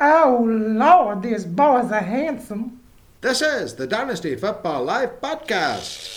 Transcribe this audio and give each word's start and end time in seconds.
Oh, 0.00 0.42
Lord, 0.44 1.22
these 1.22 1.44
boys 1.44 1.92
are 1.92 2.00
handsome. 2.00 2.80
This 3.20 3.40
is 3.40 3.76
the 3.76 3.86
Dynasty 3.86 4.34
Football 4.34 4.84
Life 4.84 5.10
podcast. 5.22 6.10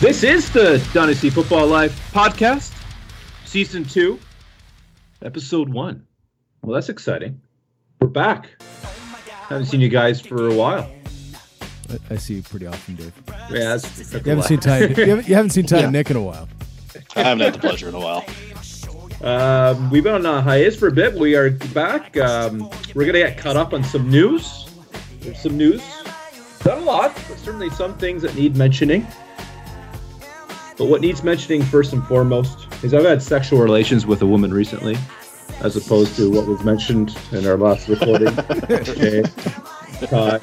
This 0.00 0.24
is 0.24 0.50
the 0.50 0.84
Dynasty 0.94 1.28
Football 1.28 1.66
Life 1.66 2.10
podcast, 2.12 2.72
season 3.44 3.84
two, 3.84 4.18
episode 5.20 5.68
one. 5.68 6.06
Well, 6.62 6.74
that's 6.74 6.88
exciting. 6.88 7.38
We're 8.00 8.08
back. 8.08 8.48
Haven't 9.28 9.66
seen 9.66 9.82
you 9.82 9.90
guys 9.90 10.22
for 10.22 10.48
a 10.48 10.54
while. 10.54 10.90
I, 11.92 12.14
I 12.14 12.16
see 12.16 12.34
you 12.34 12.42
pretty 12.42 12.66
often, 12.66 12.96
Dave. 12.96 13.12
Yeah, 13.28 13.76
that's, 13.76 14.10
that's 14.10 14.12
You 14.26 14.30
haven't 14.30 14.44
seen 14.44 14.60
Ty. 14.60 14.78
You 14.84 14.88
haven't, 15.06 15.28
you 15.28 15.34
haven't 15.34 15.50
seen 15.50 15.66
Ty 15.66 15.78
Yeah. 15.78 15.82
and 15.84 15.92
Nick 15.92 16.10
in 16.10 16.16
a 16.16 16.22
while. 16.22 16.48
I 17.16 17.22
haven't 17.22 17.40
had 17.44 17.54
the 17.54 17.58
pleasure 17.58 17.88
in 17.88 17.94
a 17.94 18.00
while. 18.00 18.24
Um, 19.22 19.90
we've 19.90 20.02
been 20.02 20.14
on 20.14 20.26
a 20.26 20.40
hiatus 20.42 20.76
for 20.76 20.88
a 20.88 20.92
bit. 20.92 21.14
We 21.14 21.36
are 21.36 21.50
back. 21.50 22.16
Um, 22.16 22.68
we're 22.94 23.06
gonna 23.06 23.18
get 23.20 23.38
caught 23.38 23.56
up 23.56 23.72
on 23.72 23.84
some 23.84 24.10
news. 24.10 24.68
There's 25.20 25.38
some 25.40 25.56
news. 25.56 25.82
Not 26.64 26.78
a 26.78 26.80
lot, 26.80 27.14
but 27.28 27.38
certainly 27.38 27.70
some 27.70 27.96
things 27.98 28.22
that 28.22 28.34
need 28.34 28.56
mentioning. 28.56 29.06
But 30.76 30.86
what 30.86 31.00
needs 31.00 31.22
mentioning 31.22 31.62
first 31.62 31.92
and 31.92 32.02
foremost 32.06 32.66
is 32.82 32.94
I've 32.94 33.04
had 33.04 33.22
sexual 33.22 33.60
relations 33.60 34.06
with 34.06 34.22
a 34.22 34.26
woman 34.26 34.52
recently, 34.52 34.96
as 35.60 35.76
opposed 35.76 36.16
to 36.16 36.30
what 36.30 36.46
was 36.46 36.64
mentioned 36.64 37.16
in 37.30 37.46
our 37.46 37.56
last 37.56 37.88
recording. 37.88 38.28
okay. 38.70 39.22
Uh, 40.10 40.38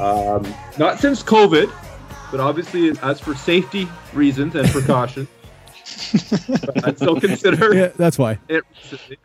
um, 0.00 0.46
not 0.78 0.98
since 0.98 1.22
COVID, 1.22 1.70
but 2.30 2.40
obviously 2.40 2.90
as 3.02 3.20
for 3.20 3.34
safety 3.34 3.88
reasons 4.12 4.54
and 4.54 4.68
precaution. 4.70 5.26
I'd 6.84 6.96
still 6.96 7.20
consider 7.20 7.74
Yeah, 7.74 7.88
that's 7.96 8.18
why. 8.18 8.38
it. 8.48 8.64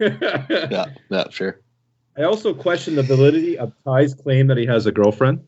Yeah, 0.00 0.86
yeah, 1.10 1.24
sure. 1.30 1.60
I 2.18 2.22
also 2.22 2.52
question 2.54 2.96
the 2.96 3.02
validity 3.04 3.56
of 3.58 3.72
Ty's 3.84 4.14
claim 4.14 4.46
that 4.48 4.56
he 4.56 4.66
has 4.66 4.86
a 4.86 4.92
girlfriend. 4.92 5.44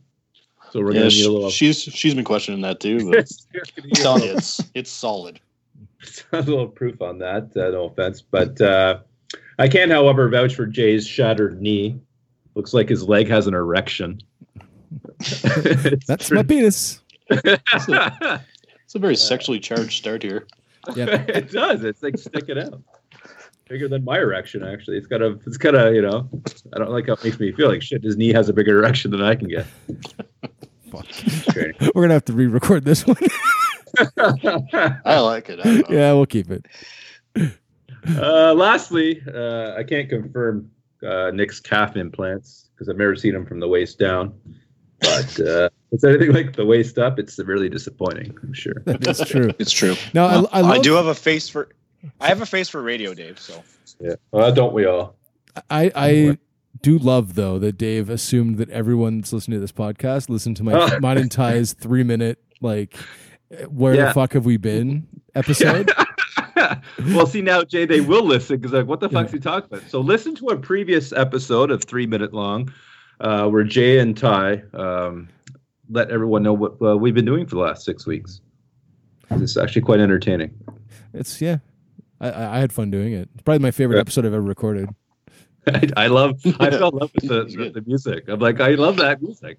So 0.70 0.80
we're 0.80 0.92
Yeah, 0.92 1.00
gonna 1.00 1.10
sh- 1.10 1.16
need 1.18 1.26
a 1.26 1.32
little. 1.32 1.50
she's 1.50 1.80
she's 1.82 2.14
been 2.14 2.24
questioning 2.24 2.60
that 2.60 2.78
too, 2.78 3.10
but 3.10 3.28
you, 3.54 3.62
it's 3.84 4.60
it's 4.74 4.90
solid. 4.90 5.40
a 6.32 6.36
little 6.42 6.68
proof 6.68 7.00
on 7.02 7.18
that. 7.18 7.50
Uh, 7.56 7.70
no 7.70 7.86
offense, 7.86 8.20
but 8.22 8.60
uh, 8.60 9.00
I 9.58 9.66
can, 9.68 9.90
however, 9.90 10.28
vouch 10.28 10.54
for 10.54 10.66
Jay's 10.66 11.06
shattered 11.06 11.60
knee. 11.60 11.98
Looks 12.54 12.74
like 12.74 12.88
his 12.88 13.08
leg 13.08 13.28
has 13.28 13.46
an 13.48 13.54
erection. 13.54 14.20
It's 15.20 16.06
That's 16.06 16.30
my 16.30 16.42
penis. 16.42 17.00
It's 17.28 17.88
a, 17.88 18.44
it's 18.84 18.94
a 18.94 18.98
very 18.98 19.16
sexually 19.16 19.60
charged 19.60 19.92
start 19.92 20.22
here. 20.22 20.46
Yeah. 20.94 21.06
it 21.28 21.50
does. 21.50 21.84
It's 21.84 22.02
like 22.02 22.18
sticking 22.18 22.58
out. 22.58 22.80
Bigger 23.68 23.88
than 23.88 24.02
my 24.02 24.18
erection, 24.18 24.64
actually. 24.64 24.96
It's 24.96 25.06
kind 25.06 25.22
of, 25.22 25.42
it's 25.46 25.58
kind 25.58 25.76
of, 25.76 25.94
you 25.94 26.00
know, 26.00 26.28
I 26.74 26.78
don't 26.78 26.90
like 26.90 27.06
how 27.06 27.12
it 27.14 27.24
makes 27.24 27.38
me 27.38 27.52
feel 27.52 27.68
like 27.68 27.82
shit. 27.82 28.02
His 28.02 28.16
knee 28.16 28.32
has 28.32 28.48
a 28.48 28.52
bigger 28.52 28.78
erection 28.78 29.10
than 29.10 29.22
I 29.22 29.34
can 29.34 29.48
get. 29.48 29.66
Fuck. 30.90 31.06
We're 31.94 32.02
gonna 32.02 32.14
have 32.14 32.24
to 32.26 32.32
re-record 32.32 32.84
this 32.84 33.06
one. 33.06 33.16
I 35.04 35.18
like 35.20 35.50
it. 35.50 35.60
I 35.62 35.82
yeah, 35.90 36.12
we'll 36.14 36.26
keep 36.26 36.50
it. 36.50 36.66
Uh, 38.16 38.54
lastly, 38.54 39.22
uh, 39.34 39.74
I 39.76 39.82
can't 39.82 40.08
confirm 40.08 40.70
uh, 41.06 41.30
Nick's 41.32 41.60
calf 41.60 41.96
implants 41.96 42.70
because 42.74 42.88
I've 42.88 42.96
never 42.96 43.16
seen 43.16 43.34
them 43.34 43.44
from 43.44 43.60
the 43.60 43.68
waist 43.68 43.98
down. 43.98 44.32
But 45.00 45.40
uh, 45.40 45.66
if 45.66 45.70
it's 45.92 46.04
anything 46.04 46.32
like 46.32 46.56
the 46.56 46.66
waist 46.66 46.98
up, 46.98 47.18
it's 47.18 47.38
really 47.38 47.68
disappointing. 47.68 48.36
I'm 48.42 48.52
sure. 48.52 48.82
That's 48.84 49.24
true. 49.28 49.52
It's 49.58 49.70
true. 49.70 49.94
No, 50.12 50.26
I, 50.26 50.58
I, 50.58 50.60
love, 50.62 50.70
I 50.70 50.78
do 50.78 50.94
have 50.94 51.06
a 51.06 51.14
face 51.14 51.48
for. 51.48 51.68
I 52.20 52.28
have 52.28 52.40
a 52.42 52.46
face 52.46 52.68
for 52.68 52.82
radio, 52.82 53.14
Dave. 53.14 53.38
So 53.38 53.62
Yeah. 54.00 54.14
Well, 54.32 54.52
don't 54.52 54.72
we 54.72 54.86
all? 54.86 55.16
I, 55.70 55.90
I 55.94 56.38
do 56.82 56.98
love 56.98 57.34
though 57.34 57.58
that 57.58 57.72
Dave 57.78 58.08
assumed 58.10 58.58
that 58.58 58.70
everyone 58.70 59.18
that's 59.18 59.32
listening 59.32 59.56
to 59.56 59.60
this 59.60 59.72
podcast 59.72 60.28
listened 60.28 60.56
to 60.58 60.62
my 60.64 60.98
mine 61.00 61.18
and 61.18 61.30
Ty's 61.30 61.72
three 61.72 62.04
minute 62.04 62.38
like 62.60 62.96
where 63.68 63.94
Yeah. 63.94 64.06
the 64.06 64.14
fuck 64.14 64.32
have 64.34 64.44
we 64.44 64.56
been 64.56 65.06
episode. 65.34 65.90
well, 67.08 67.26
see 67.26 67.42
now, 67.42 67.62
Jay, 67.64 67.84
they 67.86 68.00
will 68.00 68.24
listen 68.24 68.56
because 68.58 68.72
like, 68.72 68.86
what 68.86 69.00
the 69.00 69.08
fuck's 69.08 69.32
Yeah. 69.32 69.38
he 69.38 69.42
talking 69.42 69.68
about? 69.76 69.90
So 69.90 70.00
listen 70.00 70.34
to 70.36 70.46
a 70.48 70.56
previous 70.56 71.12
episode 71.12 71.70
of 71.70 71.82
three 71.84 72.06
minute 72.06 72.32
long, 72.32 72.72
uh, 73.20 73.48
where 73.48 73.64
Jay 73.64 73.98
and 73.98 74.16
Ty 74.16 74.62
um, 74.74 75.28
let 75.90 76.10
everyone 76.10 76.42
know 76.42 76.52
what 76.52 76.76
uh, 76.82 76.96
we've 76.96 77.14
been 77.14 77.24
doing 77.24 77.46
for 77.46 77.56
the 77.56 77.62
last 77.62 77.84
six 77.84 78.06
weeks. 78.06 78.40
It's 79.30 79.56
actually 79.56 79.82
quite 79.82 80.00
entertaining. 80.00 80.54
It's 81.12 81.40
yeah. 81.40 81.58
I, 82.20 82.30
I 82.30 82.56
I 82.56 82.58
had 82.60 82.72
fun 82.72 82.90
doing 82.90 83.12
it. 83.12 83.28
It's 83.34 83.42
probably 83.42 83.60
my 83.60 83.70
favorite 83.70 83.96
Yeah. 83.96 84.00
episode 84.02 84.26
I've 84.26 84.32
ever 84.34 84.42
recorded. 84.42 84.88
I, 85.66 85.88
I 85.96 86.06
love. 86.06 86.40
I 86.60 86.70
fell 86.70 86.88
in 86.90 86.96
love 86.98 87.10
with 87.14 87.28
the, 87.28 87.44
the, 87.44 87.70
the 87.70 87.82
music. 87.86 88.24
I'm 88.28 88.40
like, 88.40 88.60
I 88.60 88.70
love 88.70 88.96
that 88.96 89.20
music. 89.22 89.58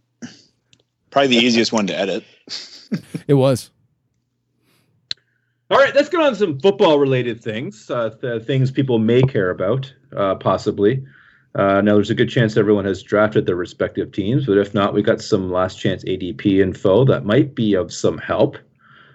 probably 1.12 1.28
the 1.28 1.46
easiest 1.46 1.72
one 1.72 1.86
to 1.88 1.96
edit. 1.98 2.24
It 3.28 3.36
was. 3.36 3.70
All 5.72 5.78
right, 5.78 5.94
let's 5.94 6.10
get 6.10 6.20
on 6.20 6.34
some 6.34 6.60
football 6.60 6.98
related 6.98 7.44
things, 7.44 7.92
uh, 7.92 8.10
th- 8.22 8.42
things 8.44 8.72
people 8.72 8.98
may 8.98 9.22
care 9.22 9.52
about, 9.52 9.94
uh, 10.18 10.34
possibly. 10.34 11.06
Uh, 11.56 11.82
now, 11.82 11.96
there's 11.96 12.12
a 12.12 12.16
good 12.16 12.30
chance 12.30 12.56
everyone 12.58 12.86
has 12.86 13.02
drafted 13.02 13.46
their 13.46 13.56
respective 13.56 14.12
teams, 14.12 14.46
but 14.46 14.58
if 14.58 14.74
not, 14.74 14.94
we 14.94 15.02
got 15.02 15.22
some 15.22 15.52
last 15.52 15.80
chance 15.80 16.04
ADP 16.04 16.62
info 16.62 17.04
that 17.06 17.26
might 17.26 17.56
be 17.56 17.74
of 17.74 17.92
some 17.92 18.18
help. 18.20 18.58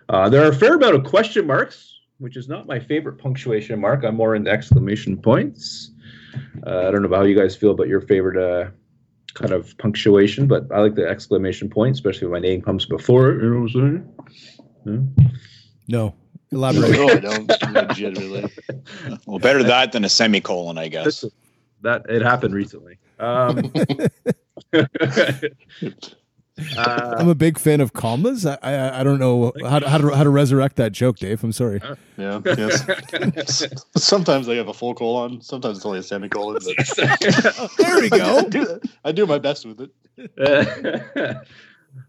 Uh, 0.08 0.28
there 0.28 0.44
are 0.44 0.50
a 0.50 0.54
fair 0.54 0.74
amount 0.74 0.96
of 0.96 1.04
question 1.04 1.46
marks, 1.46 2.00
which 2.18 2.36
is 2.36 2.48
not 2.48 2.66
my 2.66 2.78
favorite 2.78 3.18
punctuation 3.18 3.80
mark. 3.80 4.04
I'm 4.04 4.16
more 4.16 4.34
into 4.34 4.50
exclamation 4.50 5.16
points. 5.16 5.92
Uh, 6.66 6.88
I 6.88 6.90
don't 6.90 7.02
know 7.02 7.16
how 7.16 7.22
you 7.22 7.38
guys 7.38 7.54
feel 7.54 7.70
about 7.70 7.88
your 7.88 8.00
favorite 8.00 8.36
uh, 8.36 8.70
kind 9.34 9.52
of 9.52 9.76
punctuation, 9.78 10.46
but 10.48 10.66
I 10.72 10.80
like 10.80 10.96
the 10.96 11.06
exclamation 11.06 11.70
point, 11.70 11.94
especially 11.94 12.26
when 12.26 12.42
my 12.42 12.48
name 12.48 12.62
comes 12.62 12.84
before 12.84 13.30
it. 13.30 13.42
You 13.42 13.50
know 13.50 13.60
what 13.60 13.74
I'm 13.74 14.14
saying? 14.84 15.16
Yeah. 15.16 15.24
No. 15.88 16.14
Elaborate. 16.50 16.90
No, 16.90 17.08
I 17.08 17.16
don't. 17.16 17.48
Legitimately. 17.72 18.50
Well, 19.26 19.38
better 19.38 19.62
that 19.62 19.92
than 19.92 20.04
a 20.04 20.08
semicolon, 20.08 20.78
I 20.78 20.88
guess. 20.88 21.24
That 21.84 22.04
it 22.08 22.20
happened 22.22 22.54
recently. 22.54 22.98
Um, 23.18 23.72
uh, 24.72 24.86
I'm 27.18 27.28
a 27.28 27.34
big 27.34 27.58
fan 27.58 27.80
of 27.80 27.92
commas. 27.94 28.46
I 28.46 28.56
I, 28.62 29.00
I 29.00 29.04
don't 29.04 29.18
know 29.18 29.52
how 29.62 29.80
to, 29.80 29.88
how 29.88 29.98
to 29.98 30.14
how 30.14 30.22
to 30.22 30.30
resurrect 30.30 30.76
that 30.76 30.92
joke, 30.92 31.18
Dave. 31.18 31.42
I'm 31.42 31.50
sorry. 31.52 31.80
Yeah. 32.16 32.40
Yes. 32.44 33.66
Sometimes 33.96 34.46
they 34.46 34.56
have 34.56 34.68
a 34.68 34.74
full 34.74 34.94
colon. 34.94 35.40
Sometimes 35.40 35.78
it's 35.78 35.86
only 35.86 35.98
a 35.98 36.02
semicolon. 36.02 36.58
But 36.64 36.76
There 37.78 38.00
we 38.00 38.06
I 38.06 38.18
go. 38.18 38.48
do, 38.48 38.80
I 39.04 39.10
do 39.12 39.26
my 39.26 39.38
best 39.38 39.66
with 39.66 39.80
it. 39.80 39.90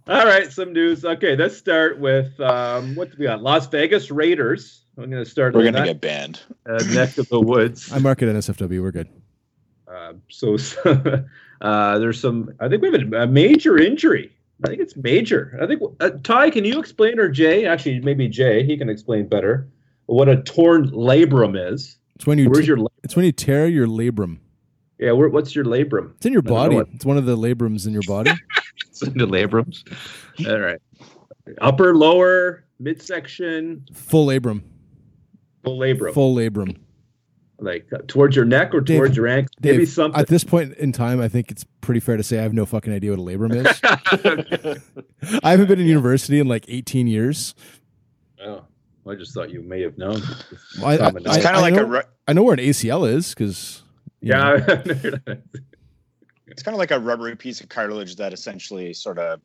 all 0.08 0.26
right, 0.26 0.52
some 0.52 0.74
news. 0.74 1.04
Okay, 1.04 1.36
let's 1.36 1.58
start 1.58 2.00
with 2.00 2.40
um, 2.40 2.94
what 2.96 3.10
do 3.12 3.18
we 3.18 3.26
got? 3.26 3.42
Las 3.42 3.68
Vegas 3.68 4.12
Raiders. 4.12 4.84
I'm 4.98 5.10
going 5.10 5.24
to 5.24 5.30
start. 5.30 5.56
We're 5.56 5.70
gonna 5.70 5.86
get 5.86 6.00
banned. 6.02 6.42
uh, 6.70 6.82
neck 6.94 7.18
of 7.18 7.28
the 7.30 7.40
woods. 7.40 7.92
I 7.92 7.98
mark 8.00 8.22
it 8.22 8.28
NSFW. 8.30 8.82
We're 8.82 8.92
good. 8.92 9.10
Uh, 10.06 10.14
so 10.30 10.58
uh, 11.62 12.00
there's 12.00 12.20
some. 12.20 12.54
I 12.60 12.68
think 12.70 12.82
we 12.82 12.92
have 12.92 13.14
a, 13.14 13.24
a 13.24 13.28
major 13.28 13.78
injury. 13.78 14.32
I 14.64 14.70
think 14.70 14.80
it's 14.82 14.96
major. 14.96 15.58
I 15.62 15.68
think 15.68 15.82
uh, 16.00 16.12
Ty, 16.24 16.50
can 16.52 16.64
you 16.66 16.80
explain 16.80 17.20
or 17.20 17.28
Jay? 17.30 17.66
Actually, 17.66 18.00
maybe 18.02 18.28
Jay. 18.30 18.64
He 18.66 18.78
can 18.78 18.90
explain 18.90 19.28
better 19.28 19.68
what 20.06 20.30
a 20.30 20.38
torn 20.44 20.90
labrum 20.92 21.56
is. 21.72 21.98
It's 22.16 22.26
when 22.26 22.38
you 22.38 22.50
Where's 22.50 22.62
t- 22.66 22.68
your? 22.68 22.78
la- 22.78 22.88
it's 23.04 23.16
when 23.16 23.26
you 23.26 23.32
tear 23.34 23.68
your 23.68 23.88
labrum. 23.88 24.38
Yeah, 24.98 25.12
where, 25.12 25.28
what's 25.28 25.54
your 25.54 25.66
labrum? 25.66 26.14
It's 26.16 26.26
in 26.26 26.32
your 26.32 26.42
I 26.46 26.48
don't 26.48 26.54
know 26.56 26.64
body. 26.64 26.76
what- 26.78 26.88
It's 26.94 27.04
one 27.06 27.18
of 27.18 27.26
the 27.26 27.36
labrums 27.36 27.86
in 27.86 27.92
your 27.94 28.04
body. 28.08 28.32
It's 28.88 29.02
in 29.02 29.18
the 29.18 29.26
labrums. 29.28 29.84
All 30.48 30.58
right. 30.58 30.80
Upper, 31.60 31.94
lower, 31.98 32.64
midsection, 32.80 33.86
Full 33.94 34.28
labrum. 34.28 34.64
full 35.66 35.78
labrum. 35.78 36.14
Full 36.14 36.34
labrum. 36.34 36.78
Like 37.60 37.88
uh, 37.94 38.00
towards 38.08 38.36
your 38.36 38.46
neck 38.46 38.74
or 38.74 38.82
Dave- 38.82 38.98
towards 38.98 39.16
your 39.18 39.28
ankle? 39.28 39.50
Dave, 39.62 39.74
Maybe 39.74 39.86
something. 39.86 40.20
At 40.20 40.28
this 40.28 40.44
point 40.44 40.74
in 40.74 40.92
time, 40.92 41.22
I 41.22 41.28
think 41.30 41.52
it's 41.52 41.66
pretty 41.82 42.00
fair 42.02 42.18
to 42.18 42.24
say 42.24 42.40
I 42.40 42.42
have 42.44 42.54
no 42.54 42.66
fucking 42.66 42.92
idea 42.92 43.12
what 43.16 43.20
a 43.20 43.24
labrum 43.24 43.56
is. 43.56 45.40
I 45.44 45.52
haven't 45.52 45.68
been 45.68 45.80
in 45.80 45.88
university 45.88 46.40
in 46.40 46.48
like 46.48 46.66
18 46.68 47.08
years. 47.08 47.56
oh, 48.44 48.66
I 49.08 49.16
just 49.16 49.34
thought 49.34 49.52
you 49.52 49.62
may 49.62 49.82
have 49.82 49.98
known. 49.98 50.22
I, 50.84 50.98
I, 50.98 51.12
It's 51.16 51.44
kind 51.44 51.56
of 51.56 51.62
like 51.62 51.76
know, 51.76 51.82
a. 51.82 51.86
Ru- 51.86 52.02
I 52.28 52.34
know 52.34 52.44
where 52.44 52.54
an 52.54 52.60
ACL 52.60 53.10
is 53.10 53.30
because 53.30 53.84
yeah. 54.20 54.58
it's 56.48 56.64
kind 56.64 56.74
of 56.76 56.80
like 56.80 56.92
a 56.92 57.00
rubbery 57.00 57.36
piece 57.36 57.62
of 57.62 57.70
cartilage 57.70 58.16
that 58.18 58.34
essentially 58.34 58.94
sort 58.94 59.20
of 59.20 59.40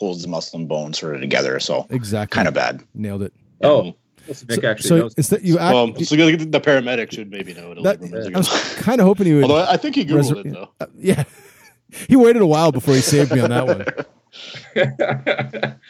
holds 0.00 0.22
the 0.22 0.28
muscle 0.28 0.58
and 0.58 0.68
bone 0.68 0.92
sort 0.92 1.14
of 1.14 1.20
together. 1.20 1.60
So 1.60 1.86
exactly 1.90 2.34
kind 2.34 2.48
of 2.48 2.54
bad. 2.54 2.82
nailed 2.94 3.22
it. 3.22 3.32
oh, 3.62 3.94
Nick 4.28 4.36
So, 4.62 4.68
actually 4.68 4.88
so 4.88 4.98
knows. 4.98 5.14
instead 5.14 5.42
you 5.42 5.58
act, 5.58 5.74
Well, 5.74 5.94
so 6.04 6.16
the 6.16 6.36
the 6.36 6.60
paramedic 6.60 7.12
should 7.12 7.30
maybe 7.30 7.54
know 7.54 7.68
what 7.68 7.78
a 7.78 7.82
that, 7.82 8.00
labrum 8.00 8.14
is. 8.14 8.26
I 8.26 8.38
was 8.38 8.74
kind 8.76 9.00
of 9.00 9.06
hoping 9.06 9.26
he 9.26 9.34
would. 9.34 9.44
Although 9.44 9.66
I 9.68 9.76
think 9.76 9.94
he 9.94 10.04
googled 10.04 10.32
Resur- 10.32 10.46
it 10.46 10.52
though. 10.52 10.68
Uh, 10.80 10.86
yeah, 10.98 11.24
he 12.08 12.16
waited 12.16 12.42
a 12.42 12.46
while 12.46 12.72
before 12.72 12.94
he 12.94 13.00
saved 13.00 13.32
me 13.32 13.40
on 13.40 13.50
that 13.50 13.66
one. 13.66 13.84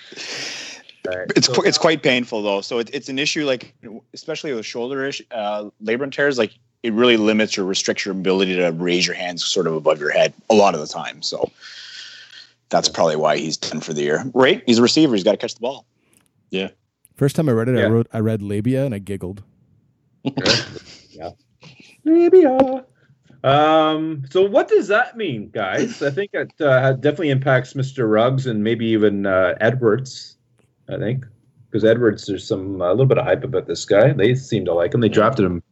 It's 1.36 1.46
qu- 1.46 1.62
it's 1.62 1.78
quite 1.78 2.02
painful 2.02 2.42
though. 2.42 2.60
So 2.60 2.80
it, 2.80 2.90
it's 2.92 3.08
an 3.08 3.18
issue 3.18 3.44
like 3.44 3.72
especially 4.12 4.52
with 4.52 4.66
shoulder 4.66 5.06
issue, 5.06 5.24
uh, 5.30 5.70
labrum 5.82 6.10
tears. 6.10 6.36
Like 6.36 6.52
it 6.82 6.92
really 6.92 7.16
limits 7.16 7.56
or 7.58 7.64
restricts 7.64 8.04
your 8.04 8.12
ability 8.12 8.56
to 8.56 8.70
raise 8.72 9.06
your 9.06 9.14
hands 9.14 9.44
sort 9.44 9.68
of 9.68 9.74
above 9.74 10.00
your 10.00 10.10
head 10.10 10.34
a 10.50 10.54
lot 10.54 10.74
of 10.74 10.80
the 10.80 10.86
time. 10.86 11.22
So 11.22 11.50
that's 12.70 12.88
probably 12.88 13.16
why 13.16 13.36
he's 13.36 13.56
done 13.56 13.80
for 13.80 13.92
the 13.92 14.02
year. 14.02 14.24
Right? 14.34 14.62
He's 14.66 14.78
a 14.78 14.82
receiver. 14.82 15.14
He's 15.14 15.24
got 15.24 15.32
to 15.32 15.36
catch 15.36 15.54
the 15.54 15.60
ball. 15.60 15.86
First 17.16 17.36
time 17.36 17.48
I 17.48 17.52
read 17.52 17.68
it, 17.68 17.78
I 17.78 17.86
wrote 17.88 18.08
I 18.12 18.20
read 18.20 18.42
labia 18.42 18.84
and 18.84 18.94
I 18.94 18.98
giggled. 18.98 19.42
yeah. 21.10 21.30
Maybe. 22.04 22.44
Uh, 22.44 22.80
um. 23.42 24.24
So 24.30 24.42
what 24.42 24.68
does 24.68 24.88
that 24.88 25.16
mean, 25.16 25.50
guys? 25.50 26.02
I 26.02 26.10
think 26.10 26.30
it 26.34 26.52
uh, 26.60 26.92
definitely 26.92 27.30
impacts 27.30 27.72
Mr. 27.72 28.10
Ruggs 28.10 28.46
and 28.46 28.62
maybe 28.62 28.86
even 28.86 29.24
uh, 29.24 29.54
Edwards. 29.60 30.36
I 30.88 30.98
think 30.98 31.24
because 31.70 31.84
Edwards, 31.84 32.26
there's 32.26 32.46
some 32.46 32.80
a 32.80 32.90
little 32.90 33.06
bit 33.06 33.18
of 33.18 33.24
hype 33.24 33.44
about 33.44 33.66
this 33.66 33.84
guy. 33.84 34.12
They 34.12 34.34
seem 34.34 34.64
to 34.66 34.74
like 34.74 34.92
him. 34.94 35.00
They 35.00 35.08
drafted 35.08 35.46
him 35.46 35.62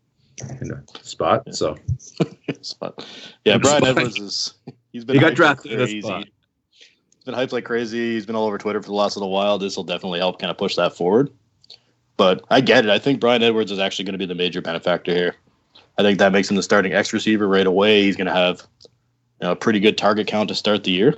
in 0.60 0.72
a 0.72 0.82
spot. 1.02 1.54
So 1.54 1.76
Spot. 2.62 3.06
Yeah, 3.44 3.58
Brian 3.58 3.82
Spot. 3.82 3.98
Edwards 3.98 4.18
is 4.18 4.54
he's 4.92 5.04
been 5.04 5.16
He 5.16 5.20
got 5.20 5.26
hyped 5.26 5.30
like 5.30 5.36
drafted 5.36 5.72
in 5.72 5.80
a 5.80 5.84
crazy. 5.84 6.32
Been 7.24 7.34
hyped 7.34 7.52
like 7.52 7.64
crazy. 7.64 8.14
He's 8.14 8.26
been 8.26 8.36
all 8.36 8.46
over 8.46 8.58
Twitter 8.58 8.82
for 8.82 8.88
the 8.88 8.94
last 8.94 9.16
little 9.16 9.30
while. 9.30 9.58
This 9.58 9.76
will 9.76 9.84
definitely 9.84 10.18
help 10.18 10.38
kind 10.38 10.50
of 10.50 10.58
push 10.58 10.76
that 10.76 10.94
forward. 10.94 11.30
But 12.16 12.44
I 12.50 12.60
get 12.60 12.84
it. 12.84 12.90
I 12.90 12.98
think 12.98 13.18
Bryan 13.18 13.42
Edwards 13.42 13.72
is 13.72 13.78
actually 13.78 14.04
going 14.04 14.12
to 14.12 14.18
be 14.18 14.26
the 14.26 14.34
major 14.34 14.60
benefactor 14.60 15.12
here. 15.12 15.34
I 15.98 16.02
think 16.02 16.18
that 16.18 16.32
makes 16.32 16.50
him 16.50 16.56
the 16.56 16.62
starting 16.62 16.92
X 16.92 17.12
receiver 17.12 17.48
right 17.48 17.66
away. 17.66 18.02
He's 18.02 18.16
going 18.16 18.26
to 18.26 18.34
have 18.34 18.66
you 18.82 19.46
know, 19.46 19.52
a 19.52 19.56
pretty 19.56 19.80
good 19.80 19.96
target 19.96 20.26
count 20.26 20.48
to 20.48 20.54
start 20.54 20.84
the 20.84 20.90
year. 20.90 21.14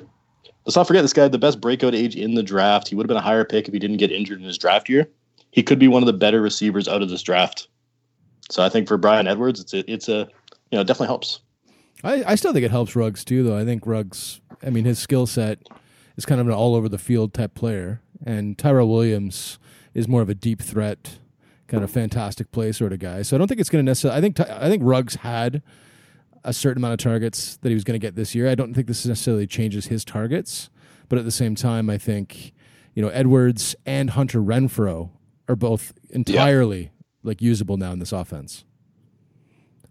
Let's 0.65 0.77
not 0.77 0.87
forget 0.87 1.03
this 1.03 1.13
guy 1.13 1.23
had 1.23 1.33
the 1.33 1.39
best 1.39 1.61
breakout 1.61 1.95
age 1.95 2.17
in 2.17 2.35
the 2.35 2.43
draft. 2.43 2.89
He 2.89 2.95
would 2.95 3.05
have 3.05 3.09
been 3.09 3.17
a 3.17 3.21
higher 3.21 3.45
pick 3.45 3.67
if 3.67 3.75
he 3.75 3.81
didn't 3.81 3.99
get 3.99 4.13
injured 4.13 4.39
in 4.39 4.45
his 4.45 4.59
draft 4.59 4.89
year. 4.89 5.09
He 5.51 5.63
could 5.63 5.79
be 5.79 5.89
one 5.89 6.03
of 6.03 6.07
the 6.07 6.13
better 6.13 6.41
receivers 6.41 6.89
out 6.89 7.03
of 7.03 7.09
this 7.09 7.23
draft. 7.23 7.69
So 8.51 8.63
I 8.63 8.69
think 8.69 8.87
for 8.87 8.97
Bryan 8.97 9.27
Edwards, 9.27 9.61
it's 9.61 9.75
a, 9.75 9.91
it's 9.91 10.09
a 10.09 10.29
you 10.71 10.77
know 10.77 10.81
it 10.81 10.87
definitely 10.87 11.09
helps. 11.09 11.41
I, 12.05 12.25
I 12.27 12.35
still 12.35 12.53
think 12.53 12.65
it 12.65 12.71
helps 12.71 12.95
Ruggs 12.95 13.25
too, 13.25 13.43
though. 13.43 13.57
I 13.57 13.65
think 13.65 13.87
Ruggs, 13.87 14.41
I 14.63 14.71
mean, 14.71 14.85
his 14.85 14.99
skill 14.99 15.27
set 15.27 15.67
is 16.17 16.27
kind 16.27 16.41
of 16.41 16.47
an 16.47 16.53
all 16.53 16.75
over 16.75 16.89
the 16.89 16.99
field 16.99 17.33
type 17.35 17.55
player, 17.55 18.01
and 18.25 18.57
Tyrell 18.59 18.89
Williams 18.89 19.59
is 19.95 20.09
more 20.09 20.23
of 20.23 20.29
a 20.29 20.35
deep 20.35 20.61
threat, 20.61 21.19
kind 21.69 21.83
of 21.83 21.91
fantastic 21.91 22.51
play 22.53 22.73
sort 22.73 22.93
of 22.93 22.99
guy. 22.99 23.23
So 23.23 23.37
I 23.37 23.39
don't 23.39 23.49
think 23.49 23.61
it's 23.61 23.71
going 23.71 23.85
to 23.85 23.89
necessarily. 23.89 24.19
I 24.19 24.21
think 24.21 24.41
I 24.41 24.69
think 24.69 24.83
Ruggs 24.85 25.17
had 25.17 25.63
a 26.45 26.53
certain 26.53 26.81
amount 26.81 26.95
of 26.95 26.99
targets 26.99 27.57
that 27.59 27.69
he 27.69 27.75
was 27.75 27.85
going 27.85 27.99
to 27.99 28.05
get 28.05 28.15
this 28.15 28.35
year. 28.35 28.49
I 28.49 28.55
don't 28.55 28.73
think 28.73 28.87
this 28.87 29.05
necessarily 29.05 29.47
changes 29.47 29.87
his 29.87 30.05
targets, 30.05 30.71
but 31.09 31.19
at 31.19 31.25
the 31.25 31.31
same 31.31 31.55
time, 31.55 31.91
I 31.91 31.99
think 31.99 32.53
you 32.95 33.03
know 33.03 33.09
Edwards 33.09 33.75
and 33.85 34.11
Hunter 34.11 34.41
Renfrow 34.41 35.11
are 35.49 35.57
both 35.57 35.93
entirely 36.11 36.93
like 37.23 37.43
usable 37.43 37.77
now 37.77 37.93
in 37.93 37.99
this 37.99 38.13
offense. 38.13 38.65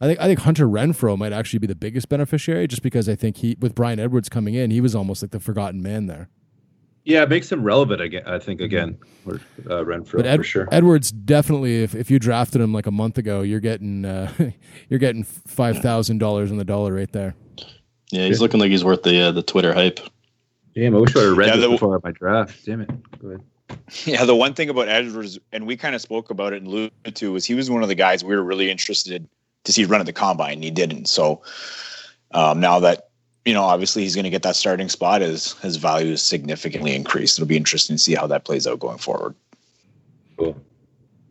I 0.05 0.07
think 0.09 0.19
I 0.21 0.27
think 0.27 0.39
Hunter 0.39 0.67
Renfrow 0.67 1.17
might 1.17 1.33
actually 1.33 1.59
be 1.59 1.67
the 1.67 1.75
biggest 1.75 2.09
beneficiary, 2.09 2.67
just 2.67 2.81
because 2.83 3.09
I 3.09 3.15
think 3.15 3.37
he, 3.37 3.57
with 3.59 3.73
Bryan 3.75 3.99
Edwards 3.99 4.29
coming 4.29 4.53
in, 4.53 4.69
he 4.71 4.81
was 4.81 4.93
almost 4.95 5.21
like 5.23 5.31
the 5.31 5.39
forgotten 5.39 5.81
man 5.81 6.05
there. 6.05 6.29
yeah, 7.03 7.23
it 7.23 7.29
makes 7.29 7.51
him 7.51 7.63
relevant 7.63 8.01
again. 8.01 8.23
I 8.27 8.39
think 8.39 8.61
again, 8.61 8.97
or 9.25 9.35
uh, 9.65 9.83
Renfrow 9.83 10.17
But 10.17 10.25
Ed- 10.27 10.37
for 10.37 10.43
sure. 10.43 10.67
Edwards 10.71 11.11
definitely, 11.11 11.83
if, 11.83 11.95
if 11.95 12.09
you 12.11 12.19
drafted 12.19 12.61
him 12.61 12.73
like 12.73 12.85
a 12.85 12.91
month 12.91 13.17
ago, 13.17 13.41
you're 13.41 13.59
getting 13.59 14.05
uh, 14.05 14.31
you're 14.89 14.99
getting 14.99 15.23
five 15.23 15.79
thousand 15.79 16.19
dollars 16.19 16.51
on 16.51 16.57
the 16.57 16.65
dollar 16.65 16.93
right 16.93 17.11
there. 17.11 17.35
Yeah, 18.11 18.27
he's 18.27 18.39
looking 18.41 18.59
like 18.59 18.69
he's 18.69 18.83
worth 18.85 19.01
the 19.03 19.19
uh, 19.21 19.31
the 19.31 19.43
Twitter 19.43 19.73
hype. 19.73 19.99
Damn, 20.75 20.95
I 20.95 20.99
wish 20.99 21.15
I 21.15 21.19
would 21.19 21.27
have 21.29 21.37
read 21.37 21.47
Yeah, 21.47 21.55
this 21.55 21.63
the- 21.65 21.69
before 21.71 21.99
my 22.03 22.11
draft. 22.11 22.65
Damn 22.65 22.81
it. 22.81 22.89
Go 23.19 23.29
ahead. 23.29 23.41
Yeah, 24.05 24.25
the 24.25 24.35
one 24.35 24.53
thing 24.53 24.69
about 24.69 24.87
Edwards, 24.89 25.39
and 25.51 25.65
we 25.65 25.75
kind 25.75 25.95
of 25.95 26.01
spoke 26.01 26.29
about 26.29 26.53
it 26.53 26.57
and 26.57 26.67
alluded 26.67 27.15
to, 27.15 27.31
was 27.31 27.45
he 27.45 27.55
was 27.55 27.69
one 27.69 27.81
of 27.81 27.89
the 27.89 27.95
guys 27.95 28.23
we 28.23 28.35
were 28.35 28.43
really 28.43 28.69
interested 28.69 29.27
to 29.65 29.73
see 29.73 29.85
run 29.85 29.99
at 29.99 30.05
the 30.05 30.13
combine, 30.13 30.53
and 30.53 30.63
he 30.63 30.71
didn't. 30.71 31.07
So 31.07 31.41
um, 32.31 32.59
now 32.59 32.79
that 32.79 33.09
you 33.45 33.53
know, 33.53 33.63
obviously 33.63 34.01
he's 34.01 34.15
going 34.15 34.23
to 34.23 34.31
get 34.31 34.41
that 34.41 34.55
starting 34.55 34.89
spot, 34.89 35.21
his 35.21 35.53
his 35.59 35.75
value 35.75 36.13
is 36.13 36.21
significantly 36.21 36.95
increased. 36.95 37.37
It'll 37.37 37.47
be 37.47 37.57
interesting 37.57 37.95
to 37.95 38.01
see 38.01 38.15
how 38.15 38.25
that 38.27 38.43
plays 38.43 38.65
out 38.65 38.79
going 38.79 38.97
forward. 38.97 39.35
Cool. 40.37 40.59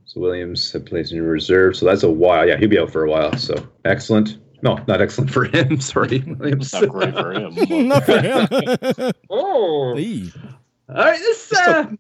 So 0.07 0.21
Williams 0.21 0.71
had 0.71 0.87
placed 0.87 1.13
in 1.13 1.23
reserve. 1.23 1.77
So 1.77 1.87
that's 1.87 2.05
a 2.05 2.11
while. 2.11 2.47
Yeah, 2.47 2.57
he'll 2.57 2.69
be 2.69 2.79
out 2.79 2.93
for 2.93 3.05
a 3.05 3.11
while. 3.11 3.37
So 3.37 3.55
excellent. 3.85 4.39
No, 4.63 4.79
not 4.87 5.03
excellent 5.03 5.31
for 5.31 5.45
him. 5.45 5.81
Sorry, 5.81 6.21
Williams. 6.21 6.73
Not 6.73 6.89
great 6.89 7.13
for 7.15 7.33
him. 7.33 7.55
Not 7.89 8.07
for 8.07 8.21
him. 8.21 9.13
oh. 9.31 9.95
Hey. 9.97 10.31
All 10.89 10.95
right. 10.95 11.19
This. 11.19 11.53
Uh, 11.53 11.91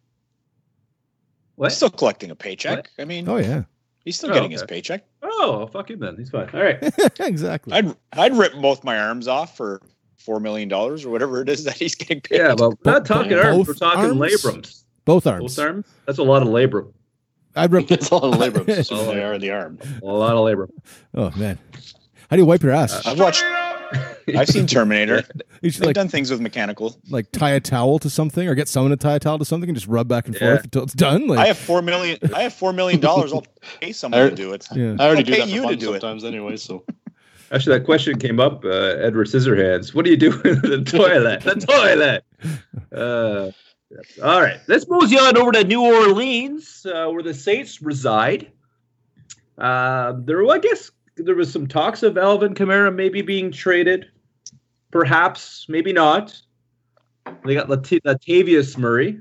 what? 1.56 1.70
He's 1.70 1.76
still 1.76 1.90
collecting 1.90 2.30
a 2.30 2.36
paycheck. 2.36 2.90
I 2.98 3.04
mean, 3.04 3.28
Oh 3.28 3.36
yeah, 3.36 3.64
he's 4.04 4.16
still 4.16 4.30
Oh, 4.30 4.34
getting 4.34 4.52
his 4.52 4.62
paycheck. 4.62 5.04
Oh, 5.24 5.66
fuck 5.66 5.90
him 5.90 6.00
then. 6.00 6.16
He's 6.16 6.30
fine. 6.30 6.50
All 6.52 6.62
right. 6.62 6.78
exactly. 7.20 7.72
I'd 7.72 7.96
I'd 8.12 8.36
rip 8.36 8.54
both 8.54 8.84
my 8.84 8.98
arms 8.98 9.26
off 9.26 9.56
for 9.56 9.80
four 10.18 10.40
million 10.40 10.68
dollars 10.68 11.04
or 11.04 11.10
whatever 11.10 11.40
it 11.40 11.48
is 11.48 11.64
that 11.64 11.76
he's 11.76 11.94
getting 11.94 12.20
paid. 12.20 12.38
Yeah, 12.38 12.54
well, 12.58 12.78
we're 12.84 12.92
not 12.92 13.06
talking 13.06 13.34
arms. 13.34 13.66
We're 13.66 13.74
talking 13.74 14.04
arms? 14.04 14.18
labrums. 14.18 14.84
Both 15.04 15.26
arms. 15.26 15.56
Both 15.56 15.64
arms. 15.64 15.86
That's 16.06 16.18
a 16.18 16.22
lot 16.22 16.42
of 16.42 16.48
labrum. 16.48 16.92
I'd 17.56 17.72
rip. 17.72 17.90
it's 17.90 18.10
a 18.10 18.14
lot 18.14 18.34
of 18.34 18.38
labor, 18.38 18.64
assuming 18.68 19.06
they 19.06 19.22
are 19.22 19.34
in 19.34 19.40
the 19.40 19.50
arm. 19.50 19.78
A 20.02 20.06
lot 20.06 20.34
of 20.34 20.40
labrum. 20.40 20.70
Oh 21.14 21.30
man, 21.36 21.58
how 22.30 22.36
do 22.36 22.42
you 22.42 22.46
wipe 22.46 22.62
your 22.62 22.72
ass? 22.72 23.06
I've 23.06 23.18
watched. 23.18 23.44
I've 24.36 24.48
seen 24.48 24.66
Terminator. 24.66 25.22
you 25.62 25.70
should 25.70 25.82
They've 25.82 25.86
like 25.88 25.94
done 25.94 26.08
things 26.08 26.30
with 26.30 26.40
mechanical. 26.40 26.96
like 27.10 27.30
tie 27.32 27.50
a 27.52 27.60
towel 27.60 27.98
to 28.00 28.10
something, 28.10 28.48
or 28.48 28.54
get 28.54 28.68
someone 28.68 28.90
to 28.90 28.96
tie 28.96 29.14
a 29.16 29.18
towel 29.20 29.38
to 29.38 29.44
something, 29.44 29.68
and 29.68 29.76
just 29.76 29.86
rub 29.88 30.08
back 30.08 30.26
and 30.26 30.34
Yeah. 30.34 30.40
forth 30.54 30.64
until 30.64 30.82
it's 30.84 30.94
done. 30.94 31.26
Like 31.26 31.38
I 31.38 31.46
have 31.46 31.58
four 31.58 31.82
million. 31.82 32.18
I 32.34 32.42
have 32.42 32.52
four 32.54 32.72
million 32.72 33.00
dollars. 33.00 33.32
I'll 33.32 33.46
pay 33.80 33.92
someone 34.00 34.30
to 34.30 34.34
do 34.34 34.52
it. 34.52 34.66
yeah. 34.74 34.96
I 34.98 35.06
already 35.06 35.18
I'll 35.18 35.24
do 35.24 35.32
pay 35.32 35.38
that 35.40 35.48
for 35.48 35.54
you 35.54 35.60
to 35.62 35.68
fun 35.68 35.78
do 35.78 35.92
it. 35.94 36.00
sometimes 36.00 36.24
anyway. 36.24 36.56
So 36.56 36.84
Actually, 37.52 37.78
that 37.78 37.84
question 37.84 38.18
came 38.18 38.40
up. 38.40 38.64
Uh, 38.64 38.68
Edward 38.68 39.26
Scissorhands. 39.28 39.94
What 39.94 40.04
do 40.04 40.10
you 40.10 40.16
do 40.16 40.32
in 40.42 40.60
the 40.62 40.82
toilet? 40.84 41.42
The 41.42 41.54
toilet. 41.56 42.24
Uh, 42.90 43.50
all 44.24 44.40
right. 44.40 44.58
Let's 44.66 44.88
move 44.88 45.12
on 45.12 45.36
over 45.36 45.52
to 45.52 45.62
New 45.62 45.82
Orleans, 45.84 46.84
uh, 46.86 47.08
where 47.10 47.22
the 47.22 47.34
Saints 47.34 47.80
reside. 47.82 48.50
Uh, 49.56 50.14
there, 50.24 50.42
well, 50.42 50.52
I 50.52 50.58
guess 50.58 50.90
there 51.16 51.34
was 51.34 51.52
some 51.52 51.66
talks 51.66 52.02
of 52.02 52.18
Alvin 52.18 52.54
Kamara 52.54 52.94
maybe 52.94 53.22
being 53.22 53.50
traded. 53.52 54.06
Perhaps, 54.90 55.66
maybe 55.68 55.92
not. 55.92 56.40
They 57.44 57.54
got 57.54 57.68
Lat- 57.68 57.82
Latavius 57.82 58.76
Murray. 58.78 59.18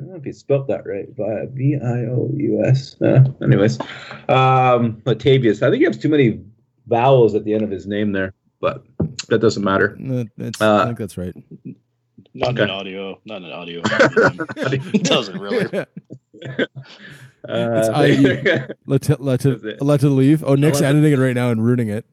I 0.00 0.04
don't 0.04 0.10
know 0.12 0.16
if 0.16 0.26
you 0.26 0.32
spelled 0.32 0.66
that 0.68 0.86
right. 0.86 1.06
V 1.54 1.76
I 1.82 2.06
O 2.06 2.30
U 2.36 2.64
S. 2.64 3.00
Uh, 3.00 3.24
anyways, 3.42 3.78
um, 4.28 5.00
Latavius. 5.04 5.62
I 5.62 5.70
think 5.70 5.76
he 5.80 5.84
has 5.84 5.98
too 5.98 6.08
many 6.08 6.40
vowels 6.86 7.34
at 7.34 7.44
the 7.44 7.54
end 7.54 7.62
of 7.62 7.70
his 7.70 7.86
name 7.86 8.12
there, 8.12 8.34
but 8.60 8.84
that 9.28 9.38
doesn't 9.40 9.62
matter. 9.62 9.96
No, 9.98 10.24
that's, 10.36 10.60
Uh, 10.60 10.82
I 10.82 10.84
think 10.86 10.98
that's 10.98 11.16
right. 11.16 11.34
not 12.34 12.50
Okay. 12.54 12.62
an 12.64 12.70
audio, 12.70 13.20
not 13.24 13.42
an 13.42 13.52
audio. 13.52 13.80
it 13.86 15.04
doesn't 15.04 15.38
really. 15.38 15.86
Uh, 17.48 17.90
I- 17.94 18.66
Let 18.86 19.10
it, 19.10 19.20
let 19.20 19.40
That's 19.40 19.44
it, 19.64 19.64
it. 19.64 19.82
let 19.82 20.02
leave. 20.02 20.42
Oh, 20.44 20.54
Nick's 20.54 20.80
editing 20.80 21.12
it 21.12 21.18
right 21.18 21.34
now 21.34 21.50
and 21.50 21.64
ruining 21.64 21.88
it. 21.88 22.04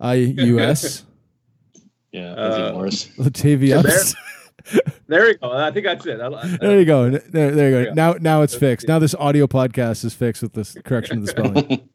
I 0.00 0.14
U 0.14 0.60
S 0.60 1.04
Yeah, 2.12 2.32
even 2.32 2.40
Uh, 2.42 2.72
there 5.08 5.28
you 5.28 5.34
go. 5.38 5.52
I 5.52 5.70
think 5.70 5.84
that's 5.84 6.06
it. 6.06 6.20
I, 6.20 6.26
I, 6.28 6.46
There 6.60 6.78
you 6.78 6.84
go. 6.84 7.10
There, 7.10 7.20
there 7.30 7.48
you 7.50 7.54
There 7.54 7.80
you 7.80 7.86
go. 7.88 7.92
Now, 7.94 8.12
now 8.14 8.42
it's 8.42 8.54
fixed. 8.54 8.88
Now 8.88 8.98
this 8.98 9.14
audio 9.16 9.46
podcast 9.46 10.04
is 10.04 10.14
fixed 10.14 10.42
with 10.42 10.52
this 10.52 10.76
correction 10.84 11.18
of 11.18 11.26
the 11.26 11.30
spelling. 11.30 11.66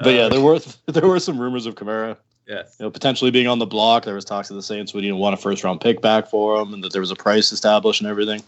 but 0.00 0.10
yeah, 0.14 0.28
there 0.28 0.40
were 0.40 0.58
there 0.86 1.06
were 1.06 1.20
some 1.20 1.38
rumors 1.38 1.66
of 1.66 1.74
Kamara, 1.74 2.16
yes. 2.48 2.76
you 2.80 2.84
know, 2.86 2.90
potentially 2.90 3.30
being 3.30 3.46
on 3.46 3.58
the 3.58 3.66
block. 3.66 4.04
There 4.04 4.14
was 4.14 4.24
talks 4.24 4.50
of 4.50 4.56
the 4.56 4.62
Saints 4.62 4.94
would 4.94 5.04
you 5.04 5.10
know, 5.10 5.16
want 5.16 5.34
a 5.34 5.36
first 5.36 5.62
round 5.64 5.80
pick 5.80 6.00
back 6.00 6.28
for 6.28 6.60
him, 6.60 6.72
and 6.74 6.82
that 6.82 6.92
there 6.92 7.00
was 7.00 7.10
a 7.10 7.16
price 7.16 7.52
established 7.52 8.00
and 8.00 8.10
everything. 8.10 8.42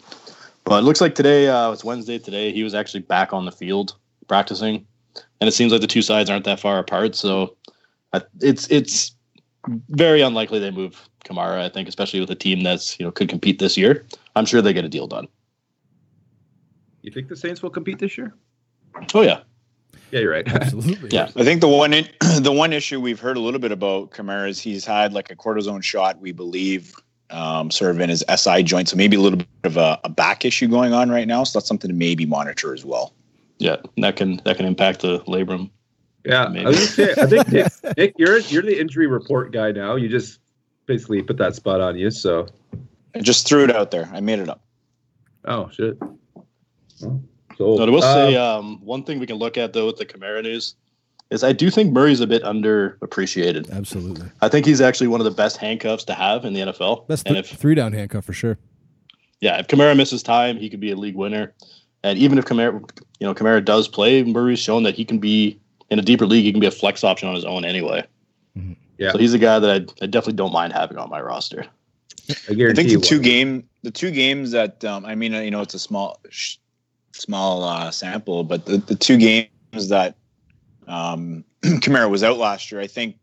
But 0.69 0.81
it 0.81 0.83
looks 0.83 1.01
like 1.01 1.15
today, 1.15 1.49
uh, 1.49 1.73
it's 1.73 1.83
Wednesday 1.83 2.19
today. 2.19 2.53
He 2.53 2.63
was 2.63 2.75
actually 2.75 3.01
back 3.01 3.33
on 3.33 3.47
the 3.47 3.53
field 3.53 3.97
practicing, 4.27 4.87
and 5.41 5.49
it 5.49 5.53
seems 5.53 5.73
like 5.73 5.81
the 5.81 5.87
two 5.87 6.03
sides 6.03 6.29
aren't 6.29 6.45
that 6.45 6.61
far 6.61 6.79
apart. 6.79 7.15
So 7.15 7.57
it's 8.43 8.69
it's 8.71 9.13
very 9.89 10.21
unlikely 10.21 10.59
they 10.59 10.71
move 10.71 11.09
Kamara. 11.25 11.63
I 11.63 11.71
think, 11.71 11.89
especially 11.89 12.21
with 12.21 12.31
a 12.31 12.35
team 12.35 12.63
that's 12.63 13.01
you 13.01 13.07
know 13.07 13.11
could 13.11 13.31
compete 13.31 13.59
this 13.59 13.79
year. 13.79 14.05
I'm 14.37 14.45
sure 14.45 14.61
they 14.61 14.75
get 14.75 14.85
a 14.85 14.91
deal 14.91 15.07
done. 15.07 15.27
You 17.01 17.13
think 17.13 17.29
the 17.29 17.37
Saints 17.37 17.63
will 17.63 17.71
compete 17.71 17.99
this 17.99 18.19
year? 18.19 18.35
Oh 19.15 19.23
yeah, 19.23 19.41
Yeah, 20.11 20.21
you're 20.21 20.33
right. 20.33 20.47
Absolutely. 20.53 21.09
Yeah. 21.11 21.31
I 21.35 21.45
think 21.45 21.63
the 21.63 21.69
one 21.69 21.95
in, 21.95 22.09
the 22.41 22.53
one 22.53 22.75
issue 22.75 23.01
we've 23.01 23.21
heard 23.21 23.39
a 23.39 23.41
little 23.41 23.61
bit 23.61 23.73
about 23.73 24.11
Kamara 24.11 24.51
is 24.51 24.61
he's 24.61 24.85
had 24.85 25.15
like 25.15 25.31
a 25.31 25.37
cortisone 25.37 25.83
shot, 25.83 26.21
we 26.21 26.33
believe, 26.33 26.95
um, 27.31 27.71
sort 27.71 27.91
of 27.91 28.01
in 28.01 28.09
his 28.09 28.25
SI 28.35 28.63
joint. 28.63 28.89
So 28.89 28.97
maybe 28.97 29.17
a 29.17 29.21
little 29.21 29.39
bit 29.39 29.49
of 29.65 29.77
a, 29.77 29.99
a 30.05 30.09
back 30.09 30.45
issue 30.45 30.69
going 30.69 30.93
on 30.93 31.11
right 31.11 31.27
now. 31.29 31.45
So 31.45 31.59
that's 31.59 31.69
something 31.69 31.89
to 31.89 31.95
maybe 31.95 32.27
monitor 32.27 32.73
as 32.75 32.85
well. 32.85 33.13
yeah, 33.59 33.77
that 33.99 34.17
can 34.17 34.41
that 34.45 34.57
can 34.57 34.67
impact 34.67 35.01
the 35.03 35.21
labrum. 35.21 35.71
Yeah, 36.25 36.45
I, 36.45 36.49
Maybe. 36.49 36.67
was 36.67 36.95
say, 36.95 37.15
I 37.17 37.27
think 37.27 37.49
Nick, 37.53 37.73
Nick, 37.97 38.15
you're 38.19 38.39
you're 38.39 38.63
the 38.63 38.79
injury 38.79 39.07
report 39.07 39.53
guy 39.53 39.73
now. 39.73 39.97
You 39.97 40.09
just 40.09 40.41
basically 40.87 41.23
put 41.23 41.37
that 41.39 41.55
spot 41.55 41.81
on 41.81 41.97
you. 41.97 42.11
So 42.11 42.49
I 43.15 43.21
just 43.21 43.47
threw 43.47 43.65
it 43.65 43.71
out 43.75 43.91
there. 43.91 44.09
I 44.13 44.21
made 44.21 44.39
it 44.41 44.49
up. 44.49 44.63
Oh 45.45 45.71
shit. 45.71 45.97
Well, 46.01 47.23
so 47.57 47.77
No, 47.77 47.79
I 47.87 47.91
will 47.91 48.03
uh, 48.05 48.15
say 48.15 48.37
um, 48.37 48.85
one 48.85 49.05
thing 49.05 49.19
we 49.19 49.27
can 49.27 49.37
look 49.37 49.57
at 49.57 49.73
though 49.73 49.87
with 49.87 49.97
the 49.97 50.07
Kamara 50.07 50.43
news 50.43 50.75
is 51.31 51.45
I 51.45 51.53
do 51.53 51.71
think 51.71 51.93
Murray's 51.93 52.21
a 52.21 52.27
bit 52.27 52.43
underappreciated. 52.43 53.71
Absolutely. 53.71 54.29
I 54.41 54.49
think 54.49 54.67
he's 54.67 54.81
actually 54.81 55.09
one 55.09 55.21
of 55.21 55.25
the 55.25 55.31
best 55.31 55.57
handcuffs 55.57 56.05
to 56.05 56.15
have 56.15 56.45
in 56.45 56.55
the 56.55 56.61
NFL. 56.61 57.07
That's 57.07 57.23
and 57.25 57.35
th- 57.35 57.53
if 57.53 57.59
three 57.59 57.75
down 57.75 57.93
handcuff 57.93 58.25
for 58.25 58.33
sure. 58.33 58.59
yeah, 59.41 59.59
if 59.59 59.69
Kamara 59.69 59.97
misses 59.97 60.23
time, 60.23 60.57
he 60.57 60.71
could 60.71 60.81
be 60.81 60.91
a 60.91 60.97
league 60.97 61.17
winner. 61.17 61.53
And 62.03 62.19
even 62.19 62.39
if 62.39 62.45
Kamara, 62.45 62.81
you 63.19 63.27
know, 63.27 63.35
Kamara 63.35 63.65
does 63.65 63.89
play, 63.89 64.23
Murray's 64.23 64.61
shown 64.61 64.85
that 64.85 64.95
he 64.95 65.05
can 65.05 65.19
be 65.19 65.59
in 65.91 65.99
a 65.99 66.03
deeper 66.03 66.27
league. 66.27 66.45
He 66.45 66.53
can 66.53 66.61
be 66.61 66.67
a 66.67 66.71
flex 66.71 67.03
option 67.05 67.29
on 67.29 67.35
his 67.35 67.45
own 67.45 67.65
anyway. 67.65 68.05
Yeah. 68.99 69.13
So 69.13 69.19
he's 69.19 69.33
a 69.33 69.39
guy 69.39 69.59
that 69.61 69.71
I, 69.71 70.05
I 70.05 70.07
definitely 70.07 70.35
don't 70.35 70.53
mind 70.53 70.73
having 70.73 70.99
on 70.99 71.09
my 71.09 71.21
roster. 71.21 71.65
I 72.31 72.35
I 72.51 72.75
think 72.75 72.91
the 72.91 73.01
two 73.01 73.17
one. 73.17 73.23
game, 73.23 73.69
the 73.83 73.91
two 73.91 74.11
games 74.11 74.51
that 74.51 74.85
um, 74.85 75.07
I 75.07 75.15
mean, 75.15 75.35
uh, 75.35 75.41
you 75.41 75.51
know, 75.51 75.63
it's 75.63 75.75
a 75.75 75.79
small, 75.79 76.21
sh- 76.29 76.57
small 77.13 77.65
uh, 77.65 77.91
sample, 77.91 78.45
but 78.45 78.67
the, 78.67 78.79
the 78.79 78.97
two 78.97 79.17
games 79.17 79.89
that 79.89 80.17
um, 80.89 81.45
Kamara 81.63 82.11
was 82.11 82.25
out 82.25 82.39
last 82.39 82.73
year, 82.73 82.81
I 82.81 82.87
think 82.87 83.17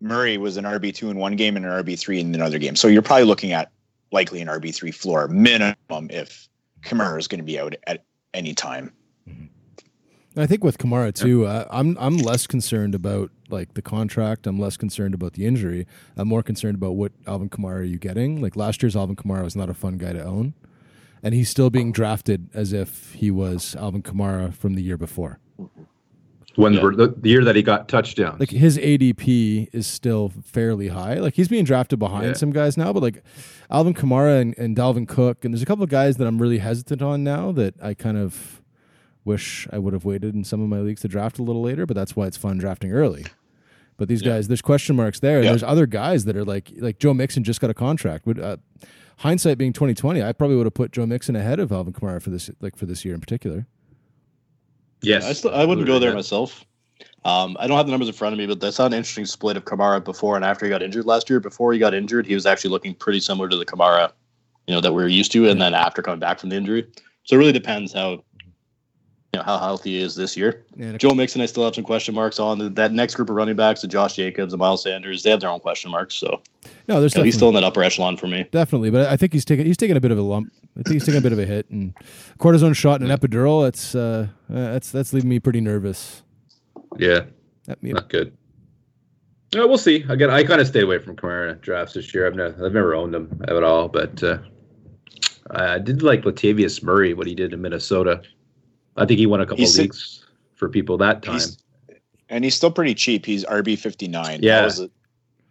Murray 0.00 0.36
was 0.36 0.56
an 0.56 0.64
RB 0.64 0.94
two 0.94 1.10
in 1.10 1.16
one 1.16 1.36
game 1.36 1.56
and 1.56 1.64
an 1.64 1.72
RB 1.72 1.98
three 1.98 2.20
in 2.20 2.34
another 2.34 2.58
game. 2.58 2.76
So 2.76 2.88
you're 2.88 3.02
probably 3.02 3.24
looking 3.24 3.52
at 3.52 3.70
likely 4.12 4.40
an 4.40 4.48
RB 4.48 4.74
three 4.74 4.90
floor 4.90 5.28
minimum 5.28 6.10
if 6.10 6.48
Kamara 6.82 7.18
is 7.18 7.28
going 7.28 7.38
to 7.38 7.44
be 7.44 7.58
out 7.58 7.74
at 7.86 8.04
any 8.34 8.54
time. 8.54 8.92
I 10.36 10.46
think 10.46 10.64
with 10.64 10.78
Kamara 10.78 11.14
too, 11.14 11.46
uh, 11.46 11.66
I'm 11.70 11.96
I'm 11.98 12.16
less 12.16 12.46
concerned 12.46 12.94
about 12.94 13.30
like 13.50 13.74
the 13.74 13.82
contract. 13.82 14.48
I'm 14.48 14.58
less 14.58 14.76
concerned 14.76 15.14
about 15.14 15.34
the 15.34 15.46
injury. 15.46 15.86
I'm 16.16 16.26
more 16.26 16.42
concerned 16.42 16.74
about 16.74 16.96
what 16.96 17.12
Alvin 17.26 17.48
Kamara 17.48 17.80
are 17.80 17.84
you 17.84 17.98
getting. 17.98 18.42
Like 18.42 18.56
last 18.56 18.82
year's 18.82 18.96
Alvin 18.96 19.14
Kamara 19.14 19.44
was 19.44 19.54
not 19.54 19.70
a 19.70 19.74
fun 19.74 19.96
guy 19.96 20.12
to 20.12 20.24
own, 20.24 20.54
and 21.22 21.34
he's 21.34 21.48
still 21.48 21.70
being 21.70 21.92
drafted 21.92 22.48
as 22.52 22.72
if 22.72 23.12
he 23.12 23.30
was 23.30 23.76
Alvin 23.76 24.02
Kamara 24.02 24.52
from 24.52 24.74
the 24.74 24.82
year 24.82 24.98
before. 24.98 25.38
When 26.56 26.74
Yeah. 26.74 26.90
the, 26.96 27.14
the 27.16 27.28
year 27.28 27.44
that 27.44 27.56
he 27.56 27.62
got 27.62 27.88
touchdowns. 27.88 28.38
Like 28.40 28.50
his 28.50 28.78
ADP 28.78 29.68
is 29.72 29.86
still 29.86 30.32
fairly 30.44 30.88
high. 30.88 31.14
Like 31.14 31.34
he's 31.34 31.48
being 31.48 31.64
drafted 31.64 31.98
behind 31.98 32.26
Yeah. 32.26 32.32
some 32.34 32.50
guys 32.52 32.76
now, 32.76 32.92
but 32.92 33.02
like 33.02 33.22
Alvin 33.70 33.94
Kamara 33.94 34.40
and, 34.40 34.56
and 34.58 34.76
Dalvin 34.76 35.08
Cook, 35.08 35.44
and 35.44 35.52
there's 35.54 35.62
a 35.62 35.66
couple 35.66 35.84
of 35.84 35.90
guys 35.90 36.16
that 36.18 36.26
I'm 36.26 36.40
really 36.40 36.58
hesitant 36.58 37.02
on 37.02 37.24
now 37.24 37.50
that 37.52 37.74
I 37.82 37.94
kind 37.94 38.16
of 38.18 38.60
wish 39.24 39.66
I 39.72 39.78
would 39.78 39.92
have 39.94 40.04
waited 40.04 40.34
in 40.34 40.44
some 40.44 40.60
of 40.62 40.68
my 40.68 40.80
leagues 40.80 41.00
to 41.02 41.08
draft 41.08 41.38
a 41.38 41.42
little 41.42 41.62
later. 41.62 41.86
But 41.86 41.94
that's 41.96 42.14
why 42.14 42.26
it's 42.26 42.36
fun 42.36 42.58
drafting 42.58 42.92
early. 42.92 43.24
But 43.96 44.08
these 44.08 44.22
guys, 44.22 44.48
there's 44.48 44.60
question 44.62 44.96
marks 44.96 45.20
there. 45.20 45.40
Yeah. 45.42 45.50
there's 45.50 45.62
other 45.62 45.86
guys 45.86 46.24
that 46.24 46.36
are 46.36 46.44
like 46.44 46.72
like 46.78 46.98
Joe 46.98 47.14
Mixon 47.14 47.44
just 47.44 47.60
got 47.60 47.70
a 47.70 47.74
contract. 47.74 48.26
Would 48.26 48.40
uh, 48.40 48.56
hindsight 49.18 49.56
being 49.56 49.72
2020, 49.72 50.20
I 50.22 50.32
probably 50.32 50.56
would 50.56 50.66
have 50.66 50.74
put 50.74 50.90
Joe 50.92 51.06
Mixon 51.06 51.36
ahead 51.36 51.60
of 51.60 51.70
Alvin 51.70 51.92
Kamara 51.92 52.20
for 52.20 52.30
this 52.30 52.50
like 52.60 52.76
for 52.76 52.86
this 52.86 53.04
year 53.04 53.14
in 53.14 53.20
particular. 53.20 53.66
Yes, 55.02 55.24
I, 55.24 55.32
still, 55.32 55.54
I 55.54 55.64
wouldn't 55.64 55.86
go 55.86 55.98
there 55.98 56.10
Yeah. 56.10 56.16
myself. 56.16 56.64
Um, 57.24 57.56
I 57.58 57.66
don't 57.66 57.76
have 57.78 57.86
the 57.86 57.90
numbers 57.90 58.08
in 58.08 58.14
front 58.14 58.34
of 58.34 58.38
me, 58.38 58.46
but 58.46 58.60
that's 58.60 58.78
an 58.78 58.92
interesting 58.92 59.24
split 59.24 59.56
of 59.56 59.64
Kamara 59.64 60.04
before 60.04 60.36
and 60.36 60.44
after 60.44 60.66
he 60.66 60.70
got 60.70 60.82
injured 60.82 61.06
last 61.06 61.30
year. 61.30 61.40
Before 61.40 61.72
he 61.72 61.78
got 61.78 61.94
injured, 61.94 62.26
he 62.26 62.34
was 62.34 62.44
actually 62.44 62.70
looking 62.70 62.94
pretty 62.94 63.20
similar 63.20 63.48
to 63.48 63.56
the 63.56 63.64
Kamara, 63.64 64.12
you 64.66 64.74
know, 64.74 64.80
that 64.82 64.92
we 64.92 65.02
are 65.02 65.08
used 65.08 65.32
to. 65.32 65.48
And 65.48 65.60
then 65.60 65.72
after 65.72 66.02
coming 66.02 66.20
back 66.20 66.38
from 66.38 66.50
the 66.50 66.56
injury, 66.56 66.86
so 67.24 67.36
it 67.36 67.38
really 67.38 67.52
depends 67.52 67.94
how, 67.94 68.22
you 69.34 69.38
know, 69.38 69.44
how 69.44 69.58
healthy 69.58 69.90
he 69.92 70.00
is 70.02 70.14
this 70.16 70.36
year. 70.36 70.64
And 70.78 70.98
Joe 70.98 71.10
Mixon, 71.10 71.40
I 71.40 71.46
still 71.46 71.64
have 71.64 71.74
some 71.74 71.84
question 71.84 72.14
marks 72.14 72.38
on. 72.38 72.74
That 72.74 72.92
next 72.92 73.14
group 73.14 73.28
of 73.30 73.36
running 73.36 73.56
backs, 73.56 73.82
the 73.82 73.88
Josh 73.88 74.14
Jacobs, 74.16 74.52
the 74.52 74.58
Miles 74.58 74.82
Sanders, 74.82 75.22
they 75.22 75.30
have 75.30 75.40
their 75.40 75.50
own 75.50 75.60
question 75.60 75.90
marks. 75.90 76.14
So 76.14 76.40
no, 76.88 77.00
there's 77.00 77.14
he's 77.14 77.34
still 77.36 77.48
in 77.48 77.54
that 77.54 77.64
upper 77.64 77.82
echelon 77.82 78.16
for 78.16 78.26
me. 78.26 78.46
Definitely, 78.50 78.90
but 78.90 79.06
I 79.08 79.16
think 79.16 79.32
he's 79.32 79.44
taking 79.44 79.66
he's 79.66 79.76
taking 79.76 79.96
a 79.96 80.00
bit 80.00 80.10
of 80.10 80.18
a 80.18 80.22
lump. 80.22 80.52
I 80.78 80.82
think 80.82 80.94
he's 80.94 81.04
taking 81.04 81.18
a 81.18 81.22
bit 81.22 81.32
of 81.32 81.38
a 81.38 81.46
hit, 81.46 81.68
and 81.70 81.94
cortisone 82.38 82.74
shot 82.74 83.00
and 83.00 83.10
an 83.10 83.16
epidural. 83.18 83.64
That's 83.64 83.94
uh, 83.94 84.28
uh, 84.50 84.54
that's 84.54 84.90
that's 84.90 85.12
leaving 85.12 85.28
me 85.30 85.38
pretty 85.38 85.60
nervous. 85.60 86.22
yeah, 86.98 87.20
That- 87.66 87.78
yeah, 87.82 87.92
not 87.94 88.08
good. 88.08 88.36
Yeah, 89.54 89.64
we'll 89.66 89.78
see. 89.78 90.04
Again, 90.08 90.30
I 90.30 90.42
kind 90.42 90.60
of 90.60 90.66
stay 90.66 90.80
away 90.80 90.98
from 90.98 91.14
Kamara 91.14 91.60
drafts 91.60 91.94
this 91.94 92.12
year. 92.12 92.26
I've 92.26 92.34
never, 92.34 92.66
I've 92.66 92.72
never 92.72 92.92
owned 92.96 93.14
them 93.14 93.40
at 93.46 93.62
all, 93.62 93.86
but 93.86 94.20
uh, 94.20 94.38
I 95.52 95.78
did 95.78 96.02
like 96.02 96.22
Latavius 96.22 96.82
Murray 96.82 97.14
what 97.14 97.28
he 97.28 97.36
did 97.36 97.52
in 97.52 97.62
Minnesota. 97.62 98.20
I 98.96 99.04
think 99.06 99.18
he 99.18 99.26
won 99.26 99.40
a 99.40 99.44
couple 99.44 99.58
He's- 99.58 99.76
leagues 99.78 100.24
for 100.54 100.68
people 100.68 100.96
that 100.98 101.22
time. 101.22 101.34
He's, 101.34 101.58
and 102.28 102.44
he's 102.44 102.54
still 102.54 102.70
pretty 102.70 102.94
cheap. 102.94 103.26
He's 103.26 103.44
RB 103.44 103.76
fifty 103.78 104.08
nine. 104.08 104.40
Yeah. 104.42 104.60
that 104.60 104.64
was 104.64 104.80
it 104.80 104.90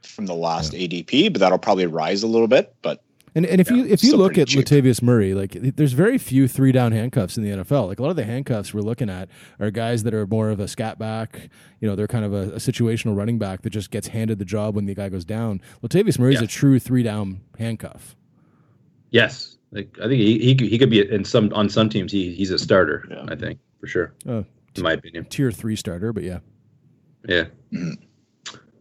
from 0.01 0.25
the 0.25 0.35
last 0.35 0.73
ADP, 0.73 1.31
but 1.33 1.39
that'll 1.39 1.57
probably 1.57 1.85
rise 1.85 2.23
a 2.23 2.27
little 2.27 2.47
bit. 2.47 2.73
But 2.81 3.01
and 3.35 3.45
and 3.45 3.59
if 3.61 3.69
you 3.71 3.85
if 3.85 4.03
you 4.03 4.15
look 4.15 4.37
at 4.37 4.47
cheap. 4.47 4.65
Latavius 4.65 5.01
Murray, 5.01 5.33
like 5.33 5.51
there's 5.53 5.93
very 5.93 6.17
few 6.17 6.47
three 6.47 6.71
down 6.71 6.91
handcuffs 6.91 7.37
in 7.37 7.43
the 7.43 7.49
NFL. 7.63 7.87
Like 7.87 7.99
a 7.99 8.01
lot 8.03 8.09
of 8.09 8.15
the 8.15 8.23
handcuffs 8.25 8.73
we're 8.73 8.81
looking 8.81 9.09
at 9.09 9.27
are 9.59 9.71
guys 9.71 10.03
that 10.03 10.13
are 10.13 10.27
more 10.27 10.49
of 10.49 10.59
a 10.59 10.67
scat 10.67 10.97
back. 10.99 11.49
You 11.79 11.87
know, 11.87 11.95
they're 11.95 12.07
kind 12.07 12.25
of 12.25 12.33
a, 12.33 12.53
a 12.53 12.57
situational 12.57 13.15
running 13.17 13.39
back 13.39 13.61
that 13.63 13.69
just 13.71 13.91
gets 13.91 14.07
handed 14.07 14.39
the 14.39 14.45
job 14.45 14.75
when 14.75 14.85
the 14.85 14.93
guy 14.95 15.09
goes 15.09 15.25
down. 15.25 15.61
Latavius 15.83 16.19
Murray's 16.19 16.39
Yeah. 16.39 16.45
a 16.45 16.47
true 16.47 16.79
three 16.79 17.03
down 17.03 17.41
handcuff. 17.57 18.15
yes, 19.11 19.57
like 19.73 19.97
I 19.99 20.07
think 20.07 20.21
he, 20.21 20.39
he 20.39 20.55
could- 20.55 20.67
he 20.69 20.77
could 20.77 20.89
be 20.89 21.01
in 21.11 21.25
some 21.25 21.51
on 21.53 21.67
some 21.69 21.89
teams. 21.89 22.11
He 22.11 22.33
he's 22.33 22.51
a 22.51 22.59
starter. 22.59 23.05
Yeah. 23.09 23.25
I 23.27 23.35
think 23.35 23.59
for 23.79 23.87
sure, 23.87 24.13
Oh, 24.27 24.45
in 24.75 24.83
my 24.83 24.93
opinion. 24.93 25.25
tier 25.25 25.51
three 25.51 25.75
starter, 25.75 26.13
but 26.13 26.23
yeah. 26.23 26.39
Yeah. 27.27 27.45
Mhm. 27.73 27.97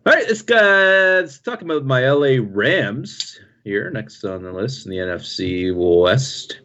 All 0.04 0.12
right, 0.12 0.24
let's, 0.26 0.42
uh, 0.50 1.20
let's 1.22 1.38
talk 1.38 1.62
about 1.62 1.84
my 1.84 2.00
LA 2.10 2.38
Rams 2.42 3.38
here 3.62 3.88
next 3.90 4.24
on 4.24 4.42
the 4.42 4.52
list 4.52 4.84
in 4.84 4.90
the 4.90 4.98
NFC 4.98 5.72
West. 5.72 6.60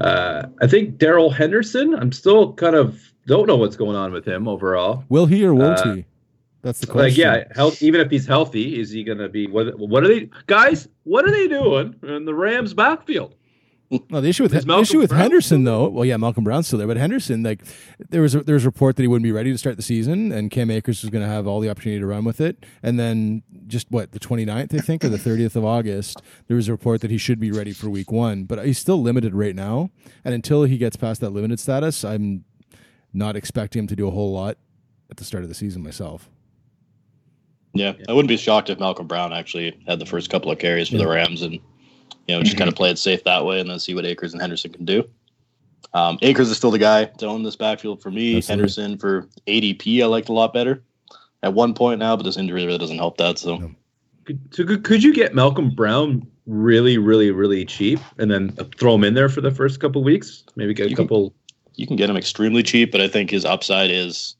Uh, 0.00 0.46
I 0.60 0.66
think 0.66 0.98
Darrell 0.98 1.30
Henderson. 1.30 1.94
I'm 1.94 2.10
still 2.10 2.52
kind 2.54 2.74
of 2.74 3.00
don't 3.26 3.46
know 3.46 3.56
what's 3.56 3.76
going 3.76 3.94
on 3.96 4.12
with 4.12 4.26
him 4.26 4.48
overall. 4.48 5.04
Will 5.08 5.26
he 5.26 5.44
or 5.44 5.54
won't 5.54 5.78
Uh, 5.78 5.94
he? 5.94 6.04
That's 6.62 6.80
the 6.80 6.86
question. 6.88 7.30
Like, 7.30 7.46
yeah, 7.48 7.54
health, 7.54 7.80
even 7.80 8.00
if 8.00 8.10
he's 8.10 8.26
healthy, 8.26 8.80
is 8.80 8.90
he 8.90 9.04
going 9.04 9.18
to 9.18 9.28
be? 9.28 9.46
What, 9.46 9.78
what 9.78 10.02
are 10.02 10.08
they, 10.08 10.28
guys? 10.46 10.88
What 11.04 11.24
are 11.26 11.30
they 11.30 11.46
doing 11.46 11.94
in 12.02 12.24
the 12.24 12.34
Rams' 12.34 12.74
backfield? 12.74 13.36
No, 14.10 14.20
the 14.20 14.28
issue 14.28 14.42
with 14.42 14.52
the 14.52 14.78
issue 14.78 14.98
with 14.98 15.10
Brown 15.10 15.22
Henderson 15.22 15.64
though, 15.64 15.88
well, 15.88 16.04
yeah, 16.04 16.16
Malcolm 16.16 16.44
Brown's 16.44 16.66
still 16.66 16.78
there, 16.78 16.88
but 16.88 16.96
Henderson, 16.96 17.42
like, 17.42 17.62
there 18.10 18.22
was 18.22 18.34
a, 18.34 18.42
there 18.42 18.54
was 18.54 18.64
a 18.64 18.68
report 18.68 18.96
that 18.96 19.02
he 19.02 19.08
wouldn't 19.08 19.24
be 19.24 19.32
ready 19.32 19.52
to 19.52 19.58
start 19.58 19.76
the 19.76 19.82
season, 19.82 20.32
and 20.32 20.50
Cam 20.50 20.70
Akers 20.70 21.02
was 21.02 21.10
going 21.10 21.22
to 21.22 21.28
have 21.28 21.46
all 21.46 21.60
the 21.60 21.70
opportunity 21.70 22.00
to 22.00 22.06
run 22.06 22.24
with 22.24 22.40
it, 22.40 22.64
and 22.82 22.98
then 22.98 23.42
just 23.66 23.90
what 23.90 24.12
the 24.12 24.20
29th, 24.20 24.74
I 24.74 24.78
think, 24.78 25.04
or 25.04 25.08
the 25.08 25.16
30th 25.16 25.56
of 25.56 25.64
August, 25.64 26.22
there 26.48 26.56
was 26.56 26.68
a 26.68 26.72
report 26.72 27.00
that 27.00 27.10
he 27.10 27.18
should 27.18 27.40
be 27.40 27.50
ready 27.50 27.72
for 27.72 27.88
Week 27.88 28.10
One, 28.10 28.44
but 28.44 28.64
he's 28.64 28.78
still 28.78 29.00
limited 29.00 29.34
right 29.34 29.54
now, 29.54 29.90
and 30.24 30.34
until 30.34 30.64
he 30.64 30.78
gets 30.78 30.96
past 30.96 31.20
that 31.20 31.30
limited 31.30 31.60
status, 31.60 32.04
I'm 32.04 32.44
not 33.12 33.36
expecting 33.36 33.80
him 33.80 33.86
to 33.88 33.96
do 33.96 34.08
a 34.08 34.10
whole 34.10 34.32
lot 34.32 34.58
at 35.10 35.16
the 35.16 35.24
start 35.24 35.42
of 35.42 35.48
the 35.48 35.54
season 35.54 35.82
myself. 35.82 36.28
Yeah, 37.74 37.94
I 38.08 38.12
wouldn't 38.12 38.28
be 38.28 38.36
shocked 38.36 38.70
if 38.70 38.78
Malcolm 38.78 39.08
Brown 39.08 39.32
actually 39.32 39.76
had 39.86 39.98
the 39.98 40.06
first 40.06 40.30
couple 40.30 40.50
of 40.50 40.58
carries 40.58 40.88
for 40.88 40.96
the 40.96 41.08
Rams 41.08 41.42
and 41.42 41.58
you 42.26 42.34
know 42.34 42.42
just 42.42 42.56
kind 42.56 42.68
of 42.68 42.74
play 42.74 42.90
it 42.90 42.98
safe 42.98 43.22
that 43.24 43.44
way 43.44 43.60
and 43.60 43.68
then 43.70 43.78
see 43.78 43.94
what 43.94 44.04
Akers 44.04 44.32
and 44.32 44.40
Henderson 44.40 44.72
can 44.72 44.84
do. 44.84 45.08
Um, 45.92 46.18
Akers 46.22 46.50
is 46.50 46.56
still 46.56 46.70
the 46.70 46.78
guy 46.78 47.04
to 47.04 47.26
own 47.26 47.42
this 47.44 47.56
backfield 47.56 48.02
for 48.02 48.10
me. 48.10 48.36
Absolutely. 48.38 48.52
Henderson 48.62 48.98
for 48.98 49.28
ADP, 49.46 50.02
I 50.02 50.06
liked 50.06 50.28
a 50.28 50.32
lot 50.32 50.52
better 50.52 50.82
at 51.42 51.54
one 51.54 51.74
point 51.74 52.00
now, 52.00 52.16
but 52.16 52.24
this 52.24 52.36
injury 52.36 52.64
really 52.66 52.78
doesn't 52.78 52.98
help 52.98 53.16
that. 53.18 53.38
So 53.38 53.70
Could, 54.24 54.40
so 54.50 54.64
could, 54.64 54.82
could 54.84 55.02
you 55.04 55.14
get 55.14 55.34
Malcolm 55.34 55.70
Brown 55.70 56.26
really, 56.46 56.98
really, 56.98 57.30
really 57.30 57.64
cheap, 57.64 58.00
and 58.18 58.30
then 58.30 58.50
throw 58.78 58.94
him 58.94 59.04
in 59.04 59.14
there 59.14 59.28
for 59.28 59.40
the 59.40 59.50
first 59.52 59.78
couple 59.80 60.02
weeks? 60.02 60.42
Maybe 60.56 60.74
get 60.74 60.86
a 60.86 60.90
You 60.90 60.96
can- 60.96 61.04
couple. 61.06 61.34
you 61.74 61.86
can 61.86 61.96
get 61.96 62.08
him 62.10 62.16
extremely 62.16 62.62
cheap, 62.62 62.90
but 62.90 63.00
I 63.00 63.06
think 63.08 63.30
his 63.30 63.44
upside 63.44 63.90
is 63.90 64.34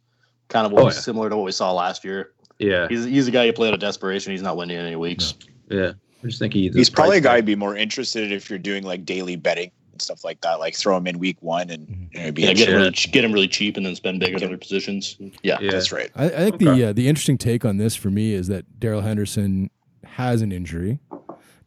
kind 0.48 0.66
of 0.66 0.72
what 0.72 0.82
Oh, 0.82 0.86
yeah. 0.86 0.92
similar 0.92 1.28
to 1.30 1.36
what 1.36 1.44
we 1.44 1.52
saw 1.52 1.72
last 1.72 2.04
year. 2.04 2.32
Yeah, 2.58 2.86
He's 2.88 3.04
he's 3.04 3.26
a 3.28 3.30
guy 3.32 3.44
you 3.44 3.52
play 3.52 3.68
out 3.68 3.74
of 3.74 3.80
desperation. 3.80 4.30
He's 4.32 4.42
not 4.42 4.56
winning 4.56 4.76
any 4.76 4.96
weeks. 4.96 5.34
yeah. 5.70 5.92
I 6.24 6.28
just 6.28 6.38
think 6.38 6.54
he's 6.54 6.74
he's 6.74 6.88
probably 6.90 7.18
a 7.18 7.20
guy 7.20 7.36
I'd 7.36 7.44
be 7.44 7.54
more 7.54 7.76
interested 7.76 8.32
if 8.32 8.48
you're 8.48 8.58
doing 8.58 8.82
like 8.82 9.04
daily 9.04 9.36
betting 9.36 9.70
and 9.92 10.00
stuff 10.00 10.24
like 10.24 10.40
that. 10.40 10.58
Like 10.58 10.74
throw 10.74 10.96
him 10.96 11.06
in 11.06 11.18
week 11.18 11.36
one 11.40 11.68
and 11.70 12.08
you 12.12 12.22
know, 12.22 12.32
be 12.32 12.42
Yeah, 12.42 12.50
a 12.50 12.54
get 12.54 12.68
him 12.68 12.76
really 12.76 12.90
get 12.90 13.24
him 13.24 13.32
really 13.32 13.48
cheap 13.48 13.76
and 13.76 13.84
then 13.84 13.94
spend 13.94 14.20
big 14.20 14.34
at 14.34 14.42
other 14.42 14.56
positions. 14.56 15.16
Yeah, 15.42 15.58
Yeah. 15.60 15.70
That's 15.70 15.92
right. 15.92 16.10
I, 16.16 16.24
I 16.24 16.28
think 16.30 16.54
Okay. 16.54 16.64
the 16.64 16.84
uh, 16.86 16.92
the 16.94 17.08
interesting 17.08 17.36
take 17.38 17.64
on 17.64 17.76
this 17.76 17.94
for 17.94 18.10
me 18.10 18.32
is 18.32 18.48
that 18.48 18.80
Darrell 18.80 19.02
Henderson 19.02 19.70
has 20.04 20.40
an 20.42 20.50
injury. 20.50 20.98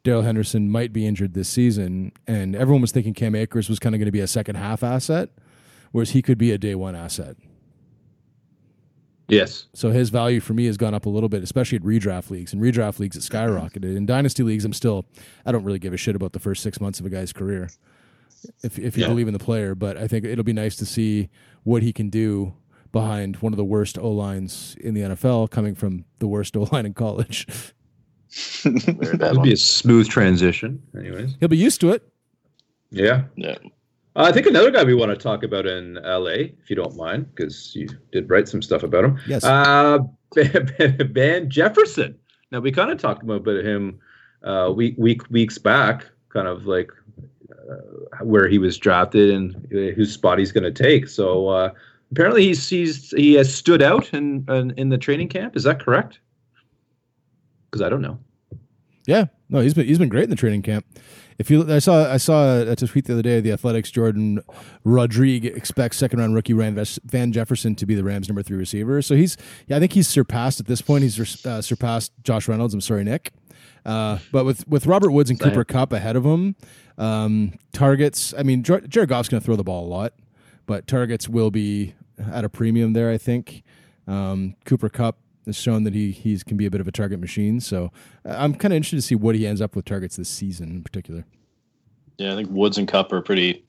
Darrell 0.04 0.22
Henderson 0.22 0.70
might 0.70 0.92
be 0.92 1.06
injured 1.06 1.34
this 1.34 1.48
season, 1.48 2.12
and 2.26 2.56
everyone 2.56 2.80
was 2.80 2.92
thinking 2.92 3.14
Cam 3.14 3.34
Akers 3.34 3.68
was 3.68 3.78
kind 3.78 3.94
of 3.94 3.98
going 3.98 4.06
to 4.06 4.12
be 4.12 4.20
a 4.20 4.26
second 4.26 4.54
half 4.56 4.82
asset, 4.82 5.28
whereas 5.92 6.10
he 6.10 6.22
could 6.22 6.38
be 6.38 6.50
a 6.50 6.58
day 6.58 6.74
one 6.74 6.94
asset. 6.96 7.36
Yes. 9.28 9.66
So 9.74 9.90
his 9.90 10.08
value 10.10 10.40
for 10.40 10.54
me 10.54 10.66
has 10.66 10.76
gone 10.76 10.94
up 10.94 11.06
a 11.06 11.08
little 11.08 11.28
bit, 11.28 11.42
especially 11.42 11.76
at 11.76 11.82
redraft 11.82 12.30
leagues. 12.30 12.52
And 12.52 12.60
redraft 12.62 12.98
leagues, 12.98 13.16
it 13.16 13.20
skyrocketed. 13.20 13.96
In 13.96 14.06
dynasty 14.06 14.42
leagues, 14.42 14.64
I'm 14.64 14.72
still 14.72 15.04
I 15.46 15.52
don't 15.52 15.64
really 15.64 15.78
give 15.78 15.92
a 15.92 15.96
shit 15.96 16.16
about 16.16 16.32
the 16.32 16.40
first 16.40 16.62
six 16.62 16.80
months 16.80 16.98
of 17.00 17.06
a 17.06 17.10
guy's 17.10 17.32
career, 17.32 17.68
if 18.62 18.78
if 18.78 18.96
you 18.96 19.02
Yeah. 19.02 19.08
believe 19.08 19.28
in 19.28 19.32
the 19.34 19.38
player. 19.38 19.74
But 19.74 19.96
I 19.96 20.08
think 20.08 20.24
it'll 20.24 20.44
be 20.44 20.52
nice 20.52 20.76
to 20.76 20.86
see 20.86 21.28
what 21.64 21.82
he 21.82 21.92
can 21.92 22.08
do 22.08 22.54
behind 22.90 23.36
one 23.36 23.52
of 23.52 23.58
the 23.58 23.64
worst 23.64 23.98
O 23.98 24.10
lines 24.10 24.74
in 24.80 24.94
the 24.94 25.02
NFL, 25.02 25.50
coming 25.50 25.74
from 25.74 26.04
the 26.20 26.26
worst 26.26 26.56
O 26.56 26.62
line 26.72 26.86
in 26.86 26.94
college. 26.94 27.46
Very 28.62 29.16
bad 29.16 29.30
It'll 29.32 29.42
be 29.42 29.52
a 29.52 29.56
smooth 29.56 30.08
transition. 30.08 30.82
Anyways, 30.98 31.36
He'll 31.40 31.48
be 31.48 31.56
used 31.56 31.80
to 31.82 31.90
it. 31.92 32.02
yeah. 32.90 33.24
Yeah. 33.36 33.56
Uh, 34.18 34.24
I 34.24 34.32
think 34.32 34.46
another 34.46 34.72
guy 34.72 34.82
we 34.82 34.94
want 34.94 35.12
to 35.12 35.16
talk 35.16 35.44
about 35.44 35.64
in 35.64 35.94
LA, 35.94 36.50
if 36.60 36.68
you 36.68 36.74
don't 36.74 36.96
mind, 36.96 37.32
because 37.32 37.76
you 37.76 37.88
did 38.10 38.28
write 38.28 38.48
some 38.48 38.60
stuff 38.60 38.82
about 38.82 39.04
him. 39.04 39.20
Yes. 39.28 39.44
Uh, 39.44 40.00
Van 40.34 41.48
Jefferson. 41.48 42.18
Now 42.50 42.58
we 42.58 42.72
kind 42.72 42.90
of 42.90 42.98
talked 42.98 43.22
about 43.22 43.46
him 43.46 44.00
uh, 44.42 44.72
week 44.74 44.96
week 44.98 45.22
weeks 45.30 45.56
back, 45.56 46.04
kind 46.30 46.48
of 46.48 46.66
like 46.66 46.90
uh, 47.50 48.24
where 48.24 48.48
he 48.48 48.58
was 48.58 48.76
drafted 48.76 49.30
and 49.30 49.54
uh, 49.72 49.94
whose 49.94 50.12
spot 50.12 50.40
he's 50.40 50.50
going 50.50 50.64
to 50.64 50.72
take. 50.72 51.06
So 51.06 51.48
uh, 51.48 51.70
apparently 52.10 52.42
he's, 52.42 52.68
he's 52.68 53.10
he 53.10 53.34
has 53.34 53.54
stood 53.54 53.82
out 53.82 54.12
in, 54.12 54.44
in 54.48 54.72
in 54.72 54.88
the 54.88 54.98
training 54.98 55.28
camp. 55.28 55.54
Is 55.54 55.62
that 55.62 55.78
correct? 55.78 56.18
Because 57.70 57.82
I 57.82 57.88
don't 57.88 58.02
know. 58.02 58.18
Yeah, 59.06 59.26
no, 59.48 59.60
he's 59.60 59.74
been 59.74 59.86
he's 59.86 59.98
been 59.98 60.08
great 60.08 60.24
in 60.24 60.30
the 60.30 60.36
training 60.36 60.62
camp. 60.62 60.84
If 61.38 61.52
you, 61.52 61.72
I 61.72 61.78
saw 61.78 62.12
I 62.12 62.16
saw 62.16 62.62
a 62.62 62.74
tweet 62.74 63.04
the 63.04 63.12
other 63.12 63.22
day. 63.22 63.40
The 63.40 63.52
Athletics 63.52 63.92
Jourdan 63.92 64.40
Rodrigue 64.84 65.46
expects 65.46 65.96
second 65.96 66.18
round 66.18 66.34
rookie 66.34 66.52
Van 66.52 67.32
Jefferson 67.32 67.76
to 67.76 67.86
be 67.86 67.94
the 67.94 68.02
Rams' 68.02 68.28
number 68.28 68.42
three 68.42 68.56
receiver. 68.56 69.00
So 69.02 69.14
he's, 69.14 69.36
yeah, 69.68 69.76
I 69.76 69.78
think 69.78 69.92
he's 69.92 70.08
surpassed 70.08 70.58
at 70.58 70.66
this 70.66 70.82
point. 70.82 71.04
He's 71.04 71.46
uh, 71.46 71.62
surpassed 71.62 72.12
Josh 72.24 72.48
Reynolds. 72.48 72.74
I'm 72.74 72.80
sorry, 72.80 73.04
Nick. 73.04 73.32
Uh, 73.86 74.18
but 74.32 74.44
with 74.44 74.66
with 74.66 74.86
Robert 74.86 75.12
Woods 75.12 75.30
and 75.30 75.38
Cooper 75.38 75.64
Kupp 75.64 75.92
ahead 75.92 76.16
of 76.16 76.24
him, 76.26 76.56
um, 76.98 77.52
targets. 77.72 78.34
I 78.36 78.42
mean, 78.42 78.64
Jar- 78.64 78.80
Jared 78.80 79.08
Goff's 79.08 79.28
going 79.28 79.40
to 79.40 79.44
throw 79.44 79.56
the 79.56 79.64
ball 79.64 79.86
a 79.86 79.88
lot, 79.88 80.14
but 80.66 80.88
targets 80.88 81.28
will 81.28 81.52
be 81.52 81.94
at 82.32 82.44
a 82.44 82.48
premium 82.48 82.94
there. 82.94 83.10
I 83.10 83.16
think 83.16 83.62
um, 84.08 84.56
Cooper 84.64 84.88
Kupp 84.88 85.18
has 85.48 85.56
shown 85.56 85.84
that 85.84 85.94
he 85.94 86.10
he's 86.12 86.42
can 86.42 86.56
be 86.56 86.66
a 86.66 86.70
bit 86.70 86.80
of 86.80 86.88
a 86.88 86.92
target 86.92 87.20
machine. 87.20 87.60
So 87.60 87.90
uh, 88.24 88.34
I'm 88.38 88.54
kind 88.54 88.72
of 88.72 88.76
interested 88.76 88.96
to 88.96 89.02
see 89.02 89.14
what 89.14 89.34
he 89.34 89.46
ends 89.46 89.60
up 89.60 89.74
with 89.76 89.84
targets 89.84 90.16
this 90.16 90.28
season 90.28 90.70
in 90.70 90.82
particular. 90.82 91.24
Yeah, 92.18 92.32
I 92.32 92.36
think 92.36 92.48
Woods 92.50 92.78
and 92.78 92.88
Kupp 92.88 93.12
are 93.12 93.20
pretty 93.20 93.64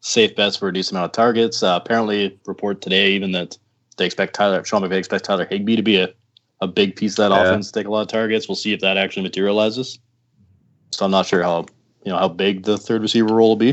safe 0.00 0.34
bets 0.36 0.56
for 0.56 0.68
a 0.68 0.72
decent 0.72 0.92
amount 0.96 1.06
of 1.06 1.12
targets. 1.12 1.62
Uh, 1.62 1.78
apparently, 1.82 2.38
report 2.46 2.80
today 2.80 3.12
even 3.12 3.32
that 3.32 3.56
they 3.96 4.06
expect 4.06 4.34
Tyler 4.34 4.62
Sean 4.64 4.82
McVay 4.82 4.98
expects 4.98 5.26
Tyler 5.26 5.46
Higbee 5.50 5.76
to 5.76 5.82
be 5.82 5.96
a, 5.96 6.08
a 6.60 6.66
big 6.66 6.96
piece 6.96 7.18
of 7.18 7.28
that 7.28 7.34
Yeah. 7.34 7.42
offense, 7.42 7.70
take 7.70 7.86
a 7.86 7.90
lot 7.90 8.02
of 8.02 8.08
targets. 8.08 8.48
We'll 8.48 8.56
see 8.56 8.72
if 8.72 8.80
that 8.80 8.96
actually 8.96 9.22
materializes. 9.22 9.98
So 10.92 11.04
I'm 11.04 11.10
not 11.10 11.26
sure 11.26 11.42
how 11.42 11.66
you 12.04 12.12
know 12.12 12.18
how 12.18 12.28
big 12.28 12.64
the 12.64 12.78
third 12.78 13.02
receiver 13.02 13.34
role 13.34 13.48
will 13.50 13.56
be, 13.56 13.72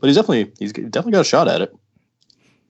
but 0.00 0.06
he's 0.06 0.16
definitely 0.16 0.52
he's 0.58 0.72
definitely 0.72 1.12
got 1.12 1.22
a 1.22 1.24
shot 1.24 1.48
at 1.48 1.60
it. 1.62 1.74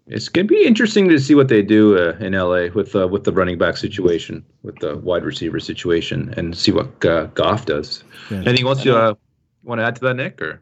It's 0.06 0.28
going 0.28 0.46
to 0.46 0.54
be 0.54 0.66
interesting 0.66 1.08
to 1.08 1.18
see 1.18 1.34
what 1.34 1.48
they 1.48 1.62
do 1.62 1.96
uh, 1.96 2.16
in 2.20 2.34
LA 2.34 2.66
with 2.74 2.94
uh, 2.94 3.08
with 3.08 3.24
the 3.24 3.32
running 3.32 3.56
back 3.56 3.78
situation, 3.78 4.44
with 4.62 4.78
the 4.80 4.98
wide 4.98 5.24
receiver 5.24 5.58
situation, 5.58 6.34
and 6.36 6.56
see 6.56 6.72
what 6.72 7.04
uh, 7.04 7.24
Goff 7.26 7.64
does. 7.64 8.04
Yeah. 8.30 8.42
Anything 8.44 8.66
else 8.66 8.84
you 8.84 8.94
uh, 8.94 9.14
want 9.62 9.78
to 9.78 9.84
add 9.84 9.96
to 9.96 10.00
that, 10.02 10.14
Nick? 10.14 10.42
Or 10.42 10.60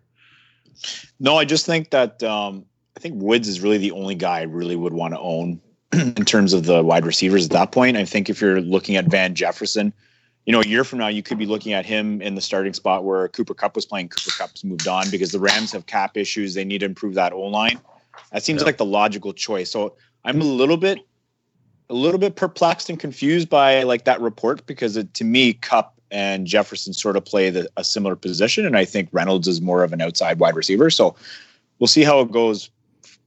No, 1.19 1.37
I 1.37 1.45
just 1.45 1.67
think 1.67 1.91
that 1.91 2.23
um, 2.23 2.65
I 2.97 3.01
think 3.01 3.21
Woods 3.21 3.49
is 3.49 3.61
really 3.61 3.79
the 3.79 3.91
only 3.91 4.15
guy 4.15 4.41
I 4.41 4.43
really 4.43 4.77
would 4.77 4.93
want 4.93 5.15
to 5.15 5.19
own 5.19 5.61
in 5.93 6.15
terms 6.25 6.53
of 6.53 6.67
the 6.67 6.85
wide 6.85 7.05
receivers 7.05 7.45
at 7.47 7.51
that 7.51 7.73
point. 7.73 7.97
I 7.97 8.05
think 8.05 8.31
if 8.31 8.41
you're 8.41 8.61
looking 8.61 8.95
at 8.95 9.07
Van 9.07 9.35
Jefferson, 9.35 9.93
you 10.47 10.53
know, 10.53 10.61
a 10.61 10.67
year 10.67 10.85
from 10.85 11.01
now, 11.01 11.09
you 11.09 11.23
could 11.23 11.39
be 11.39 11.47
looking 11.47 11.73
at 11.73 11.85
him 11.85 12.23
in 12.23 12.37
the 12.37 12.41
starting 12.41 12.75
spot 12.75 13.05
where 13.05 13.27
Cooper 13.29 13.55
Kupp 13.55 13.75
was 13.75 13.87
playing. 13.87 14.09
Cooper 14.09 14.31
Kupp's 14.39 14.63
moved 14.63 14.87
on 14.87 15.11
because 15.11 15.33
the 15.33 15.41
Rams 15.41 15.73
have 15.73 15.87
cap 15.87 16.17
issues. 16.17 16.55
They 16.55 16.65
need 16.65 16.79
to 16.79 16.87
improve 16.87 17.15
that 17.15 17.33
O 17.33 17.41
line. 17.41 17.81
That 18.33 18.43
seems 18.43 18.61
Yeah. 18.63 18.67
like 18.67 18.77
the 18.77 18.85
logical 18.85 19.33
choice. 19.33 19.71
So 19.71 19.97
I'm 20.25 20.41
a 20.41 20.45
little 20.45 20.77
bit, 20.77 20.99
a 21.91 21.95
little 21.95 22.19
bit 22.21 22.37
perplexed 22.37 22.89
and 22.91 22.99
confused 22.99 23.49
by 23.49 23.83
like 23.83 24.05
that 24.05 24.21
report 24.21 24.67
because 24.67 24.97
it, 24.97 25.13
to 25.15 25.25
me, 25.25 25.55
Kupp 25.55 25.95
and 26.11 26.47
Jefferson 26.47 26.93
sort 26.93 27.17
of 27.17 27.25
play 27.25 27.51
the, 27.51 27.69
a 27.77 27.85
similar 27.85 28.17
position, 28.17 28.67
and 28.67 28.77
I 28.77 28.85
think 28.85 29.09
Reynolds 29.13 29.49
is 29.49 29.61
more 29.61 29.83
of 29.83 29.93
an 29.93 30.01
outside 30.01 30.39
wide 30.39 30.55
receiver. 30.57 30.91
So 30.91 31.17
we'll 31.79 31.89
see 31.89 32.03
how 32.05 32.21
it 32.21 32.31
goes 32.31 32.71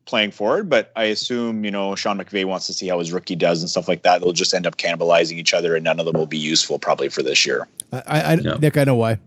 playing 0.06 0.30
forward. 0.32 0.70
But 0.70 0.92
I 0.96 1.06
assume 1.06 1.66
you 1.66 1.72
know 1.72 1.96
Sean 1.96 2.18
McVay 2.20 2.46
wants 2.46 2.68
to 2.68 2.74
see 2.74 2.88
how 2.88 3.00
his 3.00 3.12
rookie 3.12 3.36
does 3.36 3.62
and 3.62 3.70
stuff 3.70 3.88
like 3.88 4.04
that. 4.04 4.22
They'll 4.22 4.34
just 4.34 4.54
end 4.54 4.68
up 4.68 4.78
cannibalizing 4.78 5.34
each 5.38 5.54
other, 5.54 5.76
and 5.76 5.84
none 5.84 6.00
of 6.00 6.06
them 6.06 6.16
will 6.16 6.28
be 6.28 6.38
useful 6.38 6.78
probably 6.80 7.10
for 7.10 7.24
this 7.24 7.46
year. 7.46 7.68
I, 7.92 8.04
I, 8.06 8.20
I 8.20 8.34
Yeah. 8.36 8.54
Nick, 8.62 8.78
I 8.78 8.84
know 8.84 8.96
why. 8.96 9.20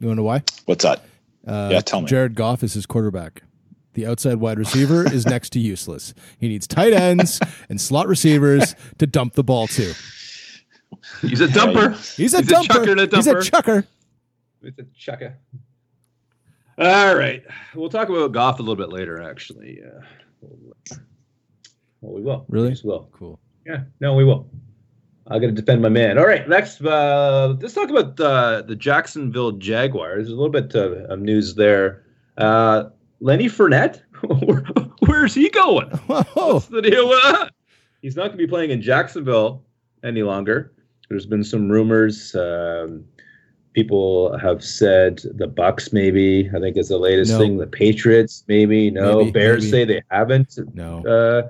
You 0.00 0.08
want 0.08 0.16
to 0.16 0.22
know 0.22 0.22
why? 0.24 0.42
What's 0.66 0.82
that? 0.84 1.04
Uh, 1.46 1.68
Yeah, 1.70 1.80
tell 1.80 2.00
me. 2.00 2.08
Jared 2.08 2.34
Goff 2.34 2.64
is 2.64 2.74
his 2.74 2.86
quarterback. 2.86 3.44
The 3.94 4.06
outside 4.06 4.36
wide 4.36 4.58
receiver 4.58 5.04
is 5.12 5.26
next 5.26 5.50
to 5.50 5.58
useless. 5.60 6.14
He 6.38 6.48
needs 6.48 6.66
tight 6.66 6.92
ends 6.92 7.40
and 7.68 7.80
slot 7.80 8.08
receivers 8.08 8.74
to 8.98 9.06
dump 9.06 9.34
the 9.34 9.44
ball 9.44 9.66
to. 9.68 9.92
he's 11.20 11.40
a 11.40 11.48
dumper. 11.48 11.90
He's 12.16 12.32
a 12.34 12.38
He's 12.38 12.50
a 12.50 12.54
dumper. 12.54 12.62
chucker 12.66 12.90
and 12.90 13.00
a 13.00 13.16
He's 13.16 13.26
a 13.26 13.42
chucker. 13.42 13.84
He's 14.62 14.72
a 14.78 14.84
chucker. 14.96 15.36
All 16.78 17.14
right, 17.14 17.44
we'll 17.74 17.90
talk 17.90 18.08
about 18.08 18.32
Goff 18.32 18.58
a 18.58 18.62
little 18.62 18.76
bit 18.76 18.88
later. 18.88 19.22
Actually, 19.22 19.80
uh, 19.84 20.00
well, 22.00 22.14
we 22.14 22.22
will. 22.22 22.46
Really? 22.48 22.70
Yes, 22.70 22.82
we 22.82 22.88
will. 22.90 23.08
Cool. 23.12 23.38
Yeah, 23.66 23.82
no, 24.00 24.14
we 24.14 24.24
will. 24.24 24.48
I 25.28 25.38
got 25.38 25.46
to 25.48 25.52
defend 25.52 25.82
my 25.82 25.88
man. 25.90 26.18
All 26.18 26.26
right, 26.26 26.48
next, 26.48 26.80
uh, 26.80 27.54
let's 27.60 27.74
talk 27.74 27.90
about 27.90 28.18
uh, 28.18 28.62
the 28.62 28.74
Jacksonville 28.74 29.52
Jaguars. 29.52 30.26
There's 30.26 30.30
A 30.36 30.40
little 30.40 30.48
bit 30.50 30.74
uh, 30.74 31.12
of 31.12 31.20
news 31.20 31.54
there. 31.54 32.04
Lenny 33.22 33.46
Fournette, 33.46 34.02
Where, 34.44 34.64
where's 35.06 35.32
he 35.34 35.48
going? 35.48 35.88
What's 36.06 36.66
the 36.66 36.82
deal 36.82 37.08
with 37.08 37.22
that? 37.22 37.52
He's 38.02 38.16
not 38.16 38.22
going 38.28 38.32
to 38.32 38.36
be 38.38 38.46
playing 38.48 38.70
in 38.70 38.82
Jacksonville 38.82 39.62
any 40.04 40.22
longer. 40.24 40.72
There's 41.08 41.26
been 41.26 41.44
some 41.44 41.70
rumors. 41.70 42.34
Um, 42.34 43.04
people 43.74 44.36
have 44.38 44.62
said 44.64 45.18
the 45.34 45.46
Bucs 45.48 45.92
maybe. 45.92 46.50
I 46.54 46.58
think 46.58 46.76
is 46.76 46.88
the 46.88 46.98
latest 46.98 47.30
No. 47.32 47.38
thing. 47.38 47.58
The 47.58 47.66
Patriots 47.66 48.44
maybe. 48.48 48.90
No, 48.90 49.18
Maybe, 49.18 49.30
Bears 49.30 49.64
maybe. 49.64 49.70
say 49.70 49.84
they 49.84 50.02
haven't. 50.10 50.58
no. 50.74 51.04
Uh, 51.06 51.48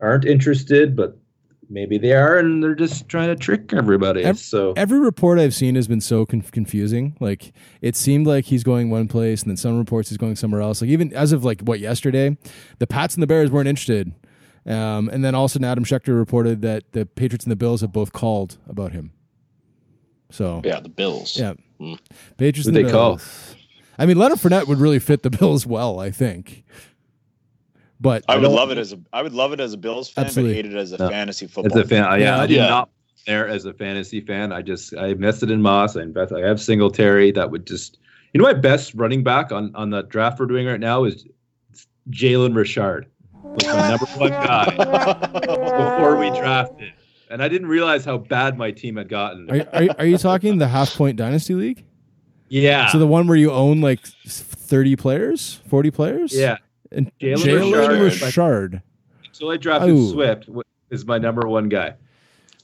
aren't 0.00 0.24
interested, 0.24 0.96
but 0.96 1.16
maybe 1.68 1.98
they 1.98 2.12
are, 2.12 2.38
and 2.38 2.62
they're 2.62 2.74
just 2.74 3.08
trying 3.08 3.28
to 3.28 3.36
trick 3.36 3.72
everybody. 3.72 4.22
Ev- 4.24 4.38
so 4.38 4.72
Every 4.76 4.98
report 5.00 5.38
I've 5.38 5.54
seen 5.54 5.74
has 5.74 5.86
been 5.88 6.00
so 6.00 6.24
conf- 6.26 6.52
confusing. 6.52 7.16
Like 7.20 7.52
it 7.80 7.96
seemed 7.96 8.26
like 8.26 8.44
he's 8.46 8.64
going 8.64 8.90
one 8.90 9.08
place, 9.08 9.42
and 9.42 9.50
then 9.50 9.56
some 9.56 9.78
reports 9.78 10.08
he's 10.08 10.18
going 10.18 10.36
somewhere 10.36 10.60
else. 10.60 10.80
Like 10.80 10.90
even 10.90 11.12
as 11.14 11.32
of 11.32 11.44
like 11.44 11.60
what 11.62 11.80
yesterday, 11.80 12.36
the 12.78 12.86
Pats 12.86 13.14
and 13.14 13.22
the 13.22 13.26
Bears 13.26 13.50
weren't 13.50 13.68
interested, 13.68 14.12
um, 14.66 15.08
and 15.08 15.24
then 15.24 15.34
all 15.34 15.44
of 15.46 15.50
a 15.50 15.52
sudden 15.52 15.64
Adam 15.66 15.84
Schefter 15.84 16.16
reported 16.16 16.62
that 16.62 16.92
the 16.92 17.06
Patriots 17.06 17.44
and 17.44 17.52
the 17.52 17.56
Bills 17.56 17.80
have 17.80 17.92
both 17.92 18.12
called 18.12 18.58
about 18.68 18.92
him. 18.92 19.12
So 20.30 20.62
Yeah, 20.64 20.80
the 20.80 20.88
Bills. 20.88 21.38
yeah, 21.38 21.54
Hmm. 21.78 21.94
Patriots 22.36 22.66
Who'd 22.66 22.76
and 22.76 22.84
the 22.84 22.88
they 22.88 22.92
call? 22.92 23.20
I 23.98 24.06
mean, 24.06 24.16
Leonard 24.18 24.38
Fournette 24.38 24.66
would 24.66 24.78
really 24.78 24.98
fit 24.98 25.22
the 25.22 25.30
Bills 25.38 25.66
well, 25.66 26.00
I 26.00 26.10
think. 26.10 26.64
But 28.04 28.22
I 28.28 28.36
would 28.36 28.42
don't- 28.42 28.54
love 28.54 28.70
it 28.70 28.78
as 28.78 28.92
a 28.92 28.98
I 29.12 29.22
would 29.22 29.32
love 29.32 29.52
it 29.52 29.58
as 29.60 29.72
a 29.72 29.76
Bills 29.76 30.08
fan, 30.10 30.26
Absolutely. 30.26 30.54
but 30.54 30.64
hate 30.66 30.72
it 30.74 30.78
as 30.78 30.92
a 30.92 30.98
No. 30.98 31.08
fantasy 31.08 31.46
as 31.46 31.50
football. 31.52 31.78
a 31.80 31.84
fan, 31.84 32.04
uh, 32.04 32.14
yeah, 32.14 32.36
Yeah. 32.36 32.40
I 32.42 32.46
did 32.46 32.56
Yeah. 32.56 32.68
not 32.68 32.90
there 33.26 33.48
as 33.48 33.64
a 33.64 33.72
fantasy 33.72 34.20
fan. 34.20 34.52
I 34.52 34.62
just 34.62 34.94
I 34.94 35.06
invested 35.08 35.50
in 35.50 35.60
Moss. 35.62 35.96
I 35.96 36.02
invest. 36.02 36.32
I 36.32 36.40
have 36.40 36.60
Singletary. 36.60 37.32
That 37.32 37.50
would 37.50 37.66
just 37.66 37.98
you 38.32 38.38
know 38.38 38.44
my 38.44 38.52
best 38.52 38.94
running 38.94 39.22
back 39.24 39.50
on 39.52 39.72
on 39.74 39.90
the 39.90 40.02
draft 40.02 40.38
we're 40.38 40.46
doing 40.46 40.66
right 40.66 40.78
now 40.80 41.04
is 41.04 41.26
Jalen 42.10 42.54
Richard. 42.54 43.06
Was 43.42 43.64
my 43.66 43.88
number 43.90 44.06
one 44.16 44.30
guy 44.48 44.64
before 45.40 46.16
we 46.18 46.28
drafted, 46.30 46.92
and 47.30 47.42
I 47.42 47.48
didn't 47.48 47.68
realize 47.68 48.04
how 48.04 48.18
bad 48.18 48.58
my 48.58 48.70
team 48.70 48.96
had 48.96 49.08
gotten. 49.08 49.50
are, 49.50 49.66
are, 49.72 49.88
are 50.00 50.06
you 50.06 50.18
talking 50.18 50.58
the 50.58 50.68
half 50.68 50.94
point 50.96 51.16
dynasty 51.16 51.54
league? 51.54 51.84
yeah, 52.48 52.88
So 52.88 52.98
the 52.98 53.06
one 53.06 53.26
where 53.26 53.36
you 53.36 53.50
own 53.52 53.80
like 53.80 54.00
thirty 54.26 54.96
players, 54.96 55.60
forty 55.68 55.90
players? 55.90 56.36
yeah. 56.36 56.58
And 56.94 57.10
Jalen 57.20 57.36
Jalen 57.36 58.00
Richard. 58.00 58.22
Richard. 58.24 58.82
So 59.32 59.50
I 59.50 59.56
drafted 59.56 59.90
Oh. 59.90 60.12
Swift 60.12 60.48
is 60.90 61.04
my 61.04 61.18
number 61.18 61.46
one 61.48 61.68
guy. 61.68 61.94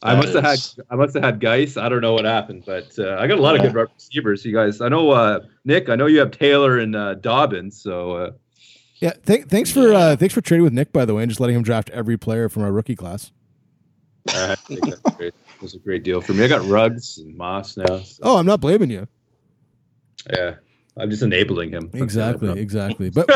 I 0.02 0.14
That 0.14 0.20
must 0.22 0.34
have 0.34 0.44
had 0.44 0.84
I 0.90 0.94
must 0.96 1.14
have 1.14 1.22
had 1.24 1.40
Geis. 1.40 1.76
I 1.76 1.88
don't 1.88 2.00
know 2.00 2.14
what 2.14 2.24
happened, 2.24 2.62
but 2.64 2.98
uh, 2.98 3.16
I 3.18 3.26
got 3.26 3.38
a 3.38 3.42
lot 3.42 3.54
of 3.56 3.60
good 3.62 3.74
receivers. 3.74 4.44
You 4.44 4.54
guys, 4.54 4.80
I 4.80 4.88
know 4.88 5.10
uh, 5.10 5.40
Nick. 5.64 5.88
I 5.90 5.96
know 5.96 6.06
you 6.06 6.18
have 6.20 6.30
Taylor 6.30 6.78
and 6.78 6.96
uh, 6.96 7.14
Dobbins. 7.14 7.80
So 7.80 8.12
uh, 8.12 8.30
Yeah, 9.00 9.12
th- 9.26 9.44
thanks 9.46 9.70
for 9.70 9.92
uh, 9.92 10.16
thanks 10.16 10.32
for 10.32 10.40
trading 10.40 10.64
with 10.64 10.72
Nick 10.72 10.92
by 10.92 11.04
the 11.04 11.14
way, 11.14 11.22
and 11.22 11.30
just 11.30 11.40
letting 11.40 11.56
him 11.56 11.62
draft 11.62 11.90
every 11.90 12.16
player 12.16 12.48
from 12.48 12.62
our 12.62 12.72
rookie 12.72 12.96
class. 12.96 13.30
I 14.28 14.54
think 14.54 14.84
that's 14.86 15.16
great. 15.16 15.34
It 15.56 15.62
was 15.62 15.74
a 15.74 15.78
great 15.78 16.02
deal 16.02 16.20
for 16.22 16.32
me. 16.32 16.44
I 16.44 16.48
got 16.48 16.64
Ruggs 16.66 17.18
and 17.18 17.36
Moss 17.36 17.76
now. 17.76 17.98
so, 18.00 18.18
Oh, 18.22 18.36
I'm 18.38 18.46
not 18.46 18.60
blaming 18.62 18.90
you. 18.90 19.06
yeah, 20.32 20.54
I'm 20.96 21.10
just 21.10 21.22
enabling 21.22 21.70
him. 21.70 21.90
Exactly, 21.94 22.58
exactly. 22.60 23.10
But 23.14 23.28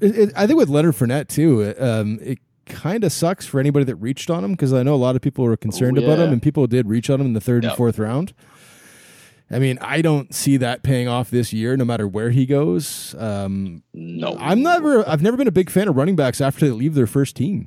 it, 0.00 0.18
it, 0.18 0.32
I 0.36 0.46
think 0.46 0.58
with 0.58 0.68
Leonard 0.68 0.94
Fournette 0.94 1.28
too, 1.28 1.62
it, 1.62 1.80
um, 1.82 2.18
it 2.22 2.38
kind 2.66 3.02
of 3.02 3.12
sucks 3.12 3.46
for 3.46 3.58
anybody 3.60 3.84
that 3.86 3.96
reached 3.96 4.30
on 4.30 4.44
him 4.44 4.52
because 4.52 4.72
I 4.72 4.82
know 4.82 4.94
a 4.94 4.96
lot 4.96 5.16
of 5.16 5.22
people 5.22 5.44
were 5.44 5.56
concerned 5.56 5.98
Oh, 5.98 6.04
about 6.04 6.18
him, 6.18 6.32
and 6.32 6.42
people 6.42 6.66
did 6.66 6.86
reach 6.86 7.10
on 7.10 7.20
him 7.20 7.26
in 7.28 7.32
the 7.32 7.40
third 7.40 7.64
and 7.64 7.74
fourth 7.74 7.98
round. 7.98 8.32
I 9.52 9.58
mean, 9.58 9.78
I 9.80 10.00
don't 10.00 10.32
see 10.32 10.56
that 10.58 10.84
paying 10.84 11.08
off 11.08 11.28
this 11.30 11.52
year, 11.52 11.76
no 11.76 11.84
matter 11.84 12.06
where 12.06 12.30
he 12.30 12.46
goes. 12.46 13.16
Um, 13.18 13.82
No. 13.92 14.36
I'm 14.38 14.62
never, 14.62 15.08
I've 15.08 15.22
never 15.22 15.36
been 15.36 15.48
a 15.48 15.52
big 15.52 15.70
fan 15.70 15.88
of 15.88 15.96
running 15.96 16.14
backs 16.14 16.40
after 16.40 16.66
they 16.66 16.70
leave 16.72 16.94
their 16.94 17.08
first 17.08 17.34
team. 17.34 17.66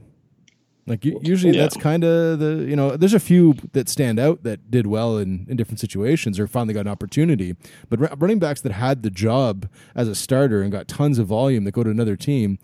Like 0.86 1.06
u- 1.06 1.20
usually, 1.24 1.56
Yeah. 1.56 1.62
that's 1.62 1.78
kind 1.78 2.04
of 2.04 2.40
the 2.40 2.66
you 2.68 2.76
know. 2.76 2.98
There's 2.98 3.14
a 3.14 3.20
few 3.20 3.56
that 3.72 3.88
stand 3.88 4.20
out 4.20 4.44
that 4.44 4.70
did 4.70 4.86
well 4.88 5.18
in, 5.18 5.46
in 5.50 5.56
different 5.56 5.80
situations 5.80 6.40
or 6.40 6.46
finally 6.48 6.74
got 6.74 6.82
an 6.82 6.88
opportunity. 6.90 7.56
But 7.90 8.00
ru- 8.02 8.10
running 8.18 8.40
backs 8.40 8.60
that 8.62 8.74
had 8.74 9.02
the 9.04 9.10
job 9.10 9.70
as 9.96 10.08
a 10.10 10.16
starter 10.16 10.62
and 10.62 10.72
got 10.72 10.88
tons 10.90 11.20
of 11.20 11.28
volume 11.28 11.64
that 11.64 11.72
go 11.72 11.84
to 11.84 11.90
another 11.90 12.16
team 12.18 12.60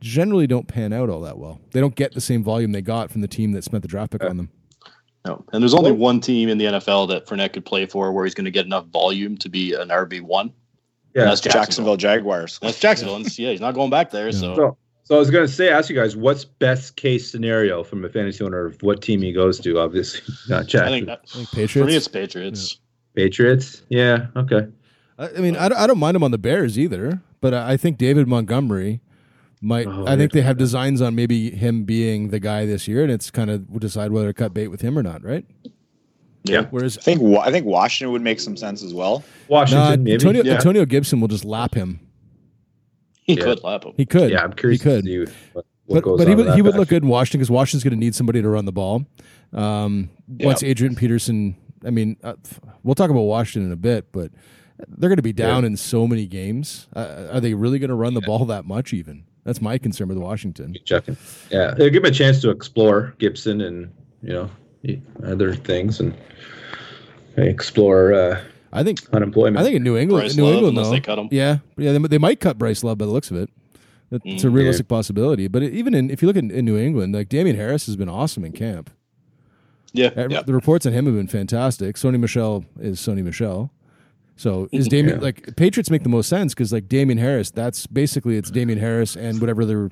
generally 0.00 0.46
don't 0.46 0.66
pan 0.66 0.92
out 0.92 1.10
all 1.10 1.20
that 1.20 1.38
well. 1.38 1.60
They 1.72 1.80
don't 1.80 1.94
get 1.94 2.12
the 2.14 2.20
same 2.20 2.42
volume 2.42 2.72
they 2.72 2.82
got 2.82 3.10
from 3.10 3.20
the 3.20 3.28
team 3.28 3.52
that 3.52 3.62
spent 3.64 3.82
the 3.82 3.88
draft 3.88 4.12
pick 4.12 4.24
on 4.24 4.36
them. 4.36 4.48
No. 5.26 5.44
And 5.52 5.62
there's 5.62 5.74
only 5.74 5.92
one 5.92 6.20
team 6.20 6.48
in 6.48 6.56
the 6.58 6.64
NFL 6.64 7.06
that 7.10 7.26
Fournette 7.26 7.52
could 7.52 7.66
play 7.66 7.84
for 7.86 8.10
where 8.10 8.24
he's 8.24 8.32
going 8.34 8.46
to 8.46 8.50
get 8.50 8.64
enough 8.64 8.86
volume 8.86 9.36
to 9.36 9.48
be 9.50 9.74
an 9.74 9.88
RB 9.90 10.22
one. 10.22 10.52
Yeah. 11.14 11.24
that's 11.24 11.40
Jacksonville 11.42 11.98
Jaguars. 11.98 12.58
That's 12.62 12.80
Jacksonville. 12.80 13.16
And 13.16 13.38
yeah, 13.38 13.50
he's 13.50 13.60
not 13.60 13.74
going 13.74 13.90
back 13.90 14.10
there. 14.10 14.32
So 14.32 14.54
So, 14.56 14.76
so 15.10 15.16
I 15.16 15.18
was 15.18 15.28
going 15.28 15.44
to 15.44 15.52
say, 15.52 15.70
ask 15.70 15.90
you 15.90 15.96
guys, 15.96 16.14
what's 16.16 16.44
best 16.44 16.94
case 16.94 17.28
scenario 17.28 17.82
from 17.82 18.04
a 18.04 18.08
fantasy 18.08 18.44
owner 18.44 18.66
of 18.66 18.80
what 18.80 19.02
team 19.02 19.20
he 19.20 19.32
goes 19.32 19.58
to? 19.58 19.80
Obviously, 19.80 20.20
not 20.48 20.60
I 20.60 20.62
Jackson. 20.66 20.92
think 20.92 21.06
that, 21.06 21.20
I 21.34 21.44
think 21.44 21.48
for 21.48 21.56
me, 21.58 21.62
Patriots. 21.66 21.96
it's 21.96 22.08
Patriots. 22.08 22.78
Patriots. 23.16 23.82
Yeah. 23.88 24.28
Okay. 24.36 24.68
I, 25.18 25.28
I 25.30 25.40
mean, 25.40 25.56
I 25.56 25.68
don't, 25.68 25.78
I 25.78 25.88
don't 25.88 25.98
mind 25.98 26.14
him 26.14 26.22
on 26.22 26.30
the 26.30 26.38
Bears 26.38 26.78
either, 26.78 27.20
but 27.40 27.52
I 27.52 27.72
I 27.72 27.76
think 27.76 27.98
David 27.98 28.28
Montgomery 28.28 29.00
might. 29.60 29.88
Oh, 29.88 30.06
I 30.06 30.16
think 30.16 30.32
yeah. 30.32 30.42
they 30.42 30.46
have 30.46 30.56
designs 30.58 31.02
on 31.02 31.16
maybe 31.16 31.50
him 31.50 31.82
being 31.82 32.28
the 32.28 32.38
guy 32.38 32.64
this 32.64 32.86
year, 32.86 33.02
and 33.02 33.10
it's 33.10 33.32
kind 33.32 33.50
of 33.50 33.68
we'll 33.68 33.80
decide 33.80 34.12
whether 34.12 34.28
to 34.28 34.32
cut 34.32 34.54
bait 34.54 34.68
with 34.68 34.80
him 34.80 34.96
or 34.96 35.02
not, 35.02 35.24
right? 35.24 35.44
Yeah. 36.44 36.66
Whereas 36.70 36.96
I 36.98 37.00
think 37.00 37.20
I 37.38 37.50
think 37.50 37.66
Washington 37.66 38.12
would 38.12 38.22
make 38.22 38.38
some 38.38 38.56
sense 38.56 38.84
as 38.84 38.94
well. 38.94 39.24
no, 39.48 39.56
Washington, 39.56 40.04
maybe. 40.04 40.12
Antonio, 40.14 40.44
Yeah. 40.44 40.54
Antonio 40.54 40.84
Gibson 40.84 41.20
will 41.20 41.26
just 41.28 41.44
lap 41.44 41.74
him. 41.74 41.98
He 43.30 43.38
Yeah. 43.38 43.44
could 43.44 43.62
lap 43.64 43.84
him. 43.84 43.92
He 43.96 44.06
could. 44.06 44.30
yeah, 44.30 44.42
I'm 44.42 44.52
curious 44.52 44.82
He 44.82 44.88
could. 44.88 45.04
to 45.04 45.26
see 45.26 45.32
what, 45.52 45.64
what 45.86 45.94
but 45.96 46.02
goes 46.04 46.18
but 46.18 46.28
he 46.28 46.34
would 46.34 46.46
he 46.50 46.56
that 46.56 46.62
would 46.64 46.76
look 46.76 46.88
good 46.88 47.02
in 47.02 47.08
Washington 47.08 47.38
because 47.40 47.50
Washington's 47.50 47.84
going 47.84 47.98
to 47.98 48.04
need 48.04 48.14
somebody 48.14 48.40
to 48.42 48.48
run 48.48 48.64
the 48.64 48.72
ball. 48.72 49.04
Um, 49.52 50.10
Once 50.28 50.62
Adrian 50.62 50.94
Peterson, 50.94 51.56
I 51.84 51.90
mean, 51.90 52.16
uh, 52.22 52.34
we'll 52.82 52.94
talk 52.94 53.10
about 53.10 53.22
Washington 53.22 53.66
in 53.68 53.72
a 53.72 53.76
bit, 53.76 54.12
but 54.12 54.30
they're 54.88 55.08
going 55.10 55.16
to 55.16 55.22
be 55.22 55.32
down 55.32 55.64
in 55.64 55.76
so 55.76 56.06
many 56.06 56.26
games. 56.26 56.86
Uh, 56.94 57.28
are 57.32 57.40
they 57.40 57.54
really 57.54 57.78
going 57.78 57.88
to 57.90 57.94
run 57.96 58.14
the 58.14 58.20
ball 58.20 58.44
that 58.46 58.64
much? 58.64 58.92
Even 58.92 59.24
that's 59.44 59.60
my 59.60 59.76
concern 59.78 60.08
with 60.08 60.18
Washington. 60.18 60.76
checking. 60.84 61.16
Yeah, 61.50 61.72
it'll 61.72 61.90
give 61.90 62.04
him 62.04 62.10
a 62.10 62.14
chance 62.14 62.40
to 62.42 62.50
explore 62.50 63.14
Gibson 63.18 63.60
and 63.62 63.92
you 64.22 64.32
know 64.32 64.50
other 65.24 65.54
things 65.54 66.00
and 66.00 66.14
explore 67.36 68.12
uh, 68.14 68.40
I 68.72 68.82
think 68.84 69.00
unemployment. 69.12 69.58
I 69.58 69.62
think 69.64 69.76
in 69.76 69.82
New 69.82 69.96
England, 69.96 70.22
Bryce 70.22 70.36
New 70.36 70.44
Love, 70.44 70.54
England, 70.54 70.76
though, 70.78 70.90
they 70.90 71.00
cut 71.00 71.18
him. 71.18 71.28
yeah, 71.30 71.58
yeah, 71.76 71.92
they, 71.92 71.98
they 71.98 72.18
might 72.18 72.40
cut 72.40 72.56
Bryce 72.58 72.84
Love 72.84 72.98
by 72.98 73.06
the 73.06 73.10
looks 73.12 73.30
of 73.30 73.36
it. 73.36 73.50
That- 74.10 74.22
It's 74.24 74.44
a 74.44 74.48
Mm, 74.48 74.54
realistic 74.54 74.88
possibility. 74.88 75.46
But 75.48 75.62
even 75.62 75.94
in, 75.94 76.10
if 76.10 76.22
you 76.22 76.26
look 76.28 76.36
in, 76.36 76.50
in 76.50 76.64
New 76.64 76.76
England, 76.78 77.14
like 77.14 77.28
Damien 77.28 77.56
Harris 77.56 77.86
has 77.86 77.96
been 77.96 78.08
awesome 78.08 78.44
in 78.44 78.52
camp. 78.52 78.90
Yeah. 79.92 80.10
Uh, 80.16 80.28
yeah. 80.28 80.42
The 80.42 80.52
reports 80.54 80.86
on 80.86 80.92
him 80.92 81.06
have 81.06 81.14
been 81.14 81.26
fantastic. 81.28 81.96
Sony 81.96 82.18
Michel 82.18 82.64
is 82.80 83.00
Sony 83.00 83.22
Michel. 83.24 83.72
So 84.36 84.68
is 84.72 84.86
Damien 84.96 85.16
Yeah. 85.18 85.22
like 85.22 85.56
Patriots 85.56 85.90
make 85.90 86.02
the 86.04 86.08
most 86.08 86.28
sense 86.28 86.54
because 86.54 86.72
like 86.72 86.88
Damien 86.88 87.18
Harris, 87.18 87.50
that's 87.50 87.86
basically 87.88 88.36
it's 88.36 88.50
Damien 88.50 88.78
Harris 88.78 89.16
and 89.16 89.40
whatever 89.40 89.64
their 89.64 89.90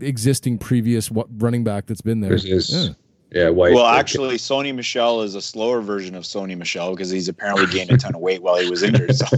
existing 0.00 0.58
previous 0.58 1.10
running 1.38 1.64
back 1.64 1.86
that's 1.86 2.00
been 2.00 2.20
there. 2.20 2.38
There's 2.38 2.70
Yeah. 2.70 2.92
Yeah. 3.30 3.50
White. 3.50 3.74
Well, 3.74 3.86
actually, 3.86 4.36
Sony 4.36 4.74
Michel 4.74 5.22
is 5.22 5.34
a 5.34 5.42
slower 5.42 5.80
version 5.82 6.14
of 6.14 6.24
Sony 6.24 6.56
Michel 6.56 6.92
because 6.92 7.10
he's 7.10 7.28
apparently 7.28 7.66
gained 7.66 7.90
a 7.90 7.96
ton 7.98 8.14
of 8.14 8.20
weight 8.20 8.42
while 8.42 8.56
he 8.56 8.70
was 8.70 8.82
injured. 8.82 9.14
So 9.14 9.26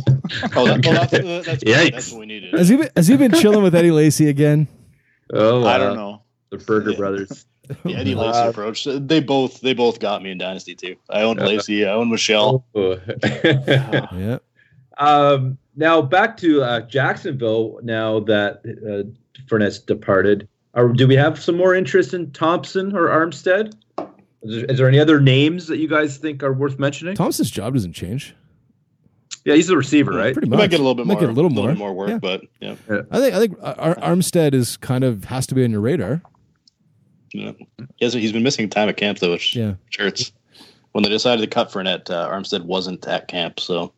Oh, 0.54 0.66
that, 0.66 0.84
well, 0.84 0.94
that's, 0.94 1.12
uh, 1.14 1.42
that's, 1.44 1.64
Yikes. 1.64 1.92
that's 1.92 2.12
what 2.12 2.20
we 2.20 2.26
needed. 2.26 2.54
Has 2.54 2.68
he 2.68 2.76
been, 2.76 2.88
has 2.96 3.08
he 3.08 3.16
been 3.16 3.32
chilling 3.32 3.62
with 3.62 3.74
Eddie 3.74 3.90
Lacy 3.90 4.28
again? 4.28 4.68
oh, 5.32 5.64
I 5.66 5.78
don't 5.78 5.96
know. 5.96 6.22
The 6.50 6.58
Burger 6.58 6.90
Yeah. 6.92 6.96
Brothers. 6.96 7.46
The 7.84 7.94
Eddie 7.94 8.16
Lacy 8.16 8.36
Uh, 8.38 8.48
approach. 8.50 8.84
They 8.84 9.20
both 9.20 9.60
they 9.60 9.74
both 9.74 10.00
got 10.00 10.24
me 10.24 10.32
in 10.32 10.38
Dynasty 10.38 10.74
too. 10.74 10.96
I 11.08 11.22
own 11.22 11.38
Yeah. 11.38 11.44
Lacy. 11.46 11.86
I 11.86 11.92
own 11.92 12.10
Michel. 12.10 12.64
Oh. 12.74 12.98
Yeah. 13.22 14.38
um, 14.98 15.56
now 15.76 16.02
back 16.02 16.36
to 16.38 16.62
uh, 16.62 16.80
Jacksonville. 16.80 17.78
Now 17.84 18.20
that 18.20 18.56
uh, 18.66 19.08
Fournette's 19.46 19.78
departed, 19.78 20.48
Are, 20.74 20.88
do 20.88 21.06
we 21.08 21.16
have 21.16 21.40
some 21.40 21.56
more 21.56 21.74
interest 21.74 22.14
in 22.14 22.30
Thompson 22.32 22.94
or 22.96 23.08
Armstead? 23.08 23.74
Is 24.42 24.56
there, 24.56 24.64
is 24.66 24.78
there 24.78 24.88
any 24.88 24.98
other 24.98 25.20
names 25.20 25.66
that 25.66 25.78
you 25.78 25.88
guys 25.88 26.16
think 26.16 26.42
are 26.42 26.52
worth 26.52 26.78
mentioning? 26.78 27.14
Thompson's 27.14 27.50
job 27.50 27.74
doesn't 27.74 27.92
change. 27.92 28.34
Yeah, 29.44 29.54
he's 29.54 29.66
the 29.66 29.76
receiver, 29.76 30.12
right? 30.12 30.32
Pretty 30.34 30.48
He 30.48 30.56
might 30.56 30.70
get 30.70 30.80
a 30.80 30.82
little 30.82 30.94
bit 30.94 31.06
Might 31.06 31.14
more, 31.14 31.20
get 31.22 31.30
a 31.30 31.32
little 31.32 31.50
more. 31.50 31.68
bit 31.68 31.78
more 31.78 31.92
work, 31.94 32.10
Yeah. 32.10 32.18
but 32.18 32.42
yeah. 32.60 32.74
I 33.10 33.18
think 33.18 33.34
I 33.34 33.38
think 33.38 33.56
Ar- 33.62 33.96
Armstead 33.96 34.54
is 34.54 34.76
kind 34.76 35.02
of 35.02 35.24
has 35.24 35.46
to 35.48 35.54
be 35.54 35.64
on 35.64 35.70
your 35.70 35.80
radar. 35.80 36.22
yeah. 37.32 37.52
He 37.96 38.04
has, 38.04 38.12
he's 38.12 38.32
been 38.32 38.42
missing 38.42 38.68
time 38.68 38.88
at 38.88 38.96
camp 38.96 39.18
though, 39.18 39.30
which 39.32 39.56
Yeah. 39.56 39.74
sure 39.90 40.06
it's 40.06 40.30
when 40.92 41.02
they 41.04 41.10
decided 41.10 41.40
to 41.42 41.46
cut 41.48 41.70
Fournette, 41.70 42.10
uh, 42.10 42.28
Armstead 42.28 42.64
wasn't 42.64 43.06
at 43.06 43.28
camp, 43.28 43.60
so 43.60 43.92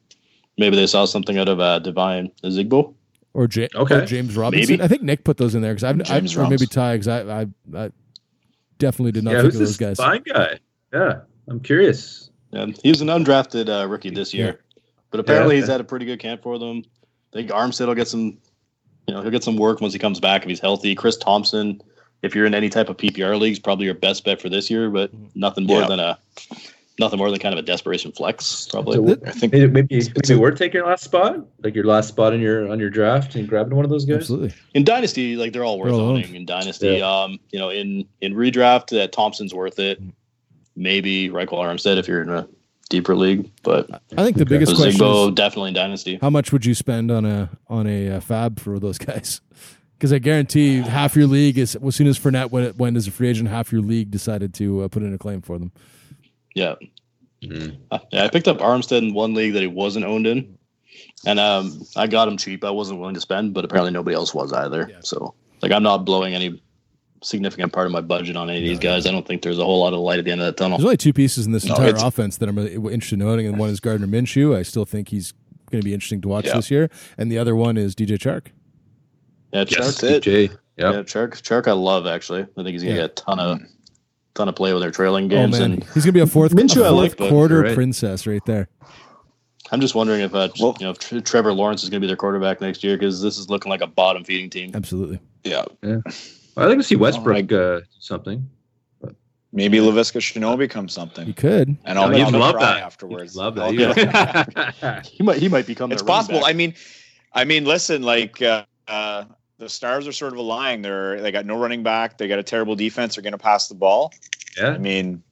maybe 0.59 0.77
they 0.77 0.87
saw 0.87 1.05
something 1.07 1.39
out 1.39 1.49
of 1.49 1.59
uh, 1.61 1.79
Devine 1.81 2.31
Ozigbo. 2.45 2.95
Or, 3.35 3.49
Ja- 3.51 3.67
Okay. 3.75 3.95
or 3.95 4.05
James 4.07 4.37
Robinson. 4.37 4.73
Maybe. 4.75 4.83
I 4.83 4.89
think 4.89 5.03
Nick 5.03 5.25
put 5.25 5.39
those 5.39 5.55
in 5.55 5.63
there 5.63 5.73
because 5.75 5.85
I've, 5.85 6.01
I've 6.11 6.25
or 6.37 6.43
maybe 6.43 6.67
Robinson. 6.67 6.69
Ty 6.69 6.95
because 6.99 7.09
I, 7.09 7.41
I 7.43 7.47
I 7.85 7.91
definitely 8.79 9.13
did 9.13 9.25
not 9.25 9.31
yeah, 9.33 9.37
think 9.43 9.53
who's 9.55 9.55
of 9.55 9.61
this 9.61 9.77
those 9.77 9.77
guys. 9.77 9.97
fine 9.97 10.23
guy? 10.23 10.59
Yeah, 10.93 11.21
I'm 11.49 11.61
curious. 11.61 12.31
Yeah, 12.51 12.67
he 12.83 12.91
was 12.91 13.01
an 13.01 13.09
undrafted 13.09 13.69
uh, 13.71 13.89
rookie 13.89 14.11
this 14.11 14.35
year, 14.35 14.61
but 15.11 15.21
apparently 15.21 15.55
Yeah. 15.55 15.63
he's 15.63 15.71
had 15.71 15.81
a 15.81 15.85
pretty 15.85 16.05
good 16.05 16.19
camp 16.21 16.43
for 16.43 16.59
them. 16.59 16.83
I 17.33 17.37
think 17.39 17.51
Armstead 17.51 17.87
will 17.87 17.95
get 17.95 18.09
some, 18.09 18.37
you 19.09 19.15
know, 19.15 19.23
he'll 19.23 19.31
get 19.31 19.43
some 19.45 19.57
work 19.57 19.81
once 19.81 19.95
he 19.95 19.99
comes 19.99 20.21
back 20.21 20.43
if 20.43 20.49
he's 20.51 20.61
healthy. 20.61 20.95
Chris 20.95 21.17
Thompson, 21.17 21.81
if 22.21 22.35
you're 22.35 22.45
in 22.45 22.55
any 22.55 22.69
type 22.69 22.91
of 22.91 22.99
PPR 22.99 23.41
leagues, 23.41 23.59
probably 23.59 23.87
your 23.87 23.95
best 23.95 24.25
bet 24.27 24.43
for 24.43 24.51
this 24.51 24.71
year, 24.71 24.91
but 24.91 25.11
nothing 25.35 25.65
more 25.65 25.81
Yeah. 25.81 25.89
than 25.89 26.01
a 26.01 26.19
nothing 27.03 27.19
more 27.19 27.31
than 27.31 27.39
kind 27.41 27.53
of 27.53 27.59
a 27.59 27.63
desperation 27.63 28.13
flex, 28.13 28.67
probably. 28.71 28.97
So 28.97 29.19
I 29.27 29.31
think 29.33 29.53
maybe 29.53 29.67
maybe, 29.69 29.97
It's- 29.97 30.13
it's 30.17 30.29
maybe 30.31 30.39
a- 30.39 30.43
worth 30.43 30.59
taking 30.59 30.79
your 30.79 30.87
last 30.87 31.05
spot, 31.05 31.45
like 31.63 31.75
your 31.75 31.85
last 31.85 32.09
spot 32.09 32.33
in 32.33 32.41
your 32.41 32.71
on 32.71 32.79
your 32.81 32.91
draft, 32.91 33.35
and 33.35 33.49
grabbing 33.49 33.75
one 33.77 33.85
of 33.85 33.91
those 33.91 34.05
guys. 34.05 34.19
Absolutely. 34.19 34.53
in 34.75 34.85
dynasty, 34.85 35.37
like 35.37 35.53
they're 35.53 35.65
all 35.65 35.79
worth 35.79 35.91
They're 35.91 36.01
all 36.01 36.11
owning. 36.11 36.25
owned. 36.27 36.37
In 36.37 36.47
dynasty, 36.47 37.03
um, 37.03 37.39
you 37.51 37.59
know, 37.59 37.71
in 37.71 38.07
in 38.21 38.35
redraft, 38.35 38.99
uh, 38.99 39.07
Thompson's 39.09 39.53
worth 39.53 39.79
it. 39.79 40.01
Maybe 40.75 41.29
Ryquell 41.29 41.59
Armstead 41.59 41.99
if 41.99 42.09
you're 42.09 42.23
in 42.23 42.31
a 42.31 42.49
deeper 42.89 43.15
league, 43.15 43.51
but 43.63 43.89
I 44.17 44.25
think 44.25 44.37
the 44.37 44.43
Okay. 44.43 44.49
biggest 44.57 44.75
question 44.77 45.01
Ozigbo 45.01 45.29
is 45.29 45.35
definitely 45.35 45.69
in 45.69 45.75
dynasty. 45.75 46.19
how 46.21 46.31
much 46.31 46.53
would 46.53 46.65
you 46.65 46.75
spend 46.75 47.11
on 47.11 47.25
a 47.27 47.51
on 47.69 47.87
a 47.87 48.09
uh, 48.13 48.21
fab 48.21 48.59
for 48.61 48.79
those 48.79 48.99
guys? 48.99 49.41
Because 49.99 50.13
I 50.13 50.19
guarantee 50.19 50.79
half 50.79 51.15
your 51.15 51.29
league 51.29 51.57
is 51.59 51.77
as 51.77 51.95
soon 51.95 52.09
as 52.09 52.19
Fournette 52.19 52.51
went, 52.51 52.77
went 52.77 52.97
as 52.97 53.07
a 53.07 53.13
free 53.13 53.29
agent, 53.29 53.49
half 53.49 53.71
your 53.71 53.83
league 53.83 54.11
decided 54.11 54.53
to 54.55 54.83
uh, 54.83 54.89
put 54.89 55.05
in 55.05 55.15
a 55.15 55.19
claim 55.19 55.41
for 55.43 55.61
them. 55.61 55.71
Yeah. 56.55 56.75
Mhm. 57.43 57.77
Uh, 57.91 57.99
yeah, 58.13 58.25
I 58.25 58.29
picked 58.29 58.47
up 58.49 58.59
Armstead 58.59 58.99
in 58.99 59.15
one 59.15 59.35
league 59.35 59.55
that 59.55 59.61
he 59.63 59.67
wasn't 59.67 60.05
owned 60.05 60.27
in, 60.27 60.57
and 61.27 61.41
um, 61.41 61.83
I 61.97 62.07
got 62.07 62.29
him 62.29 62.37
cheap. 62.37 62.63
I 62.65 62.71
wasn't 62.71 63.01
willing 63.01 63.15
to 63.15 63.21
spend, 63.21 63.53
but 63.55 63.65
apparently 63.65 63.91
nobody 63.91 64.15
else 64.15 64.33
was 64.33 64.53
either. 64.53 64.89
Yeah. 64.91 64.99
So, 65.01 65.35
like, 65.61 65.73
I'm 65.73 65.83
not 65.83 66.05
blowing 66.05 66.35
any 66.35 66.63
significant 67.25 67.73
part 67.73 67.87
of 67.87 67.93
my 67.93 68.01
budget 68.01 68.37
on 68.37 68.49
any 68.51 68.59
of 68.61 68.65
these 68.65 68.79
guys. 68.79 69.07
I 69.07 69.11
don't 69.13 69.27
think 69.27 69.43
there's 69.43 69.59
a 69.59 69.65
whole 69.65 69.81
lot 69.81 69.93
of 69.93 70.01
light 70.01 70.19
at 70.21 70.25
the 70.25 70.31
end 70.33 70.41
of 70.41 70.47
that 70.47 70.57
tunnel. 70.57 70.79
There's 70.79 70.85
only 70.85 70.97
two 70.97 71.13
pieces 71.13 71.47
in 71.47 71.53
this 71.53 71.65
No, 71.65 71.75
entire 71.75 71.95
offense 72.07 72.37
that 72.39 72.49
I'm 72.49 72.57
really 72.57 72.75
interested 72.75 73.21
in 73.21 73.23
owning, 73.27 73.47
and 73.47 73.59
one 73.59 73.71
is 73.71 73.81
Gardner 73.81 74.07
Minshew. 74.07 74.57
I 74.57 74.63
still 74.63 74.85
think 74.85 75.09
he's 75.09 75.33
going 75.71 75.81
to 75.81 75.85
be 75.85 75.95
interesting 75.95 76.21
to 76.23 76.29
watch 76.29 76.47
Yeah. 76.47 76.55
this 76.57 76.71
year, 76.71 76.91
and 77.19 77.31
the 77.31 77.39
other 77.39 77.57
one 77.57 77.77
is 77.77 77.95
DJ 77.97 78.19
Chark. 78.19 78.47
Yeah, 79.53 79.65
Chark. 79.65 79.79
That's 79.79 80.03
it. 80.05 80.23
Jay. 80.23 80.51
Yeah, 80.77 80.93
Chark. 81.03 81.41
Chark, 81.43 81.67
I 81.69 81.73
love 81.73 82.07
actually. 82.07 82.43
I 82.43 82.47
think 82.63 82.69
he's 82.69 82.83
gonna 82.83 82.95
Yeah. 82.95 83.03
get 83.03 83.11
a 83.11 83.15
ton 83.25 83.39
of 83.41 83.61
ton 84.35 84.49
of 84.49 84.55
play 84.57 84.73
with 84.73 84.83
their 84.83 84.91
trailing 84.91 85.27
Oh 85.27 85.29
games, 85.29 85.59
man, 85.61 85.73
and 85.73 85.85
he's 85.85 86.05
going 86.05 86.07
to 86.07 86.13
be 86.13 86.21
a 86.21 86.27
fourth, 86.27 86.53
Minshew 86.57 86.83
a 86.83 86.87
I 86.87 86.89
fourth 86.91 87.21
like, 87.21 87.31
quarter 87.31 87.61
right. 87.63 87.75
princess 87.75 88.27
right 88.27 88.45
there. 88.47 88.69
I'm 89.71 89.81
just 89.81 89.95
wondering 89.95 90.21
if 90.21 90.35
uh, 90.35 90.49
Well- 90.61 90.77
you 90.81 90.87
know 90.87 90.93
Tre- 90.95 91.21
Trevor 91.23 91.53
Lawrence 91.53 91.83
is 91.83 91.89
gonna 91.91 92.01
be 92.01 92.07
their 92.07 92.17
quarterback 92.17 92.61
next 92.61 92.85
year 92.85 92.97
because 92.97 93.23
this 93.23 93.39
is 93.39 93.49
looking 93.49 93.71
like 93.71 93.81
a 93.81 93.87
bottom 93.87 94.23
feeding 94.25 94.51
team. 94.51 94.71
Absolutely. 94.75 95.19
yeah, 95.45 95.65
I'd 95.83 96.67
like 96.67 96.77
to 96.79 96.83
see 96.83 96.97
Westbrook 96.97 97.51
uh, 97.53 97.81
do 97.81 97.83
something. 97.99 98.49
maybe 99.53 99.79
Laviska 99.79 100.21
Shenault 100.21 100.59
becomes 100.59 100.93
something. 100.93 101.27
He 101.27 101.33
could. 101.33 101.77
and 101.85 101.99
I'll, 101.99 102.13
You'd 102.17 102.25
I'll 102.35 102.41
love 102.41 102.59
that. 102.61 102.83
afterwards. 102.83 103.35
Love 103.37 103.59
I'll- 103.59 103.73
that. 103.75 105.07
He 105.11 105.23
might 105.23 105.39
he 105.39 105.49
might 105.49 105.67
become. 105.67 105.91
it's 105.93 106.03
possible. 106.03 106.41
back. 106.41 106.51
I 106.51 106.53
mean, 106.53 106.75
I 107.33 107.45
mean, 107.45 107.65
listen, 107.65 108.03
like 108.03 108.43
uh, 108.43 108.65
uh, 108.89 109.25
the 109.63 109.69
stars 109.69 110.09
are 110.09 110.13
sort 110.13 110.33
of 110.33 110.39
aligned. 110.39 110.85
They're 110.85 111.21
they 111.21 111.31
got 111.31 111.47
no 111.47 111.57
running 111.59 111.83
back. 111.83 112.19
They 112.19 112.27
got 112.29 112.39
a 112.39 112.43
terrible 112.43 112.75
defense. 112.75 113.15
They're 113.15 113.23
going 113.23 113.33
to 113.33 113.39
pass 113.39 113.69
the 113.69 113.75
ball. 113.75 114.13
Yeah, 114.57 114.71
I 114.71 114.79
mean, 114.79 115.23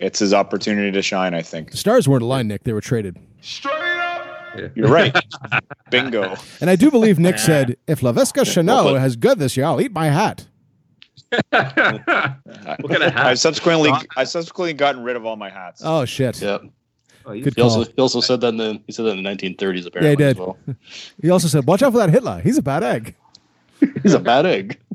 it's 0.00 0.18
his 0.18 0.34
opportunity 0.34 0.90
to 0.92 1.02
shine. 1.02 1.34
I 1.34 1.42
think 1.42 1.70
The 1.70 1.76
Stars 1.76 2.08
weren't 2.08 2.22
aligned, 2.22 2.48
Nick. 2.48 2.64
They 2.64 2.72
were 2.72 2.80
traded. 2.80 3.16
Straight 3.40 3.72
up. 4.00 4.26
Yeah. 4.58 4.68
You're 4.74 4.88
right. 4.88 5.14
Bingo. 5.90 6.34
And 6.60 6.68
I 6.68 6.76
do 6.76 6.90
believe 6.90 7.18
Nick 7.18 7.38
said, 7.38 7.76
if 7.86 8.00
Laviska 8.00 8.42
Shenault 8.42 8.66
Well, 8.66 8.94
but- 8.94 9.00
has 9.00 9.14
good 9.16 9.38
this 9.38 9.56
year, 9.56 9.66
I'll 9.66 9.80
eat 9.80 9.92
my 9.92 10.06
hat. 10.08 10.46
what 11.30 11.52
kind 11.60 13.02
of 13.02 13.12
hat? 13.12 13.16
I've 13.26 13.38
subsequently 13.38 13.90
I've 14.16 14.28
subsequently 14.28 14.72
gotten 14.72 15.02
rid 15.02 15.16
of 15.16 15.24
all 15.26 15.36
my 15.36 15.50
hats. 15.50 15.82
Oh, 15.84 16.04
shit. 16.04 16.40
Yep. 16.40 16.62
Oh, 17.24 17.32
Good 17.40 17.54
He 17.56 17.62
also 17.62 17.84
he 17.84 17.92
also 18.00 18.20
said 18.20 18.40
that 18.42 18.48
in 18.48 18.56
the 18.56 18.80
he 18.86 18.92
said 18.92 19.04
that 19.06 19.10
in 19.18 19.22
the 19.22 19.28
1930s 19.30 19.86
apparently. 19.86 20.10
he 20.10 20.16
did. 20.16 20.28
As 20.28 20.36
well. 20.36 20.56
He 21.22 21.30
also 21.30 21.48
said, 21.48 21.66
watch 21.66 21.82
out 21.82 21.92
for 21.92 21.98
that 21.98 22.10
Hitler. 22.10 22.40
He's 22.42 22.56
a 22.58 22.62
bad 22.62 22.82
egg. 22.84 23.14
He's 24.02 24.14
a 24.14 24.18
bad 24.20 24.46
egg. 24.46 24.78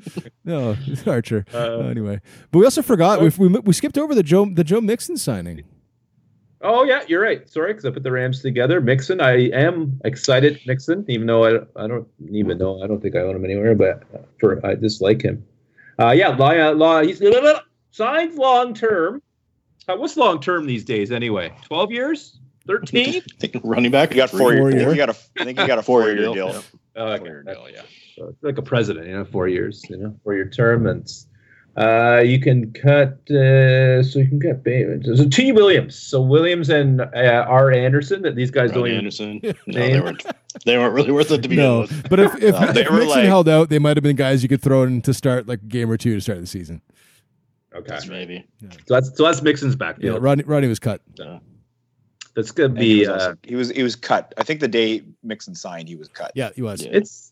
No, 0.43 0.75
it's 0.87 1.05
Archer. 1.07 1.45
Uh, 1.53 1.81
anyway, 1.81 2.19
but 2.51 2.57
we 2.59 2.65
also 2.65 2.81
forgot 2.81 3.21
we, 3.21 3.29
we 3.37 3.47
we 3.59 3.73
skipped 3.73 3.95
over 3.99 4.15
the 4.15 4.23
Joe 4.23 4.45
the 4.51 4.63
Joe 4.63 4.81
Mixon 4.81 5.15
signing. 5.15 5.63
Oh 6.61 6.83
yeah, 6.83 7.03
you're 7.07 7.21
right. 7.21 7.47
Sorry, 7.47 7.73
because 7.73 7.85
I 7.85 7.91
put 7.91 8.01
the 8.01 8.11
Rams 8.11 8.41
together. 8.41 8.81
Mixon, 8.81 9.21
I 9.21 9.49
am 9.51 9.99
excited. 10.03 10.59
Mixon, 10.65 11.05
even 11.07 11.27
though 11.27 11.45
I, 11.45 11.59
I 11.75 11.87
don't 11.87 12.07
even 12.31 12.57
know, 12.57 12.81
I 12.83 12.87
don't 12.87 12.99
think 13.01 13.15
I 13.15 13.19
own 13.19 13.35
him 13.35 13.45
anywhere, 13.45 13.75
but 13.75 14.01
for 14.39 14.65
I 14.65 14.73
dislike 14.73 15.21
him. 15.21 15.45
Uh, 15.99 16.09
yeah, 16.09 16.29
law, 16.29 16.49
uh, 16.51 16.73
law. 16.73 17.01
He's 17.03 17.21
signs 17.91 18.35
long 18.37 18.73
term. 18.73 19.21
Uh, 19.87 19.95
what's 19.97 20.17
long 20.17 20.39
term 20.41 20.65
these 20.65 20.83
days 20.83 21.11
anyway? 21.11 21.53
Twelve 21.63 21.91
years, 21.91 22.39
thirteen. 22.65 23.21
Running 23.63 23.91
back. 23.91 24.09
You 24.09 24.17
got 24.17 24.31
four 24.31 24.39
Four 24.39 24.53
years. 24.71 24.73
year. 24.81 24.89
He 24.91 24.97
got 24.97 25.09
a. 25.09 25.15
I 25.39 25.45
think 25.45 25.59
he 25.59 25.67
got 25.67 25.77
a 25.77 25.83
four-year 25.83 26.15
deal. 26.15 26.35
yeah. 26.35 26.61
Oh, 26.95 27.05
okay. 27.09 27.17
Four-year 27.19 27.43
deal, 27.43 27.67
yeah. 27.71 27.81
So 28.15 28.35
like 28.41 28.57
a 28.57 28.61
president, 28.61 29.07
you 29.07 29.13
know, 29.13 29.25
four 29.25 29.47
years, 29.47 29.83
you 29.89 29.97
know, 29.97 30.15
four 30.23 30.33
year 30.35 30.49
term, 30.49 30.85
and 30.87 31.09
uh, 31.77 32.21
you 32.25 32.39
can 32.39 32.71
cut. 32.73 33.19
Uh, 33.31 34.03
so 34.03 34.19
you 34.19 34.27
can 34.27 34.39
cut 34.39 34.63
payments. 34.63 35.07
So 35.17 35.27
T. 35.29 35.51
Williams. 35.51 35.95
So 35.95 36.21
Williams 36.21 36.69
and 36.69 37.01
uh, 37.01 37.45
R. 37.47 37.71
Anderson. 37.71 38.21
That 38.23 38.35
these 38.35 38.51
guys 38.51 38.71
don't 38.71 38.83
Ronnie 38.83 38.91
even. 38.95 39.05
Anderson. 39.05 39.39
No, 39.67 39.79
they 39.87 39.99
weren't. 40.01 40.25
They 40.65 40.77
weren't 40.77 40.93
really 40.93 41.11
worth 41.11 41.31
it 41.31 41.41
to 41.43 41.47
be. 41.49 41.55
No, 41.55 41.81
with. 41.81 42.09
but 42.09 42.19
if 42.19 42.35
if, 42.43 42.53
No, 42.59 42.71
they 42.73 42.81
if 42.81 42.89
were 42.89 42.97
Mixon 42.97 43.09
like- 43.19 43.25
held 43.25 43.47
out, 43.47 43.69
they 43.69 43.79
might 43.79 43.95
have 43.95 44.03
been 44.03 44.17
guys 44.17 44.43
you 44.43 44.49
could 44.49 44.61
throw 44.61 44.83
in 44.83 45.01
to 45.03 45.13
start 45.13 45.47
like 45.47 45.61
a 45.61 45.65
game 45.65 45.89
or 45.89 45.95
two 45.97 46.13
to 46.15 46.21
start 46.21 46.39
the 46.41 46.47
season. 46.47 46.81
Okay. 47.73 47.97
Maybe. 48.09 48.45
So 48.85 48.93
that's 48.95 49.15
so 49.17 49.23
that's 49.23 49.41
Mixon's 49.41 49.75
Yeah, 49.75 49.77
backfield. 49.77 50.21
Rodney, 50.21 50.43
Rodney 50.43 50.67
was 50.67 50.79
cut. 50.79 51.01
Yeah. 51.15 51.39
That's 52.35 52.51
gonna 52.51 52.67
And 52.69 52.77
he 52.79 52.93
be. 52.95 52.99
was, 53.01 53.07
Uh, 53.07 53.13
also- 53.13 53.37
he 53.43 53.55
was 53.55 53.69
he 53.71 53.81
was 53.83 53.95
cut. 53.95 54.33
I 54.37 54.43
think 54.43 54.59
the 54.59 54.67
day 54.67 55.03
Mixon 55.23 55.55
signed, 55.55 55.87
he 55.87 55.95
was 55.95 56.09
cut. 56.09 56.33
Yeah, 56.35 56.49
he 56.53 56.61
was. 56.61 56.83
Yeah. 56.83 56.91
it's 56.93 57.30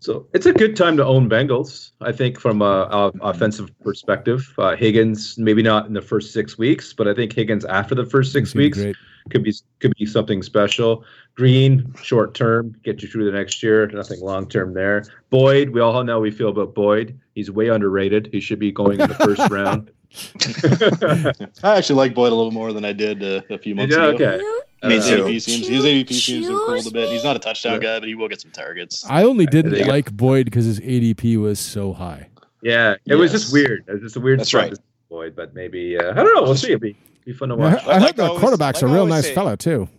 so 0.00 0.26
it's 0.34 0.46
a 0.46 0.52
good 0.52 0.74
time 0.76 0.96
to 0.96 1.04
own 1.04 1.28
Bengals. 1.28 1.92
I 2.00 2.10
think 2.10 2.40
from 2.40 2.60
a, 2.62 2.88
a 2.90 3.12
offensive 3.20 3.70
perspective, 3.80 4.52
uh, 4.58 4.74
Higgins 4.74 5.38
maybe 5.38 5.62
not 5.62 5.86
in 5.86 5.92
the 5.92 6.02
first 6.02 6.32
six 6.32 6.58
weeks, 6.58 6.92
but 6.92 7.06
I 7.06 7.14
think 7.14 7.32
Higgins 7.32 7.64
after 7.66 7.94
the 7.94 8.04
first 8.06 8.32
six 8.32 8.52
He's 8.52 8.54
gonna 8.54 8.62
be 8.62 8.66
weeks 8.66 8.78
Great. 8.78 8.96
could 9.30 9.44
be 9.44 9.54
could 9.78 9.92
be 9.98 10.06
something 10.06 10.42
special. 10.42 11.04
Green, 11.36 11.94
short 12.02 12.34
term, 12.34 12.74
get 12.82 13.02
you 13.02 13.08
through 13.08 13.24
the 13.30 13.32
next 13.36 13.62
year. 13.62 13.86
Nothing 13.88 14.20
long 14.20 14.48
term 14.48 14.74
there. 14.74 15.04
Boyd, 15.30 15.70
we 15.70 15.80
all 15.80 16.02
know 16.04 16.14
how 16.14 16.20
we 16.20 16.30
feel 16.30 16.48
about 16.48 16.74
Boyd. 16.74 17.18
He's 17.34 17.50
way 17.50 17.68
underrated. 17.68 18.28
He 18.32 18.40
should 18.40 18.58
be 18.58 18.72
going 18.72 19.00
in 19.00 19.08
the 19.08 19.14
first 19.14 19.50
round. 19.50 19.90
I 21.62 21.76
actually 21.78 21.96
like 21.96 22.14
Boyd 22.14 22.32
a 22.32 22.34
little 22.34 22.50
more 22.50 22.72
than 22.72 22.84
I 22.84 22.92
did 22.92 23.22
uh, 23.22 23.42
a 23.50 23.58
few 23.58 23.74
months 23.74 23.94
Yeah, 23.94 24.06
ago. 24.08 24.24
okay. 24.34 24.44
Me 24.82 24.96
Uh, 24.98 25.02
too. 25.02 25.24
ADP 25.24 25.42
seems 25.42 25.68
his 25.68 25.84
ADP 25.84 26.12
seems 26.14 26.46
to 26.46 26.52
have 26.52 26.62
cooled 26.66 26.86
a 26.86 26.90
bit. 26.90 27.08
He's 27.10 27.24
not 27.24 27.36
a 27.36 27.38
touchdown 27.38 27.74
Yeah. 27.74 27.78
guy, 27.80 27.98
but 28.00 28.08
he 28.08 28.14
will 28.14 28.28
get 28.28 28.40
some 28.40 28.50
targets. 28.50 29.04
I 29.08 29.24
only 29.24 29.44
didn't 29.46 29.74
you 29.76 29.84
like 29.84 30.10
Boyd 30.12 30.46
because 30.46 30.64
his 30.64 30.80
ADP 30.80 31.36
was 31.36 31.60
so 31.60 31.92
high. 31.92 32.28
Yeah, 32.62 32.94
it 33.06 33.14
was 33.16 33.30
just 33.30 33.52
weird. 33.52 33.84
It 33.88 33.92
was 33.94 34.02
just 34.02 34.16
a 34.16 34.20
weird 34.20 34.40
That's 34.40 34.48
spot 34.50 34.62
right. 34.62 34.72
to 34.74 34.80
Boyd, 35.10 35.34
but 35.36 35.54
maybe 35.54 35.98
uh, 35.98 36.10
I 36.12 36.14
don't 36.14 36.34
know. 36.34 36.42
We'll 36.44 36.54
see. 36.56 36.68
It'd 36.68 36.80
be, 36.80 36.96
be 37.26 37.32
fun 37.32 37.48
to 37.50 37.54
I, 37.54 37.58
watch. 37.58 37.84
I 37.84 37.86
Like 37.98 38.02
heard 38.02 38.16
the 38.16 38.22
always- 38.24 38.40
quarterback's 38.40 38.82
like 38.82 38.90
a 38.90 38.92
I 38.92 38.96
real 38.96 39.06
nice 39.06 39.24
say- 39.26 39.34
fellow 39.34 39.56
too. 39.56 39.88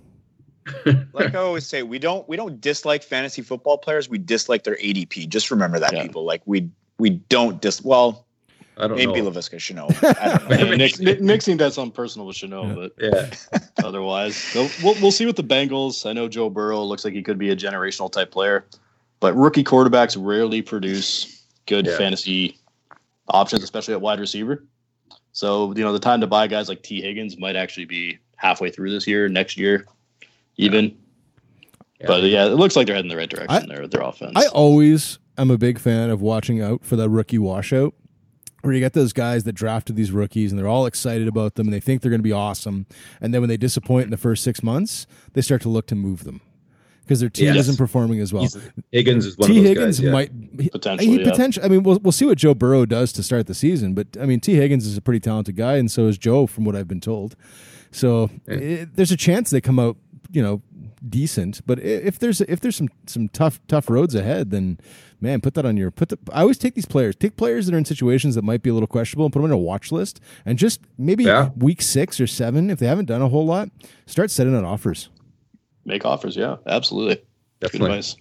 Like 1.14 1.34
I 1.36 1.40
always 1.40 1.66
say, 1.66 1.82
we 1.84 1.98
don't 2.00 2.28
we 2.30 2.38
don't 2.38 2.62
dislike 2.62 3.04
fantasy 3.04 3.42
football 3.42 3.78
players. 3.80 4.10
We 4.10 4.20
dislike 4.20 4.64
their 4.64 4.76
ADP. 4.78 5.28
Just 5.28 5.50
remember 5.52 5.80
that, 5.80 5.92
Yeah. 5.94 6.04
people. 6.04 6.24
Like 6.24 6.42
we 6.46 6.70
we 7.00 7.10
don't 7.30 7.60
dis. 7.62 7.84
Well, 7.84 8.26
I 8.78 8.88
don't 8.88 8.98
maybe 8.98 9.22
know. 9.22 9.30
Laviska 9.30 9.58
Shenault. 9.58 10.18
I 10.22 10.38
don't 10.38 10.50
know. 10.50 10.56
Yeah, 10.70 10.76
Nick, 10.76 11.00
Nick, 11.00 11.22
Nick 11.22 11.42
seemed 11.42 11.60
to 11.60 11.66
have 11.66 11.74
something 11.74 11.92
personal 11.92 12.26
with 12.28 12.38
Shenault, 12.38 12.92
Yeah. 13.00 13.30
but 13.44 13.52
Yeah, 13.54 13.60
otherwise, 13.86 14.36
so 14.36 14.68
we'll, 14.84 14.96
we'll 15.02 15.12
see 15.12 15.26
with 15.26 15.36
the 15.36 15.44
Bengals. 15.44 16.10
I 16.10 16.14
know 16.14 16.28
Joe 16.28 16.50
Burrow 16.50 16.82
looks 16.84 17.04
like 17.06 17.14
he 17.14 17.22
could 17.22 17.38
be 17.38 17.50
a 17.52 17.56
generational 17.56 18.12
type 18.12 18.32
player, 18.32 18.66
but 19.20 19.36
rookie 19.36 19.64
quarterbacks 19.64 20.16
rarely 20.20 20.62
produce 20.62 21.44
good 21.68 21.86
Yeah. 21.86 21.98
fantasy 21.98 22.58
options, 23.28 23.64
especially 23.64 23.94
at 23.94 24.02
wide 24.02 24.20
receiver. 24.20 24.64
So 25.34 25.74
you 25.76 25.84
know 25.84 25.94
the 25.94 26.00
time 26.00 26.20
to 26.22 26.28
buy 26.28 26.48
guys 26.48 26.68
like 26.68 26.82
Tee 26.82 27.02
Higgins 27.02 27.38
might 27.38 27.56
actually 27.56 27.86
be 27.86 28.18
halfway 28.36 28.70
through 28.72 28.92
this 28.92 29.06
year, 29.08 29.30
next 29.30 29.58
year, 29.58 29.86
even. 30.58 30.98
Yeah. 32.00 32.08
But 32.08 32.24
yeah, 32.24 32.46
it 32.48 32.56
looks 32.56 32.76
like 32.76 32.88
they're 32.88 32.96
heading 32.96 33.10
the 33.12 33.16
right 33.18 33.30
direction 33.30 33.56
I- 33.56 33.66
there 33.74 33.82
with 33.84 33.92
their 33.92 34.02
offense. 34.02 34.34
I 34.36 34.48
always 34.48 35.20
am 35.38 35.52
a 35.52 35.58
big 35.58 35.78
fan 35.80 36.10
of 36.10 36.22
watching 36.22 36.62
out 36.62 36.84
for 36.84 36.96
that 36.96 37.10
rookie 37.10 37.38
washout, 37.38 37.94
where 38.62 38.74
you 38.74 38.80
get 38.80 38.94
those 38.94 39.14
guys 39.14 39.44
that 39.46 39.54
drafted 39.54 39.96
these 39.96 40.12
rookies 40.12 40.52
and 40.52 40.60
they're 40.60 40.68
all 40.68 40.86
excited 40.86 41.28
about 41.28 41.56
them 41.56 41.68
and 41.68 41.74
they 41.74 41.80
think 41.80 42.02
they're 42.02 42.10
going 42.12 42.20
to 42.20 42.24
be 42.24 42.32
awesome, 42.32 42.86
and 43.20 43.34
then 43.34 43.42
when 43.42 43.50
they 43.50 43.58
disappoint 43.58 44.06
in 44.06 44.12
the 44.12 44.18
first 44.18 44.44
six 44.44 44.62
months, 44.64 45.08
they 45.34 45.42
start 45.42 45.62
to 45.64 45.70
look 45.70 45.88
to 45.88 45.96
move 45.96 46.24
them 46.24 46.42
because 47.02 47.20
their 47.20 47.30
team 47.30 47.48
Yes. 47.48 47.58
isn't 47.68 47.78
performing 47.78 48.20
as 48.20 48.32
well. 48.32 48.44
He's- 48.44 48.58
Higgins 48.92 49.26
is 49.26 49.38
one 49.38 49.50
T 49.50 49.58
of 49.58 49.64
those 49.64 49.70
Higgins 49.70 50.00
guys. 50.00 50.06
Yeah. 50.06 50.12
might 50.12 50.32
he- 50.60 50.70
Potentially, 50.70 51.08
He 51.10 51.20
yeah. 51.24 51.30
potential. 51.30 51.66
I 51.66 51.68
mean, 51.68 51.84
we'll 51.84 52.00
we'll 52.02 52.12
see 52.12 52.26
what 52.26 52.38
Joe 52.38 52.54
Burrow 52.54 52.86
does 52.86 53.12
to 53.14 53.24
start 53.24 53.48
the 53.48 53.54
season, 53.56 53.94
but 53.94 54.08
I 54.20 54.26
mean, 54.26 54.40
Tee 54.40 54.56
Higgins 54.56 54.86
is 54.86 54.96
a 54.98 55.02
pretty 55.02 55.20
talented 55.20 55.56
guy, 55.56 55.78
and 55.78 55.90
so 55.92 56.08
is 56.08 56.18
Joe, 56.18 56.48
from 56.48 56.64
what 56.64 56.76
I've 56.76 56.88
been 56.88 57.02
told. 57.02 57.36
So 57.92 58.30
it, 58.48 58.96
there's 58.96 59.12
a 59.12 59.18
chance 59.18 59.50
they 59.50 59.60
come 59.62 59.80
out, 59.80 59.98
you 60.32 60.42
know, 60.42 60.62
decent. 61.08 61.66
But 61.66 61.80
if 61.80 62.20
there's 62.20 62.42
if 62.42 62.60
there's 62.60 62.76
some 62.76 62.90
some 63.08 63.28
tough 63.30 63.60
tough 63.68 63.90
roads 63.90 64.16
ahead, 64.16 64.52
then 64.52 64.80
man, 65.20 65.42
put 65.42 65.54
that 65.56 65.66
on 65.66 65.78
your 65.78 65.92
put. 65.92 66.10
The, 66.10 66.18
I 66.32 66.42
always 66.42 66.58
take 66.58 66.76
these 66.76 66.86
players, 66.86 67.16
take 67.16 67.38
players 67.38 67.66
that 67.66 67.76
are 67.76 67.78
in 67.78 67.86
situations 67.86 68.36
that 68.36 68.44
might 68.44 68.62
be 68.62 68.70
a 68.70 68.74
little 68.74 68.88
questionable, 68.88 69.26
and 69.26 69.34
put 69.34 69.40
them 69.40 69.46
in 69.46 69.52
a 69.52 69.58
watch 69.58 69.92
list, 69.92 70.20
and 70.46 70.58
just 70.58 70.82
maybe 70.98 71.24
Yeah. 71.24 71.50
week 71.58 71.82
six 71.82 72.20
or 72.20 72.28
seven, 72.28 72.70
if 72.70 72.80
they 72.80 72.88
haven't 72.88 73.06
done 73.06 73.22
a 73.22 73.30
whole 73.30 73.46
lot, 73.46 73.70
start 74.06 74.32
setting 74.32 74.56
out 74.56 74.64
offers. 74.64 75.10
Make 75.86 76.06
offers, 76.06 76.36
yeah, 76.36 76.58
absolutely. 76.68 77.24
Good 77.60 77.76
advice. 77.76 78.16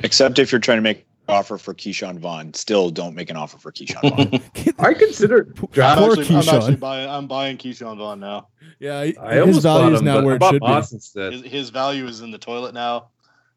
Except 0.00 0.38
if 0.38 0.52
you're 0.52 0.60
trying 0.60 0.78
to 0.78 0.82
make 0.82 0.98
an 0.98 1.04
offer 1.28 1.58
for 1.58 1.74
Ke'Shawn 1.74 2.18
Vaughn, 2.18 2.54
still 2.54 2.90
don't 2.90 3.14
make 3.14 3.30
an 3.30 3.36
offer 3.36 3.58
for 3.58 3.72
Ke'Shawn 3.72 4.16
Vaughn. 4.16 4.74
I 4.78 4.94
consider 4.94 5.46
I'm. 5.48 5.54
Poor 5.54 5.68
actually, 5.82 6.36
I'm 6.36 6.48
actually 6.48 6.76
buying. 6.76 7.08
I'm 7.08 7.26
buying 7.26 7.56
Ke'Shawn 7.56 7.96
Vaughn 7.98 8.20
now. 8.20 8.48
Yeah, 8.78 9.04
he- 9.04 9.16
I 9.18 9.34
his 9.34 9.40
almost 9.42 9.62
value 9.62 9.94
is 9.94 10.02
now 10.02 10.16
but 10.16 10.24
where 10.24 10.34
it 10.36 10.38
bought 10.38 10.52
should 10.54 10.60
be. 10.62 10.68
Moss 10.68 10.92
instead. 10.92 11.32
His, 11.32 11.42
his 11.42 11.70
value 11.70 12.06
is 12.06 12.20
in 12.20 12.30
the 12.30 12.38
toilet 12.38 12.74
now. 12.74 13.08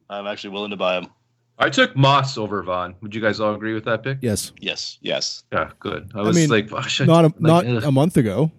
I'm 0.10 0.26
actually 0.28 0.52
willing 0.52 0.72
to 0.72 0.78
buy 0.78 0.98
him. 0.98 1.08
I 1.62 1.70
took 1.70 1.96
Moss 1.96 2.38
over 2.38 2.64
Vaughn. 2.64 2.96
Would 3.02 3.14
you 3.14 3.22
guys 3.22 3.40
all 3.42 3.54
agree 3.54 3.74
with 3.74 3.84
that 3.86 4.02
pick? 4.02 4.20
Yes, 4.22 4.54
Yes. 4.62 4.98
yes. 5.02 5.44
Yeah, 5.52 5.72
good. 5.80 6.10
I 6.16 6.22
was 6.22 6.36
mean, 6.36 6.50
like, 6.50 6.72
oh, 6.72 6.82
shit. 6.82 7.06
not 7.06 7.26
a, 7.26 7.28
Like, 7.28 7.40
not 7.42 7.66
ugh. 7.68 7.84
a 7.84 7.92
month 7.92 8.16
ago. 8.18 8.50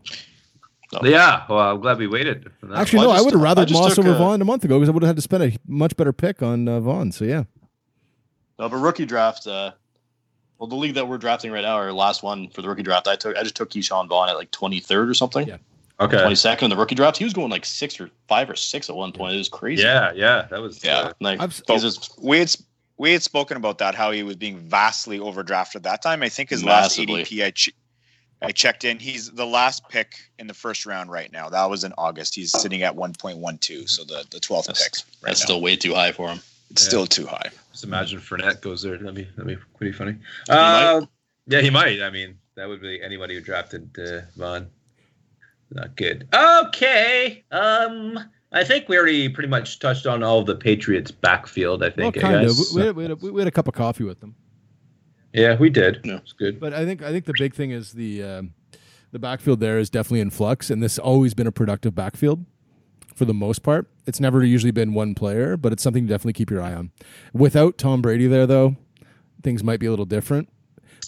yeah. 1.03 1.45
Well, 1.49 1.59
I'm 1.59 1.81
glad 1.81 1.99
we 1.99 2.07
waited. 2.07 2.51
for 2.61 2.67
that. 2.67 2.79
Actually, 2.79 2.99
Well, 3.01 3.09
no, 3.09 3.15
I 3.15 3.19
I 3.19 3.23
would 3.23 3.33
have 3.33 3.43
rather 3.43 3.65
just 3.65 3.81
Moss 3.81 3.99
over 3.99 4.11
a- 4.13 4.17
Vaughn 4.19 4.43
a 4.43 4.45
month 4.45 4.65
ago 4.65 4.79
because 4.79 4.89
I 4.89 4.93
would 4.93 5.03
have 5.03 5.09
had 5.09 5.17
to 5.17 5.23
spend 5.23 5.43
a 5.45 5.53
much 5.67 5.97
better 5.97 6.13
pick 6.13 6.43
on 6.43 6.69
uh, 6.69 6.81
Vaughn. 6.81 7.11
So 7.13 7.25
yeah, 7.25 7.39
No, 7.39 7.45
but 8.69 8.77
rookie 8.79 9.07
draft. 9.07 9.47
Uh, 9.47 9.73
well, 10.59 10.67
the 10.69 10.77
league 10.77 10.95
that 10.95 11.09
we're 11.09 11.19
drafting 11.19 11.51
right 11.53 11.63
now, 11.63 11.77
our 11.77 11.93
last 11.93 12.23
one 12.23 12.49
for 12.51 12.61
the 12.63 12.69
rookie 12.69 12.83
draft, 12.83 13.09
I 13.09 13.17
took. 13.17 13.37
I 13.37 13.43
just 13.43 13.55
took 13.55 13.71
Ke'Shawn 13.71 14.09
Vaughn 14.09 14.29
at 14.29 14.37
like 14.37 14.51
23rd 14.51 15.09
or 15.09 15.15
something. 15.15 15.49
Yeah. 15.49 15.57
okay. 16.01 16.17
22nd 16.19 16.63
in 16.65 16.71
the 16.71 16.77
rookie 16.77 16.95
draft. 16.95 17.17
He 17.17 17.25
was 17.25 17.33
going 17.33 17.51
like 17.51 17.65
six 17.65 17.99
or 18.01 18.11
five 18.29 18.51
or 18.51 18.57
six 18.57 18.91
at 18.91 18.97
one 18.97 19.13
point. 19.13 19.35
It 19.35 19.39
was 19.39 19.49
crazy. 19.49 19.83
Yeah, 19.83 20.13
yeah. 20.15 20.47
That 20.51 20.61
was. 20.61 20.85
Yeah. 20.85 20.99
uh, 20.99 21.13
Like 21.21 21.41
I've- 21.41 21.63
he's 21.67 21.83
just 21.83 22.19
We 22.23 22.39
had 22.41 22.55
we 22.99 23.13
had 23.13 23.23
spoken 23.23 23.57
about 23.57 23.79
that 23.79 23.95
how 23.95 24.11
he 24.11 24.23
was 24.23 24.37
being 24.37 24.59
vastly 24.59 25.19
overdrafted 25.19 25.83
that 25.85 26.03
time. 26.03 26.23
I 26.23 26.29
think 26.29 26.51
his 26.51 26.63
Massively. 26.63 27.15
last 27.21 27.31
ADP 27.31 27.45
I 27.47 27.51
ch- 27.53 27.75
I 28.43 28.53
checked 28.53 28.85
in. 28.85 28.99
He's 28.99 29.31
the 29.31 29.47
last 29.47 29.87
pick 29.89 30.13
in 30.39 30.47
the 30.47 30.55
first 30.55 30.85
round 30.87 31.11
right 31.11 31.31
now. 31.33 31.49
That 31.51 31.69
was 31.71 31.85
in 31.85 31.93
August. 31.99 32.35
He's 32.35 32.53
sitting 32.53 32.83
at 32.83 32.95
1.12, 32.97 33.89
so 33.89 34.05
the 34.05 34.25
the 34.31 34.41
12th 34.41 34.67
That's- 34.67 34.83
pick. 34.83 34.93
Right 35.23 35.29
that's 35.31 35.41
now. 35.41 35.45
still 35.45 35.61
way 35.63 35.77
too 35.77 35.95
high 35.95 36.13
for 36.13 36.29
him. 36.29 36.41
It's 36.71 36.83
Yeah. 36.83 36.89
still 36.89 37.07
too 37.07 37.27
high. 37.27 37.51
Just 37.73 37.85
imagine 37.85 38.21
Fournette 38.21 38.61
goes 38.61 38.83
there. 38.83 38.97
That'd 38.99 39.15
be 39.15 39.25
that'd 39.37 39.47
be 39.47 39.57
pretty 39.77 39.93
funny. 39.93 40.17
might. 40.49 40.55
Uh, 40.55 41.07
yeah, 41.47 41.61
he 41.61 41.71
might. 41.71 42.01
I 42.03 42.11
mean, 42.11 42.37
that 42.55 42.69
would 42.69 42.81
be 42.81 43.03
anybody 43.03 43.35
who 43.35 43.41
drafted 43.41 43.91
uh, 43.99 44.21
Vaughn. 44.37 44.69
Not 45.73 45.97
good. 45.97 46.27
Okay. 46.35 47.45
Um, 47.53 48.19
I 48.53 48.65
think 48.65 48.89
we 48.89 48.99
already 48.99 49.29
pretty 49.29 49.49
much 49.49 49.79
touched 49.79 50.07
on 50.07 50.23
all 50.25 50.41
of 50.41 50.47
the 50.47 50.57
Patriots' 50.57 51.11
backfield. 51.13 51.83
I 51.85 51.91
think. 51.91 52.17
well, 52.17 52.25
I 52.27 52.29
kind 52.29 52.45
of. 52.45 52.57
guess. 52.57 52.75
We, 52.75 52.81
we, 52.81 52.87
had, 52.87 52.97
we, 52.97 53.03
had 53.05 53.11
a, 53.13 53.17
we 53.17 53.41
had 53.41 53.49
a 53.49 53.53
cup 53.53 53.69
of 53.69 53.75
coffee 53.75 54.03
with 54.05 54.21
them, 54.21 54.35
Yeah, 55.33 55.57
we 55.57 55.71
did. 55.71 56.05
No, 56.05 56.17
It's 56.17 56.33
good. 56.33 56.59
but 56.59 56.75
I 56.75 56.85
think 56.85 57.03
I 57.03 57.11
think 57.13 57.25
the 57.25 57.35
big 57.39 57.55
thing 57.55 57.71
is 57.71 57.93
the 57.93 58.23
um, 58.23 58.55
the 59.13 59.19
backfield 59.21 59.61
there 59.61 59.79
is 59.79 59.91
definitely 59.91 60.21
in 60.21 60.31
flux, 60.31 60.71
and 60.71 60.83
this 60.83 60.95
has 60.95 60.99
always 60.99 61.35
been 61.35 61.47
a 61.47 61.53
productive 61.53 61.95
backfield 61.95 62.45
for 63.15 63.25
the 63.25 63.35
most 63.35 63.63
part. 63.63 63.87
It's 64.11 64.19
never 64.21 64.43
usually 64.45 64.73
been 64.73 64.93
one 64.93 65.15
player, 65.15 65.57
but 65.57 65.73
it's 65.73 65.85
something 65.85 66.05
to 66.09 66.13
definitely 66.13 66.33
keep 66.33 66.51
your 66.51 66.61
eye 66.61 66.75
on. 66.75 66.91
Without 67.33 67.79
Tom 67.79 68.03
Brady 68.03 68.27
there, 68.27 68.45
though, 68.45 68.75
things 69.45 69.63
might 69.63 69.79
be 69.79 69.87
a 69.87 69.91
little 69.91 70.05
different. 70.05 70.49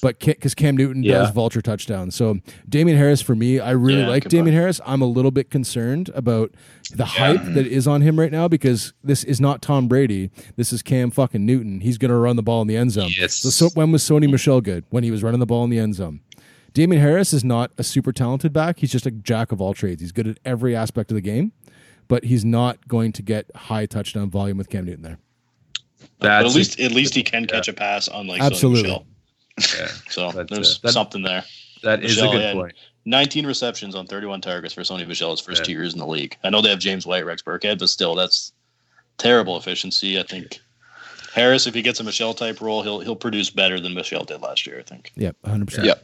But 0.01 0.21
because 0.21 0.55
Cam 0.55 0.77
Newton 0.77 1.03
Yeah. 1.03 1.19
does 1.19 1.31
vulture 1.33 1.61
touchdowns, 1.61 2.15
so 2.15 2.39
Damien 2.69 2.97
Harris 2.97 3.21
for 3.21 3.35
me, 3.35 3.59
I 3.59 3.73
really 3.73 4.01
Yeah, 4.03 4.09
like 4.09 4.29
Damien. 4.29 4.55
Harris. 4.55 4.81
I'm 4.87 5.03
a 5.03 5.07
little 5.07 5.33
bit 5.33 5.51
concerned 5.51 6.11
about 6.15 6.55
the 6.95 7.05
hype 7.05 7.43
that 7.55 7.67
is 7.67 7.87
on 7.89 8.01
him 8.03 8.19
right 8.19 8.31
now 8.33 8.47
because 8.49 8.93
this 9.03 9.23
is 9.25 9.41
not 9.41 9.63
Tom 9.63 9.89
Brady. 9.89 10.31
This 10.57 10.73
is 10.73 10.81
Cam 10.83 11.11
fucking 11.11 11.45
Newton. 11.45 11.81
He's 11.81 11.99
going 11.99 12.09
to 12.11 12.17
run 12.17 12.37
the 12.37 12.43
ball 12.43 12.63
in 12.63 12.69
the 12.69 12.77
end 12.77 12.93
zone. 12.93 13.11
Yes. 13.19 13.35
So, 13.35 13.51
so 13.51 13.69
when 13.75 13.91
was 13.93 14.03
Sony 14.05 14.31
Michel 14.31 14.61
good? 14.61 14.85
When 14.91 15.03
he 15.05 15.11
was 15.11 15.23
running 15.25 15.41
the 15.41 15.47
ball 15.47 15.65
in 15.65 15.71
the 15.71 15.79
end 15.81 15.95
zone. 15.97 16.21
Damien 16.73 17.03
Harris 17.03 17.35
is 17.35 17.45
not 17.45 17.71
a 17.77 17.85
super 17.85 18.13
talented 18.13 18.53
back. 18.53 18.79
He's 18.79 18.91
just 18.93 19.05
a 19.07 19.11
jack 19.11 19.53
of 19.53 19.61
all 19.61 19.75
trades. 19.75 20.01
He's 20.01 20.11
good 20.13 20.27
at 20.27 20.39
every 20.45 20.75
aspect 20.75 21.11
of 21.11 21.17
the 21.17 21.21
game, 21.21 21.53
but 22.09 22.25
he's 22.25 22.45
not 22.45 22.87
going 22.89 23.13
to 23.13 23.23
get 23.23 23.51
high 23.55 23.87
touchdown 23.87 24.31
volume 24.31 24.59
with 24.59 24.69
Cam 24.69 24.85
Newton 24.85 25.03
there. 25.03 25.19
but 26.19 26.31
at 26.31 26.53
least 26.55 26.79
at 26.81 26.93
least 26.93 27.15
he 27.15 27.23
can 27.23 27.47
catch 27.47 27.69
a 27.69 27.73
pass, 27.73 28.09
unlike 28.13 28.41
Sony 28.41 28.47
Absolutely. 28.47 28.83
Michel. 28.83 29.07
yeah, 29.79 29.87
So 30.11 30.33
But, 30.33 30.49
there's 30.51 30.81
that- 30.81 30.93
something 30.93 31.23
there. 31.23 31.45
that 31.83 32.03
is 32.05 32.19
a 32.19 32.29
good 32.29 32.55
point. 32.55 32.75
19 33.05 33.47
receptions 33.47 33.97
on 33.97 34.07
31 34.07 34.41
targets 34.41 34.73
for 34.75 34.83
Sony 34.83 35.07
Michel's 35.09 35.41
first 35.41 35.61
Yeah. 35.63 35.65
two 35.65 35.73
years 35.73 35.93
in 35.93 35.99
the 35.99 36.07
league. 36.07 36.37
I 36.45 36.51
know 36.51 36.61
they 36.63 36.71
have 36.71 36.79
James 36.79 37.05
White, 37.05 37.27
Rex 37.27 37.43
Burkhead, 37.43 37.81
but 37.81 37.89
still, 37.89 38.15
that's 38.15 38.53
terrible 39.19 39.57
efficiency. 39.57 40.21
I 40.21 40.23
think 40.23 40.61
Harris, 41.35 41.67
if 41.67 41.75
he 41.75 41.83
gets 41.83 41.99
a 41.99 42.05
Michel 42.05 42.33
type 42.35 42.61
role, 42.61 42.83
he'll 42.85 43.01
he'll 43.01 43.17
produce 43.17 43.51
better 43.51 43.81
than 43.81 43.93
Michel 43.95 44.23
did 44.25 44.41
last 44.41 44.67
year. 44.69 44.79
I 44.79 44.83
think. 44.83 45.11
Yep, 45.17 45.37
100%. 45.45 45.85
Yeah. 45.85 45.95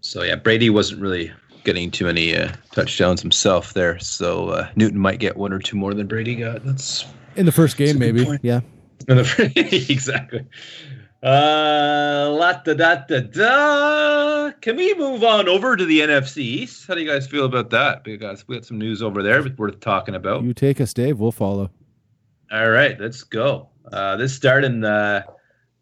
So 0.00 0.22
yeah, 0.22 0.36
Brady 0.36 0.70
wasn't 0.70 1.00
really 1.02 1.30
getting 1.64 1.90
too 1.90 2.04
many 2.04 2.36
uh, 2.36 2.52
touchdowns 2.72 3.20
himself 3.20 3.74
there. 3.74 3.98
So 3.98 4.48
uh, 4.50 4.68
Newton 4.76 4.98
might 4.98 5.18
get 5.18 5.36
one 5.36 5.52
or 5.52 5.58
two 5.58 5.76
more 5.76 5.94
than 5.94 6.06
Brady 6.06 6.34
got. 6.36 6.64
That's 6.64 7.04
In 7.36 7.46
the 7.46 7.52
first 7.52 7.76
game, 7.76 7.98
maybe. 7.98 8.24
point. 8.24 8.40
Yeah. 8.42 8.60
exactly. 9.08 10.46
Uh, 11.22 12.34
la 12.36 12.52
da 12.64 12.74
da 12.74 12.96
da 13.06 13.20
da. 13.20 14.52
Can 14.60 14.76
we 14.76 14.92
move 14.94 15.22
on 15.22 15.48
over 15.48 15.76
to 15.76 15.84
the 15.84 16.00
NFC 16.00 16.38
East? 16.38 16.86
How 16.86 16.94
do 16.94 17.00
you 17.00 17.08
guys 17.08 17.28
feel 17.28 17.44
about 17.44 17.70
that? 17.70 18.02
Because 18.02 18.46
we 18.48 18.56
got 18.56 18.64
some 18.64 18.78
news 18.78 19.02
over 19.02 19.22
there 19.22 19.42
worth 19.56 19.78
talking 19.80 20.16
about. 20.16 20.42
You 20.42 20.52
take 20.52 20.80
us, 20.80 20.92
Dave. 20.92 21.20
We'll 21.20 21.30
follow. 21.30 21.70
All 22.50 22.70
right, 22.70 22.98
let's 23.00 23.22
go. 23.22 23.68
Uh, 23.92 24.16
this 24.16 24.34
start 24.34 24.64
in 24.64 24.80
the 24.80 25.24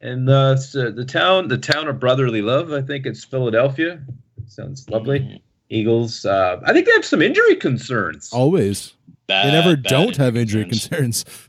in 0.02 0.26
the 0.26 0.92
the 0.94 1.04
town 1.04 1.48
the 1.48 1.58
town 1.58 1.88
of 1.88 1.98
brotherly 1.98 2.42
love. 2.42 2.72
I 2.72 2.82
think 2.82 3.06
it's 3.06 3.24
Philadelphia. 3.24 4.02
Sounds 4.46 4.88
lovely. 4.90 5.42
Eagles. 5.70 6.24
Uh, 6.26 6.60
I 6.64 6.72
think 6.72 6.86
they 6.86 6.92
have 6.92 7.04
some 7.04 7.22
injury 7.22 7.56
concerns. 7.56 8.30
Always. 8.32 8.92
Bad, 9.26 9.46
They 9.46 9.52
never 9.52 9.76
bad 9.76 9.88
don't 9.88 10.16
have 10.16 10.36
injury 10.36 10.64
concerns. 10.64 11.24
concerns. 11.24 11.48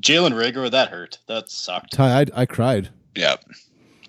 Jalen 0.00 0.32
Reagor, 0.32 0.70
that 0.70 0.88
hurt. 0.88 1.18
That 1.26 1.50
sucked. 1.50 1.92
Ty, 1.92 2.20
I, 2.22 2.26
I 2.42 2.46
cried. 2.46 2.88
Yeah. 3.14 3.36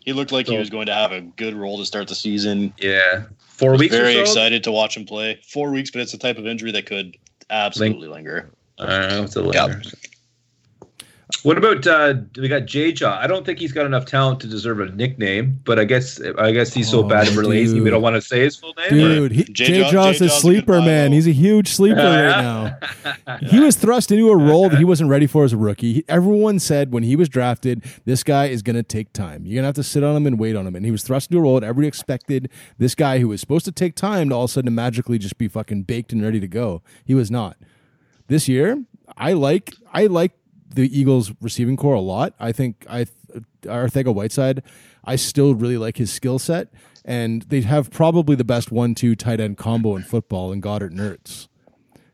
He 0.05 0.13
looked 0.13 0.31
like 0.31 0.47
he 0.47 0.57
was 0.57 0.69
going 0.69 0.85
to 0.87 0.93
have 0.93 1.11
a 1.11 1.21
good 1.21 1.55
role 1.55 1.77
to 1.79 1.85
start 1.85 2.07
the 2.07 2.15
season. 2.15 2.73
Yeah, 2.77 3.23
four 3.39 3.77
weeks. 3.77 3.95
Very 3.95 4.11
or 4.19 4.25
so? 4.25 4.31
excited 4.31 4.63
to 4.65 4.71
watch 4.71 4.97
him 4.97 5.05
play. 5.05 5.39
Four 5.47 5.71
weeks, 5.71 5.91
but 5.91 6.01
it's 6.01 6.11
the 6.11 6.17
type 6.17 6.37
of 6.37 6.45
injury 6.45 6.71
that 6.73 6.85
could 6.85 7.15
absolutely 7.49 8.09
linger. 8.09 8.49
I 8.79 8.85
don't 8.85 9.09
know. 9.09 9.23
It's 9.23 9.35
a 9.37 9.43
Yeah. 9.53 9.79
Linger. 11.43 11.43
What 11.43 11.57
about 11.57 11.87
uh, 11.87 12.21
we 12.37 12.47
got 12.47 12.65
J 12.65 12.91
Jaw? 12.91 13.19
I 13.19 13.27
don't 13.27 13.45
think 13.45 13.59
he's 13.59 13.71
got 13.71 13.85
enough 13.85 14.05
talent 14.05 14.39
to 14.41 14.47
deserve 14.47 14.79
a 14.79 14.85
nickname, 14.91 15.59
but 15.65 15.79
I 15.79 15.83
guess 15.83 16.21
I 16.37 16.51
guess 16.51 16.73
he's 16.73 16.89
so 16.89 16.99
Oh, 16.99 17.03
bad 17.03 17.27
and 17.27 17.35
we're 17.35 17.43
lazy. 17.43 17.79
We 17.81 17.89
don't 17.89 18.01
want 18.01 18.15
to 18.15 18.21
say 18.21 18.41
his 18.41 18.55
full 18.55 18.73
name. 18.77 18.87
or- 18.87 18.89
Dude, 19.29 19.31
he, 19.33 19.43
J. 19.45 19.65
J. 19.65 19.91
Jaw's 19.91 19.91
J. 19.91 19.91
a 19.91 19.91
Jaw's 19.91 20.21
a 20.21 20.29
sleeper, 20.29 20.73
good 20.79 20.85
man. 20.85 21.11
He's 21.11 21.27
a 21.27 21.31
huge 21.33 21.69
sleeper 21.69 21.97
right 21.97 22.77
now. 23.27 23.37
He 23.41 23.59
was 23.59 23.75
thrust 23.75 24.11
into 24.11 24.29
a 24.29 24.37
role 24.37 24.69
that 24.69 24.77
he 24.77 24.85
wasn't 24.85 25.09
ready 25.09 25.27
for 25.27 25.43
as 25.43 25.51
a 25.53 25.57
rookie. 25.57 25.93
He- 25.93 26.05
everyone 26.07 26.59
said 26.59 26.93
when 26.93 27.03
he 27.03 27.15
was 27.15 27.27
drafted, 27.29 27.83
this 28.05 28.23
guy 28.23 28.45
is 28.45 28.61
going 28.61 28.75
to 28.77 28.83
take 28.83 29.11
time. 29.13 29.45
You're 29.45 29.55
going 29.55 29.63
to 29.63 29.67
have 29.67 29.75
to 29.75 29.83
sit 29.83 30.03
on 30.03 30.15
him 30.15 30.25
and 30.27 30.39
wait 30.39 30.55
on 30.55 30.65
him. 30.67 30.75
And 30.75 30.85
he 30.85 30.91
was 30.91 31.03
thrust 31.03 31.29
into 31.31 31.39
a 31.39 31.41
role 31.41 31.59
that 31.59 31.65
everybody 31.65 31.87
expected 31.87 32.49
this 32.77 32.95
guy 32.95 33.19
who 33.19 33.27
was 33.27 33.41
supposed 33.41 33.65
to 33.65 33.71
take 33.71 33.95
time 33.95 34.29
to 34.29 34.35
all 34.35 34.45
of 34.45 34.49
a 34.49 34.53
sudden 34.53 34.73
magically 34.73 35.17
just 35.17 35.37
be 35.37 35.47
fucking 35.47 35.83
baked 35.83 36.13
and 36.13 36.21
ready 36.23 36.39
to 36.39 36.47
go. 36.47 36.81
He 37.03 37.13
was 37.13 37.29
not. 37.29 37.57
This 38.27 38.47
year, 38.47 38.83
I 39.17 39.33
like 39.33 39.73
I 39.91 40.05
like 40.05 40.31
the 40.73 40.99
Eagles 40.99 41.31
receiving 41.41 41.77
core 41.77 41.95
a 41.95 42.01
lot. 42.01 42.33
I 42.39 42.51
think 42.51 42.85
I 42.89 43.05
Arcega-Whiteside, 43.63 44.63
I 45.03 45.15
still 45.15 45.55
really 45.55 45.77
like 45.77 45.97
his 45.97 46.11
skill 46.11 46.39
set. 46.39 46.69
And 47.05 47.41
they 47.43 47.61
have 47.61 47.91
probably 47.91 48.35
the 48.35 48.45
best 48.45 48.71
one-two 48.71 49.15
tight 49.15 49.39
end 49.41 49.57
combo 49.57 49.95
in 49.97 50.03
football 50.03 50.51
in 50.53 50.61
Goedert 50.61 50.91
and 50.91 50.99
Ertz. 50.99 51.47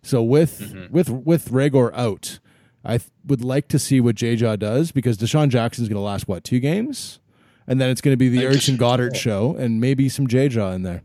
So 0.01 0.23
with 0.23 0.59
mm-hmm. 0.59 0.91
with 0.91 1.09
with 1.09 1.49
Reagor 1.49 1.91
out, 1.93 2.39
I 2.83 2.97
th- 2.97 3.11
would 3.25 3.43
like 3.43 3.67
to 3.67 3.77
see 3.77 3.99
what 3.99 4.15
Jaw 4.15 4.55
does 4.55 4.91
because 4.91 5.17
DeSean 5.17 5.49
Jackson's 5.49 5.89
going 5.89 5.97
to 5.97 6.01
last 6.01 6.27
what 6.27 6.43
two 6.43 6.59
games, 6.59 7.19
and 7.67 7.79
then 7.79 7.89
it's 7.91 8.01
going 8.01 8.13
to 8.13 8.17
be 8.17 8.29
the 8.29 8.47
Like 8.47 8.55
Ertz 8.55 8.69
and 8.69 8.79
Goedert 8.79 9.15
show, 9.15 9.55
and 9.57 9.79
maybe 9.79 10.09
some 10.09 10.25
Jaw 10.27 10.71
in 10.71 10.81
there. 10.83 11.03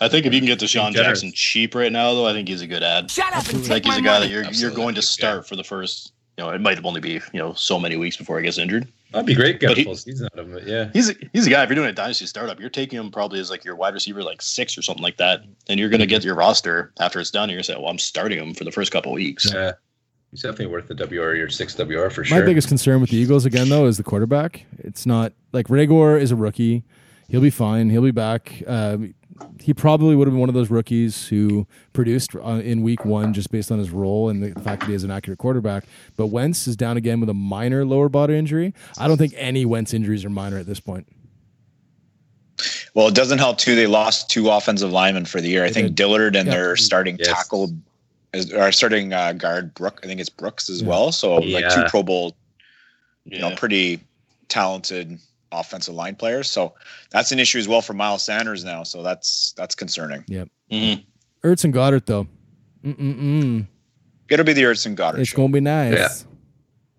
I 0.00 0.08
think 0.08 0.26
if 0.26 0.32
you 0.32 0.40
can 0.40 0.46
get 0.46 0.58
DeSean 0.58 0.92
generous. 0.92 1.20
Jackson 1.20 1.32
cheap 1.32 1.74
right 1.74 1.92
now, 1.92 2.14
though, 2.14 2.26
I 2.26 2.32
think 2.32 2.48
he's 2.48 2.62
a 2.62 2.66
good 2.66 2.82
ad. 2.82 3.10
Shut 3.10 3.32
up 3.32 3.48
and 3.48 3.58
I 3.58 3.60
think 3.60 3.84
he's 3.84 3.94
my 3.94 3.98
a 3.98 4.00
guy 4.00 4.12
money. 4.14 4.26
that 4.26 4.32
you're 4.32 4.44
Absolutely. 4.44 4.60
you're 4.62 4.70
going 4.84 4.94
to 4.94 5.00
Yeah. 5.00 5.06
start 5.06 5.48
for 5.48 5.56
the 5.56 5.64
first. 5.64 6.12
You 6.38 6.44
know, 6.44 6.50
it 6.50 6.60
might 6.60 6.82
only 6.84 7.00
be 7.00 7.14
you 7.32 7.40
know 7.40 7.52
so 7.54 7.80
many 7.80 7.96
weeks 7.96 8.16
before 8.16 8.38
he 8.38 8.44
gets 8.44 8.58
injured. 8.58 8.86
That'd 9.10 9.26
be 9.26 9.34
great. 9.34 9.58
Get 9.58 9.68
But 9.68 9.76
a 9.76 9.80
he- 9.80 9.84
full 9.84 9.96
season 9.96 10.28
out 10.32 10.38
of 10.38 10.48
him. 10.52 10.60
Yeah, 10.64 10.88
He's 10.92 11.10
a, 11.10 11.14
he's 11.32 11.48
a 11.48 11.50
guy. 11.50 11.64
If 11.64 11.68
you're 11.68 11.74
doing 11.74 11.88
a 11.88 11.92
dynasty 11.92 12.26
startup, 12.26 12.60
you're 12.60 12.70
taking 12.70 12.96
him 12.96 13.10
probably 13.10 13.40
as 13.40 13.50
like 13.50 13.64
your 13.64 13.74
wide 13.74 13.92
receiver, 13.92 14.22
like 14.22 14.40
six 14.40 14.78
or 14.78 14.82
something 14.82 15.02
like 15.02 15.16
that, 15.16 15.42
and 15.68 15.80
you're 15.80 15.88
going 15.88 15.98
to 16.00 16.06
get 16.06 16.22
your 16.24 16.36
roster 16.36 16.92
after 17.00 17.18
it's 17.18 17.32
done. 17.32 17.44
And 17.44 17.50
You're 17.52 17.56
going 17.56 17.64
to 17.64 17.72
say, 17.72 17.76
"Well, 17.76 17.88
I'm 17.90 17.98
starting 17.98 18.38
him 18.38 18.54
for 18.54 18.62
the 18.62 18.70
first 18.70 18.92
couple 18.92 19.10
of 19.10 19.16
weeks." 19.16 19.52
yeah. 19.52 19.72
He's 20.30 20.42
definitely 20.42 20.66
worth 20.66 20.86
the 20.86 20.94
WR 20.94 21.42
or 21.42 21.48
six 21.48 21.74
WR 21.76 22.08
for 22.10 22.22
sure. 22.22 22.38
My 22.38 22.44
biggest 22.44 22.68
concern 22.68 23.00
with 23.00 23.10
the 23.10 23.16
Eagles 23.16 23.44
again 23.46 23.68
though 23.70 23.86
is 23.86 23.96
the 23.96 24.04
quarterback. 24.04 24.64
It's 24.78 25.06
not 25.06 25.32
like 25.52 25.66
Reagor 25.68 26.20
is 26.20 26.30
a 26.30 26.36
rookie. 26.36 26.84
He'll 27.28 27.40
be 27.40 27.50
fine. 27.50 27.90
He'll 27.90 28.02
be 28.02 28.10
back. 28.10 28.62
Uh, 28.66 28.98
he 29.60 29.74
probably 29.74 30.14
would 30.16 30.26
have 30.26 30.32
been 30.32 30.40
one 30.40 30.48
of 30.48 30.54
those 30.54 30.70
rookies 30.70 31.28
who 31.28 31.66
produced 31.92 32.34
uh, 32.36 32.60
in 32.62 32.82
week 32.82 33.04
one 33.04 33.32
just 33.34 33.50
based 33.50 33.70
on 33.72 33.78
his 33.78 33.90
role 33.90 34.28
and 34.28 34.42
the 34.42 34.60
fact 34.62 34.80
that 34.80 34.88
he 34.88 34.94
is 34.94 35.04
an 35.04 35.10
accurate 35.10 35.38
quarterback. 35.38 35.84
But 36.16 36.26
Wentz 36.28 36.66
is 36.66 36.76
down 36.76 36.96
again 36.96 37.20
with 37.20 37.28
a 37.28 37.34
minor 37.34 37.84
lower 37.84 38.08
body 38.08 38.36
injury. 38.36 38.74
I 38.98 39.08
don't 39.08 39.16
think 39.18 39.34
any 39.36 39.64
Wentz 39.64 39.92
injuries 39.92 40.24
are 40.24 40.30
minor 40.30 40.58
at 40.58 40.66
this 40.66 40.80
point. 40.80 41.06
Well, 42.94 43.08
it 43.08 43.14
doesn't 43.14 43.38
help 43.38 43.58
too. 43.58 43.74
They 43.74 43.86
lost 43.86 44.30
two 44.30 44.50
offensive 44.50 44.90
linemen 44.90 45.24
for 45.26 45.40
the 45.40 45.48
year. 45.48 45.64
I 45.64 45.70
think 45.70 45.94
Dillard 45.94 46.34
and 46.34 46.46
Yeah. 46.46 46.54
their 46.54 46.76
starting 46.76 47.16
Yes. 47.18 47.28
tackle, 47.28 47.72
is, 48.32 48.52
or 48.52 48.72
starting 48.72 49.12
uh, 49.12 49.32
guard 49.34 49.74
Brook. 49.74 50.00
I 50.02 50.06
think 50.06 50.20
it's 50.20 50.28
Brooks 50.30 50.68
as 50.68 50.82
well. 50.82 51.12
So 51.12 51.36
like 51.36 51.68
two 51.72 51.84
Pro 51.88 52.02
Bowl, 52.02 52.36
you 53.24 53.38
Yeah. 53.38 53.50
know, 53.50 53.56
pretty 53.56 54.00
talented 54.48 55.18
offensive 55.52 55.94
line 55.94 56.14
players. 56.14 56.50
So 56.50 56.74
that's 57.10 57.32
an 57.32 57.38
issue 57.38 57.58
as 57.58 57.68
well 57.68 57.80
for 57.80 57.94
Miles 57.94 58.22
Sanders 58.24 58.64
now. 58.64 58.82
So 58.82 59.02
that's 59.02 59.52
that's 59.56 59.74
concerning. 59.74 60.24
Mhm. 60.70 61.04
Ertz 61.44 61.64
and 61.64 61.72
Goedert 61.74 62.06
though. 62.06 62.26
Mm-mm-mm. 62.84 63.66
It'll 64.28 64.44
be 64.44 64.52
the 64.52 64.62
Ertz 64.62 64.86
and 64.86 64.96
Goedert 64.96 65.18
It's 65.20 65.30
show. 65.30 65.36
gonna 65.36 65.52
be 65.52 65.60
nice. 65.60 65.94
Yeah. 65.94 66.08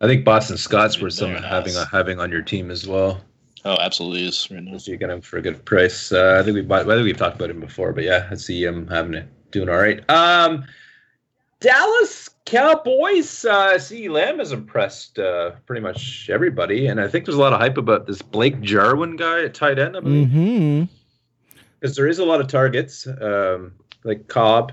I 0.01 0.07
think 0.07 0.23
Boston 0.23 0.57
Scott's 0.57 1.01
worth 1.01 1.13
some 1.13 1.33
nice. 1.33 1.43
having 1.43 1.73
having 1.91 2.19
on 2.19 2.31
your 2.31 2.41
team 2.41 2.71
as 2.71 2.87
well. 2.87 3.21
Oh, 3.65 3.75
absolutely 3.81 4.25
is 4.25 4.47
right 4.49 4.63
now. 4.63 4.75
If 4.75 4.87
you 4.87 4.95
get 4.95 5.09
him 5.09 5.19
for 5.21 5.37
a 5.37 5.41
good 5.41 5.63
price, 5.65 6.13
uh, 6.13 6.37
I 6.39 6.43
think 6.43 6.55
we 6.55 6.61
bought, 6.61 6.89
I 6.89 6.95
think 6.95 7.03
we've 7.03 7.17
talked 7.17 7.35
about 7.35 7.49
him 7.49 7.59
before, 7.59 7.91
but 7.91 8.05
yeah, 8.05 8.25
I 8.31 8.35
see 8.35 8.63
him 8.63 8.87
having 8.87 9.13
it 9.15 9.27
doing 9.51 9.67
all 9.67 9.75
right. 9.75 10.01
Um, 10.09 10.63
Dallas 11.61 12.29
Cowboys. 12.45 13.43
Uh, 13.45 13.77
C. 13.77 14.07
Lamb 14.09 14.39
has 14.39 14.51
impressed 14.51 15.19
uh, 15.19 15.51
pretty 15.65 15.81
much 15.81 16.29
everybody, 16.31 16.87
and 16.87 16.99
I 17.01 17.07
think 17.07 17.25
there's 17.25 17.37
a 17.37 17.41
lot 17.41 17.53
of 17.53 17.59
hype 17.59 17.77
about 17.77 18.07
this 18.07 18.21
Blake 18.21 18.61
Jarwin 18.61 19.15
guy 19.17 19.43
at 19.43 19.53
tight 19.53 19.77
end. 19.79 19.97
I 19.97 19.99
believe 19.99 20.27
Mm-hmm. 20.29 20.83
because 21.79 21.95
there 21.95 22.07
is 22.07 22.19
a 22.19 22.25
lot 22.25 22.39
of 22.41 22.47
targets. 22.47 23.07
Um, 23.07 23.73
like 24.03 24.27
Cobb 24.27 24.71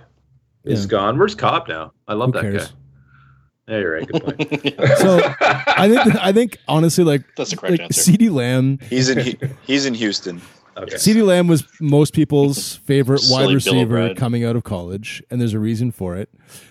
is 0.64 0.87
gone. 0.87 1.18
Where's 1.18 1.35
Cobb 1.35 1.68
now? 1.68 1.92
I 2.07 2.14
love 2.14 2.29
Who 2.29 2.40
that 2.40 2.42
cares? 2.42 2.66
guy. 2.68 2.72
Yeah, 3.68 3.79
you're 3.79 3.92
right. 3.94 4.07
Good 4.07 4.22
point. 4.22 4.75
So 4.99 5.20
I 5.40 5.88
think 5.88 6.16
I 6.22 6.33
think 6.33 6.59
honestly, 6.68 7.03
like 7.03 7.25
That's 7.37 7.51
the 7.51 7.57
correct 7.57 7.72
like 7.72 7.81
answer. 7.83 8.12
CeeDee 8.12 8.31
Lamb 8.31 8.79
He's 8.88 9.09
in 9.09 9.37
he's 9.66 9.87
in 9.87 9.94
Houston. 9.94 10.40
Okay. 10.77 10.97
CeeDee 10.97 11.25
Lamb 11.25 11.49
was 11.49 11.65
most 11.81 12.12
people's 12.12 12.77
favorite 12.85 13.23
wide 13.29 13.55
receiver 13.55 14.15
coming 14.15 14.45
out 14.45 14.57
of 14.57 14.65
college, 14.65 15.23
and 15.31 15.41
there's 15.41 15.55
a 15.55 15.59
reason 15.59 15.91
for 15.91 16.17
it. 16.17 16.29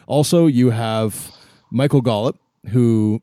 Also, 0.08 0.48
you 0.48 0.72
have 0.72 1.32
Michael 1.72 2.02
Gallup, 2.02 2.40
who 2.70 3.22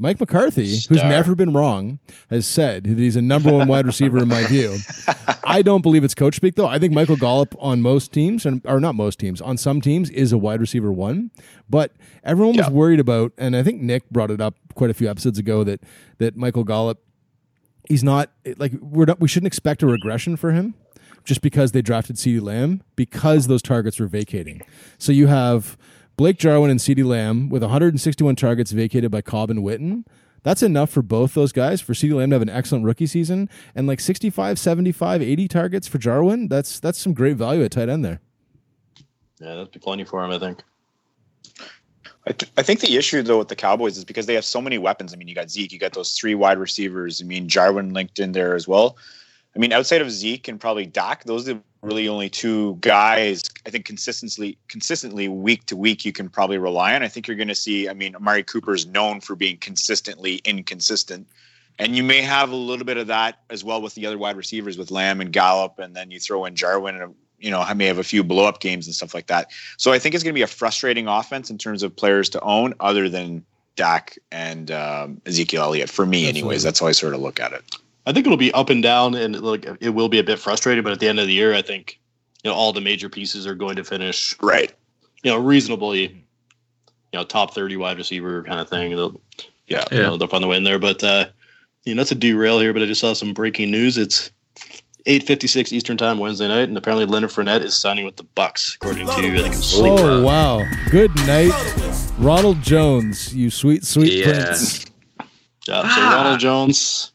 Mike 0.00 0.18
McCarthy, 0.18 0.70
who's 0.88 1.02
never 1.04 1.34
been 1.34 1.52
wrong, 1.52 1.98
has 2.30 2.46
said 2.46 2.84
that 2.84 2.96
he's 2.96 3.16
a 3.16 3.22
number 3.22 3.52
one 3.52 3.68
wide 3.68 3.84
receiver 3.84 4.18
in 4.18 4.28
my 4.28 4.46
view. 4.46 4.78
I 5.44 5.60
don't 5.60 5.82
believe 5.82 6.04
it's 6.04 6.14
coach 6.14 6.36
speak 6.36 6.54
though. 6.54 6.66
I 6.66 6.78
think 6.78 6.94
Michael 6.94 7.16
Gallup 7.16 7.54
on 7.58 7.82
most 7.82 8.10
teams, 8.10 8.46
and 8.46 8.62
or 8.64 8.80
not 8.80 8.94
most 8.94 9.18
teams, 9.18 9.42
on 9.42 9.58
some 9.58 9.82
teams 9.82 10.08
is 10.08 10.32
a 10.32 10.38
wide 10.38 10.60
receiver 10.60 10.90
one. 10.90 11.30
But 11.68 11.92
everyone 12.24 12.56
was 12.56 12.70
worried 12.70 12.98
about, 12.98 13.32
and 13.36 13.54
I 13.54 13.62
think 13.62 13.82
Nick 13.82 14.08
brought 14.10 14.30
it 14.30 14.40
up 14.40 14.54
quite 14.74 14.88
a 14.88 14.94
few 14.94 15.10
episodes 15.10 15.38
ago 15.38 15.64
that 15.64 15.82
that 16.16 16.34
Michael 16.34 16.64
Gallup 16.64 17.02
he's 17.88 18.04
not 18.04 18.30
like 18.56 18.72
we're 18.80 19.04
not 19.04 19.20
we 19.20 19.28
shouldn't 19.28 19.46
expect 19.46 19.82
a 19.82 19.86
regression 19.86 20.36
for 20.36 20.52
him 20.52 20.74
just 21.24 21.42
because 21.42 21.72
they 21.72 21.82
drafted 21.82 22.16
CeeDee 22.16 22.40
Lamb 22.40 22.82
because 22.96 23.46
those 23.46 23.62
targets 23.62 24.00
were 24.00 24.06
vacating. 24.06 24.62
So 24.98 25.12
you 25.12 25.26
have 25.26 25.76
Blake 26.16 26.38
Jarwin 26.38 26.70
and 26.70 26.80
CeeDee 26.80 27.04
Lamb 27.04 27.48
with 27.48 27.62
161 27.62 28.36
targets 28.36 28.72
vacated 28.72 29.10
by 29.10 29.20
Cobb 29.20 29.50
and 29.50 29.60
Witten. 29.60 30.04
That's 30.42 30.62
enough 30.62 30.90
for 30.90 31.02
both 31.02 31.34
those 31.34 31.52
guys 31.52 31.80
for 31.80 31.92
CeeDee 31.92 32.14
Lamb 32.14 32.30
to 32.30 32.34
have 32.34 32.42
an 32.42 32.48
excellent 32.48 32.84
rookie 32.84 33.06
season 33.06 33.48
and 33.74 33.86
like 33.86 34.00
65, 34.00 34.58
75, 34.58 35.22
80 35.22 35.48
targets 35.48 35.86
for 35.86 35.98
Jarwin. 35.98 36.48
That's 36.48 36.80
that's 36.80 36.98
some 36.98 37.12
great 37.12 37.36
value 37.36 37.62
at 37.62 37.72
tight 37.72 37.88
end 37.88 38.04
there. 38.04 38.20
Yeah, 39.40 39.54
that'd 39.54 39.70
be 39.70 39.78
plenty 39.78 40.04
for 40.04 40.24
him, 40.24 40.30
I 40.30 40.38
think. 40.38 40.62
I, 42.30 42.32
th- 42.32 42.52
I 42.56 42.62
think 42.62 42.78
the 42.78 42.96
issue 42.96 43.22
though 43.22 43.38
with 43.38 43.48
the 43.48 43.56
Cowboys 43.56 43.98
is 43.98 44.04
because 44.04 44.26
they 44.26 44.34
have 44.34 44.44
so 44.44 44.60
many 44.60 44.78
weapons. 44.78 45.12
I 45.12 45.16
mean, 45.16 45.26
you 45.26 45.34
got 45.34 45.50
Zeke, 45.50 45.72
you 45.72 45.80
got 45.80 45.94
those 45.94 46.12
three 46.12 46.36
wide 46.36 46.58
receivers. 46.58 47.20
I 47.20 47.24
mean, 47.24 47.48
Jarwin 47.48 47.92
linked 47.92 48.20
in 48.20 48.30
there 48.30 48.54
as 48.54 48.68
well. 48.68 48.96
I 49.56 49.58
mean, 49.58 49.72
outside 49.72 50.00
of 50.00 50.12
Zeke 50.12 50.46
and 50.46 50.60
probably 50.60 50.86
Dak, 50.86 51.24
those 51.24 51.48
are 51.48 51.60
really 51.82 52.06
only 52.06 52.30
two 52.30 52.76
guys. 52.82 53.42
I 53.66 53.70
think 53.70 53.84
consistently, 53.84 54.56
consistently 54.68 55.26
week 55.26 55.66
to 55.66 55.76
week, 55.76 56.04
you 56.04 56.12
can 56.12 56.28
probably 56.28 56.58
rely 56.58 56.94
on. 56.94 57.02
I 57.02 57.08
think 57.08 57.26
you're 57.26 57.36
going 57.36 57.48
to 57.48 57.54
see. 57.56 57.88
I 57.88 57.94
mean, 57.94 58.14
Amari 58.14 58.44
Cooper 58.44 58.74
is 58.74 58.86
known 58.86 59.20
for 59.20 59.34
being 59.34 59.56
consistently 59.56 60.36
inconsistent, 60.44 61.26
and 61.80 61.96
you 61.96 62.04
may 62.04 62.22
have 62.22 62.52
a 62.52 62.56
little 62.56 62.86
bit 62.86 62.96
of 62.96 63.08
that 63.08 63.40
as 63.50 63.64
well 63.64 63.82
with 63.82 63.96
the 63.96 64.06
other 64.06 64.18
wide 64.18 64.36
receivers 64.36 64.78
with 64.78 64.92
Lamb 64.92 65.20
and 65.20 65.32
Gallup, 65.32 65.80
and 65.80 65.96
then 65.96 66.12
you 66.12 66.20
throw 66.20 66.44
in 66.44 66.54
Jarwin 66.54 66.94
and 66.94 67.12
you 67.40 67.50
know, 67.50 67.60
I 67.60 67.74
may 67.74 67.86
have 67.86 67.98
a 67.98 68.04
few 68.04 68.22
blow 68.22 68.44
up 68.44 68.60
games 68.60 68.86
and 68.86 68.94
stuff 68.94 69.14
like 69.14 69.26
that. 69.28 69.50
So 69.78 69.92
I 69.92 69.98
think 69.98 70.14
it's 70.14 70.22
going 70.24 70.34
to 70.34 70.38
be 70.38 70.42
a 70.42 70.46
frustrating 70.46 71.08
offense 71.08 71.50
in 71.50 71.58
terms 71.58 71.82
of 71.82 71.94
players 71.94 72.28
to 72.30 72.40
own, 72.42 72.74
other 72.80 73.08
than 73.08 73.44
Dak 73.76 74.18
and 74.30 74.70
um, 74.70 75.20
Ezekiel 75.26 75.62
Elliott. 75.62 75.88
For 75.90 76.04
me, 76.06 76.24
Absolutely. 76.24 76.40
anyways, 76.40 76.62
that's 76.62 76.80
how 76.80 76.86
I 76.86 76.92
sort 76.92 77.14
of 77.14 77.20
look 77.20 77.40
at 77.40 77.52
it. 77.52 77.64
I 78.06 78.12
think 78.12 78.26
it'll 78.26 78.36
be 78.38 78.52
up 78.52 78.70
and 78.70 78.82
down, 78.82 79.14
and 79.14 79.40
like 79.40 79.66
it 79.80 79.90
will 79.90 80.08
be 80.08 80.18
a 80.18 80.24
bit 80.24 80.38
frustrating. 80.38 80.82
But 80.84 80.92
at 80.92 81.00
the 81.00 81.08
end 81.08 81.18
of 81.20 81.26
the 81.26 81.32
year, 81.32 81.54
I 81.54 81.62
think 81.62 81.98
you 82.44 82.50
know 82.50 82.56
all 82.56 82.72
the 82.72 82.80
major 82.80 83.08
pieces 83.08 83.46
are 83.46 83.54
going 83.54 83.76
to 83.76 83.84
finish 83.84 84.34
Right. 84.40 84.72
you 85.22 85.30
know 85.30 85.38
reasonably, 85.38 86.02
you 86.02 87.18
know, 87.18 87.24
top 87.24 87.54
thirty 87.54 87.76
wide 87.76 87.98
receiver 87.98 88.42
kind 88.42 88.60
of 88.60 88.68
thing. 88.68 88.90
They'll, 88.90 89.20
Yeah. 89.68 89.84
you 89.92 89.98
know, 89.98 90.16
they'll 90.16 90.28
find 90.28 90.42
the 90.42 90.48
way 90.48 90.56
in 90.56 90.64
there. 90.64 90.78
But 90.78 91.02
uh, 91.04 91.26
you 91.84 91.94
know, 91.94 92.00
not 92.02 92.10
a 92.10 92.14
derail 92.14 92.58
here, 92.58 92.72
but 92.72 92.82
I 92.82 92.86
just 92.86 93.00
saw 93.00 93.12
some 93.12 93.32
breaking 93.32 93.70
news. 93.70 93.96
It's 93.96 94.30
eight 95.06 95.22
fifty 95.24 95.46
six 95.46 95.72
Eastern 95.72 95.96
time 95.96 96.18
Wednesday 96.18 96.48
night, 96.48 96.68
and 96.68 96.76
apparently 96.76 97.06
Leonard 97.06 97.30
Fournette 97.30 97.62
is 97.62 97.74
signing 97.74 98.04
with 98.04 98.16
the 98.16 98.24
Bucs, 98.24 98.74
according 98.76 99.06
to 99.06 99.12
I 99.12 99.20
think 99.20 99.54
it's 99.54 99.64
Sleeper. 99.66 99.96
Oh 100.02 100.22
wow! 100.22 100.62
Good 100.90 101.14
night, 101.26 101.52
Ronald 102.18 102.60
Jones. 102.62 103.34
You 103.34 103.50
sweet, 103.50 103.84
sweet 103.84 104.12
Yeah. 104.12 104.24
prince. 104.44 104.86
Yeah, 105.68 105.82
so 105.82 106.00
Ah. 106.00 106.14
Ronald 106.16 106.40
Jones, 106.40 107.12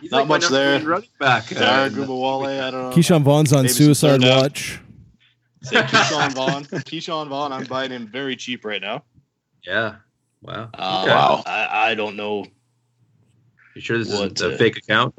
He's 0.00 0.10
Not 0.10 0.18
like 0.20 0.28
much 0.28 0.48
there. 0.48 0.78
Running 0.84 1.08
back. 1.18 1.48
Dare 1.48 1.62
Uh, 1.86 1.88
Ogunbowale, 1.88 2.62
I 2.62 2.70
don't 2.70 2.90
know. 2.90 2.96
Ke'Shawn 2.96 3.22
Vaughn's 3.22 3.52
on 3.54 3.62
Maybe 3.62 3.72
suicide 3.72 4.20
watch. 4.22 4.78
Say 5.62 5.76
Ke'Shawn 5.76 6.32
Vaughn. 6.34 6.64
Ke'Shawn 6.84 7.28
Vaughn, 7.28 7.50
I'm 7.50 7.64
buying 7.64 7.90
him 7.90 8.06
very 8.06 8.36
cheap 8.36 8.64
right 8.66 8.80
now. 8.82 9.04
yeah. 9.66 9.96
Wow. 10.42 10.68
Uh, 10.74 11.00
Okay. 11.02 11.10
Wow. 11.14 11.42
I, 11.46 11.90
I 11.90 11.94
don't 11.94 12.14
know 12.14 12.44
You 13.74 13.80
sure 13.80 13.96
this 13.98 14.08
What, 14.08 14.32
isn't 14.32 14.40
a 14.42 14.56
fake 14.58 14.76
account? 14.76 15.14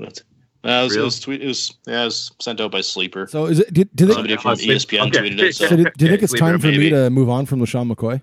What. 0.62 0.70
Uh, 0.72 0.74
it, 0.80 0.84
was, 0.84 0.94
it 0.94 0.98
Real? 0.98 1.06
was 1.06 1.20
tweet. 1.20 1.42
It 1.44 1.48
was 1.48 1.74
yeah, 1.88 2.02
it 2.02 2.06
was 2.06 2.32
sent 2.40 2.60
out 2.62 2.72
by 2.72 2.82
Sleeper. 2.82 3.28
So 3.28 3.46
is 3.46 3.60
it? 3.60 3.74
Did, 3.74 3.90
did 3.96 4.10
Somebody 4.12 4.34
Okay, 4.34 4.42
from 4.42 4.52
I'll 4.52 4.58
ESPN 4.58 5.08
okay. 5.08 5.20
tweeted 5.30 5.40
it. 5.40 5.56
so 5.56 5.68
So 5.68 5.76
did, 5.76 5.94
do 5.98 6.06
you 6.06 6.12
think 6.12 6.24
it's 6.24 6.32
Sleeper, 6.32 6.46
time 6.46 6.60
for 6.60 6.68
me 6.68 6.90
to 6.90 7.10
move 7.10 7.30
on 7.30 7.46
from 7.46 7.60
LeSean 7.60 7.92
McCoy? 7.92 8.22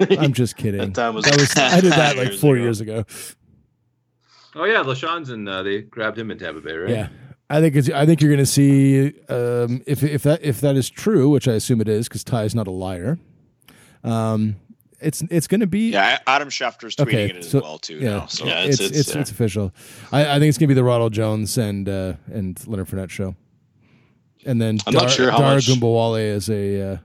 I'm 0.20 0.32
just 0.32 0.56
kidding. 0.56 0.80
That 0.80 0.94
time 0.94 1.14
was- 1.14 1.24
That 1.24 1.36
was- 1.38 1.56
I 1.56 1.80
did 1.80 1.92
that 1.92 2.16
like 2.18 2.28
years 2.28 2.40
four 2.40 2.54
ago. 2.56 2.62
years 2.64 2.80
ago. 2.80 3.04
Oh 4.56 4.64
yeah, 4.64 4.82
LeSean's 4.82 5.30
and 5.30 5.48
uh, 5.48 5.62
they 5.62 5.82
grabbed 5.82 6.18
him 6.18 6.30
in 6.30 6.38
Tampa 6.38 6.60
Bay, 6.60 6.74
right? 6.74 6.90
Yeah, 6.90 7.08
I 7.50 7.60
think 7.60 7.74
it's. 7.74 7.90
I 7.90 8.06
think 8.06 8.20
you're 8.20 8.30
going 8.30 8.38
to 8.38 8.46
see 8.46 9.08
um, 9.28 9.82
if 9.86 10.02
if 10.04 10.22
that 10.24 10.42
if 10.44 10.60
that 10.60 10.76
is 10.76 10.88
true, 10.90 11.28
which 11.30 11.48
I 11.48 11.52
assume 11.54 11.80
it 11.80 11.88
is, 11.88 12.08
because 12.08 12.22
Ty 12.22 12.44
is 12.44 12.54
not 12.54 12.68
a 12.68 12.70
liar. 12.70 13.18
Um, 14.04 14.56
it's 15.00 15.22
it's 15.30 15.46
going 15.46 15.60
to 15.60 15.66
be 15.66 15.90
Yeah, 15.90 16.18
Adam 16.26 16.48
Schefter's 16.48 16.96
tweeting 16.96 17.02
Okay, 17.08 17.24
it 17.30 17.36
as 17.36 17.50
so- 17.50 17.60
well 17.60 17.78
too. 17.78 17.98
yeah. 17.98 18.10
Now, 18.10 18.26
so 18.26 18.46
Yeah, 18.46 18.62
it's 18.64 18.80
it's- 18.80 18.90
it's 18.98 19.08
it's, 19.08 19.16
it's, 19.16 19.30
official. 19.30 19.72
I, 20.12 20.36
I 20.36 20.38
think 20.38 20.48
it's 20.48 20.58
going 20.58 20.68
to 20.68 20.74
be 20.74 20.80
the 20.80 20.84
Ronald 20.84 21.12
Jones 21.12 21.56
and 21.58 21.88
uh, 21.88 22.14
and 22.32 22.58
Leonard 22.66 22.88
Fournette 22.88 23.10
show, 23.10 23.34
and 24.46 24.60
then 24.60 24.78
I'm 24.86 24.94
not 24.94 25.10
sure 25.10 25.30
how 25.30 25.38
Dare 25.38 25.54
much- 25.54 25.66
Ogunbowale 25.68 26.34
as 26.36 26.48
a 26.50 26.92
uh, 26.92 26.96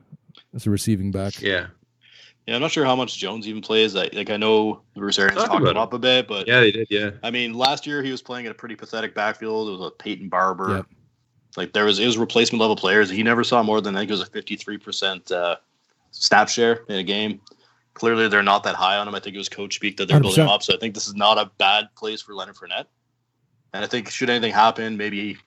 as 0.56 0.66
a 0.68 0.70
receiving 0.70 1.12
back. 1.12 1.42
Yeah. 1.42 1.68
yeah, 2.48 2.56
I'm 2.56 2.62
not 2.62 2.72
sure 2.72 2.86
how 2.86 2.96
much 2.96 3.18
Jones 3.18 3.48
even 3.48 3.62
plays. 3.62 3.96
I, 3.96 4.10
like 4.14 4.30
I 4.30 4.38
know 4.38 4.82
Bruce 4.96 5.20
Arians 5.20 5.38
Talk 5.38 5.48
talked 5.52 5.62
about 5.62 5.72
him 5.76 5.78
up 5.82 5.94
a 5.94 6.00
bit, 6.00 6.28
but 6.28 6.48
Yeah, 6.48 6.60
they 6.62 6.72
did. 6.72 6.88
Yeah. 6.90 7.12
I 7.24 7.32
mean, 7.32 7.54
last 7.54 7.86
year 7.86 8.02
he 8.04 8.12
was 8.12 8.22
playing 8.22 8.46
in 8.46 8.52
a 8.52 8.56
pretty 8.56 8.76
pathetic 8.76 9.14
backfield. 9.14 9.68
It 9.70 9.72
was 9.78 9.88
a 9.88 9.92
Peyton 9.92 10.30
Barber. 10.30 10.78
Yep. 10.78 10.86
Like 11.58 11.74
there 11.74 11.86
was 11.86 12.00
it 12.00 12.06
was 12.06 12.18
replacement 12.18 12.60
level 12.62 12.76
players. 12.76 13.10
He 13.10 13.24
never 13.24 13.44
saw 13.44 13.62
more 13.64 13.82
than 13.82 13.96
I 13.96 14.00
think 14.00 14.10
it 14.12 14.14
was 14.14 14.22
a 14.22 14.26
53 14.28 14.78
percent 14.78 15.32
uh, 15.32 15.56
snap 16.12 16.48
share 16.50 16.84
in 16.90 16.96
a 16.98 17.04
game. 17.04 17.42
Clearly, 18.00 18.28
they're 18.30 18.42
not 18.42 18.64
that 18.64 18.76
high 18.76 18.98
on 18.98 19.08
him. 19.08 19.14
I 19.14 19.20
think 19.20 19.36
it 19.36 19.40
was 19.40 19.50
coach 19.50 19.76
speak 19.76 19.98
that 19.98 20.08
they're 20.08 20.20
building 20.22 20.42
him 20.44 20.48
100%. 20.48 20.52
up. 20.56 20.64
So 20.64 20.74
I 20.74 20.78
think 20.78 20.94
this 20.94 21.06
is 21.08 21.16
not 21.16 21.38
a 21.38 21.52
bad 21.58 21.90
place 21.96 22.22
for 22.22 22.34
Leonard 22.34 22.56
Fournette. 22.56 22.86
And 23.74 23.84
I 23.84 23.88
think 23.88 24.10
should 24.10 24.30
anything 24.30 24.54
happen, 24.54 24.96
maybe 24.98 25.38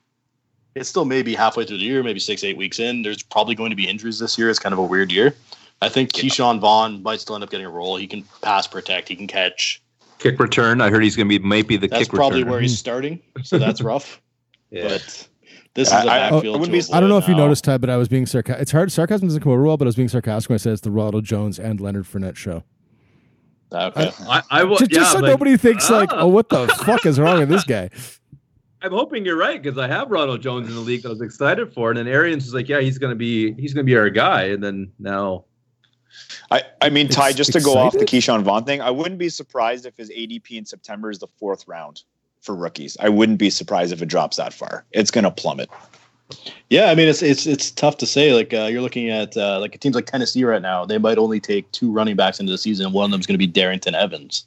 it's 0.75 0.89
still 0.89 1.05
maybe 1.07 1.35
halfway 1.35 1.65
through 1.65 1.79
the 1.79 1.85
year, 1.85 2.03
maybe 2.03 2.21
six 2.21 2.45
eight 2.45 2.57
weeks 2.57 2.79
in. 2.79 3.03
There's 3.03 3.23
probably 3.23 3.55
going 3.55 3.71
to 3.71 3.77
be 3.77 3.89
injuries 3.89 4.19
this 4.19 4.37
year. 4.39 4.51
It's 4.51 4.59
kind 4.59 4.73
of 4.73 4.79
a 4.79 4.83
weird 4.85 5.11
year. 5.11 5.35
I 5.81 5.89
think 5.89 6.17
Yeah. 6.17 6.25
Ke'Shawn 6.25 6.61
Vaughn 6.61 7.03
might 7.03 7.21
still 7.21 7.35
end 7.35 7.43
up 7.43 7.51
getting 7.51 7.67
a 7.67 7.71
role. 7.71 7.97
He 7.97 8.07
can 8.07 8.23
pass 8.43 8.67
protect. 8.67 9.09
He 9.09 9.17
can 9.17 9.27
catch. 9.27 9.83
Kick 10.19 10.39
return. 10.39 10.81
I 10.81 10.91
heard 10.91 11.03
he's 11.03 11.17
going 11.17 11.29
to 11.29 11.39
be 11.39 11.45
maybe 11.45 11.77
the 11.77 11.89
That's 11.89 12.05
kick 12.05 12.13
probably 12.13 12.45
returner. 12.45 12.51
where 12.51 12.61
he's 12.61 12.79
starting. 12.79 13.19
So 13.43 13.59
that's 13.59 13.81
rough. 13.91 14.21
Yeah. 14.71 14.89
But 14.89 15.27
this 15.75 15.89
is 15.89 15.95
a 15.95 15.97
I- 15.97 16.01
I 16.01 16.31
backfield. 16.31 16.61
wouldn't 16.61 16.73
to 16.73 16.79
avoid 16.79 16.97
I 16.97 17.01
don't 17.01 17.09
know 17.09 17.19
if 17.19 17.29
you 17.29 17.35
now. 17.35 17.41
noticed, 17.45 17.65
Ty, 17.65 17.79
but 17.79 17.91
I 17.91 17.97
was 17.97 18.09
being 18.09 18.27
sarcastic. 18.27 18.63
It's 18.63 18.73
hard. 18.73 18.93
Sarcasm 18.93 19.29
doesn't 19.29 19.43
come 19.43 19.53
over 19.53 19.63
well, 19.63 19.77
but 19.77 19.87
I 19.87 19.89
was 19.89 19.97
being 19.97 20.09
sarcastic 20.09 20.51
when 20.51 20.55
I 20.55 20.59
said 20.59 20.73
it's 20.73 20.83
the 20.83 20.91
Ronald 20.91 21.25
Jones 21.25 21.59
and 21.59 21.81
Leonard 21.81 22.05
Fournette 22.05 22.37
show. 22.37 22.63
Okay. 23.73 24.11
I, 24.29 24.43
I 24.51 24.65
will. 24.65 24.77
Just, 24.77 24.91
just 24.91 25.13
so 25.13 25.19
like, 25.21 25.31
nobody 25.31 25.57
thinks 25.57 25.89
like, 25.89 26.13
ah. 26.13 26.21
oh, 26.21 26.27
what 26.29 26.51
the 26.51 26.69
fuck 26.85 27.07
is 27.07 27.19
wrong 27.19 27.39
with 27.39 27.49
this 27.49 27.65
guy? 27.65 27.89
I'm 28.83 28.91
hoping 28.91 29.25
you're 29.25 29.37
right 29.39 29.63
because 29.63 29.79
I 29.79 29.87
have 29.87 30.11
Ronald 30.11 30.43
Jones 30.43 30.69
in 30.69 30.75
the 30.75 30.81
league. 30.81 31.03
that 31.03 31.09
I 31.09 31.11
was 31.13 31.23
excited 31.23 31.73
for, 31.73 31.91
it. 31.91 31.97
and 31.97 32.07
then 32.07 32.13
Arians 32.13 32.47
is 32.47 32.53
like, 32.53 32.69
"Yeah, 32.69 32.81
he's 32.81 32.99
going 32.99 33.13
to 33.13 33.17
be 33.17 33.53
he's 33.55 33.73
going 33.73 33.87
to 33.87 33.91
be 33.91 33.97
our 33.97 34.11
guy." 34.11 34.47
And 34.49 34.63
then 34.63 34.93
now, 34.99 35.45
I, 36.51 36.63
I 36.81 36.91
mean, 36.91 37.09
Ty, 37.09 37.29
Ex- 37.29 37.37
just 37.37 37.53
to 37.53 37.61
go 37.61 37.79
off 37.79 37.93
the 37.93 38.01
excited? 38.01 38.23
Ke'Shawn 38.23 38.43
Vaughn 38.43 38.65
thing, 38.65 38.81
I 38.83 38.91
wouldn't 38.91 39.19
be 39.19 39.29
surprised 39.29 39.87
if 39.87 39.97
his 39.97 40.11
ADP 40.11 40.51
in 40.51 40.67
September 40.67 41.11
is 41.11 41.21
the 41.21 41.29
fourth 41.39 41.67
round 41.69 42.03
for 42.43 42.55
rookies. 42.55 42.97
I 43.01 43.09
wouldn't 43.09 43.39
be 43.39 43.49
surprised 43.51 43.93
if 43.93 44.03
it 44.03 44.07
drops 44.07 44.37
that 44.37 44.53
far. 44.53 44.85
It's 44.93 45.11
going 45.11 45.25
to 45.25 45.31
plummet. 45.31 45.71
Yeah, 46.71 46.87
I 46.91 46.95
mean 46.95 47.09
it's 47.09 47.23
it's 47.23 47.47
it's 47.47 47.71
tough 47.71 47.99
to 47.99 48.07
say. 48.07 48.33
Like 48.33 48.55
uh, 48.55 48.65
you're 48.71 48.81
looking 48.81 49.11
at 49.11 49.37
uh, 49.37 49.61
like 49.61 49.79
teams 49.81 49.95
like 49.95 50.07
Tennessee 50.07 50.45
right 50.45 50.63
now. 50.63 50.85
They 50.87 50.97
might 50.99 51.19
only 51.19 51.41
take 51.41 51.71
two 51.73 51.93
running 51.93 52.17
backs 52.17 52.41
into 52.41 52.51
the 52.53 52.57
season. 52.59 52.93
One 52.93 53.05
of 53.05 53.11
them 53.11 53.21
is 53.21 53.27
going 53.27 53.39
to 53.39 53.47
be 53.47 53.51
Darrynton 53.53 53.93
Evans. 53.93 54.47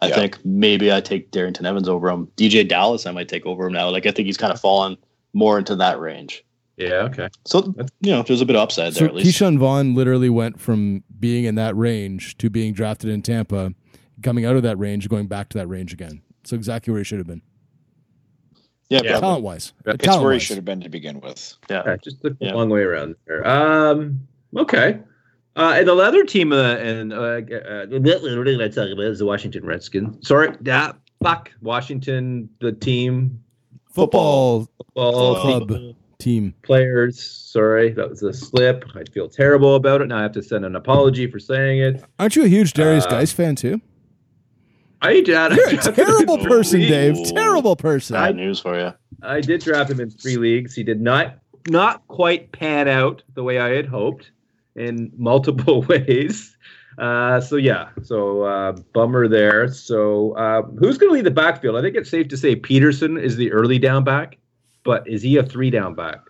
I 0.00 0.08
Yeah. 0.08 0.14
think 0.14 0.38
maybe 0.44 0.92
I 0.92 1.00
take 1.00 1.30
Darrynton 1.32 1.64
Evans 1.64 1.88
over 1.88 2.08
him. 2.08 2.28
DJ 2.36 2.66
Dallas 2.68 3.06
I 3.06 3.10
might 3.10 3.28
take 3.28 3.44
over 3.44 3.66
him 3.66 3.72
now. 3.72 3.88
Like 3.90 4.06
I 4.06 4.12
think 4.12 4.26
he's 4.26 4.36
kind 4.36 4.52
of 4.52 4.60
fallen 4.60 4.96
more 5.32 5.58
into 5.58 5.74
that 5.76 5.98
range. 5.98 6.44
yeah, 6.76 7.08
okay, 7.10 7.28
So 7.44 7.74
you 8.02 8.12
know, 8.12 8.22
there's 8.22 8.40
a 8.42 8.46
bit 8.46 8.54
of 8.54 8.62
upside 8.62 8.92
there 8.92 9.00
So 9.00 9.06
at 9.06 9.14
least. 9.14 9.28
Ke'Shawn 9.40 9.58
Vaughn 9.58 9.94
literally 9.96 10.30
went 10.30 10.60
from 10.60 11.02
being 11.18 11.44
in 11.44 11.56
that 11.56 11.74
range 11.76 12.36
to 12.38 12.48
being 12.50 12.72
drafted 12.72 13.10
in 13.10 13.22
Tampa, 13.22 13.72
coming 14.22 14.44
out 14.44 14.54
of 14.56 14.62
that 14.62 14.78
range, 14.78 15.08
going 15.08 15.26
back 15.26 15.48
to 15.50 15.58
that 15.58 15.66
range 15.66 15.92
again. 15.92 16.20
So 16.46 16.54
exactly 16.54 16.92
where 16.92 17.00
he 17.00 17.04
should 17.04 17.18
have 17.18 17.26
been, 17.26 17.42
yeah, 18.88 19.00
Yeah. 19.02 19.18
talent 19.18 19.42
wise. 19.42 19.72
It's 19.84 20.04
It's 20.06 20.16
where 20.18 20.32
he 20.32 20.38
should 20.38 20.56
have 20.56 20.64
been 20.64 20.80
to 20.82 20.88
begin 20.88 21.20
with. 21.20 21.54
yeah. 21.68 21.80
Okay, 21.80 21.96
just 22.04 22.24
a 22.24 22.36
Yeah. 22.40 22.54
long 22.54 22.70
way 22.70 22.82
around 22.82 23.16
there. 23.26 23.46
Um, 23.46 24.20
okay. 24.56 25.00
Uh, 25.56 25.74
and 25.78 25.88
the 25.88 25.94
other 25.96 26.22
team, 26.24 26.52
uh, 26.52 26.74
and 26.76 27.12
uh, 27.12 27.16
uh, 27.16 27.86
we're 27.90 27.98
going 27.98 28.58
to 28.58 28.68
talk 28.68 28.88
about 28.90 29.06
is 29.06 29.18
the 29.18 29.26
Washington 29.26 29.64
Redskins. 29.64 30.26
Sorry, 30.28 30.50
yeah, 30.62 30.92
fuck 31.22 31.50
Washington, 31.62 32.48
the 32.60 32.72
team, 32.72 33.40
Football 33.90 34.68
football 34.76 35.34
club 35.40 35.68
team, 35.68 35.94
team. 36.18 36.54
players. 36.62 37.18
Sorry, 37.20 37.90
that 37.92 38.08
was 38.10 38.22
a 38.22 38.32
slip. 38.32 38.84
I 38.94 39.02
feel 39.12 39.28
terrible 39.28 39.74
about 39.76 40.02
it. 40.02 40.08
Now 40.08 40.18
I 40.18 40.22
have 40.22 40.32
to 40.32 40.42
send 40.42 40.64
an 40.66 40.76
apology 40.76 41.26
for 41.28 41.38
saying 41.40 41.80
it. 41.80 42.04
Aren't 42.18 42.36
you 42.36 42.44
a 42.44 42.48
huge 42.48 42.72
Derrius 42.74 43.06
Uh, 43.06 43.10
Guice 43.10 43.32
fan 43.32 43.56
too? 43.56 43.80
I 45.02 45.20
did. 45.20 45.28
You're 45.28 45.68
a 45.68 45.76
terrible 45.76 46.38
person, 46.38 46.80
Dave. 46.80 47.16
Ooh. 47.16 47.24
Terrible 47.32 47.76
person. 47.76 48.14
Bad 48.14 48.36
news 48.36 48.60
for 48.60 48.78
you. 48.78 48.92
I 49.22 49.40
did 49.40 49.60
draft 49.62 49.90
him 49.90 50.00
in 50.00 50.10
three 50.10 50.36
leagues. 50.36 50.74
He 50.74 50.82
did 50.82 51.00
not 51.00 51.38
not 51.68 52.06
quite 52.08 52.52
pan 52.52 52.88
out 52.88 53.22
the 53.34 53.42
way 53.42 53.58
I 53.58 53.70
had 53.70 53.86
hoped 53.86 54.30
in 54.74 55.12
multiple 55.16 55.82
ways. 55.82 56.56
Uh, 56.98 57.40
so 57.40 57.56
yeah, 57.56 57.88
so 58.02 58.42
uh, 58.42 58.72
bummer 58.94 59.28
there. 59.28 59.68
So 59.70 60.32
uh, 60.32 60.62
who's 60.78 60.96
going 60.96 61.10
to 61.10 61.14
lead 61.14 61.24
the 61.26 61.30
backfield? 61.30 61.76
I 61.76 61.82
think 61.82 61.94
it's 61.94 62.08
safe 62.08 62.28
to 62.28 62.36
say 62.36 62.56
Peterson 62.56 63.18
is 63.18 63.36
the 63.36 63.52
early 63.52 63.78
down 63.78 64.02
back, 64.02 64.38
but 64.82 65.06
is 65.06 65.20
he 65.20 65.36
a 65.36 65.42
three 65.42 65.70
down 65.70 65.94
back? 65.94 66.20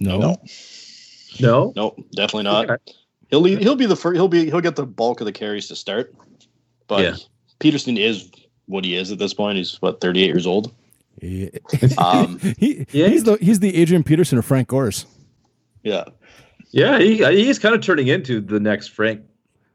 No. 0.00 0.18
No. 0.18 0.36
No. 1.40 1.72
Nope, 1.76 1.96
definitely 2.14 2.44
not. 2.44 2.70
Okay. 2.70 2.92
He'll 3.28 3.40
lead, 3.40 3.60
he'll 3.60 3.76
be 3.76 3.86
the 3.86 3.96
first. 3.96 4.16
He'll 4.16 4.28
be 4.28 4.46
he'll 4.46 4.60
get 4.60 4.76
the 4.76 4.86
bulk 4.86 5.20
of 5.20 5.26
the 5.26 5.32
carries 5.32 5.68
to 5.68 5.76
start. 5.76 6.14
But 6.86 7.00
Yeah. 7.02 7.16
Peterson 7.62 7.96
is 7.96 8.30
what 8.66 8.84
he 8.84 8.96
is 8.96 9.10
at 9.12 9.18
this 9.18 9.32
point. 9.34 9.56
He's 9.58 9.80
what 9.80 10.00
38 10.00 10.26
years 10.26 10.46
old. 10.46 10.72
He, 11.20 11.50
Um, 11.98 12.38
he- 12.58 12.86
Yeah. 12.92 13.08
he's 13.08 13.24
the 13.24 13.36
he's 13.36 13.60
the 13.60 13.74
Adrian 13.76 14.02
Peterson 14.02 14.38
of 14.38 14.44
Frank 14.44 14.68
Gores. 14.68 15.06
Yeah, 15.82 16.04
Yeah, 16.70 16.98
he 16.98 17.16
he's 17.44 17.58
kind 17.58 17.74
of 17.74 17.80
turning 17.80 18.08
into 18.08 18.40
the 18.40 18.60
next 18.60 18.88
Frank 18.88 19.20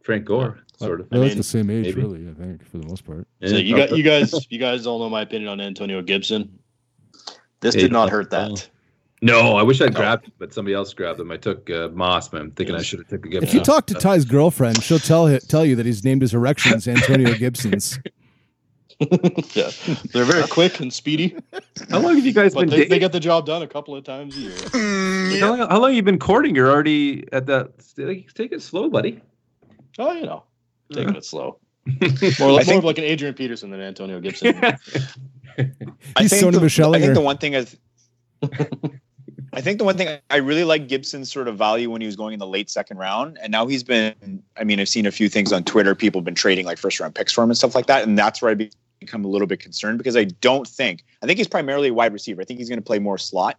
Frank 0.03 0.25
Gore 0.25 0.59
sort 0.77 1.01
of. 1.01 1.09
They're 1.09 1.19
like 1.19 1.29
mean, 1.29 1.37
the 1.37 1.43
same 1.43 1.69
age, 1.69 1.85
maybe. 1.85 2.01
really. 2.01 2.29
I 2.29 2.33
think 2.33 2.65
for 2.65 2.77
the 2.77 2.87
most 2.87 3.05
part. 3.05 3.27
so 3.45 3.55
you 3.57 3.75
got 3.75 3.95
you 3.95 4.03
guys 4.03 4.47
you 4.49 4.57
guys 4.59 4.87
all 4.87 4.99
know 4.99 5.09
my 5.09 5.21
opinion 5.21 5.49
on 5.49 5.59
Antonio 5.61 6.01
Gibson. 6.01 6.57
This 7.59 7.75
did 7.75 7.91
not 7.91 8.09
hurt 8.09 8.29
that. 8.31 8.69
No, 9.21 9.55
I 9.57 9.63
wish 9.63 9.81
I'd 9.81 9.93
No. 9.93 9.99
grabbed 9.99 10.25
him, 10.27 10.33
but 10.37 10.53
somebody 10.53 10.75
else 10.75 10.93
grabbed 10.93 11.19
him. 11.19 11.31
I 11.31 11.37
took 11.37 11.69
uh, 11.71 11.87
Moss, 11.93 12.27
but 12.29 12.39
I'm 12.41 12.51
thinking 12.51 12.75
I 12.75 12.81
should 12.83 12.99
have 12.99 13.07
took 13.07 13.25
a 13.25 13.37
If 13.43 13.53
you 13.53 13.61
talk 13.61 13.87
to 13.87 13.95
Ty's 13.95 14.25
girlfriend, 14.25 14.83
she'll 14.83 14.99
tell 14.99 15.27
hi- 15.27 15.39
tell 15.39 15.65
you 15.65 15.75
that 15.75 15.85
he's 15.87 16.03
named 16.03 16.21
his 16.21 16.33
erections 16.35 16.87
Antonio 16.87 17.33
Gibson's. 17.33 17.99
yeah, 18.99 19.69
they're 20.13 20.23
very 20.25 20.47
quick 20.47 20.79
and 20.79 20.91
speedy, 20.91 21.35
How 21.91 21.99
long 21.99 22.15
have 22.15 22.25
you 22.25 22.33
guys 22.33 22.53
but 22.55 22.61
been 22.61 22.69
they, 22.79 22.85
they 22.85 22.97
get 22.99 23.11
the 23.11 23.19
job 23.19 23.45
done 23.45 23.61
a 23.61 23.67
couple 23.67 23.95
of 23.95 24.03
times 24.03 24.35
a 24.35 24.39
year. 24.39 25.39
how, 25.39 25.49
long, 25.55 25.69
how 25.69 25.79
long 25.79 25.89
have 25.89 25.95
you 25.95 26.01
been 26.03 26.17
courting? 26.17 26.55
You're 26.55 26.69
already 26.71 27.23
at 27.31 27.45
that. 27.45 27.71
like, 27.97 28.33
Take 28.33 28.51
it 28.53 28.61
slow, 28.63 28.89
buddy. 28.89 29.21
Oh, 29.99 30.13
you 30.13 30.25
know, 30.25 30.43
taking 30.91 31.15
it 31.15 31.25
slow. 31.25 31.59
I 31.87 32.13
More, 32.39 32.49
more 32.49 32.63
think- 32.63 32.79
of 32.79 32.83
like 32.85 32.97
an 32.97 33.03
Adrian 33.03 33.33
Peterson 33.35 33.69
than 33.69 33.81
Antonio 33.81 34.19
Gibson. 34.19 34.55
I 34.63 34.77
He's 36.19 36.31
think 36.31 36.43
Sony 36.43 36.59
the, 36.59 36.87
I 36.95 36.99
think 36.99 37.13
the 37.13 37.21
one 37.21 37.37
thing 37.37 37.53
is, 37.53 37.77
I 39.57 39.61
think 39.61 39.79
the 39.79 39.85
one 39.85 39.97
thing 39.97 40.19
I 40.29 40.35
really 40.35 40.63
like 40.63 40.87
Gibson's 40.87 41.31
sort 41.31 41.47
of 41.47 41.57
value 41.57 41.89
when 41.89 41.99
he 41.99 42.05
was 42.05 42.15
going 42.15 42.33
in 42.33 42.39
the 42.39 42.45
late 42.45 42.69
second 42.69 42.97
round, 42.97 43.39
and 43.41 43.51
now 43.51 43.65
he's 43.65 43.83
been. 43.83 44.43
I 44.55 44.63
mean, 44.63 44.79
I've 44.79 44.87
seen 44.87 45.07
a 45.07 45.11
few 45.11 45.29
things 45.29 45.51
on 45.51 45.63
Twitter. 45.63 45.95
People 45.95 46.21
have 46.21 46.25
been 46.25 46.35
trading 46.35 46.67
like 46.67 46.77
first 46.77 46.99
round 46.99 47.15
picks 47.15 47.33
for 47.33 47.43
him 47.43 47.49
and 47.49 47.57
stuff 47.57 47.73
like 47.73 47.87
that, 47.87 48.03
and 48.03 48.15
that's 48.15 48.39
where 48.39 48.51
I 48.51 48.69
become 48.99 49.25
a 49.25 49.27
little 49.27 49.47
bit 49.47 49.59
concerned 49.59 49.97
because 49.97 50.15
I 50.15 50.25
don't 50.25 50.67
think 50.67 51.03
I 51.23 51.25
think 51.25 51.39
he's 51.39 51.47
primarily 51.47 51.87
a 51.87 51.93
wide 51.95 52.13
receiver. 52.13 52.39
I 52.39 52.45
think 52.45 52.59
he's 52.59 52.69
going 52.69 52.77
to 52.77 52.85
play 52.85 52.99
more 52.99 53.17
slot 53.17 53.57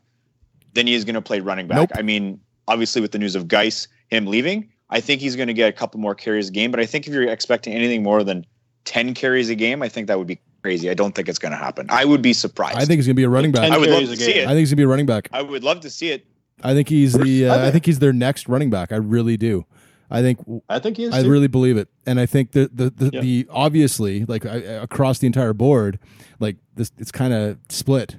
than 0.74 0.86
he 0.86 0.94
is 0.94 1.04
going 1.04 1.16
to 1.16 1.20
play 1.20 1.40
running 1.40 1.66
back. 1.66 1.78
Nope. 1.78 1.90
I 1.96 2.02
mean, 2.02 2.38
obviously 2.68 3.02
with 3.02 3.10
the 3.10 3.18
news 3.18 3.34
of 3.34 3.48
Guice 3.48 3.88
him 4.06 4.26
leaving, 4.26 4.70
I 4.90 5.00
think 5.00 5.20
he's 5.20 5.34
going 5.34 5.48
to 5.48 5.54
get 5.54 5.68
a 5.68 5.72
couple 5.72 5.98
more 5.98 6.14
carries 6.14 6.48
a 6.48 6.52
game. 6.52 6.70
But 6.70 6.78
I 6.78 6.86
think 6.86 7.08
if 7.08 7.12
you're 7.12 7.28
expecting 7.28 7.72
anything 7.74 8.04
more 8.04 8.22
than 8.22 8.46
ten 8.84 9.14
carries 9.14 9.50
a 9.50 9.56
game, 9.56 9.82
I 9.82 9.88
think 9.88 10.06
that 10.06 10.16
would 10.16 10.28
be 10.28 10.38
crazy. 10.62 10.90
I 10.90 10.94
don't 10.94 11.14
think 11.14 11.28
it's 11.28 11.38
going 11.38 11.52
to 11.52 11.58
happen. 11.58 11.86
I 11.88 12.04
would 12.04 12.22
be 12.22 12.32
surprised. 12.32 12.76
I 12.76 12.84
think 12.84 12.98
he's 12.98 13.06
gonna 13.06 13.14
be 13.14 13.24
a 13.24 13.28
running 13.28 13.52
back. 13.52 13.70
I 13.70 13.78
would 13.78 13.88
love 13.90 14.08
to 14.08 14.16
see 14.16 14.32
it. 14.32 14.44
I 14.46 14.50
think 14.50 14.58
he's 14.60 14.70
gonna 14.70 14.76
be 14.76 14.82
a 14.84 14.88
running 14.88 15.06
back. 15.06 15.28
I 15.32 15.42
would 15.42 15.64
love 15.64 15.80
to 15.80 15.90
see 15.90 16.10
it. 16.10 16.26
I 16.62 16.74
think 16.74 16.88
he's 16.88 17.12
the. 17.12 17.46
Uh, 17.48 17.54
I 17.54 17.58
I 17.58 17.60
think- 17.62 17.72
think 17.74 17.86
he's 17.86 17.98
their 18.00 18.12
next 18.12 18.48
running 18.48 18.70
back. 18.70 18.92
I 18.92 18.96
really 18.96 19.36
do. 19.36 19.64
I 20.10 20.22
think 20.22 20.38
I 20.68 20.78
think 20.78 20.96
he 20.96 21.04
is. 21.04 21.14
I 21.14 21.22
too. 21.22 21.30
really 21.30 21.48
believe 21.48 21.76
it, 21.76 21.88
and 22.06 22.18
I 22.18 22.24
think 22.26 22.52
the 22.52 22.70
the 22.72 22.90
the, 22.90 23.10
Yeah. 23.12 23.20
the 23.20 23.46
obviously 23.50 24.24
like 24.24 24.46
I, 24.46 24.56
across 24.56 25.18
the 25.18 25.26
entire 25.26 25.52
board, 25.52 25.98
like 26.40 26.56
this, 26.74 26.90
it's 26.98 27.12
kind 27.12 27.32
of 27.34 27.58
split. 27.68 28.16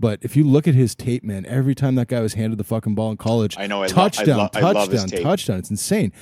But 0.00 0.18
if 0.22 0.34
you 0.36 0.44
look 0.44 0.66
at 0.66 0.74
his 0.74 0.94
tape, 0.94 1.22
man, 1.24 1.44
every 1.46 1.74
time 1.74 1.94
that 1.96 2.08
guy 2.08 2.20
was 2.20 2.34
handed 2.34 2.58
the 2.58 2.64
fucking 2.64 2.94
ball 2.94 3.10
in 3.10 3.16
college, 3.18 3.56
I 3.58 3.66
know. 3.66 3.82
I 3.82 3.86
lo- 3.86 3.92
touchdown, 3.92 4.48
I, 4.54 4.60
lo- 4.60 4.68
I 4.68 4.72
love 4.72 4.90
his 4.90 5.02
touchdown, 5.02 5.08
tape. 5.18 5.22
touchdown. 5.24 5.58
It's 5.58 5.70
insane. 5.70 6.12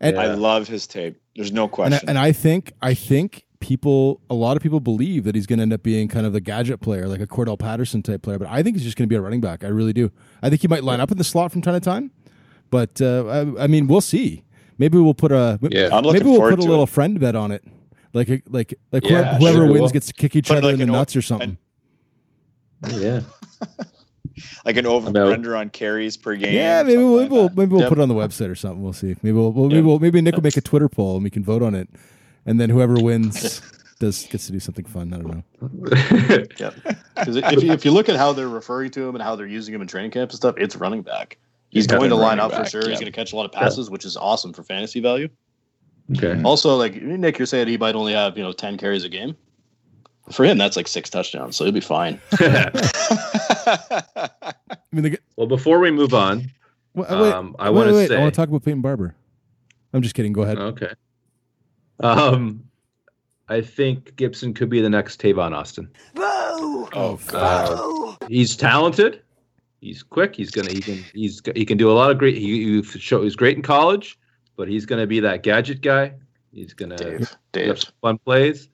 And, 0.00 0.18
I 0.18 0.34
love 0.34 0.68
his 0.68 0.86
tape. 0.86 1.20
There's 1.34 1.50
no 1.50 1.64
and, 1.64 1.72
I, 1.72 1.74
question. 1.74 2.08
and 2.10 2.18
I 2.18 2.32
think 2.32 2.72
I 2.82 2.94
think 2.94 3.44
people, 3.60 4.20
a 4.30 4.34
lot 4.34 4.56
of 4.56 4.62
people 4.62 4.80
believe 4.80 5.24
that 5.24 5.34
he's 5.34 5.46
going 5.46 5.58
to 5.58 5.62
end 5.62 5.72
up 5.72 5.82
being 5.82 6.08
kind 6.08 6.26
of 6.26 6.32
the 6.32 6.40
gadget 6.40 6.80
player, 6.80 7.08
like 7.08 7.20
a 7.20 7.26
Cordarrelle 7.26 7.58
Patterson 7.58 8.02
type 8.02 8.22
player. 8.22 8.38
But 8.38 8.48
I 8.48 8.62
think 8.62 8.76
he's 8.76 8.84
just 8.84 8.96
going 8.96 9.08
to 9.08 9.12
be 9.12 9.16
a 9.16 9.20
running 9.20 9.40
back. 9.40 9.64
I 9.64 9.68
really 9.68 9.92
do. 9.92 10.10
I 10.42 10.48
think 10.48 10.60
he 10.62 10.68
might 10.68 10.84
line 10.84 11.00
up 11.00 11.10
in 11.10 11.18
the 11.18 11.24
slot 11.24 11.52
from 11.52 11.62
time 11.62 11.74
to 11.74 11.80
time. 11.80 12.10
But 12.70 13.00
uh, 13.00 13.26
I, 13.58 13.64
I 13.64 13.66
mean, 13.66 13.86
we'll 13.86 14.00
see. 14.00 14.44
Maybe 14.78 14.98
we'll 14.98 15.14
put 15.14 15.32
a 15.32 15.58
Yeah. 15.62 15.88
I'm 15.92 16.04
looking 16.04 16.20
maybe 16.24 16.30
we'll 16.38 16.48
put 16.50 16.58
a 16.60 16.62
little 16.62 16.84
it. 16.84 16.90
friend 16.90 17.18
bet 17.18 17.34
on 17.34 17.50
it, 17.50 17.64
like 18.12 18.28
a, 18.28 18.42
like 18.48 18.74
like 18.92 19.04
Yeah, 19.08 19.36
whoever 19.38 19.56
sure 19.58 19.66
we 19.66 19.72
wins 19.72 19.82
will. 19.82 19.88
gets 19.90 20.06
to 20.08 20.12
kick 20.12 20.36
each 20.36 20.48
Put 20.48 20.58
other 20.58 20.66
like 20.68 20.72
in 20.74 20.78
the 20.78 20.84
an 20.84 20.90
o- 20.90 20.92
nuts 20.94 21.16
or 21.16 21.22
something. 21.22 21.58
yeah. 22.88 23.20
like 24.64 24.76
an 24.76 24.86
over 24.86 25.08
About- 25.08 25.32
under 25.32 25.56
on 25.56 25.70
carries 25.70 26.16
per 26.16 26.36
game. 26.36 26.54
Yeah, 26.54 26.82
maybe 26.84 26.98
we'll, 27.02 27.16
like 27.16 27.22
maybe 27.30 27.34
we'll 27.34 27.48
maybe 27.50 27.70
we'll 27.72 27.80
Yep. 27.80 27.88
put 27.88 27.98
it 27.98 28.02
on 28.02 28.08
the 28.08 28.14
website 28.14 28.50
or 28.50 28.54
something. 28.54 28.82
We'll 28.82 28.92
see. 28.92 29.16
Maybe 29.22 29.32
we'll, 29.32 29.50
we'll 29.52 29.68
maybe 29.68 29.80
we'll, 29.82 29.98
maybe 29.98 30.20
Nick 30.20 30.36
will 30.36 30.42
make 30.44 30.56
a 30.56 30.60
Twitter 30.60 30.88
poll 30.88 31.16
and 31.16 31.24
we 31.24 31.30
can 31.30 31.42
vote 31.42 31.62
on 31.62 31.74
it, 31.74 31.88
and 32.48 32.58
then 32.60 32.70
whoever 32.70 32.94
wins 32.94 33.60
does 34.00 34.26
gets 34.26 34.46
to 34.46 34.52
do 34.52 34.60
something 34.60 34.84
fun. 34.84 35.12
I 35.12 35.18
don't 35.18 35.28
know. 35.28 35.42
Yeah, 36.58 36.70
because 37.16 37.36
if 37.36 37.62
you, 37.62 37.72
if 37.72 37.84
you 37.84 37.90
look 37.90 38.08
at 38.08 38.16
how 38.16 38.32
they're 38.32 38.48
referring 38.48 38.90
to 38.92 39.08
him 39.08 39.14
and 39.14 39.22
how 39.22 39.36
they're 39.36 39.46
using 39.46 39.74
him 39.74 39.82
in 39.82 39.88
training 39.88 40.10
camp 40.12 40.30
and 40.30 40.36
stuff, 40.36 40.54
it's 40.58 40.76
running 40.76 41.02
back. 41.02 41.36
He's 41.70 41.86
Yeah, 41.86 41.98
going 41.98 42.10
to 42.10 42.16
line 42.16 42.38
running 42.38 42.44
up 42.44 42.52
for 42.52 42.62
back, 42.62 42.70
sure. 42.70 42.88
He's 42.88 42.98
going 43.00 43.12
to 43.12 43.16
catch 43.16 43.32
a 43.32 43.36
lot 43.36 43.44
of 43.44 43.52
passes, 43.52 43.90
which 43.90 44.04
is 44.04 44.16
awesome 44.16 44.52
for 44.52 44.62
fantasy 44.62 45.00
value. 45.00 45.28
okay. 46.16 46.40
Also, 46.42 46.76
like 46.76 47.00
Nick, 47.02 47.38
you're 47.38 47.46
saying 47.46 47.68
he 47.68 47.76
might 47.76 47.94
only 47.94 48.12
have 48.14 48.36
you 48.38 48.42
know 48.42 48.52
ten 48.52 48.78
carries 48.78 49.04
a 49.04 49.08
game. 49.08 49.36
For 50.32 50.44
him, 50.44 50.58
that's 50.58 50.76
like 50.76 50.88
six 50.88 51.08
touchdowns, 51.10 51.56
so 51.56 51.64
he'll 51.64 51.72
be 51.72 51.80
fine. 51.80 52.20
I 52.32 54.30
mean, 54.92 55.04
the, 55.04 55.18
well, 55.36 55.46
before 55.46 55.78
we 55.78 55.90
move 55.90 56.12
on, 56.14 56.50
wait, 56.94 57.10
wait, 57.10 57.32
um, 57.32 57.56
I 57.58 57.70
want 57.70 57.88
to 57.88 58.06
say. 58.06 58.16
I 58.16 58.20
want 58.20 58.34
to 58.34 58.36
talk 58.36 58.48
about 58.48 58.62
Peyton 58.64 58.80
Barber. 58.82 59.14
I'm 59.92 60.02
just 60.02 60.14
kidding. 60.14 60.32
Go 60.32 60.42
ahead. 60.42 60.58
Okay. 60.58 60.92
Um, 62.00 62.62
I 63.48 63.60
think 63.60 64.14
Gibson 64.16 64.54
could 64.54 64.68
be 64.68 64.80
the 64.80 64.90
next 64.90 65.20
Tavon 65.20 65.52
Austin. 65.56 65.88
oh, 66.16 67.18
Uh, 67.32 68.26
he's 68.28 68.56
talented. 68.56 69.22
He's 69.80 70.02
quick. 70.02 70.34
He's 70.34 70.50
gonna. 70.50 70.70
He 70.72 70.80
can. 70.80 71.04
He's. 71.14 71.40
He 71.54 71.64
can 71.64 71.78
do 71.78 71.90
a 71.90 71.94
lot 71.94 72.10
of 72.10 72.18
great. 72.18 72.36
He, 72.36 72.80
he 72.80 72.82
show. 72.82 73.22
He's 73.22 73.36
great 73.36 73.56
in 73.56 73.62
college, 73.62 74.18
but 74.56 74.68
he's 74.68 74.84
gonna 74.86 75.06
be 75.06 75.20
that 75.20 75.42
gadget 75.44 75.80
guy. 75.82 76.14
He's 76.52 76.74
gonna 76.74 76.96
Dave, 76.96 77.20
have 77.20 77.36
Dave, 77.52 77.78
some 77.78 77.92
fun 78.02 78.18
plays. 78.18 78.68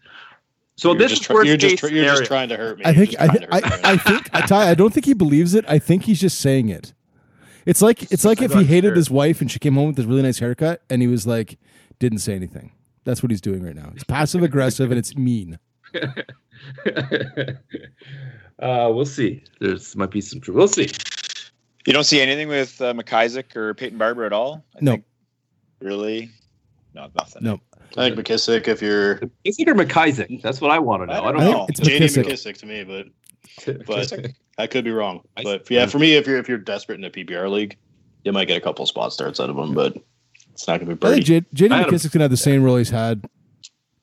So 0.77 0.89
you're 0.91 0.99
this 0.99 1.11
just 1.11 1.23
is 1.23 1.27
try- 1.27 1.35
worst 1.35 1.49
you're 1.49 1.57
just 1.57 1.73
case 1.73 1.81
try- 1.81 1.89
you're 1.91 2.05
just 2.05 2.25
trying 2.25 2.49
to 2.49 2.57
hurt 2.57 2.79
me. 2.79 2.85
I 2.87 2.95
think 2.95 3.15
I, 3.21 3.27
trying 3.27 3.41
to 3.41 3.55
I, 3.55 3.61
me 3.61 3.81
I 3.85 3.97
think 3.99 4.31
I, 4.33 4.41
Ty, 4.47 4.71
I 4.71 4.75
don't 4.75 4.93
think 4.95 5.07
he 5.07 5.13
believes 5.15 5.55
it. 5.55 5.65
I 5.69 5.79
think 5.79 6.05
he's 6.05 6.21
just 6.21 6.41
saying 6.41 6.71
it. 6.71 6.95
It's 7.67 7.83
like 7.83 8.11
it's 8.11 8.25
like 8.25 8.39
I'm 8.39 8.47
if 8.47 8.53
he 8.55 8.65
hated 8.65 8.89
sure. 8.89 8.95
his 8.97 9.11
wife 9.11 9.41
and 9.43 9.51
she 9.51 9.59
came 9.59 9.75
home 9.75 9.89
with 9.89 9.97
this 9.97 10.07
really 10.07 10.23
nice 10.23 10.39
haircut 10.39 10.83
and 10.91 11.03
he 11.03 11.07
was 11.09 11.27
like 11.27 11.59
didn't 11.99 12.19
say 12.19 12.35
anything. 12.35 12.73
That's 13.05 13.23
what 13.23 13.31
he's 13.31 13.41
doing 13.41 13.63
right 13.63 13.75
now. 13.77 13.91
It's 13.95 14.05
passive 14.05 14.43
aggressive 14.43 14.91
and 14.91 14.99
it's 14.99 15.15
mean. 15.17 15.59
uh, 18.59 18.91
we'll 18.93 19.05
see. 19.07 19.45
There's 19.61 19.95
might 19.97 20.11
be 20.11 20.21
some. 20.21 20.41
tr- 20.41 20.53
We'll 20.53 20.69
see. 20.69 20.89
You 21.87 21.93
don't 21.93 22.05
see 22.05 22.21
anything 22.21 22.49
with 22.49 22.81
uh, 22.81 22.95
McIsaac 22.95 23.55
or 23.57 23.75
Peyton 23.75 23.99
Barber 23.99 24.25
at 24.25 24.33
all? 24.33 24.65
I 24.75 24.79
No. 24.81 24.93
think- 24.93 25.05
really? 25.81 26.31
No, 26.95 27.09
nothing. 27.19 27.43
No. 27.45 27.61
I 27.97 28.09
think 28.09 28.17
McKissick, 28.19 28.67
if 28.69 28.81
you're, 28.81 29.21
Is 29.45 29.59
it 29.59 29.69
or 29.69 29.75
McIsaac? 29.75 30.41
That's 30.43 30.61
what 30.61 30.71
I 30.71 30.79
want 30.79 31.03
to 31.03 31.07
know. 31.07 31.25
I 31.25 31.33
don't, 31.33 31.41
I 31.41 31.45
think 31.45 31.57
know. 31.57 31.67
it's 31.69 31.81
JD 31.81 32.25
McKissick. 32.25 32.25
McKissick 32.25 32.57
to 32.59 32.67
me, 32.67 32.85
but 32.85 33.07
But 33.87 34.31
I 34.59 34.67
could 34.67 34.85
be 34.85 34.91
wrong. 34.91 35.21
But 35.43 35.71
yeah, 35.71 35.87
for 35.87 35.99
me, 35.99 36.15
if 36.15 36.27
you're 36.27 36.39
if 36.39 36.49
you're 36.49 36.59
desperate 36.59 36.99
in 36.99 37.05
a 37.05 37.11
PPR 37.11 37.51
league, 37.51 37.77
you 38.25 38.33
might 38.33 38.47
get 38.49 38.57
a 38.57 38.61
couple 38.61 38.87
spot 38.87 39.13
starts 39.13 39.39
out 39.39 39.51
of 39.51 39.59
him, 39.59 39.75
but 39.75 39.97
it's 40.55 40.67
not 40.69 40.81
gonna 40.81 40.95
be 40.95 41.07
I 41.07 41.13
think 41.15 41.27
pretty. 41.27 41.41
J- 41.53 41.69
JD 41.69 41.73
I 41.73 41.85
McKissick's 41.85 42.15
gonna 42.15 42.25
have 42.25 42.31
the 42.31 42.37
same 42.37 42.63
role 42.63 42.77
he's 42.77 42.91
had 42.91 43.29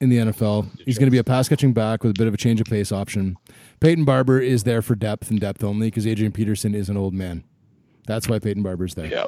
in 0.01 0.09
the 0.09 0.17
NFL. 0.17 0.67
He's 0.85 0.97
gonna 0.97 1.11
be 1.11 1.17
a 1.17 1.23
pass 1.23 1.47
catching 1.47 1.73
back 1.73 2.03
with 2.03 2.11
a 2.11 2.19
bit 2.19 2.27
of 2.27 2.33
a 2.33 2.37
change 2.37 2.59
of 2.59 2.67
pace 2.67 2.91
option. 2.91 3.37
Peyton 3.79 4.03
Barber 4.05 4.39
is 4.39 4.63
there 4.63 4.81
for 4.81 4.95
depth 4.95 5.29
and 5.31 5.39
depth 5.39 5.63
only 5.63 5.87
because 5.87 6.05
Adrian 6.05 6.31
Peterson 6.31 6.75
is 6.75 6.89
an 6.89 6.97
old 6.97 7.13
man. 7.13 7.43
That's 8.05 8.27
why 8.27 8.39
Peyton 8.39 8.63
Barber's 8.63 8.95
there. 8.95 9.05
yeah. 9.07 9.27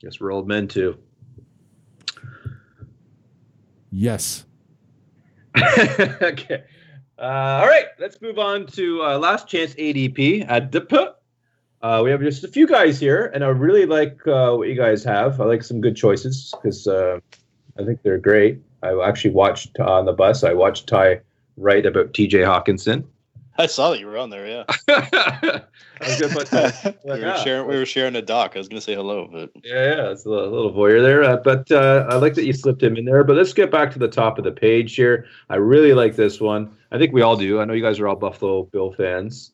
Guess 0.00 0.20
we're 0.20 0.32
old 0.32 0.48
men 0.48 0.68
too. 0.68 0.96
Yes. 3.90 4.44
okay. 5.58 6.64
Uh, 7.18 7.60
all 7.60 7.66
right, 7.66 7.86
let's 7.98 8.20
move 8.22 8.38
on 8.38 8.66
to 8.66 9.02
uh, 9.04 9.18
last 9.18 9.46
chance 9.46 9.74
ADP 9.74 10.46
at 10.48 10.72
the 10.72 10.80
uh, 11.82 12.00
we 12.04 12.10
have 12.10 12.20
just 12.20 12.44
a 12.44 12.48
few 12.48 12.66
guys 12.66 13.00
here, 13.00 13.30
and 13.34 13.44
I 13.44 13.48
really 13.48 13.86
like 13.86 14.24
uh, 14.26 14.54
what 14.54 14.68
you 14.68 14.76
guys 14.76 15.02
have. 15.04 15.40
I 15.40 15.44
like 15.44 15.64
some 15.64 15.80
good 15.80 15.96
choices 15.96 16.54
because 16.56 16.86
uh, 16.86 17.18
I 17.78 17.84
think 17.84 18.02
they're 18.02 18.18
great. 18.18 18.60
I 18.82 18.98
actually 19.04 19.32
watched 19.32 19.78
uh, 19.80 19.84
on 19.84 20.04
the 20.04 20.12
bus. 20.12 20.44
I 20.44 20.52
watched 20.52 20.88
Ty 20.88 21.20
write 21.56 21.84
about 21.84 22.14
T.J. 22.14 22.38
Hockenson. 22.38 23.04
I 23.58 23.66
saw 23.66 23.90
that 23.90 24.00
you 24.00 24.06
were 24.06 24.16
on 24.16 24.30
there. 24.30 24.46
Yeah, 24.46 24.64
I 24.88 25.62
was 26.00 26.20
gonna 26.20 26.32
put 26.32 26.50
that. 26.50 26.96
we 27.04 27.10
were 27.10 27.36
sharing. 27.44 27.68
We 27.68 27.76
were 27.76 27.84
sharing 27.84 28.16
a 28.16 28.22
doc. 28.22 28.52
I 28.54 28.58
was 28.58 28.68
gonna 28.68 28.80
say 28.80 28.94
hello, 28.94 29.28
but 29.30 29.50
Yeah, 29.62 29.96
yeah, 29.96 30.10
it's 30.10 30.24
a 30.24 30.30
little, 30.30 30.50
little 30.50 30.72
voyeur 30.72 31.02
there. 31.02 31.22
Uh, 31.22 31.36
but 31.36 31.70
uh, 31.70 32.06
I 32.08 32.14
like 32.16 32.34
that 32.34 32.44
you 32.44 32.52
slipped 32.52 32.82
him 32.82 32.96
in 32.96 33.04
there. 33.04 33.24
But 33.24 33.36
let's 33.36 33.52
get 33.52 33.70
back 33.70 33.90
to 33.92 33.98
the 33.98 34.08
top 34.08 34.38
of 34.38 34.44
the 34.44 34.52
page 34.52 34.94
here. 34.94 35.26
I 35.50 35.56
really 35.56 35.92
like 35.92 36.16
this 36.16 36.40
one. 36.40 36.74
I 36.92 36.98
think 36.98 37.12
we 37.12 37.22
all 37.22 37.36
do. 37.36 37.60
I 37.60 37.64
know 37.64 37.74
you 37.74 37.82
guys 37.82 38.00
are 38.00 38.08
all 38.08 38.16
Buffalo 38.16 38.64
Bill 38.64 38.92
fans. 38.92 39.52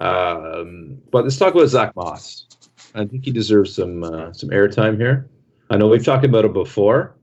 Um, 0.00 0.98
but 1.10 1.24
let's 1.24 1.36
talk 1.36 1.54
about 1.54 1.68
Zach 1.68 1.94
Moss. 1.96 2.46
I 2.94 3.04
think 3.04 3.24
he 3.24 3.32
deserves 3.32 3.74
some 3.74 4.04
uh, 4.04 4.32
some 4.32 4.50
airtime 4.50 4.96
here. 4.96 5.28
I 5.70 5.76
know 5.76 5.88
we've 5.88 6.04
talked 6.04 6.24
about 6.24 6.44
it 6.44 6.52
before, 6.52 7.16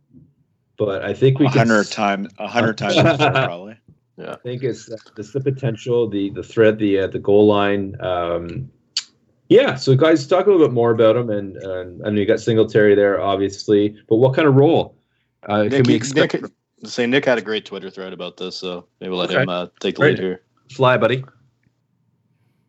but 0.78 1.04
I 1.04 1.14
think 1.14 1.40
we 1.40 1.48
A 1.48 1.50
can. 1.50 1.68
hundred 1.68 1.88
times, 1.92 2.28
a 2.38 2.48
hundred 2.48 2.78
times 2.78 2.96
before, 2.96 3.32
probably. 3.32 3.78
I 4.20 4.36
think 4.44 4.64
it's 4.64 4.90
it's 5.18 5.32
the 5.34 5.42
potential, 5.42 6.10
the 6.10 6.30
the 6.32 6.44
threat, 6.44 6.78
the 6.78 7.00
uh, 7.00 7.08
the 7.08 7.20
goal 7.20 7.48
line. 7.48 7.96
Um, 8.02 8.70
yeah, 9.50 9.76
so 9.76 9.96
guys, 9.96 10.26
talk 10.28 10.48
a 10.48 10.52
little 10.52 10.68
bit 10.68 10.74
more 10.74 10.92
about 10.92 11.16
him, 11.16 11.30
and 11.30 11.58
and 11.58 12.06
I 12.06 12.10
know 12.10 12.20
you 12.20 12.26
got 12.26 12.40
Singletary 12.40 12.96
there, 12.96 13.22
obviously, 13.22 13.96
but 14.10 14.18
what 14.18 14.36
kind 14.36 14.48
of 14.48 14.56
role 14.56 14.98
uh, 15.48 15.68
can 15.70 15.84
we 15.84 15.96
expect? 15.96 16.42
Nick, 16.42 16.52
say 16.84 17.06
Nick 17.06 17.26
had 17.26 17.38
a 17.38 17.42
great 17.42 17.66
Twitter 17.66 17.90
thread 17.90 18.14
about 18.14 18.38
this, 18.38 18.56
so 18.56 18.88
maybe 19.00 19.10
we'll 19.12 19.20
let 19.20 19.30
Okay. 19.32 19.42
him 19.42 19.50
uh, 19.50 19.68
take 19.80 19.96
the 19.96 20.02
Right. 20.02 20.10
lead 20.12 20.20
here. 20.20 20.42
Fly, 20.72 20.98
buddy. 20.98 21.24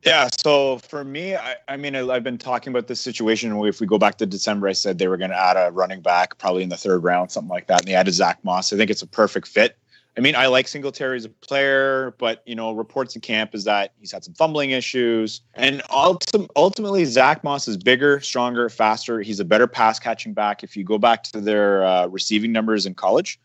Yeah. 0.05 0.28
So 0.44 0.78
for 0.78 1.03
me, 1.03 1.34
I, 1.34 1.57
I 1.68 1.76
mean, 1.76 1.97
I, 1.97 2.07
I've 2.07 2.22
been 2.22 2.38
talking 2.38 2.72
about 2.72 2.86
this 2.86 3.01
situation. 3.01 3.57
If 3.64 3.80
we 3.80 3.86
go 3.86 3.99
back 3.99 4.18
to 4.18 4.26
December, 4.26 4.68
I 4.68 4.72
said 4.72 4.99
they 4.99 5.09
were 5.09 5.16
going 5.16 5.30
to 5.30 5.38
add 5.38 5.57
a 5.57 5.72
running 5.72 6.01
back 6.01 6.38
probably 6.38 6.62
in 6.62 6.68
the 6.68 6.76
third 6.76 7.03
round, 7.03 7.30
something 7.30 7.51
like 7.51 7.66
that. 7.66 7.80
And 7.80 7.88
they 7.88 7.94
added 7.94 8.12
Zach 8.12 8.38
Moss. 8.44 8.72
I 8.72 8.76
think 8.76 8.90
it's 8.90 9.03
a 9.03 9.07
perfect 9.07 9.49
fit. 9.49 9.76
I 10.16 10.22
mean, 10.22 10.34
I 10.34 10.47
like 10.47 10.66
Singletary 10.66 11.18
as 11.18 11.26
a 11.26 11.28
player, 11.28 12.14
but 12.16 12.42
you 12.47 12.55
know, 12.55 12.72
reports 12.72 13.14
in 13.14 13.20
camp 13.20 13.55
is 13.55 13.64
that 13.64 13.92
he's 14.01 14.12
had 14.12 14.24
some 14.24 14.32
fumbling 14.32 14.70
issues. 14.70 15.42
And 15.53 15.82
ultim- 15.90 16.49
ultimately, 16.57 17.05
Zach 17.05 17.44
Moss 17.44 17.68
is 17.68 17.76
bigger, 17.76 18.20
stronger, 18.20 18.70
faster. 18.70 19.20
He's 19.20 19.40
a 19.40 19.44
better 19.44 19.66
pass 19.66 19.99
catching 19.99 20.32
back. 20.32 20.62
If 20.62 20.74
you 20.74 20.84
go 20.84 20.97
back 20.97 21.22
to 21.24 21.40
their 21.40 21.84
uh, 21.84 22.07
receiving 22.07 22.51
numbers 22.51 22.86
in 22.86 22.94
college, 22.94 23.38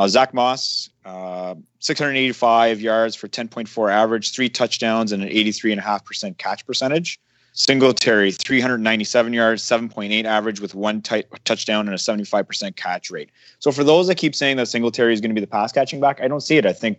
Uh, 0.00 0.08
Zach 0.08 0.32
Moss, 0.32 0.88
uh, 1.04 1.54
685 1.80 2.80
yards 2.80 3.14
for 3.14 3.28
10.4 3.28 3.92
average, 3.92 4.32
three 4.32 4.48
touchdowns, 4.48 5.12
and 5.12 5.22
an 5.22 5.28
83.5% 5.28 6.38
catch 6.38 6.64
percentage. 6.66 7.20
Singletary, 7.52 8.32
397 8.32 9.34
yards, 9.34 9.62
7.8 9.62 10.24
average 10.24 10.58
with 10.58 10.74
one 10.74 11.02
t- 11.02 11.24
touchdown 11.44 11.86
and 11.86 11.94
a 11.94 11.98
75% 11.98 12.76
catch 12.76 13.10
rate. 13.10 13.28
So 13.58 13.70
for 13.70 13.84
those 13.84 14.06
that 14.06 14.14
keep 14.14 14.34
saying 14.34 14.56
that 14.56 14.68
Singletary 14.68 15.12
is 15.12 15.20
going 15.20 15.32
to 15.32 15.34
be 15.34 15.42
the 15.42 15.46
pass 15.46 15.70
catching 15.70 16.00
back, 16.00 16.22
I 16.22 16.28
don't 16.28 16.40
see 16.40 16.56
it. 16.56 16.64
I 16.64 16.72
think 16.72 16.98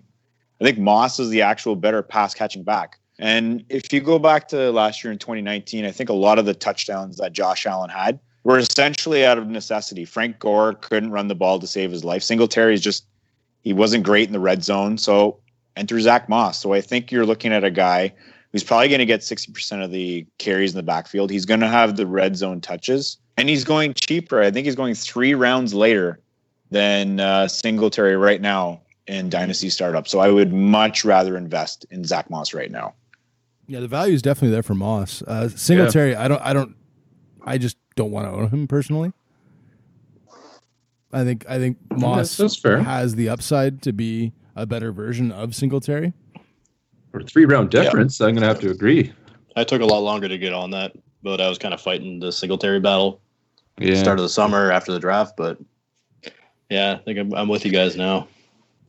I 0.59 0.63
think 0.63 0.77
Moss 0.77 1.19
is 1.19 1.29
the 1.29 1.41
actual 1.41 1.75
better 1.75 2.03
pass 2.03 2.35
catching 2.35 2.61
back. 2.61 2.99
And 3.17 3.65
if 3.69 3.91
you 3.91 3.99
go 3.99 4.19
back 4.19 4.47
to 4.49 4.71
last 4.71 5.03
year 5.03 5.11
in 5.11 5.17
2019, 5.17 5.85
I 5.85 5.91
think 5.91 6.11
a 6.11 6.13
lot 6.13 6.37
of 6.37 6.45
the 6.45 6.53
touchdowns 6.53 7.17
that 7.17 7.33
Josh 7.33 7.65
Allen 7.65 7.89
had 7.89 8.19
were 8.43 8.57
essentially 8.57 9.25
out 9.25 9.37
of 9.37 9.47
necessity. 9.47 10.05
Frank 10.05 10.39
Gore 10.39 10.73
couldn't 10.73 11.11
run 11.11 11.27
the 11.27 11.35
ball 11.35 11.59
to 11.59 11.67
save 11.67 11.91
his 11.91 12.03
life. 12.03 12.23
Singletary 12.23 12.73
is 12.73 12.81
just 12.81 13.05
he 13.61 13.73
wasn't 13.73 14.03
great 14.03 14.27
in 14.27 14.33
the 14.33 14.39
red 14.39 14.63
zone. 14.63 14.97
So 14.97 15.39
enter 15.75 15.99
Zach 15.99 16.27
Moss. 16.27 16.59
So 16.59 16.73
I 16.73 16.81
think 16.81 17.11
you're 17.11 17.25
looking 17.25 17.53
at 17.53 17.63
a 17.63 17.71
guy 17.71 18.13
who's 18.51 18.63
probably 18.63 18.89
going 18.89 18.99
to 18.99 19.05
get 19.05 19.21
60% 19.21 19.83
of 19.83 19.91
the 19.91 20.25
carries 20.37 20.71
in 20.71 20.77
the 20.77 20.83
backfield. 20.83 21.29
He's 21.29 21.45
going 21.45 21.59
to 21.61 21.67
have 21.67 21.95
the 21.95 22.05
red 22.05 22.35
zone 22.35 22.59
touches, 22.59 23.17
and 23.37 23.47
he's 23.47 23.63
going 23.63 23.93
cheaper. 23.93 24.41
I 24.41 24.51
think 24.51 24.65
he's 24.65 24.75
going 24.75 24.95
three 24.95 25.33
rounds 25.33 25.73
later 25.73 26.19
than 26.69 27.19
uh, 27.19 27.47
Singletary 27.47 28.17
right 28.17 28.41
now 28.41 28.81
in 29.07 29.29
Dynasty 29.29 29.69
Startup. 29.69 30.07
So 30.07 30.19
I 30.19 30.29
would 30.29 30.53
much 30.53 31.05
rather 31.05 31.37
invest 31.37 31.85
in 31.91 32.03
Zach 32.03 32.29
Moss 32.29 32.53
right 32.53 32.71
now. 32.71 32.93
Yeah, 33.67 33.79
the 33.79 33.87
value 33.87 34.13
is 34.13 34.21
definitely 34.21 34.51
there 34.51 34.63
for 34.63 34.75
Moss. 34.75 35.21
Uh, 35.21 35.47
Singletary, 35.49 36.15
I 36.15 36.27
don't, 36.27 36.41
I 36.41 36.53
don't, 36.53 36.75
I 37.43 37.57
just 37.57 37.77
don't 38.01 38.11
want 38.11 38.25
to 38.27 38.31
own 38.33 38.49
him 38.49 38.67
personally. 38.67 39.13
I 41.13 41.23
think 41.23 41.45
I 41.47 41.57
think 41.59 41.77
Moss 41.91 42.37
that's 42.37 42.55
fair. 42.55 42.77
has 42.81 43.15
the 43.15 43.29
upside 43.29 43.81
to 43.83 43.91
be 43.93 44.31
a 44.55 44.65
better 44.65 44.91
version 44.91 45.31
of 45.31 45.53
Singletary. 45.53 46.13
For 47.11 47.21
three 47.21 47.45
round 47.45 47.69
difference, 47.69 48.19
I'm 48.21 48.29
going 48.33 48.41
to 48.41 48.47
have 48.47 48.59
to 48.61 48.71
agree. 48.71 49.11
I 49.55 49.63
took 49.65 49.81
a 49.81 49.85
lot 49.85 49.99
longer 49.99 50.27
to 50.29 50.37
get 50.37 50.53
on 50.53 50.71
that, 50.71 50.93
but 51.21 51.41
I 51.41 51.49
was 51.49 51.57
kind 51.57 51.73
of 51.73 51.81
fighting 51.81 52.19
the 52.19 52.31
Singletary 52.31 52.79
battle 52.79 53.21
Yeah. 53.79 53.95
start 53.95 54.17
of 54.17 54.23
the 54.23 54.29
summer 54.29 54.71
after 54.71 54.93
the 54.93 54.99
draft. 54.99 55.35
But 55.35 55.57
yeah, 56.69 56.93
I 56.99 57.03
think 57.03 57.19
I'm, 57.19 57.33
I'm 57.33 57.49
with 57.49 57.65
you 57.65 57.71
guys 57.71 57.97
now. 57.97 58.27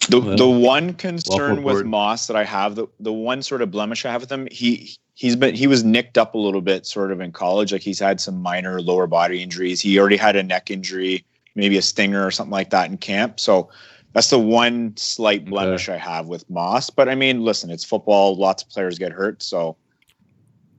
The 0.09 0.21
Well, 0.21 0.37
the 0.37 0.49
one 0.49 0.95
concern 0.95 1.63
welcome 1.63 1.65
with. 1.65 1.85
Moss 1.85 2.29
that 2.29 2.37
I 2.37 2.45
have, 2.45 2.77
the 2.77 2.87
the 3.01 3.13
one 3.13 3.43
sort 3.43 3.61
of 3.63 3.71
blemish 3.73 4.05
I 4.07 4.13
have 4.13 4.21
with 4.21 4.31
him, 4.31 4.47
he 4.51 4.97
he's 5.15 5.37
been 5.37 5.55
he 5.55 5.67
was 5.67 5.85
nicked 5.85 6.17
up 6.19 6.35
a 6.35 6.39
little 6.39 6.61
bit 6.61 6.87
sort 6.87 7.13
of 7.13 7.21
in 7.21 7.33
college. 7.33 7.73
Like 7.73 7.83
he's 7.83 7.99
had 7.99 8.21
some 8.21 8.41
minor 8.41 8.81
lower 8.81 9.07
body 9.07 9.43
injuries. 9.43 9.81
He 9.81 9.99
already 9.99 10.17
had 10.17 10.37
a 10.37 10.43
neck 10.43 10.71
injury, 10.71 11.25
maybe 11.55 11.77
a 11.79 11.83
stinger 11.83 12.27
or 12.27 12.31
something 12.31 12.53
like 12.53 12.71
that 12.71 12.91
in 12.91 12.97
camp. 12.99 13.39
So 13.41 13.69
that's 14.15 14.31
the 14.31 14.39
one 14.39 14.95
slight 14.97 15.45
blemish 15.47 15.89
I 15.89 15.97
have 15.97 16.27
with 16.27 16.49
Moss. 16.51 16.91
But 16.91 17.09
I 17.09 17.15
mean, 17.15 17.43
listen, 17.45 17.71
it's 17.71 17.85
football. 17.85 18.37
Lots 18.37 18.63
of 18.63 18.69
players 18.71 18.99
get 18.99 19.13
hurt, 19.13 19.43
so 19.43 19.77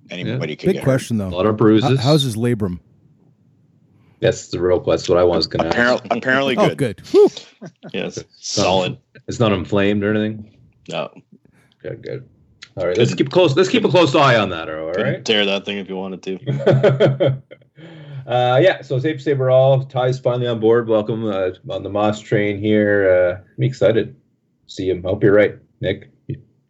anybody 0.10 0.56
can 0.56 0.68
Big 0.70 0.76
get 0.78 0.84
question 0.84 1.20
A 1.20 1.30
though. 1.30 1.38
lot 1.38 1.46
of 1.46 1.54
How- 1.54 1.58
bruises. 1.58 2.00
how's 2.00 2.24
his 2.24 2.36
labrum? 2.36 2.80
That's 4.20 4.48
the 4.50 4.60
real 4.62 4.80
question. 4.80 5.00
That's 5.02 5.10
what 5.10 5.18
I 5.18 5.24
was 5.24 5.48
going 5.48 5.66
hurt. 5.66 5.72
to 5.74 5.78
ask. 5.80 6.06
Apparently, 6.06 6.18
apparently 6.18 6.58
Oh, 6.58 6.68
good. 6.76 6.78
good. 6.78 7.08
Whew. 7.12 7.30
Yes, 7.94 8.24
solid. 8.40 8.98
It's 9.28 9.40
not 9.40 9.52
inflamed 9.52 10.04
or 10.04 10.12
anything. 10.14 10.50
No, 10.90 11.10
Good, 11.82 12.02
good. 12.02 12.30
All 12.76 12.88
right, 12.88 12.98
let's 12.98 13.14
keep 13.14 13.30
close. 13.30 13.56
Let's 13.56 13.70
keep 13.70 13.86
a 13.86 13.90
close 13.90 14.16
eye 14.16 14.38
on 14.38 14.50
that. 14.50 14.70
All 14.70 14.92
tear 15.24 15.46
that 15.46 15.66
thing 15.66 15.78
if 15.78 15.90
you 15.90 15.96
wanted 15.96 16.24
to. 16.24 17.42
uh, 18.28 18.60
yeah. 18.62 18.82
So 18.82 19.00
safe 19.00 19.18
to 19.18 19.24
say 19.24 19.34
we're 19.34 19.52
all 19.52 19.86
Ty's 19.86 20.20
finally 20.20 20.48
on 20.48 20.60
board. 20.60 20.88
Welcome 20.88 21.26
uh, 21.26 21.52
on 21.70 21.84
the 21.84 21.90
Moss 21.90 22.20
train 22.20 22.58
here. 22.58 23.10
Uh, 23.10 23.44
I'm 23.58 23.64
excited. 23.64 24.16
See 24.68 24.90
him. 24.90 25.04
Hope 25.04 25.24
you're 25.24 25.36
right, 25.36 25.58
Nick. 25.82 26.10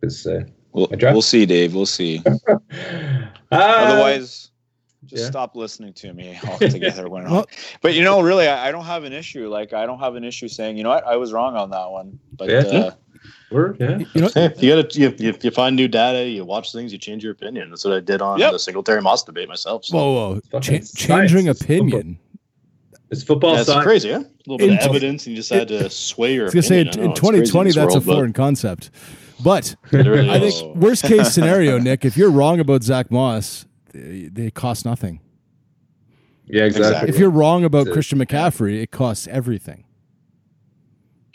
Because 0.01 0.28
uh, 0.28 0.41
We'll, 0.74 0.88
we'll 0.91 1.22
see, 1.22 1.45
Dave. 1.45 1.76
We'll 1.76 1.86
see. 1.86 2.22
uh, 2.47 2.58
Otherwise, 3.51 4.49
just 5.06 5.24
yeah. 5.24 5.30
stop 5.30 5.56
listening 5.56 5.93
to 5.93 6.14
me 6.14 6.39
altogether. 6.47 7.08
when 7.08 7.30
Well- 7.30 7.45
but 7.82 7.93
you 7.93 8.04
know, 8.04 8.22
really, 8.22 8.47
I, 8.47 8.70
I 8.70 8.72
don't 8.72 8.86
have 8.86 9.04
an 9.04 9.14
issue. 9.14 9.47
Like, 9.49 9.74
I 9.74 9.86
don't 9.86 9.99
have 9.99 10.16
an 10.16 10.24
issue 10.24 10.47
saying, 10.47 10.78
you 10.78 10.84
know 10.84 10.89
what, 10.89 11.06
I 11.06 11.16
was 11.16 11.32
wrong 11.32 11.56
on 11.56 11.70
that 11.70 11.91
one. 11.91 12.20
But 12.34 12.49
Yeah. 12.49 12.91
We're 13.52 13.76
yeah. 13.80 14.00
You 14.14 14.22
know, 14.22 14.30
Hey, 14.34 14.52
you 14.58 14.76
gotta 14.76 15.00
you, 15.00 15.14
you, 15.18 15.34
you 15.42 15.52
find 15.52 15.76
new 15.76 15.88
data, 15.88 16.28
you 16.28 16.44
watch 16.46 16.72
things, 16.72 16.92
you 16.92 16.98
change 17.00 17.24
your 17.24 17.34
opinion. 17.34 17.70
That's 17.70 17.86
what 17.86 17.94
I 17.94 18.00
did 18.00 18.22
on 18.22 18.40
Yep. 18.40 18.52
the 18.54 18.60
Singletary 18.60 19.02
Moss 19.02 19.24
debate 19.24 19.48
myself. 19.48 19.86
So. 19.86 19.98
whoa, 19.98 20.42
whoa, 20.52 20.60
Cha- 20.60 20.80
changing 20.96 21.50
opinion. 21.50 22.18
It's 23.12 23.22
football 23.24 23.56
That's 23.56 23.68
science. 23.68 23.84
crazy, 23.86 24.12
huh? 24.12 24.20
A 24.22 24.50
little 24.50 24.58
bit 24.58 24.70
In- 24.72 24.78
of 24.80 24.84
evidence, 24.86 25.28
and 25.28 25.32
you 25.36 25.38
just 25.38 25.52
had 25.52 25.68
to 25.68 25.88
sway 25.90 26.34
your 26.34 26.44
I 26.44 26.46
was 26.46 26.54
gonna 26.56 26.64
say 26.64 26.82
opinion. 26.82 27.00
in, 27.06 27.10
in 27.12 27.16
2020 27.16 27.72
that's 27.72 27.78
world, 27.78 27.92
a 27.92 28.00
but 28.00 28.14
foreign 28.16 28.34
concept, 28.34 28.90
but 29.44 29.76
really 29.92 30.30
I 30.30 30.38
is. 30.38 30.60
think 30.62 30.76
oh. 30.76 30.80
worst 30.80 31.04
case 31.04 31.32
scenario, 31.34 31.78
Nick, 31.78 32.06
if 32.06 32.18
you're 32.18 32.32
wrong 32.32 32.60
about 32.60 32.82
Zach 32.82 33.12
Moss, 33.12 33.66
they, 33.94 34.30
they 34.34 34.50
cost 34.50 34.84
nothing. 34.86 35.20
Yeah, 36.48 36.64
exactly. 36.66 36.88
Exactly. 36.88 37.10
If 37.10 37.20
you're 37.20 37.30
wrong 37.30 37.64
about 37.64 37.86
That's 37.86 37.90
it. 37.90 37.94
Christian 37.94 38.20
McCaffrey, 38.20 38.82
it 38.82 38.92
costs 38.92 39.28
everything. 39.28 39.86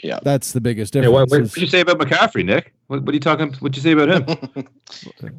Yeah. 0.02 0.20
That's 0.22 0.52
the 0.52 0.60
biggest 0.60 0.94
Yeah, 0.94 1.02
difference. 1.02 1.30
what, 1.30 1.38
what 1.38 1.40
is- 1.46 1.52
did 1.54 1.60
you 1.62 1.66
say 1.66 1.80
about 1.80 1.98
McCaffrey, 1.98 2.44
Nick? 2.44 2.72
What, 2.86 3.02
what 3.02 3.10
are 3.10 3.14
you 3.14 3.20
talking? 3.20 3.52
What'd 3.54 3.76
you 3.76 3.82
say 3.82 3.92
about 3.92 4.28
him? 4.54 4.68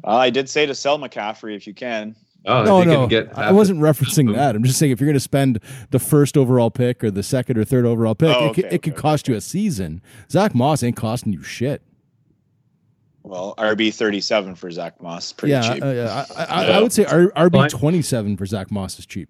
uh, 0.04 0.08
I 0.16 0.30
did 0.30 0.48
say 0.48 0.66
to 0.66 0.74
sell 0.74 0.98
McCaffrey 0.98 1.56
if 1.56 1.66
you 1.66 1.74
can. 1.74 2.14
Oh, 2.46 2.64
no, 2.64 2.80
I 2.80 2.84
no, 2.84 3.06
get 3.06 3.36
I 3.36 3.52
wasn't 3.52 3.80
referencing 3.80 4.34
that. 4.34 4.56
I'm 4.56 4.64
just 4.64 4.78
saying 4.78 4.92
if 4.92 5.00
you're 5.00 5.06
going 5.08 5.12
to 5.12 5.20
spend 5.20 5.60
the 5.90 5.98
first 5.98 6.38
overall 6.38 6.70
pick 6.70 7.04
or 7.04 7.10
the 7.10 7.22
second 7.22 7.58
or 7.58 7.64
third 7.64 7.84
overall 7.84 8.14
pick, 8.14 8.34
Oh, 8.34 8.46
it, 8.48 8.54
could, 8.54 8.64
okay, 8.64 8.74
it 8.76 8.82
could 8.82 8.92
okay, 8.94 9.02
cost 9.02 9.28
you 9.28 9.34
a 9.34 9.42
season. 9.42 10.00
Zach 10.30 10.54
Moss 10.54 10.82
ain't 10.82 10.96
costing 10.96 11.34
you 11.34 11.42
shit. 11.42 11.82
Well, 13.22 13.54
RB 13.58 13.92
thirty 13.92 14.22
seven 14.22 14.54
for 14.54 14.70
Zach 14.70 15.02
Moss, 15.02 15.32
pretty 15.34 15.50
yeah, 15.52 15.74
cheap. 15.74 15.82
uh, 15.82 15.86
yeah, 15.88 16.24
I, 16.34 16.44
I, 16.44 16.64
I 16.78 16.80
would 16.80 16.92
say 16.92 17.04
R- 17.04 17.30
RB 17.50 17.68
27 17.68 18.38
for 18.38 18.46
Zach 18.46 18.70
Moss 18.70 18.98
is 18.98 19.04
cheap. 19.04 19.28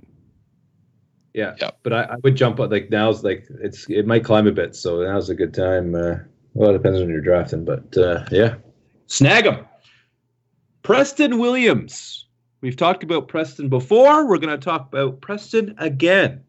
Yeah, 1.34 1.54
Yeah. 1.60 1.70
But 1.82 1.92
I, 1.92 2.02
I 2.02 2.16
would 2.22 2.36
jump 2.36 2.60
up 2.60 2.70
like 2.70 2.90
now's 2.90 3.22
like 3.22 3.46
it's 3.60 3.88
it 3.88 4.06
might 4.06 4.24
climb 4.24 4.46
a 4.46 4.52
bit, 4.52 4.74
so 4.74 5.02
now's 5.02 5.30
a 5.30 5.34
good 5.34 5.54
time. 5.54 5.94
Uh, 5.94 6.16
well, 6.54 6.70
it 6.70 6.74
depends 6.74 7.00
on 7.00 7.06
who 7.06 7.12
you're 7.12 7.20
drafting, 7.20 7.64
but 7.64 7.96
uh, 7.96 8.24
yeah, 8.30 8.56
snag 9.06 9.46
him. 9.46 9.64
Preston 10.82 11.38
Williams. 11.38 12.26
We've 12.62 12.76
talked 12.76 13.02
about 13.02 13.28
Preston 13.28 13.68
before. 13.68 14.26
We're 14.26 14.38
going 14.38 14.58
to 14.58 14.62
talk 14.62 14.88
about 14.88 15.20
Preston 15.20 15.74
again, 15.78 16.42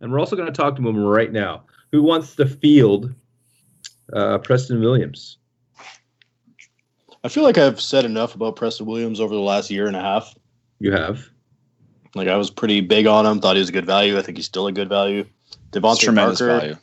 and 0.00 0.12
we're 0.12 0.20
also 0.20 0.36
going 0.36 0.52
to 0.52 0.52
talk 0.52 0.76
to 0.76 0.88
him 0.88 0.96
right 0.98 1.32
now. 1.32 1.64
Who 1.92 2.02
wants 2.02 2.36
to 2.36 2.46
field 2.46 3.14
uh, 4.12 4.38
Preston 4.38 4.80
Williams? 4.80 5.38
I 7.24 7.28
feel 7.28 7.42
like 7.42 7.58
I've 7.58 7.80
said 7.80 8.04
enough 8.04 8.34
about 8.34 8.54
Preston 8.54 8.86
Williams 8.86 9.20
over 9.20 9.34
the 9.34 9.40
last 9.40 9.70
year 9.70 9.86
and 9.86 9.96
a 9.96 10.00
half. 10.00 10.34
You 10.78 10.92
have. 10.92 11.28
Like 12.14 12.28
I 12.28 12.36
was 12.36 12.50
pretty 12.50 12.80
big 12.80 13.06
on 13.06 13.26
him, 13.26 13.40
thought 13.40 13.56
he 13.56 13.60
was 13.60 13.68
a 13.68 13.72
good 13.72 13.86
value. 13.86 14.18
I 14.18 14.22
think 14.22 14.38
he's 14.38 14.46
still 14.46 14.66
a 14.66 14.72
good 14.72 14.88
value. 14.88 15.24
It's 15.48 15.56
DeVante 15.72 16.00
tremendous 16.00 16.38
Parker, 16.40 16.58
value. 16.60 16.76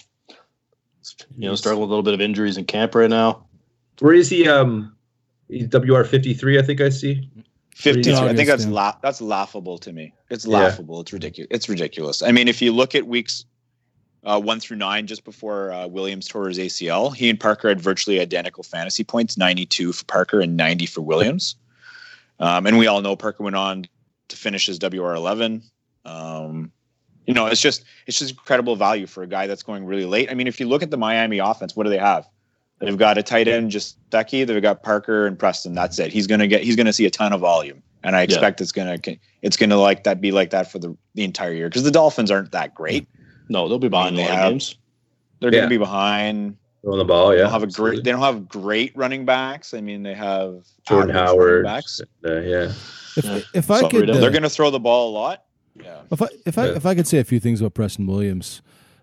you 1.38 1.50
know, 1.50 1.56
struggling 1.56 1.82
with 1.82 1.90
a 1.90 1.92
little 1.92 2.04
bit 2.04 2.14
of 2.14 2.22
injuries 2.22 2.58
in 2.58 2.66
camp 2.66 2.96
right 2.96 3.10
now. 3.10 3.46
Where 4.00 4.14
is 4.14 4.30
he? 4.30 4.48
Um, 4.48 4.96
he's 5.50 5.68
WR 5.74 6.04
fifty 6.04 6.34
three. 6.34 6.60
I 6.60 6.62
think 6.62 6.82
I 6.82 6.90
see. 6.90 7.30
Fifty. 7.76 8.12
Yeah, 8.12 8.22
I 8.26 8.36
think 8.36 8.48
that's 8.48 8.66
la- 8.68 8.98
that's 9.02 9.22
laughable 9.22 9.78
to 9.80 9.92
me. 9.92 10.14
It's 10.30 10.46
Yeah. 10.46 10.60
laughable. 10.60 11.02
It's 11.02 11.12
ridiculous. 11.14 11.48
It's 11.52 11.70
ridiculous. 11.70 12.22
I 12.22 12.32
mean, 12.32 12.48
if 12.48 12.62
you 12.62 12.72
look 12.72 12.94
at 12.96 13.08
weeks 13.08 13.46
uh, 14.24 14.40
one 14.40 14.60
through 14.60 14.78
nine, 14.78 15.06
just 15.08 15.24
before 15.26 15.72
uh, 15.74 15.88
Williams 15.88 16.28
tore 16.28 16.48
his 16.48 16.58
ACL, 16.58 17.14
he 17.16 17.30
and 17.30 17.40
Parker 17.40 17.68
had 17.70 17.82
virtually 17.82 18.20
identical 18.20 18.64
fantasy 18.64 19.04
points: 19.04 19.38
ninety-two 19.38 19.92
for 19.94 20.06
Parker 20.06 20.40
and 20.40 20.56
ninety 20.56 20.86
for 20.86 21.02
Williams. 21.02 21.56
Um, 22.40 22.66
and 22.66 22.78
we 22.78 22.88
all 22.88 23.02
know 23.02 23.16
Parker 23.16 23.44
went 23.44 23.56
on 23.56 23.86
to 24.30 24.36
finish 24.38 24.66
his 24.68 24.80
WR 24.80 25.14
eleven. 25.16 25.62
Um, 26.06 26.72
you 27.26 27.34
know, 27.34 27.46
it's 27.48 27.62
just 27.62 27.86
it's 28.08 28.20
just 28.20 28.32
incredible 28.32 28.76
value 28.76 29.08
for 29.08 29.24
a 29.24 29.28
guy 29.28 29.48
that's 29.48 29.64
going 29.64 29.86
really 29.86 30.06
late. 30.06 30.30
I 30.30 30.34
mean, 30.34 30.48
if 30.48 30.60
you 30.60 30.68
look 30.68 30.84
at 30.84 30.92
the 30.92 30.98
Miami 30.98 31.40
offense, 31.40 31.76
what 31.76 31.84
do 31.84 31.90
they 31.90 31.98
have? 31.98 32.28
They've 32.80 32.98
got 32.98 33.18
a 33.18 33.24
tight 33.24 33.48
end, 33.48 33.72
just 33.72 33.98
Becky. 34.10 34.44
They've 34.44 34.62
got 34.62 34.84
Parker 34.84 35.26
and 35.26 35.40
Preston. 35.40 35.74
That's 35.74 35.98
it. 36.00 36.12
He's 36.12 36.28
gonna 36.28 36.48
get. 36.48 36.64
He's 36.64 36.76
gonna 36.76 36.92
see 36.92 37.06
a 37.06 37.10
ton 37.10 37.32
of 37.32 37.40
volume, 37.40 37.82
and 38.04 38.14
I 38.16 38.24
expect 38.24 38.60
it's 38.60 38.74
gonna. 38.74 38.98
It's 39.42 39.56
gonna 39.56 39.78
like 39.78 40.04
that. 40.04 40.20
Be 40.20 40.32
like 40.34 40.50
that 40.50 40.70
for 40.70 40.80
the 40.80 40.98
the 41.16 41.24
entire 41.24 41.54
year 41.54 41.70
because 41.70 41.84
the 41.84 41.92
Dolphins 41.92 42.30
aren't 42.30 42.52
that 42.52 42.76
great. 42.76 43.08
No, 43.48 43.70
they'll 43.70 43.80
be 43.80 43.88
behind 43.88 44.18
They 44.18 44.24
a 44.26 44.30
lot 44.30 44.36
have- 44.38 44.52
games. 44.52 44.76
They're 45.40 45.54
Yeah. 45.54 45.60
gonna 45.60 45.70
be 45.70 45.78
behind. 45.78 46.58
On 46.86 46.98
the 46.98 47.06
ball, 47.06 47.30
They 47.30 47.38
yeah. 47.38 47.44
don't 47.44 47.52
have 47.52 47.64
a 47.64 47.68
great. 47.68 48.04
They 48.04 48.12
don't 48.12 48.20
have 48.22 48.48
great 48.50 48.92
running 48.96 49.24
backs. 49.26 49.74
I 49.74 49.80
mean, 49.82 50.04
they 50.04 50.14
have 50.14 50.66
Jordan 50.88 51.16
Howard. 51.16 51.64
running 51.64 51.78
backs. 51.78 52.02
Uh, 52.26 52.40
yeah. 52.42 52.72
If, 53.16 53.24
Yeah. 53.26 53.40
if 53.54 53.72
I 53.72 53.80
So 53.82 53.90
could, 53.90 54.10
they're 54.10 54.24
uh, 54.30 54.30
gonna 54.30 54.50
throw 54.50 54.70
the 54.70 54.80
ball 54.80 55.10
a 55.10 55.14
lot. 55.14 55.44
Yeah. 55.82 56.02
if 56.12 56.22
I 56.22 56.28
if 56.46 56.58
I 56.58 56.66
Yeah. 56.68 56.76
if 56.76 56.86
I 56.86 56.94
could 56.96 57.08
say 57.08 57.20
a 57.20 57.24
few 57.24 57.40
things 57.40 57.62
about 57.62 57.74
Preston 57.74 58.06
Williams, 58.06 58.62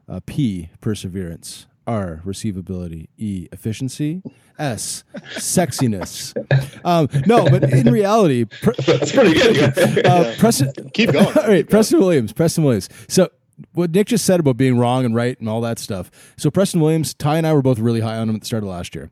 uh, 0.09 0.21
P 0.27 0.69
perseverance, 0.83 1.67
R 1.87 2.21
receivability, 2.27 3.09
E 3.17 3.49
efficiency, 3.51 4.23
S 4.59 5.05
sexiness. 5.35 6.35
Um, 6.83 7.09
no, 7.27 7.45
but 7.45 7.63
in 7.65 7.93
reality, 7.93 8.47
Pre- 8.47 8.73
That's 8.87 9.13
pretty 9.13 9.35
good. 9.35 10.07
uh, 10.07 10.35
Preston 10.39 10.73
Keep 10.95 11.13
going. 11.13 11.27
All 11.37 11.47
right, 11.49 11.69
Preston 11.69 11.99
Williams. 12.01 12.33
Preston 12.33 12.65
Williams. 12.65 12.89
So, 13.09 13.25
wh- 13.25 13.40
what 13.73 13.91
Nick 13.91 14.09
just 14.09 14.25
said 14.25 14.41
about 14.41 14.57
being 14.57 14.79
wrong 14.79 15.05
and 15.05 15.15
right 15.15 15.39
and 15.39 15.49
all 15.49 15.61
that 15.61 15.79
stuff. 15.79 16.11
So 16.37 16.51
Preston 16.51 16.81
Williams, 16.81 17.15
Ty 17.15 17.39
and 17.39 17.47
I 17.47 17.53
were 17.53 17.63
both 17.63 17.79
really 17.79 18.01
high 18.01 18.17
on 18.17 18.29
him 18.29 18.35
at 18.35 18.43
the 18.43 18.47
start 18.47 18.63
of 18.63 18.69
last 18.69 18.95
year. 18.95 19.11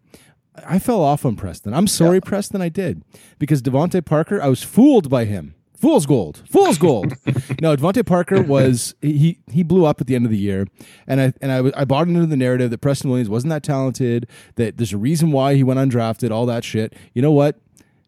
I 0.67 0.79
fell 0.79 1.03
off 1.03 1.25
on 1.25 1.37
Preston. 1.37 1.73
I'm 1.73 1.87
sorry, 1.87 2.21
Preston, 2.21 2.61
I 2.61 2.69
did 2.69 3.03
because 3.39 3.63
DeVante 3.63 4.05
Parker. 4.05 4.43
I 4.43 4.49
was 4.49 4.63
fooled 4.63 5.09
by 5.09 5.25
him. 5.25 5.55
Fool's 5.77 6.07
gold. 6.07 6.43
Fool's 6.51 6.77
gold. 6.77 7.15
no, 7.61 7.77
DeVante 7.77 8.05
Parker 8.05 8.43
was 8.43 8.97
he 9.01 9.39
he 9.51 9.63
blew 9.63 9.85
up 9.85 10.01
at 10.01 10.09
the 10.09 10.17
end 10.17 10.25
of 10.25 10.33
the 10.33 10.39
year, 10.39 10.67
and 11.07 11.21
I 11.21 11.33
and 11.41 11.53
I, 11.53 11.81
I 11.81 11.85
bought 11.85 12.09
into 12.09 12.27
the 12.27 12.37
narrative 12.37 12.71
that 12.71 12.79
Preston 12.79 13.11
Williams 13.11 13.29
wasn't 13.29 13.51
that 13.51 13.63
talented. 13.63 14.29
That 14.57 14.77
there's 14.77 14.93
a 14.93 14.99
reason 14.99 15.31
why 15.31 15.55
he 15.55 15.63
went 15.63 15.79
undrafted. 15.79 16.33
All 16.33 16.47
that 16.47 16.65
shit. 16.65 16.95
You 17.15 17.23
know 17.23 17.31
what? 17.31 17.61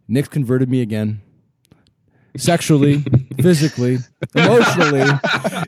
Nick's 0.09 0.29
converted 0.29 0.69
me 0.69 0.81
again. 0.81 1.21
Sexually, 2.37 2.99
physically, 3.41 3.99
emotionally, 4.35 5.05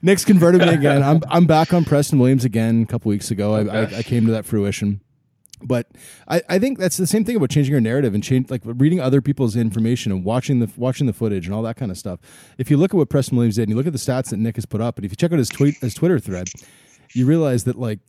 Nick's 0.02 0.24
converted 0.24 0.60
me 0.60 0.68
again. 0.68 1.02
I'm 1.02 1.20
I'm 1.28 1.46
back 1.46 1.74
on 1.74 1.84
Preston 1.84 2.18
Williams 2.18 2.44
again. 2.44 2.82
A 2.82 2.86
couple 2.86 3.08
weeks 3.08 3.30
ago, 3.30 3.54
I, 3.54 3.82
I, 3.82 3.82
I 3.98 4.02
came 4.02 4.26
to 4.26 4.32
that 4.32 4.44
fruition. 4.44 5.00
But 5.64 5.88
I, 6.28 6.42
I 6.48 6.58
think 6.58 6.78
that's 6.78 6.96
the 6.96 7.06
same 7.06 7.24
thing 7.24 7.36
about 7.36 7.50
changing 7.50 7.72
your 7.72 7.80
narrative 7.80 8.14
and 8.14 8.22
change 8.22 8.50
like 8.50 8.62
reading 8.64 9.00
other 9.00 9.20
people's 9.20 9.56
information 9.56 10.12
and 10.12 10.24
watching 10.24 10.58
the 10.58 10.70
watching 10.76 11.06
the 11.06 11.12
footage 11.12 11.46
and 11.46 11.54
all 11.54 11.62
that 11.62 11.76
kind 11.76 11.90
of 11.90 11.98
stuff. 11.98 12.20
If 12.58 12.70
you 12.70 12.76
look 12.76 12.92
at 12.92 12.96
what 12.96 13.10
Preston 13.10 13.36
Williams 13.36 13.56
did 13.56 13.62
and 13.62 13.70
you 13.70 13.76
look 13.76 13.86
at 13.86 13.92
the 13.92 13.98
stats 13.98 14.30
that 14.30 14.38
Nick 14.38 14.56
has 14.56 14.66
put 14.66 14.80
up, 14.80 14.96
and 14.96 15.04
if 15.04 15.12
you 15.12 15.16
check 15.16 15.32
out 15.32 15.38
his 15.38 15.48
tweet 15.48 15.76
his 15.76 15.94
Twitter 15.94 16.18
thread, 16.18 16.48
you 17.12 17.26
realize 17.26 17.64
that 17.64 17.78
like 17.78 18.00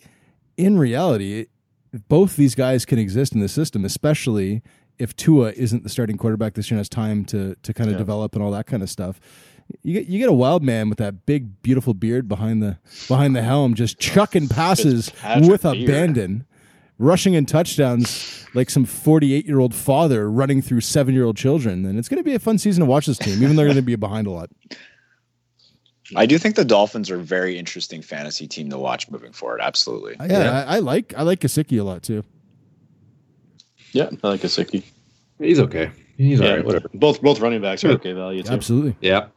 in 0.58 0.78
reality, 0.78 1.48
both 2.08 2.36
these 2.36 2.56
guys 2.56 2.86
can 2.86 3.00
exist 3.00 3.34
in 3.34 3.40
the 3.40 3.50
system, 3.50 3.86
especially 3.86 4.62
if 5.00 5.16
Tua 5.16 5.52
isn't 5.52 5.84
the 5.84 5.90
starting 5.90 6.18
quarterback 6.18 6.54
this 6.54 6.70
year 6.70 6.76
and 6.76 6.80
has 6.80 6.90
time 6.90 7.26
to 7.26 7.56
to 7.64 7.74
kind 7.74 7.90
of 7.90 7.98
develop 7.98 8.36
and 8.36 8.44
all 8.44 8.52
that 8.52 8.66
kind 8.66 8.84
of 8.84 8.90
stuff. 8.90 9.20
You 9.82 9.94
get 9.94 10.08
you 10.08 10.20
get 10.20 10.30
a 10.30 10.34
wild 10.34 10.64
man 10.64 10.90
with 10.90 10.98
that 11.00 11.26
big 11.26 11.62
beautiful 11.62 11.94
beard 11.94 12.28
behind 12.28 12.62
the 12.62 12.78
behind 13.08 13.36
the 13.36 13.42
helm, 13.42 13.74
just 13.74 14.00
chucking 14.00 14.50
passes 14.50 15.12
with 15.42 15.64
Beard. 15.64 15.84
abandon, 15.84 16.46
rushing 17.00 17.34
in 17.34 17.46
touchdowns 17.46 18.46
like 18.54 18.70
some 18.70 18.86
forty 18.86 19.34
eight 19.34 19.46
year 19.46 19.60
old 19.60 19.74
father 19.74 20.30
running 20.30 20.62
through 20.62 20.82
seven 20.82 21.14
year 21.14 21.24
old 21.24 21.38
children. 21.38 21.86
And 21.86 21.98
it's 21.98 22.10
going 22.10 22.20
to 22.20 22.24
be 22.24 22.36
a 22.36 22.40
fun 22.40 22.58
season 22.58 22.82
to 22.82 22.86
watch 22.86 23.06
this 23.06 23.18
team, 23.18 23.42
even 23.42 23.56
though 23.56 23.64
they're 23.64 23.68
going 23.68 23.76
to 23.78 23.82
be 23.82 23.96
behind 23.96 24.28
a 24.28 24.32
lot. 24.32 24.50
I 26.16 26.26
do 26.26 26.38
think 26.38 26.56
the 26.56 26.66
Dolphins 26.66 27.10
are 27.10 27.16
a 27.16 27.24
very 27.24 27.58
interesting 27.58 28.02
fantasy 28.02 28.48
team 28.48 28.70
to 28.70 28.78
watch 28.78 29.10
moving 29.10 29.32
forward. 29.32 29.62
Absolutely. 29.62 30.16
Yeah, 30.30 30.66
I, 30.68 30.76
I 30.76 30.80
like 30.80 31.14
I 31.16 31.24
like 31.24 31.40
Gesicki 31.40 31.80
a 31.80 31.84
lot 31.84 32.04
too. 32.04 32.24
Yeah, 33.94 34.10
I 34.24 34.28
like 34.28 34.42
Gesicki. 34.42 34.84
He's 35.40 35.60
okay. 35.60 35.92
He's 36.18 36.40
Yeah, 36.40 36.50
all 36.50 36.56
right. 36.58 36.66
Whatever. 36.66 36.90
Both 36.94 37.22
both 37.22 37.40
running 37.40 37.62
backs 37.62 37.84
are 37.84 37.92
okay 37.92 38.14
value 38.14 38.44
too. 38.44 38.52
Absolutely. 38.52 38.96
Yeah. 39.02 39.28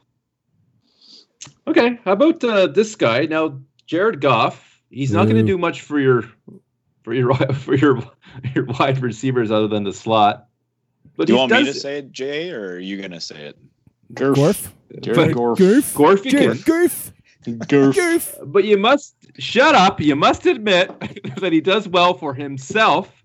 Okay. 1.66 1.98
How 2.04 2.12
about 2.12 2.42
uh, 2.42 2.66
this 2.66 2.96
guy 2.96 3.26
now? 3.26 3.60
Jared 3.86 4.20
Goff. 4.20 4.82
He's 4.90 5.12
not 5.12 5.24
going 5.24 5.36
to 5.36 5.42
do 5.42 5.58
much 5.58 5.82
for 5.82 6.00
your 6.00 6.24
for 7.02 7.14
your 7.14 7.34
for 7.54 7.74
your 7.74 8.02
your 8.54 8.64
wide 8.64 9.00
receivers 9.00 9.50
other 9.50 9.68
than 9.68 9.84
the 9.84 9.92
slot. 9.92 10.48
But 11.16 11.26
Do 11.28 11.32
you 11.32 11.36
he 11.38 11.40
want 11.40 11.52
me 11.52 11.64
to 11.64 11.74
say 11.74 11.98
it, 11.98 12.12
Jay, 12.12 12.50
or 12.50 12.74
are 12.74 12.78
you 12.78 12.98
going 12.98 13.12
to 13.12 13.20
say 13.20 13.46
it? 13.46 13.58
Gurf. 14.12 14.34
Gorf. 14.34 14.72
Jared 15.00 15.34
Gorf. 15.34 15.56
Gorf. 15.56 15.94
Gorf, 15.94 16.24
you 16.24 16.30
Jared 16.30 16.64
can. 16.64 16.74
Gorf. 16.74 17.12
Gurf. 17.44 17.94
Gorf. 17.94 18.52
But 18.52 18.64
you 18.64 18.76
must 18.76 19.14
shut 19.38 19.74
up. 19.74 20.00
You 20.00 20.16
must 20.16 20.46
admit 20.46 20.92
that 21.36 21.52
he 21.52 21.60
does 21.60 21.88
well 21.88 22.14
for 22.14 22.34
himself 22.34 23.24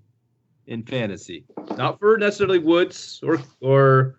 in 0.67 0.83
fantasy, 0.83 1.43
not 1.77 1.99
for 1.99 2.17
necessarily 2.17 2.59
Woods 2.59 3.19
or 3.23 3.39
or 3.61 4.15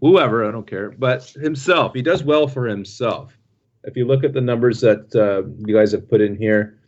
whoever. 0.00 0.46
I 0.46 0.50
don't 0.50 0.66
care, 0.66 0.90
but 0.90 1.24
himself. 1.30 1.92
He 1.94 2.02
does 2.02 2.22
well 2.22 2.46
for 2.48 2.66
himself. 2.66 3.36
If 3.84 3.96
you 3.96 4.06
look 4.06 4.24
at 4.24 4.32
the 4.32 4.40
numbers 4.40 4.80
that 4.80 5.14
uh, 5.14 5.48
you 5.66 5.74
guys 5.74 5.92
have 5.92 6.08
put 6.08 6.20
in 6.20 6.36
here, 6.36 6.78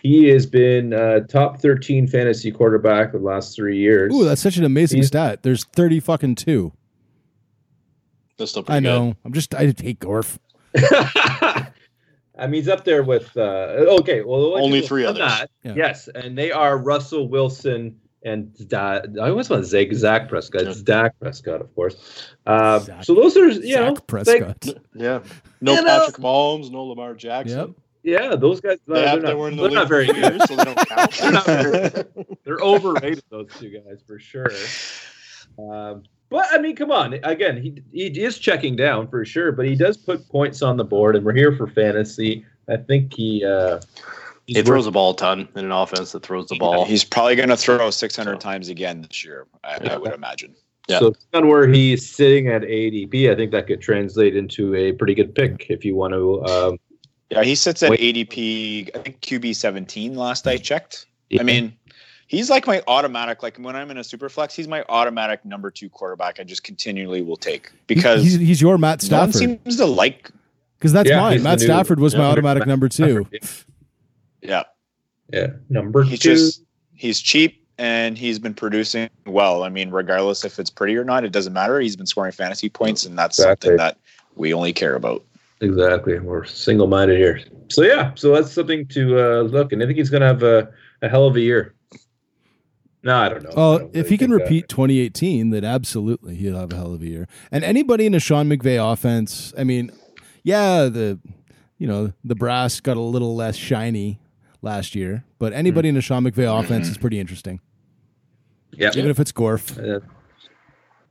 he 0.00 0.28
has 0.28 0.46
been 0.46 0.92
uh, 0.92 1.20
top 1.28 1.58
13 1.60 2.06
fantasy 2.06 2.52
quarterback 2.52 3.10
the 3.12 3.18
last 3.18 3.56
three 3.56 3.78
years. 3.78 4.14
Ooh, 4.14 4.24
that's 4.24 4.40
such 4.42 4.56
an 4.56 4.64
amazing 4.64 4.98
He's- 4.98 5.08
stat. 5.08 5.42
There's 5.42 5.64
thirty 5.64 5.98
fucking 6.00 6.36
two. 6.36 6.72
That's 8.38 8.50
still 8.50 8.62
pretty 8.62 8.76
I 8.76 8.80
good. 8.80 8.86
know. 9.06 9.16
I'm 9.24 9.32
just 9.32 9.54
I 9.54 9.64
hate 9.78 9.98
Gorf. 10.00 10.38
I 12.38 12.46
mean, 12.46 12.54
he's 12.54 12.68
up 12.68 12.84
there 12.84 13.02
with. 13.02 13.34
Uh, 13.36 13.40
okay, 14.00 14.20
well, 14.22 14.56
Only 14.62 14.82
three 14.82 15.02
done 15.04 15.16
others. 15.20 15.38
that, 15.38 15.50
Yeah. 15.64 15.72
Yes, 15.74 16.08
and 16.14 16.36
they 16.36 16.52
are 16.52 16.76
Russell 16.76 17.28
Wilson 17.28 17.98
and 18.26 18.68
da- 18.68 19.00
I 19.22 19.30
always 19.30 19.48
want 19.48 19.62
to 19.64 19.68
say 19.68 19.90
Zach 19.94 20.28
Prescott. 20.28 20.62
It's 20.62 20.82
Dak 20.82 21.18
Prescott, 21.20 21.60
of 21.60 21.74
course. 21.74 22.26
Uh, 22.46 22.80
Zach- 22.80 23.04
so 23.04 23.14
those 23.14 23.36
are 23.36 23.48
you 23.48 23.76
know, 23.76 23.94
Zach 23.94 24.06
Prescott. 24.06 24.66
Yeah. 24.94 25.20
No 25.60 25.74
You 25.74 25.82
know- 25.82 25.98
Patrick 26.00 26.16
Mahomes, 26.18 26.70
no 26.70 26.84
Lamar 26.84 27.14
Jackson. 27.14 27.58
Yep. 27.58 27.70
yeah, 28.30 28.36
those 28.36 28.60
guys. 28.60 28.78
They, 28.86 28.94
they're 28.94 29.20
not, 29.20 29.38
were 29.38 29.48
in 29.48 29.56
the 29.56 29.62
they're 29.62 29.70
not 29.72 29.88
very 29.88 30.06
good. 30.06 30.16
years, 30.16 30.44
so 30.48 30.56
they 30.56 30.64
don't 30.64 30.88
count. 30.88 31.12
They're 31.12 31.32
not 31.32 31.46
very 31.46 32.04
They're 32.44 32.58
overrated. 32.60 33.24
Those 33.30 33.48
two 33.58 33.70
guys 33.70 34.02
for 34.06 34.18
sure. 34.18 34.50
Um, 35.58 36.02
but 36.28 36.46
I 36.50 36.58
mean, 36.58 36.76
come 36.76 36.90
on. 36.90 37.14
Again, 37.22 37.56
he 37.62 37.82
he 37.92 38.20
is 38.22 38.38
checking 38.38 38.76
down 38.76 39.08
for 39.08 39.24
sure, 39.24 39.52
but 39.52 39.64
he 39.66 39.74
does 39.74 39.96
put 39.96 40.28
points 40.28 40.60
on 40.62 40.76
the 40.76 40.84
board, 40.84 41.16
and 41.16 41.24
we're 41.24 41.34
here 41.34 41.56
for 41.56 41.66
fantasy. 41.68 42.44
I 42.68 42.76
think 42.76 43.14
he. 43.14 43.44
Uh, 43.44 43.76
he's 43.76 44.15
he 44.46 44.54
throws 44.62 44.68
worth- 44.68 44.84
the 44.86 44.90
ball 44.92 45.10
a 45.10 45.16
ton 45.16 45.48
in 45.56 45.64
an 45.64 45.72
offense 45.72 46.12
that 46.12 46.22
throws 46.24 46.48
the 46.48 46.56
ball. 46.56 46.84
He's 46.84 47.04
probably 47.04 47.34
going 47.36 47.48
to 47.48 47.56
throw 47.56 47.90
600 47.90 48.32
So- 48.34 48.38
times 48.38 48.68
again 48.68 49.02
this 49.02 49.24
year, 49.24 49.46
I, 49.64 49.76
I 49.90 49.96
would 49.96 50.12
imagine. 50.12 50.54
Yeah. 50.88 51.00
So 51.00 51.10
depending 51.10 51.44
on 51.44 51.48
where 51.48 51.66
he's 51.68 52.08
sitting 52.08 52.46
at 52.48 52.62
ADP, 52.62 53.30
I 53.30 53.34
think 53.34 53.50
that 53.50 53.66
could 53.66 53.80
translate 53.80 54.36
into 54.36 54.74
a 54.76 54.92
pretty 54.92 55.14
good 55.14 55.34
pick 55.34 55.66
if 55.68 55.84
you 55.84 55.96
want 55.96 56.12
to. 56.14 56.44
Um, 56.46 56.78
Yeah, 57.30 57.42
he 57.42 57.56
sits 57.56 57.82
at 57.82 57.90
Wait. 57.90 57.98
ADP, 58.00 58.90
I 58.94 58.98
think 59.00 59.20
QB 59.20 59.56
17 59.56 60.14
last 60.14 60.46
I 60.46 60.58
checked. 60.58 61.06
yeah. 61.28 61.40
I 61.40 61.44
mean, 61.44 61.76
he's 62.28 62.48
like 62.50 62.68
my 62.68 62.84
automatic, 62.86 63.42
like 63.42 63.56
when 63.56 63.74
I'm 63.74 63.90
in 63.90 63.98
a 63.98 64.04
super 64.04 64.28
flex, 64.28 64.54
he's 64.54 64.68
my 64.68 64.84
automatic 64.88 65.44
number 65.44 65.72
two 65.72 65.88
quarterback 65.88 66.38
I 66.38 66.44
just 66.44 66.62
continually 66.62 67.20
will 67.20 67.36
take 67.36 67.72
because 67.88 68.22
he's, 68.22 68.34
he's 68.36 68.60
your 68.62 68.78
Matt 68.78 69.02
no 69.10 69.18
one 69.18 69.32
Stafford 69.32 69.60
seems 69.64 69.76
to 69.78 69.86
like. 69.86 70.30
because 70.78 70.92
that's 70.92 71.08
Yeah, 71.10 71.18
mine. 71.20 71.32
he's 71.32 71.42
the 71.42 71.48
Matt 71.48 71.58
new- 71.58 71.64
Stafford 71.64 71.98
was 71.98 72.14
my 72.14 72.22
automatic 72.30 72.60
Matt 72.60 72.68
number 72.68 72.88
two. 72.88 73.26
Yeah, 74.46 74.62
yeah, 75.32 75.48
number 75.68 76.02
he's 76.02 76.20
two. 76.20 76.34
just, 76.34 76.62
he's 76.94 77.20
cheap 77.20 77.62
and 77.78 78.16
he's 78.16 78.38
been 78.38 78.54
producing 78.54 79.10
well. 79.26 79.62
I 79.64 79.68
mean, 79.68 79.90
regardless 79.90 80.44
if 80.44 80.58
it's 80.58 80.70
pretty 80.70 80.96
or 80.96 81.04
not, 81.04 81.24
it 81.24 81.32
doesn't 81.32 81.52
matter. 81.52 81.78
He's 81.80 81.96
been 81.96 82.06
scoring 82.06 82.32
fantasy 82.32 82.68
points, 82.68 83.04
and 83.04 83.18
that's 83.18 83.38
Exactly. 83.38 83.68
something 83.70 83.76
that 83.78 83.98
we 84.36 84.54
only 84.54 84.72
care 84.72 84.94
about. 84.94 85.22
Exactly. 85.60 86.18
We're 86.18 86.44
single 86.44 86.86
minded 86.86 87.16
here. 87.18 87.40
So 87.68 87.82
yeah, 87.82 88.12
so 88.14 88.32
that's 88.34 88.52
something 88.52 88.86
to 88.88 89.18
uh, 89.18 89.40
look, 89.42 89.72
and 89.72 89.82
I 89.82 89.86
think 89.86 89.98
he's 89.98 90.10
going 90.10 90.20
to 90.20 90.26
have 90.26 90.42
a, 90.42 90.68
a 91.02 91.08
hell 91.08 91.26
of 91.26 91.36
a 91.36 91.40
year. 91.40 91.74
No, 93.02 93.16
I 93.16 93.28
don't 93.28 93.42
know. 93.44 93.50
I 93.50 93.54
Oh, 93.56 93.78
don't 93.78 93.96
if 93.96 94.08
he 94.08 94.18
can 94.18 94.30
think 94.30 94.38
that. 94.40 94.44
repeat 94.44 94.68
2018, 94.68 95.50
then 95.50 95.64
absolutely 95.64 96.34
he'll 96.34 96.56
have 96.58 96.72
a 96.72 96.76
hell 96.76 96.92
of 96.94 97.02
a 97.02 97.06
year. 97.06 97.28
And 97.52 97.62
anybody 97.64 98.04
in 98.06 98.14
a 98.14 98.20
Sean 98.20 98.48
McVay 98.48 98.92
offense, 98.92 99.52
I 99.56 99.64
mean, 99.64 99.90
yeah, 100.42 100.84
the 100.86 101.18
you 101.78 101.86
know 101.86 102.12
the 102.24 102.34
brass 102.34 102.80
got 102.80 102.96
a 102.96 103.00
little 103.00 103.34
less 103.36 103.54
shiny 103.56 104.18
last 104.62 104.94
year, 104.94 105.24
but 105.38 105.52
anybody 105.52 105.88
in 105.88 105.96
a 105.96 106.00
Sean 106.00 106.24
McVay 106.24 106.60
offense 106.60 106.88
is 106.88 106.98
pretty 106.98 107.18
interesting, 107.20 107.60
yeah, 108.72 108.90
even 108.94 109.10
if 109.10 109.18
it's 109.20 109.32
Gorf. 109.32 109.76
Uh, 109.78 110.00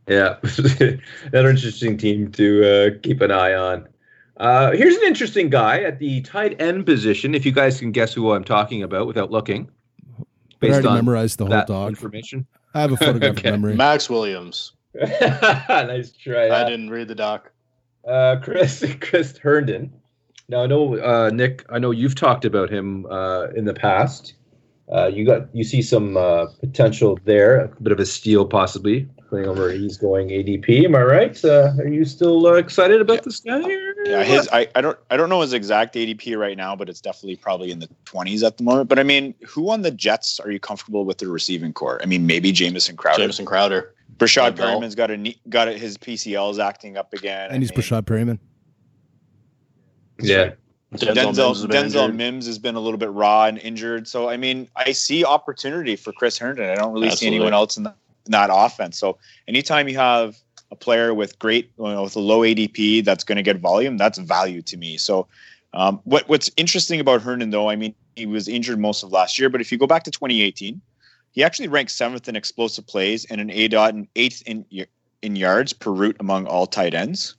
yeah, 0.08 0.38
another 1.32 1.50
interesting 1.50 1.98
team 1.98 2.32
to 2.34 2.64
uh, 2.96 3.00
keep 3.02 3.22
an 3.22 3.32
eye 3.32 3.54
on. 3.54 3.88
Uh, 4.38 4.72
here's 4.72 4.96
an 4.98 5.04
interesting 5.04 5.50
guy 5.50 5.82
at 5.82 5.98
the 6.00 6.22
tight 6.22 6.60
end 6.62 6.86
position. 6.86 7.34
If 7.34 7.46
you 7.46 7.52
guys 7.52 7.80
can 7.80 7.91
guess 7.91 8.14
who 8.14 8.34
I'm 8.34 8.43
talking 8.43 8.84
about 8.84 9.08
without 9.08 9.32
looking, 9.32 9.70
I 10.20 10.24
based 10.60 10.74
already 10.74 10.88
on 10.89 10.96
memorized 10.96 11.38
the 11.39 11.46
whole 11.46 11.52
that 11.52 11.68
dog. 11.68 11.89
information. 11.89 12.46
I 12.74 12.82
have 12.82 12.91
a 12.91 12.98
photographic 12.98 13.39
Okay. 13.39 13.52
memory. 13.52 13.76
Max 13.76 14.10
Williams. 14.10 14.74
nice 15.02 16.12
try. 16.12 16.50
I 16.50 16.70
didn't 16.70 16.89
read 16.89 17.08
the 17.08 17.16
doc. 17.16 17.52
Uh, 18.08 18.38
Chris 18.43 18.84
Chris 19.00 19.38
Herndon. 19.38 19.91
Now 20.48 20.64
I 20.64 20.68
know 20.68 20.98
uh, 20.98 21.30
Nick. 21.34 21.66
I 21.70 21.80
know 21.80 21.91
you've 21.91 22.16
talked 22.16 22.46
about 22.46 22.70
him 22.70 23.06
uh, 23.08 23.48
in 23.56 23.66
the 23.66 23.74
past. 23.74 24.34
Uh, 24.93 25.08
you 25.08 25.26
got 25.26 25.54
you 25.56 25.64
see 25.64 25.82
some 25.82 26.16
uh, 26.16 26.46
potential 26.60 27.18
there, 27.26 27.62
a 27.62 27.82
bit 27.82 27.91
of 27.91 28.00
a 28.00 28.06
steal 28.06 28.46
possibly. 28.46 29.10
Depending 29.18 29.50
on 29.50 29.58
where 29.58 29.72
he's 29.72 29.98
going 29.98 30.28
ADP. 30.28 30.86
Am 30.86 30.96
I 30.96 31.02
right? 31.02 31.43
Uh, 31.43 31.72
are 31.80 31.88
you 31.88 32.06
still 32.06 32.46
uh, 32.46 32.54
excited 32.54 33.02
about 33.02 33.24
this 33.24 33.39
guy? 33.39 33.60
Yeah, 34.06 34.24
his 34.24 34.48
I, 34.54 34.68
I 34.76 34.82
don't 34.82 35.00
I 35.10 35.18
don't 35.18 35.30
know 35.30 35.41
his 35.41 35.52
exact 35.52 35.96
ADP 35.96 36.38
right 36.38 36.56
now, 36.56 36.76
but 36.76 36.89
it's 36.89 37.02
definitely 37.02 37.38
probably 37.38 37.72
in 37.72 37.80
the 37.80 37.89
twenties 38.06 38.43
at 38.43 38.58
the 38.58 38.64
moment. 38.64 38.88
But 38.88 39.00
I 39.00 39.04
mean, 39.04 39.34
who 39.43 39.72
on 39.72 39.82
the 39.82 39.89
Jets 39.89 40.39
are 40.39 40.52
you 40.52 40.60
comfortable 40.60 41.06
with 41.06 41.18
the 41.18 41.28
receiving 41.28 41.74
core? 41.74 42.00
I 42.04 42.06
mean, 42.06 42.28
maybe 42.28 42.52
Jamison 42.52 42.96
Crowder. 42.96 43.18
Jamison 43.18 43.46
Crowder. 43.46 43.96
Breshad 44.18 44.56
Bell. 44.56 44.68
Perriman's 44.68 44.93
got 44.93 45.10
a 45.10 45.18
knee- 45.18 45.41
got 45.50 45.68
a, 45.68 45.74
his 45.74 45.98
PCLs 45.98 46.64
acting 46.64 46.96
up 46.96 47.12
again. 47.14 47.50
And 47.52 47.64
he's 47.64 47.72
mean, 47.72 47.80
Breshad 47.80 48.04
Perriman. 48.04 48.38
Yeah. 50.20 50.51
Denzel, 50.93 51.13
Denzel 51.13 51.36
Mims 51.36 51.57
has 51.59 51.68
been 51.68 51.86
Denzel. 51.86 52.16
Mims 52.16 52.47
has 52.47 52.59
been 52.59 52.76
a 52.76 52.80
little 52.80 52.97
bit 52.97 53.11
raw 53.11 53.45
and 53.45 53.57
injured. 53.57 54.07
So 54.07 54.30
I 54.30 54.38
mean, 54.38 54.70
I 54.76 54.91
see 54.91 55.26
opportunity 55.26 55.95
for 55.95 56.13
Chris 56.13 56.38
Herndon. 56.38 56.70
I 56.70 56.76
don't 56.76 56.93
really 56.93 57.11
see 57.11 57.28
anyone 57.28 57.53
else 57.53 57.76
in, 57.76 57.84
the, 57.84 57.93
in 58.26 58.32
that 58.32 58.49
offense. 58.51 58.97
So 58.97 59.18
anytime 59.47 59.89
you 59.89 59.97
have 59.97 60.38
a 60.72 60.76
player 60.76 61.13
with 61.13 61.38
great, 61.39 61.72
you 61.78 61.86
know, 61.86 62.03
with 62.03 62.16
a 62.16 62.20
low 62.20 62.41
ADP 62.41 63.03
that's 63.03 63.24
going 63.24 63.36
to 63.36 63.43
get 63.43 63.59
volume, 63.59 63.97
that's 63.97 64.18
value 64.18 64.61
to 64.61 64.78
me. 64.78 64.97
So 64.97 65.28
Um, 65.74 65.99
what 66.05 66.28
What's 66.30 66.49
interesting 66.55 66.99
about 67.01 67.22
Herndon, 67.22 67.49
though, 67.49 67.70
I 67.70 67.76
mean, 67.76 67.93
he 68.16 68.26
was 68.26 68.47
injured 68.47 68.80
most 68.80 69.03
of 69.03 69.11
last 69.11 69.38
year, 69.38 69.49
but 69.49 69.59
if 69.59 69.72
you 69.72 69.78
go 69.78 69.88
back 69.88 70.03
to 70.03 70.11
2018, 70.11 70.82
he 71.32 71.43
actually 71.43 71.68
ranked 71.68 71.91
seventh 71.91 72.30
in 72.30 72.36
explosive 72.38 72.88
plays 72.88 73.26
and 73.26 73.41
an 73.41 73.49
A 73.49 73.68
dot 73.68 73.93
and 73.93 74.07
eighth 74.16 74.41
in 74.45 74.66
in 75.22 75.36
yards 75.36 75.74
per 75.74 75.91
route 75.91 76.16
among 76.20 76.47
all 76.47 76.66
tight 76.66 76.93
ends. 76.93 77.36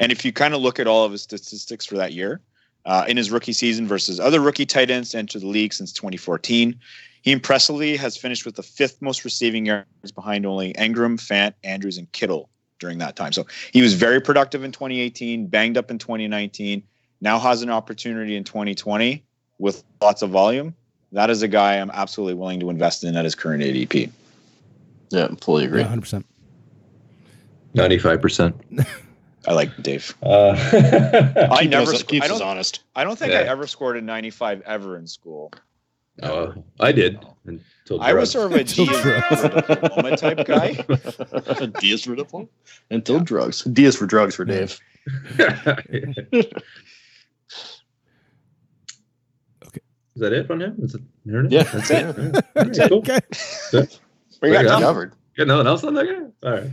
And 0.00 0.12
if 0.12 0.24
you 0.24 0.32
kind 0.32 0.54
of 0.54 0.60
look 0.60 0.80
at 0.80 0.86
all 0.86 1.04
of 1.04 1.12
his 1.12 1.22
statistics 1.22 1.86
for 1.86 1.96
that 1.96 2.12
year, 2.12 2.40
uh, 2.84 3.04
in 3.06 3.16
his 3.16 3.30
rookie 3.30 3.52
season 3.52 3.86
versus 3.86 4.18
other 4.18 4.40
rookie 4.40 4.66
tight 4.66 4.90
ends 4.90 5.10
to 5.10 5.18
enter 5.18 5.38
the 5.38 5.46
league 5.46 5.72
since 5.72 5.92
2014, 5.92 6.78
he 7.22 7.30
impressively 7.30 7.96
has 7.96 8.16
finished 8.16 8.44
with 8.44 8.56
the 8.56 8.62
fifth 8.62 9.00
most 9.00 9.24
receiving 9.24 9.64
yards 9.64 10.12
behind 10.14 10.44
only 10.44 10.72
Engram, 10.74 11.18
Fant, 11.18 11.54
Andrews, 11.62 11.98
and 11.98 12.10
Kittle 12.12 12.48
during 12.80 12.98
that 12.98 13.14
time. 13.14 13.32
So 13.32 13.46
he 13.72 13.80
was 13.80 13.94
very 13.94 14.20
productive 14.20 14.64
in 14.64 14.72
2018, 14.72 15.46
banged 15.46 15.78
up 15.78 15.90
in 15.90 15.98
2019, 15.98 16.82
now 17.20 17.38
has 17.38 17.62
an 17.62 17.70
opportunity 17.70 18.34
in 18.34 18.42
2020 18.42 19.22
with 19.58 19.84
lots 20.00 20.22
of 20.22 20.30
volume. 20.30 20.74
That 21.12 21.30
is 21.30 21.42
a 21.42 21.48
guy 21.48 21.78
I'm 21.78 21.90
absolutely 21.92 22.34
willing 22.34 22.58
to 22.60 22.70
invest 22.70 23.04
in 23.04 23.16
at 23.16 23.24
his 23.24 23.36
current 23.36 23.62
ADP. 23.62 24.10
Yeah, 25.10 25.28
fully 25.40 25.64
agree. 25.64 25.82
Yeah, 25.82 25.94
100%. 25.94 26.24
Ninety-five 27.74 28.20
percent. 28.20 28.54
I 29.46 29.52
like 29.54 29.70
Dave. 29.82 30.14
Uh, 30.22 31.48
I 31.50 31.64
never. 31.64 31.90
us, 31.92 32.00
sc- 32.00 32.06
keeps 32.08 32.28
I 32.28 32.32
us 32.32 32.38
don't. 32.38 32.48
honest. 32.48 32.84
I 32.94 33.04
don't 33.04 33.18
think 33.18 33.32
I 33.32 33.42
ever 33.42 33.66
scored 33.66 33.96
a 33.96 34.00
95 34.00 34.62
ever 34.62 34.96
in 34.96 35.06
school. 35.06 35.52
uh, 36.22 36.52
I 36.78 36.92
did 36.92 37.24
until 37.46 38.00
I 38.00 38.12
was 38.12 38.30
sort 38.30 38.52
of 38.52 38.58
a 38.58 38.64
D 38.64 38.82
Until 38.86 39.02
drugs. 39.02 39.42
diploma 39.66 40.16
type 40.16 40.46
guy. 40.46 40.74
Diaz 41.80 42.04
for 42.04 42.14
diploma 42.14 42.46
until 42.90 43.18
drugs. 43.20 43.64
Diaz 43.64 43.96
for 43.96 44.06
drugs 44.06 44.34
for 44.36 44.44
Dave. 44.44 44.78
Okay. 49.66 49.80
Is 50.14 50.20
that 50.20 50.32
it 50.32 50.50
on 50.50 50.60
him? 50.60 50.76
Is 50.82 50.94
it, 50.94 51.02
Hernan? 51.26 51.50
Yeah, 51.50 51.62
that's 51.64 51.88
that's 51.88 52.18
it. 52.18 52.44
All 52.56 52.64
right, 52.64 52.88
cool. 52.88 52.98
Okay. 52.98 53.20
We 54.42 54.50
got 54.50 54.64
Yeah. 54.64 54.70
Tom. 54.72 54.82
Covered. 54.82 55.12
Got 55.36 55.46
nothing 55.46 55.66
else 55.66 55.82
on 55.84 55.94
that 55.94 56.04
guy? 56.06 56.48
All 56.48 56.54
right. 56.54 56.70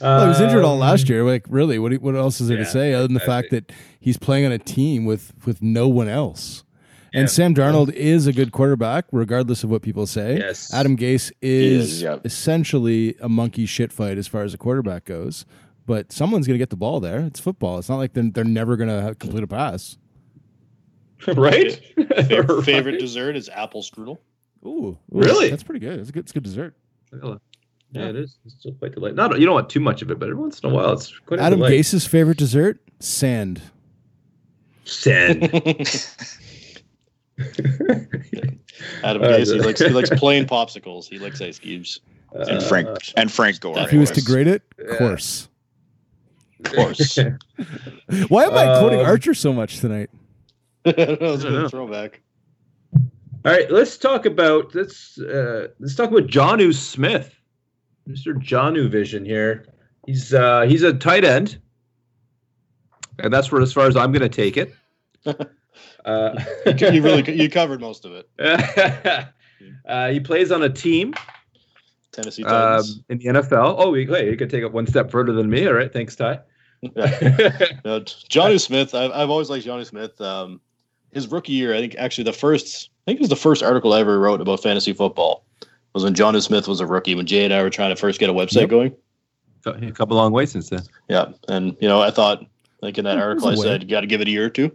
Well, 0.00 0.22
he 0.22 0.28
was 0.28 0.40
injured 0.40 0.64
all 0.64 0.74
Um, 0.74 0.80
last 0.80 1.08
year. 1.08 1.22
Like, 1.24 1.44
really, 1.48 1.78
what 1.78 1.92
what 2.02 2.16
else 2.16 2.40
is 2.40 2.48
there 2.48 2.58
Yeah, 2.58 2.64
to 2.64 2.70
say 2.70 2.92
other 2.94 3.06
than 3.06 3.14
the 3.14 3.20
fact 3.20 3.46
exactly. 3.52 3.60
that 3.60 3.72
he's 4.00 4.16
playing 4.16 4.46
on 4.46 4.52
a 4.52 4.58
team 4.58 5.04
with 5.04 5.32
with 5.46 5.62
no 5.62 5.86
one 5.88 6.08
else? 6.08 6.64
And 7.12 7.22
Yeah. 7.22 7.26
Sam 7.26 7.54
Darnold 7.54 7.92
is 7.92 8.26
a 8.26 8.32
good 8.32 8.52
quarterback, 8.52 9.04
regardless 9.12 9.62
of 9.64 9.70
what 9.70 9.82
people 9.82 10.06
say. 10.06 10.38
Yes. 10.38 10.72
Adam 10.72 10.96
Gase 10.96 11.30
is, 11.42 11.94
is, 11.94 12.02
yeah. 12.02 12.18
essentially 12.24 13.16
a 13.20 13.28
monkey 13.28 13.66
shit 13.66 13.92
fight 13.92 14.16
as 14.18 14.26
far 14.28 14.42
as 14.42 14.54
a 14.54 14.58
quarterback 14.58 15.04
goes. 15.06 15.44
But 15.86 16.12
someone's 16.12 16.46
going 16.46 16.54
to 16.54 16.58
get 16.62 16.70
the 16.70 16.76
ball 16.76 17.00
there. 17.00 17.20
It's 17.20 17.40
football. 17.40 17.78
It's 17.78 17.88
not 17.88 17.96
like 17.96 18.12
they're, 18.12 18.30
they're 18.30 18.44
never 18.44 18.76
going 18.76 18.88
to 18.90 19.14
complete 19.16 19.42
a 19.42 19.48
pass. 19.48 19.98
right? 21.36 21.80
Favorite, 21.96 22.64
favorite 22.64 22.92
Right? 22.92 23.00
dessert 23.00 23.36
is 23.36 23.48
apple 23.48 23.82
strudel. 23.82 24.18
Ooh, 24.64 24.68
ooh, 24.68 24.98
Really? 25.10 25.50
That's 25.50 25.62
pretty 25.64 25.80
good. 25.80 25.98
It's 25.98 26.10
a 26.10 26.12
good, 26.12 26.20
it's 26.20 26.32
good 26.32 26.44
dessert. 26.44 26.74
Yeah, 27.92 28.08
it 28.08 28.16
is. 28.16 28.36
It's 28.44 28.54
still 28.56 28.72
quite 28.74 28.92
delightful. 28.92 29.16
Not 29.16 29.38
you 29.40 29.46
don't 29.46 29.54
want 29.54 29.68
too 29.68 29.80
much 29.80 30.00
of 30.02 30.10
it, 30.10 30.18
but 30.18 30.26
every 30.28 30.40
once 30.40 30.60
in 30.60 30.70
a 30.70 30.72
while, 30.74 30.92
it's 30.92 31.16
quite 31.20 31.40
a 31.40 31.42
Adam 31.42 31.58
delight. 31.58 31.70
Gase's 31.70 32.06
favorite 32.06 32.36
dessert: 32.38 32.78
sand. 33.00 33.60
Sand. 34.84 35.42
Adam 39.02 39.22
Uh, 39.22 39.26
Gase, 39.28 39.52
he 39.54 39.60
likes 39.60 39.80
he 39.80 39.88
likes 39.88 40.10
plain 40.10 40.46
popsicles. 40.46 41.08
He 41.08 41.18
likes 41.18 41.40
ice 41.40 41.58
cubes. 41.58 42.00
And 42.32 42.62
Frank 42.62 42.88
and 43.16 43.30
Frank 43.32 43.58
Gore. 43.60 43.78
If 43.80 43.90
he 43.90 43.98
was 43.98 44.10
to 44.12 44.22
grade 44.22 44.46
it, 44.46 44.62
Yeah. 44.78 44.96
course. 44.98 45.48
Of 46.64 46.72
course. 46.74 47.16
Why 48.28 48.44
am 48.44 48.54
I 48.54 48.78
quoting 48.78 49.00
Um, 49.00 49.06
Archer 49.06 49.34
so 49.34 49.52
much 49.52 49.80
tonight? 49.80 50.10
that 50.84 51.20
was 51.20 51.44
I 51.44 51.48
don't 51.48 51.58
know. 51.58 51.64
a 51.64 51.68
throwback. 51.68 52.20
All 53.42 53.52
right, 53.52 53.70
let's 53.70 53.96
talk 53.96 54.26
about 54.26 54.74
let's 54.74 55.18
uh, 55.18 55.68
let's 55.80 55.94
talk 55.96 56.10
about 56.10 56.28
Jonnu 56.28 56.72
Smith, 56.74 57.34
Mr. 58.08 58.34
Jonnu 58.34 58.90
Vision 58.90 59.24
here. 59.24 59.66
He's 60.06 60.34
uh, 60.34 60.62
he's 60.62 60.82
a 60.82 60.92
tight 60.92 61.24
end, 61.24 61.58
and 63.18 63.32
that's 63.32 63.52
where 63.52 63.60
as 63.60 63.72
far 63.72 63.86
as 63.86 63.96
I'm 63.96 64.12
going 64.12 64.22
to 64.22 64.28
take 64.28 64.56
it. 64.56 64.74
Uh, 65.26 66.42
You 66.66 67.02
really 67.02 67.30
you 67.30 67.50
covered 67.50 67.80
most 67.80 68.04
of 68.04 68.12
it. 68.12 68.28
uh, 69.86 70.08
he 70.08 70.20
plays 70.20 70.50
on 70.50 70.62
a 70.62 70.70
team 70.70 71.14
Tennessee 72.12 72.44
um, 72.44 72.82
in 73.08 73.18
the 73.18 73.26
NFL. 73.26 73.76
Oh, 73.78 73.92
wait, 73.92 74.08
wait, 74.08 74.28
you 74.28 74.36
can 74.36 74.48
take 74.48 74.62
it 74.62 74.72
one 74.72 74.86
step 74.86 75.10
further 75.10 75.32
than 75.32 75.48
me. 75.48 75.66
All 75.66 75.74
right, 75.74 75.92
thanks, 75.92 76.16
Ty. 76.16 76.40
No, 77.84 78.00
Johnny 78.28 78.58
Smith. 78.58 78.94
I've, 78.94 79.10
I've 79.12 79.30
always 79.30 79.50
liked 79.50 79.66
Johnny 79.66 79.84
Smith. 79.84 80.18
Um, 80.20 80.60
his 81.12 81.28
rookie 81.28 81.52
year, 81.52 81.74
I 81.74 81.80
think 81.80 81.94
actually 81.98 82.24
the 82.24 82.32
first, 82.32 82.90
I 83.06 83.10
think 83.10 83.20
it 83.20 83.20
was 83.20 83.28
the 83.28 83.36
first 83.36 83.62
article 83.62 83.92
I 83.92 84.00
ever 84.00 84.18
wrote 84.18 84.40
about 84.40 84.62
fantasy 84.62 84.92
football 84.92 85.44
was 85.94 86.04
when 86.04 86.14
Johnny 86.14 86.40
Smith 86.40 86.68
was 86.68 86.80
a 86.80 86.86
rookie. 86.86 87.14
When 87.14 87.26
Jay 87.26 87.44
and 87.44 87.52
I 87.52 87.62
were 87.62 87.70
trying 87.70 87.90
to 87.90 87.96
first 87.96 88.20
get 88.20 88.30
a 88.30 88.32
website 88.32 88.60
Yep. 88.62 88.70
going. 88.70 88.94
a 89.66 89.92
couple 89.92 90.16
long 90.16 90.32
ways 90.32 90.52
since 90.52 90.70
then. 90.70 90.80
Yeah, 91.08 91.32
and 91.48 91.76
you 91.80 91.88
know, 91.88 92.00
I 92.00 92.10
thought 92.10 92.44
like 92.82 92.96
in 92.98 93.04
that 93.04 93.16
Yeah, 93.18 93.24
article, 93.24 93.48
I 93.48 93.50
there's 93.50 93.60
a 93.60 93.62
way. 93.62 93.68
said 93.74 93.82
you 93.82 93.88
got 93.88 94.00
to 94.02 94.06
give 94.06 94.20
it 94.20 94.28
a 94.28 94.30
year 94.30 94.46
or 94.46 94.50
two. 94.50 94.70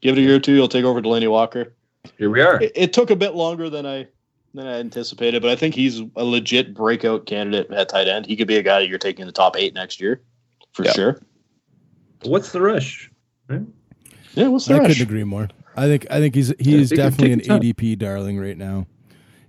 Give 0.00 0.16
it 0.16 0.20
a 0.20 0.22
year 0.24 0.36
or 0.36 0.40
two, 0.40 0.52
you'll 0.54 0.68
take 0.68 0.84
over 0.84 1.00
Delanie 1.00 1.30
Walker. 1.30 1.72
Here 2.18 2.30
we 2.30 2.40
are. 2.40 2.60
It, 2.62 2.72
it 2.74 2.92
took 2.92 3.10
a 3.10 3.16
bit 3.16 3.34
longer 3.34 3.70
than 3.70 3.86
I 3.86 4.06
than 4.54 4.66
I 4.66 4.78
anticipated, 4.80 5.42
but 5.42 5.50
I 5.50 5.56
think 5.56 5.74
he's 5.74 6.00
a 6.16 6.24
legit 6.24 6.74
breakout 6.74 7.26
candidate 7.26 7.70
at 7.70 7.88
tight 7.90 8.08
end. 8.08 8.26
He 8.26 8.34
could 8.34 8.48
be 8.48 8.56
a 8.56 8.62
guy 8.62 8.80
that 8.80 8.88
you're 8.88 8.98
taking 8.98 9.20
in 9.22 9.26
the 9.26 9.32
top 9.32 9.56
eight 9.56 9.74
next 9.74 10.00
year, 10.00 10.20
for 10.72 10.84
Yeah. 10.84 10.92
sure. 10.92 11.20
What's 12.24 12.50
the 12.52 12.60
rush? 12.60 13.10
Yeah, 14.34 14.48
what's 14.48 14.66
the 14.66 14.74
I 14.74 14.78
rush? 14.78 14.88
couldn't 14.88 15.02
agree 15.02 15.24
more. 15.24 15.48
I 15.76 15.86
think 15.86 16.06
I 16.10 16.18
think 16.18 16.34
he's 16.34 16.52
he's 16.58 16.90
take 16.90 16.98
your- 16.98 17.06
definitely 17.10 17.32
an 17.32 17.38
take 17.40 17.48
your 17.48 17.58
time. 17.58 17.62
ADP 17.68 17.98
darling 17.98 18.38
right 18.38 18.56
now. 18.56 18.86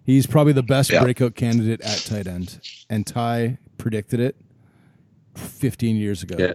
He's 0.10 0.26
probably 0.26 0.54
the 0.54 0.64
best 0.64 0.90
Yeah. 0.92 1.04
breakout 1.04 1.36
candidate 1.36 1.82
at 1.82 2.00
tight 2.00 2.26
end, 2.26 2.60
and 2.90 3.06
Ty 3.06 3.60
predicted 3.78 4.20
it 4.20 4.36
15 5.36 5.98
years 5.98 6.24
ago. 6.24 6.36
Yeah. 6.40 6.54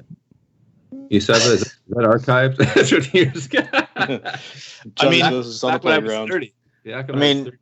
You 1.08 1.20
said 1.20 1.36
that, 1.36 1.52
is 1.52 1.76
that 1.90 1.98
archived 1.98 2.56
50 2.88 3.16
years 3.16 3.46
ago? 3.46 3.60
Johnny 4.96 5.22
mean, 5.22 5.42
Smith 5.44 5.64
on 5.64 5.70
the 5.70 5.74
I 5.74 5.78
playground. 5.78 6.28
30. 6.30 6.52
Yeah, 6.82 7.02
back 7.02 7.14
I 7.14 7.18
mean, 7.20 7.52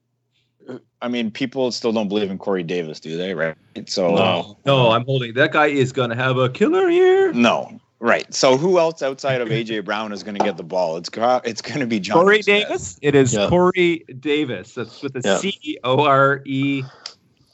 I 1.03 1.09
mean, 1.09 1.30
people 1.30 1.70
still 1.72 1.93
don't 1.93 2.09
believe 2.09 2.30
in 2.30 2.38
Corey 2.38 2.62
Davis, 2.62 2.99
do 2.99 3.18
they? 3.18 3.34
Right. 3.34 3.55
So 3.86 4.14
No. 4.14 4.57
no, 4.64 4.93
I'm 4.93 5.05
holding 5.05 5.34
that 5.34 5.53
guy 5.53 5.66
is 5.66 5.93
going 5.93 6.09
to 6.09 6.16
have 6.16 6.38
a 6.38 6.49
killer 6.49 6.88
year. 6.88 7.34
no. 7.34 7.78
Right. 8.03 8.35
So 8.35 8.57
who 8.57 8.81
else 8.81 9.01
outside 9.01 9.41
of 9.41 9.49
AJ 9.49 9.85
Brown 9.85 10.13
is 10.13 10.25
going 10.25 10.35
to 10.37 10.45
get 10.45 10.57
the 10.57 10.65
ball? 10.65 10.97
It's 10.97 11.09
it's 11.45 11.63
going 11.63 11.79
to 11.79 11.87
be 11.87 12.01
John 12.01 12.25
Corey 12.25 12.43
Smith. 12.43 12.67
Davis. 12.67 12.99
It 13.01 13.15
is 13.15 13.33
Yeah. 13.33 13.49
Corey 13.49 14.05
Davis. 14.19 14.75
That's 14.75 15.01
with 15.03 15.15
a 15.15 15.21
Yeah. 15.25 15.37
C 15.37 15.79
O 15.85 16.03
R 16.03 16.43
E 16.45 16.83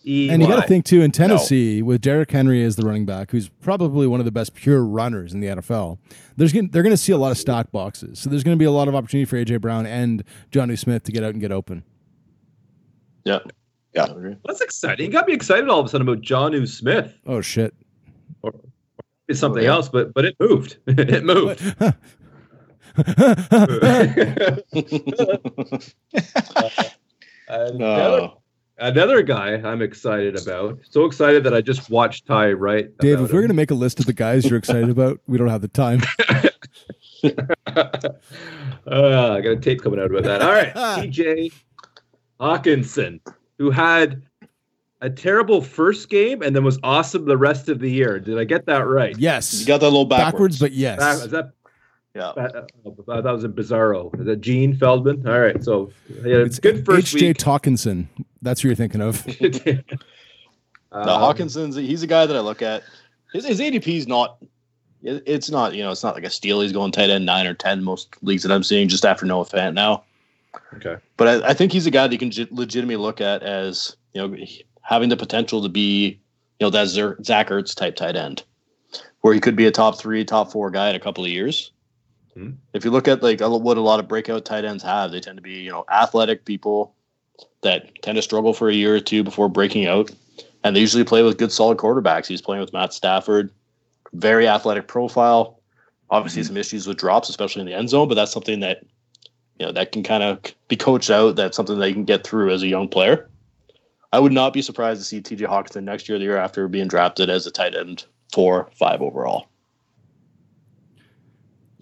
E. 0.07 0.31
And 0.31 0.41
you 0.41 0.49
got 0.49 0.63
to 0.63 0.67
think 0.67 0.87
too 0.87 1.03
in 1.03 1.11
Tennessee 1.11 1.83
with 1.83 2.01
Derrick 2.01 2.31
Henry 2.31 2.65
as 2.65 2.77
the 2.77 2.87
running 2.87 3.05
back, 3.05 3.31
who's 3.31 3.51
probably 3.51 4.07
one 4.07 4.21
of 4.21 4.25
the 4.25 4.33
best 4.33 4.55
pure 4.55 4.83
runners 4.83 5.35
in 5.35 5.41
the 5.41 5.49
NFL. 5.49 5.99
There's 6.39 6.55
gonna, 6.55 6.69
they're 6.73 6.83
going 6.83 6.95
to 6.95 6.97
see 6.97 7.13
a 7.13 7.19
lot 7.19 7.31
of 7.31 7.37
stock 7.37 7.71
boxes, 7.71 8.19
so 8.19 8.31
there's 8.31 8.43
going 8.43 8.57
to 8.57 8.59
be 8.59 8.65
a 8.65 8.71
lot 8.71 8.89
of 8.89 8.95
opportunity 8.95 9.27
for 9.27 9.37
AJ 9.37 9.61
Brown 9.61 9.85
and 9.85 10.25
Johnny 10.51 10.77
Smith 10.77 11.03
to 11.05 11.13
get 11.13 11.23
out 11.25 11.33
and 11.33 11.43
get 11.43 11.53
open. 11.53 11.85
Yeah. 13.25 13.41
Yeah. 13.95 14.07
That's 14.47 14.63
exciting. 14.63 15.05
You 15.05 15.13
got 15.13 15.27
me 15.27 15.35
excited 15.35 15.69
all 15.69 15.81
of 15.81 15.85
a 15.85 15.89
sudden 15.91 16.09
about 16.09 16.23
John 16.23 16.67
Smith. 16.67 17.13
Oh 17.27 17.43
shit! 17.43 17.75
It's 19.29 19.39
something 19.39 19.61
Oh, 19.61 19.65
yeah. 19.65 19.73
else, 19.73 19.89
but 19.89 20.13
but 20.15 20.25
it 20.25 20.35
moved. 20.41 20.79
it 20.87 21.25
moved. 21.25 21.63
another, 27.49 27.85
Oh. 27.85 28.41
another 28.79 29.23
guy 29.23 29.55
I'm 29.55 29.83
excited 29.83 30.41
about. 30.41 30.79
So 30.89 31.05
excited 31.05 31.45
that 31.45 31.55
I 31.55 31.61
just 31.61 31.91
watched 31.91 32.27
Ty 32.27 32.53
write. 32.53 32.97
Dave, 32.99 33.21
if 33.21 33.33
we're 33.33 33.41
going 33.41 33.49
to 33.49 33.55
make 33.55 33.71
a 33.71 33.75
list 33.75 34.01
of 34.01 34.07
the 34.07 34.13
guys 34.13 34.49
you're 34.49 34.59
excited 34.59 34.89
about, 34.89 35.21
we 35.27 35.39
don't 35.39 35.49
have 35.49 35.61
the 35.63 35.69
time. 35.69 36.01
uh, 37.25 37.31
I 38.87 39.41
got 39.41 39.51
a 39.51 39.57
tape 39.61 39.83
coming 39.83 40.01
out 40.01 40.11
about 40.11 40.25
that. 40.25 40.43
All 40.43 40.53
right, 40.53 40.73
TJ 40.75 41.53
Hockenson, 42.41 43.21
who 43.59 43.71
had 43.71 44.23
a 45.01 45.09
terrible 45.11 45.63
first 45.63 46.09
game 46.09 46.43
and 46.43 46.55
then 46.57 46.65
was 46.65 46.79
awesome 46.83 47.25
the 47.27 47.37
rest 47.37 47.69
of 47.69 47.79
the 47.79 47.91
year. 47.91 48.19
Did 48.19 48.39
I 48.39 48.45
get 48.45 48.67
that 48.67 48.87
right? 48.87 49.17
Yes, 49.19 49.61
You 49.61 49.67
got 49.67 49.81
that 49.81 49.87
a 49.87 49.91
little 49.91 50.05
backwards, 50.05 50.59
backwards, 50.59 50.59
but 50.59 50.73
yes. 50.73 50.99
Back- 50.99 51.25
is 51.25 51.31
that 51.31 51.53
yeah. 52.15 52.29
uh, 52.31 52.65
I 52.87 53.21
thought 53.21 53.27
it 53.27 53.33
was 53.33 53.45
a 53.45 53.49
Bizarro. 53.49 54.19
Is 54.19 54.27
that 54.27 54.41
Gene 54.41 54.75
Feldman? 54.75 55.29
All 55.29 55.39
right, 55.39 55.63
so 55.63 55.91
yeah, 56.09 56.37
it's 56.39 56.57
it's 56.57 56.59
good 56.59 56.85
first 56.85 57.15
H.J. 57.15 57.29
week. 57.29 57.37
Talkinson. 57.39 58.09
That's 58.43 58.61
who 58.63 58.69
you're 58.69 58.77
thinking 58.77 59.01
of. 59.01 59.25
Um, 60.91 61.05
No, 61.07 61.13
Hockenson's 61.19 61.77
he's 61.77 62.03
a 62.03 62.07
guy 62.07 62.25
that 62.25 62.35
I 62.35 62.41
look 62.41 62.63
at. 62.63 62.83
His, 63.35 63.45
his 63.47 63.61
ADP 63.61 63.87
is 63.89 64.07
not. 64.07 64.39
It's 65.03 65.51
not 65.51 65.75
you 65.75 65.83
know 65.83 65.91
it's 65.93 66.03
not 66.03 66.15
like 66.15 66.25
a 66.25 66.31
steal. 66.31 66.61
He's 66.63 66.73
going 66.73 66.93
tight 66.93 67.11
end 67.11 67.27
nine 67.27 67.47
or 67.47 67.53
ten 67.55 67.85
most 67.85 68.17
leagues 68.23 68.43
that 68.43 68.51
I'm 68.51 68.63
seeing 68.63 68.89
just 68.89 69.05
after 69.05 69.27
Noah 69.27 69.45
Fant 69.45 69.75
now. 69.75 70.05
Okay. 70.77 70.97
But 71.19 71.29
I, 71.45 71.51
I 71.51 71.55
think 71.55 71.73
he's 71.73 71.87
a 71.87 71.91
guy 71.91 72.07
that 72.07 72.13
you 72.13 72.19
can 72.19 72.31
j- 72.31 72.49
legitimately 72.51 72.97
look 72.97 73.21
at 73.21 73.43
as 73.43 73.97
you 74.15 74.27
know 74.27 74.35
having 74.89 75.11
the 75.11 75.17
potential 75.19 75.63
to 75.63 75.69
be 75.69 76.19
you 76.59 76.65
know 76.65 76.71
that 76.71 76.89
Zach 76.89 77.49
Ertz 77.49 77.75
type 77.75 77.95
tight 77.95 78.17
end, 78.17 78.43
where 79.21 79.35
he 79.35 79.41
could 79.41 79.55
be 79.55 79.67
a 79.67 79.71
top 79.71 80.01
three, 80.01 80.25
top 80.25 80.51
four 80.51 80.71
guy 80.71 80.89
in 80.89 80.97
a 80.97 81.01
couple 81.01 81.23
of 81.25 81.31
years. 81.31 81.73
Hmm. 82.33 82.53
If 82.73 82.87
you 82.87 82.91
look 82.91 83.07
at 83.07 83.23
like 83.23 83.41
what 83.41 83.77
a 83.77 83.83
lot 83.83 84.01
of 84.01 84.09
breakout 84.09 84.47
tight 84.47 84.65
ends 84.65 84.83
have, 84.83 85.13
they 85.13 85.21
tend 85.21 85.37
to 85.37 85.43
be 85.43 85.61
you 85.61 85.71
know 85.71 85.85
athletic 85.93 86.47
people 86.47 86.95
that 87.61 88.01
tend 88.03 88.17
to 88.17 88.23
struggle 88.23 88.55
for 88.55 88.71
a 88.71 88.75
year 88.75 88.95
or 88.95 89.01
two 89.01 89.23
before 89.23 89.51
breaking 89.51 89.87
out, 89.87 90.11
and 90.65 90.75
they 90.75 90.81
usually 90.81 91.05
play 91.05 91.23
with 91.23 91.37
good 91.37 91.53
solid 91.53 91.77
quarterbacks. 91.77 92.27
He's 92.27 92.43
playing 92.43 92.63
with 92.63 92.73
Matt 92.73 92.95
Stafford, 92.95 93.51
very 94.15 94.49
athletic 94.49 94.89
profile. 94.89 95.61
Obviously, 96.09 96.43
some 96.43 96.57
issues 96.57 96.87
with 96.87 96.97
drops, 96.97 97.29
especially 97.29 97.61
in 97.61 97.67
the 97.67 97.75
end 97.75 97.91
zone, 97.91 98.09
but 98.09 98.15
that's 98.15 98.33
something 98.33 98.61
that 98.61 98.83
you 99.61 99.67
know 99.67 99.73
that 99.73 99.93
can 99.93 100.03
kind 100.03 100.23
of 100.23 100.41
be 100.69 100.77
coached 100.77 101.11
out. 101.11 101.37
That's 101.37 101.57
something 101.57 101.79
that 101.79 101.89
you 101.89 101.95
can 101.95 102.07
get 102.07 102.27
through 102.27 102.53
as 102.53 102.63
a 102.63 102.69
young 102.69 102.89
player. 102.89 103.29
I 104.13 104.19
would 104.21 104.33
not 104.33 104.53
be 104.53 104.63
surprised 104.63 105.01
to 105.01 105.05
see 105.05 105.21
TJ 105.21 105.47
Hockenson 105.47 105.85
next 105.85 106.09
year, 106.09 106.19
the 106.19 106.25
year 106.25 106.39
after, 106.39 106.67
being 106.69 106.89
drafted 106.89 107.29
as 107.29 107.47
a 107.47 107.51
tight 107.51 107.75
end 107.75 108.05
four, 108.33 108.71
five 108.79 109.03
overall. 109.03 109.49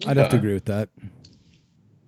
I'd 0.05 0.17
have 0.17 0.29
to 0.29 0.37
agree 0.37 0.53
with 0.53 0.65
that. 0.65 0.89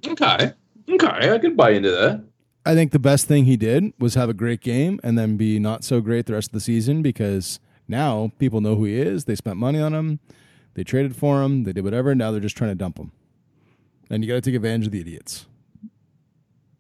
Okay. 0.06 0.54
Okay. 0.90 1.34
I 1.34 1.40
could 1.40 1.58
buy 1.58 1.72
into 1.72 1.92
that. 1.92 2.24
I 2.66 2.76
think 2.76 2.92
the 2.92 3.00
best 3.00 3.28
thing 3.28 3.46
he 3.46 3.58
did 3.58 3.94
was 3.98 4.16
have 4.16 4.30
a 4.30 4.34
great 4.34 4.62
game 4.62 5.00
and 5.04 5.18
then 5.18 5.38
be 5.38 5.58
not 5.60 5.84
so 5.84 6.02
great 6.02 6.26
the 6.26 6.34
rest 6.34 6.50
of 6.50 6.54
the 6.54 6.60
season 6.60 7.02
because 7.02 7.60
now 7.88 8.32
people 8.38 8.62
know 8.62 8.76
who 8.76 8.86
he 8.86 9.00
is. 9.00 9.26
They 9.26 9.36
spent 9.36 9.58
money 9.58 9.80
on 9.80 9.94
him. 9.94 10.20
They 10.76 10.84
traded 10.84 11.16
for 11.16 11.42
him. 11.42 11.64
They 11.64 11.74
did 11.74 11.84
whatever. 11.84 12.14
Now 12.14 12.32
they're 12.32 12.40
just 12.40 12.58
trying 12.58 12.72
to 12.72 12.76
dump 12.76 13.00
him. 13.00 13.12
And 14.10 14.24
you 14.24 14.28
got 14.30 14.36
to 14.36 14.42
take 14.42 14.56
advantage 14.56 14.88
of 14.88 14.92
the 14.92 15.02
idiots. 15.02 15.48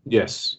Yes. 0.06 0.58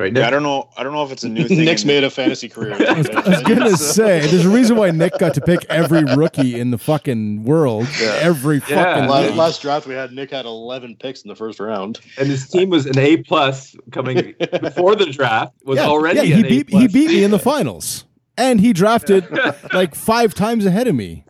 Right. 0.00 0.16
Yeah, 0.16 0.26
I 0.26 0.30
don't 0.30 0.42
know. 0.42 0.66
I 0.78 0.82
don't 0.82 0.94
know 0.94 1.04
if 1.04 1.12
it's 1.12 1.24
a 1.24 1.28
new 1.28 1.46
thing. 1.46 1.62
Nick's 1.62 1.84
made 1.84 2.04
a 2.04 2.08
fantasy 2.10 2.48
career. 2.48 2.72
I 2.88 2.94
was 2.94 3.42
gonna 3.42 3.76
say 3.76 4.20
there's 4.20 4.46
a 4.46 4.48
reason 4.48 4.76
why 4.76 4.90
Nick 4.92 5.18
got 5.18 5.34
to 5.34 5.42
pick 5.42 5.66
every 5.68 6.04
rookie 6.16 6.58
in 6.58 6.70
the 6.70 6.78
fucking 6.78 7.44
world. 7.44 7.86
Yeah. 8.00 8.18
Every 8.22 8.62
Yeah. 8.66 8.82
fucking 8.82 9.10
last, 9.10 9.34
last 9.34 9.60
draft 9.62 9.86
we 9.86 9.92
had 9.92 10.10
Nick 10.12 10.30
had 10.30 10.46
11 10.46 10.96
picks 10.96 11.20
in 11.20 11.28
the 11.28 11.36
first 11.36 11.60
round. 11.60 12.00
And 12.16 12.28
his 12.28 12.48
team 12.48 12.70
was 12.70 12.86
an 12.86 12.98
A 12.98 13.18
plus 13.18 13.76
coming 13.92 14.34
before 14.62 14.96
the 14.96 15.04
draft. 15.04 15.52
Was 15.64 15.76
yeah, 15.76 15.86
already 15.86 16.20
yeah, 16.20 16.24
he 16.24 16.32
an 16.32 16.46
A 16.46 16.48
beat 16.48 16.68
plus. 16.70 16.80
he 16.80 16.88
beat 16.88 17.08
me 17.08 17.22
in 17.22 17.30
the 17.30 17.38
finals. 17.38 18.06
And 18.38 18.58
he 18.58 18.72
drafted 18.72 19.26
like 19.74 19.94
five 19.94 20.32
times 20.32 20.64
ahead 20.64 20.88
of 20.88 20.94
me. 20.94 21.26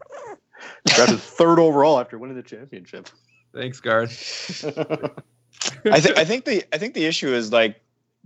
Drafted 0.87 1.19
third 1.19 1.59
overall 1.59 1.99
after 1.99 2.19
winning 2.19 2.37
the 2.37 2.43
championship. 2.45 3.09
Thanks, 3.53 3.81
guard. 3.81 4.11
I 5.85 6.01
think 6.01 6.17
I 6.19 6.25
think 6.25 6.45
the 6.45 6.63
I 6.73 6.79
think 6.79 6.95
the 6.95 7.05
issue 7.07 7.35
is 7.35 7.51
like 7.53 7.81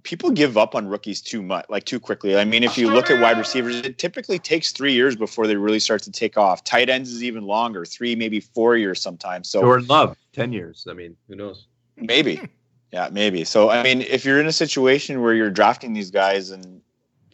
people 0.04 0.30
give 0.30 0.56
up 0.56 0.74
on 0.74 0.86
rookies 0.86 1.20
too 1.20 1.42
much, 1.42 1.66
like 1.68 1.84
too 1.84 1.98
quickly. 1.98 2.36
I 2.36 2.44
mean, 2.44 2.62
if 2.62 2.78
you 2.78 2.92
look 2.92 3.10
at 3.10 3.20
wide 3.20 3.38
receivers, 3.38 3.76
it 3.76 3.98
typically 3.98 4.38
takes 4.38 4.70
three 4.70 4.92
years 4.92 5.16
before 5.16 5.46
they 5.46 5.56
really 5.56 5.80
start 5.80 6.02
to 6.02 6.12
take 6.12 6.38
off. 6.38 6.62
Tight 6.62 6.88
ends 6.88 7.10
is 7.10 7.24
even 7.24 7.44
longer, 7.44 7.84
three 7.84 8.14
maybe 8.14 8.38
four 8.38 8.76
years 8.76 9.00
sometimes. 9.00 9.48
So 9.50 9.62
Jordan 9.62 9.86
Love, 9.88 10.16
ten 10.32 10.52
years. 10.52 10.86
I 10.88 10.92
mean, 10.92 11.16
who 11.26 11.34
knows? 11.34 11.66
maybe, 11.96 12.36
hmm. 12.36 12.44
yeah, 12.92 13.08
maybe. 13.10 13.44
So 13.44 13.70
I 13.70 13.82
mean, 13.82 14.02
if 14.02 14.24
you're 14.24 14.40
in 14.40 14.46
a 14.46 14.52
situation 14.52 15.22
where 15.22 15.34
you're 15.34 15.50
drafting 15.50 15.92
these 15.94 16.10
guys 16.10 16.50
and 16.50 16.80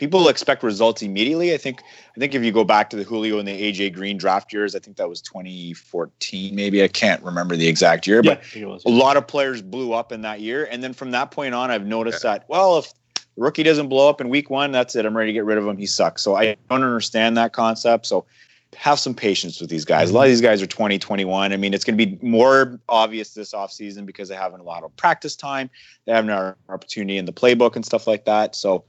people 0.00 0.28
expect 0.28 0.62
results 0.62 1.02
immediately, 1.02 1.52
I 1.52 1.58
think 1.58 1.82
I 2.16 2.18
think 2.18 2.34
if 2.34 2.42
you 2.42 2.50
go 2.52 2.64
back 2.64 2.88
to 2.90 2.96
the 2.96 3.04
Julio 3.04 3.38
and 3.38 3.46
the 3.46 3.52
AJ 3.52 3.92
Green 3.92 4.16
draft 4.16 4.50
years, 4.50 4.74
I 4.74 4.78
think 4.78 4.96
that 4.96 5.10
was 5.10 5.20
2014, 5.20 6.54
maybe 6.54 6.82
I 6.82 6.88
can't 6.88 7.22
remember 7.22 7.54
the 7.54 7.68
exact 7.68 8.06
year, 8.06 8.22
but 8.22 8.38
I 8.38 8.40
think 8.40 8.62
it 8.62 8.66
was. 8.66 8.82
a 8.86 8.88
lot 8.88 9.18
of 9.18 9.26
players 9.26 9.60
blew 9.60 9.92
up 9.92 10.10
in 10.10 10.22
that 10.22 10.40
year. 10.40 10.66
And 10.70 10.82
then 10.82 10.94
from 10.94 11.10
that 11.10 11.30
point 11.30 11.54
on, 11.54 11.70
I've 11.70 11.84
noticed 11.84 12.22
that, 12.22 12.46
well, 12.48 12.78
if 12.78 12.94
the 13.14 13.42
rookie 13.42 13.62
doesn't 13.62 13.88
blow 13.88 14.08
up 14.08 14.22
in 14.22 14.30
week 14.30 14.48
one, 14.48 14.72
that's 14.72 14.96
it. 14.96 15.04
I'm 15.04 15.14
ready 15.14 15.28
to 15.28 15.34
get 15.34 15.44
rid 15.44 15.58
of 15.58 15.66
him. 15.66 15.76
He 15.76 15.86
sucks. 15.86 16.22
So 16.22 16.34
I 16.34 16.56
don't 16.70 16.82
understand 16.82 17.36
that 17.36 17.52
concept. 17.52 18.06
So 18.06 18.24
have 18.76 18.98
some 18.98 19.14
patience 19.14 19.60
with 19.60 19.68
these 19.68 19.84
guys. 19.84 20.10
A 20.10 20.14
lot 20.14 20.22
of 20.22 20.28
these 20.30 20.40
guys 20.40 20.62
are 20.62 20.66
20, 20.66 20.98
21. 20.98 21.52
I 21.52 21.56
mean, 21.58 21.74
it's 21.74 21.84
going 21.84 21.98
to 21.98 22.06
be 22.06 22.18
more 22.26 22.80
obvious 22.88 23.34
this 23.34 23.52
offseason 23.52 24.06
because 24.06 24.30
they 24.30 24.34
haven't 24.34 24.60
a 24.60 24.64
lot 24.64 24.82
of 24.82 24.96
practice 24.96 25.36
time. 25.36 25.68
They 26.06 26.12
haven't 26.12 26.30
an 26.30 26.54
opportunity 26.70 27.18
in 27.18 27.26
the 27.26 27.32
playbook 27.34 27.76
and 27.76 27.84
stuff 27.84 28.06
like 28.06 28.24
that. 28.24 28.56
So 28.56 28.84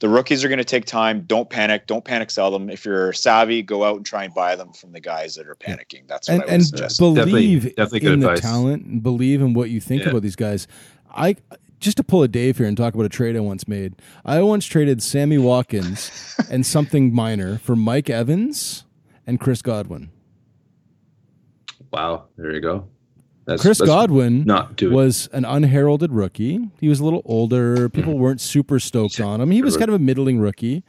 the 0.00 0.08
rookies 0.08 0.44
are 0.44 0.48
going 0.48 0.58
to 0.58 0.64
take 0.64 0.84
time. 0.84 1.22
Don't 1.26 1.50
panic. 1.50 1.86
Don't 1.86 2.04
panic 2.04 2.30
sell 2.30 2.50
them. 2.50 2.70
If 2.70 2.84
you're 2.84 3.12
savvy, 3.12 3.62
go 3.62 3.82
out 3.84 3.96
and 3.96 4.06
try 4.06 4.24
and 4.24 4.32
buy 4.32 4.54
them 4.56 4.72
from 4.72 4.92
the 4.92 5.00
guys 5.00 5.34
that 5.34 5.48
are 5.48 5.56
panicking. 5.56 6.06
That's 6.06 6.28
what 6.28 6.34
and 6.34 6.42
I 6.42 6.44
would 6.46 6.54
and 6.54 6.66
suggest. 6.66 6.98
believe 6.98 7.16
Definitely- 7.16 7.58
definitely 7.70 8.00
good 8.00 8.12
in 8.12 8.20
the 8.20 8.34
talent 8.36 8.84
and 8.86 9.02
believe 9.02 9.40
in 9.40 9.54
what 9.54 9.70
you 9.70 9.80
think 9.80 10.02
Yeah. 10.04 10.10
about 10.10 10.22
these 10.22 10.36
guys. 10.36 10.68
I 11.14 11.36
just 11.80 11.96
to 11.96 12.04
pull 12.04 12.22
a 12.22 12.28
Dave 12.28 12.58
here 12.58 12.66
and 12.66 12.76
talk 12.76 12.94
about 12.94 13.06
a 13.06 13.08
trade 13.08 13.36
I 13.36 13.40
once 13.40 13.66
made. 13.68 13.94
I 14.24 14.42
once 14.42 14.66
traded 14.66 15.02
Sammy 15.02 15.38
Watkins 15.38 16.36
and 16.50 16.64
something 16.66 17.12
minor 17.14 17.58
for 17.58 17.74
Mike 17.76 18.08
Evans 18.10 18.84
and 19.26 19.38
Chris 19.40 19.62
Godwin. 19.62 20.10
Wow. 21.92 22.24
There 22.36 22.52
you 22.52 22.60
go. 22.60 22.86
That's, 23.48 23.62
Chris 23.62 23.78
that's 23.78 23.88
Godwin 23.88 24.44
not 24.44 24.76
too 24.76 24.90
was 24.90 25.26
an 25.32 25.46
unheralded 25.46 26.12
rookie. 26.12 26.68
He 26.78 26.86
was 26.86 27.00
a 27.00 27.04
little 27.04 27.22
older. 27.24 27.88
People 27.88 28.12
hmm. 28.12 28.20
weren't 28.20 28.42
super 28.42 28.78
stoked 28.78 29.18
on 29.20 29.40
him. 29.40 29.50
He 29.50 29.62
was 29.62 29.78
kind 29.78 29.88
of 29.88 29.94
a 29.94 29.98
middling 29.98 30.38
rookie. 30.38 30.84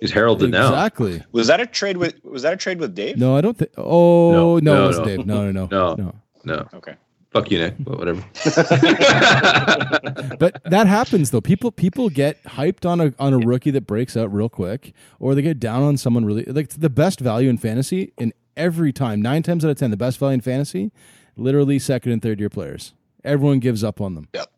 He's 0.00 0.10
heralded 0.10 0.50
now. 0.50 0.68
Exactly. 0.68 1.22
Was 1.32 1.48
that 1.48 1.60
a 1.60 1.66
trade 1.66 1.98
with 1.98 2.24
was 2.24 2.40
that 2.42 2.54
a 2.54 2.56
trade 2.56 2.80
with 2.80 2.94
Dave? 2.94 3.18
No, 3.18 3.36
I 3.36 3.42
don't 3.42 3.58
think. 3.58 3.72
Oh 3.76 4.32
No, 4.32 4.58
no, 4.58 4.74
no, 4.74 4.84
it 4.84 4.86
wasn't 4.86 5.06
no. 5.06 5.16
Dave. 5.16 5.26
No, 5.26 5.52
no, 5.52 5.66
no, 5.66 5.66
No. 5.66 5.94
no. 5.96 6.14
No. 6.44 6.68
Okay. 6.72 6.94
Fuck 7.30 7.50
you, 7.50 7.58
Nick. 7.58 7.74
But 7.78 7.98
whatever. 7.98 8.24
But 10.38 10.62
that 10.64 10.86
happens 10.86 11.30
though. 11.30 11.42
People 11.42 11.70
people 11.72 12.08
get 12.08 12.42
hyped 12.44 12.88
on 12.88 13.02
a 13.02 13.12
on 13.18 13.34
a 13.34 13.38
rookie 13.38 13.70
that 13.72 13.86
breaks 13.86 14.16
out 14.16 14.32
real 14.32 14.48
quick, 14.48 14.94
or 15.20 15.34
they 15.34 15.42
get 15.42 15.60
down 15.60 15.82
on 15.82 15.98
someone 15.98 16.24
really 16.24 16.44
like 16.44 16.70
the 16.70 16.88
best 16.88 17.20
value 17.20 17.50
in 17.50 17.58
fantasy 17.58 18.14
in 18.16 18.32
every 18.56 18.94
time. 18.94 19.20
Nine 19.20 19.42
times 19.42 19.62
out 19.62 19.70
of 19.70 19.76
ten, 19.76 19.90
the 19.90 19.96
best 19.96 20.18
value 20.18 20.34
in 20.34 20.40
fantasy, 20.40 20.90
literally 21.36 21.78
second 21.78 22.12
and 22.12 22.22
third 22.22 22.40
year 22.40 22.50
players. 22.50 22.94
Everyone 23.24 23.58
gives 23.58 23.82
up 23.82 24.00
on 24.00 24.14
them. 24.14 24.28
Yep. 24.34 24.52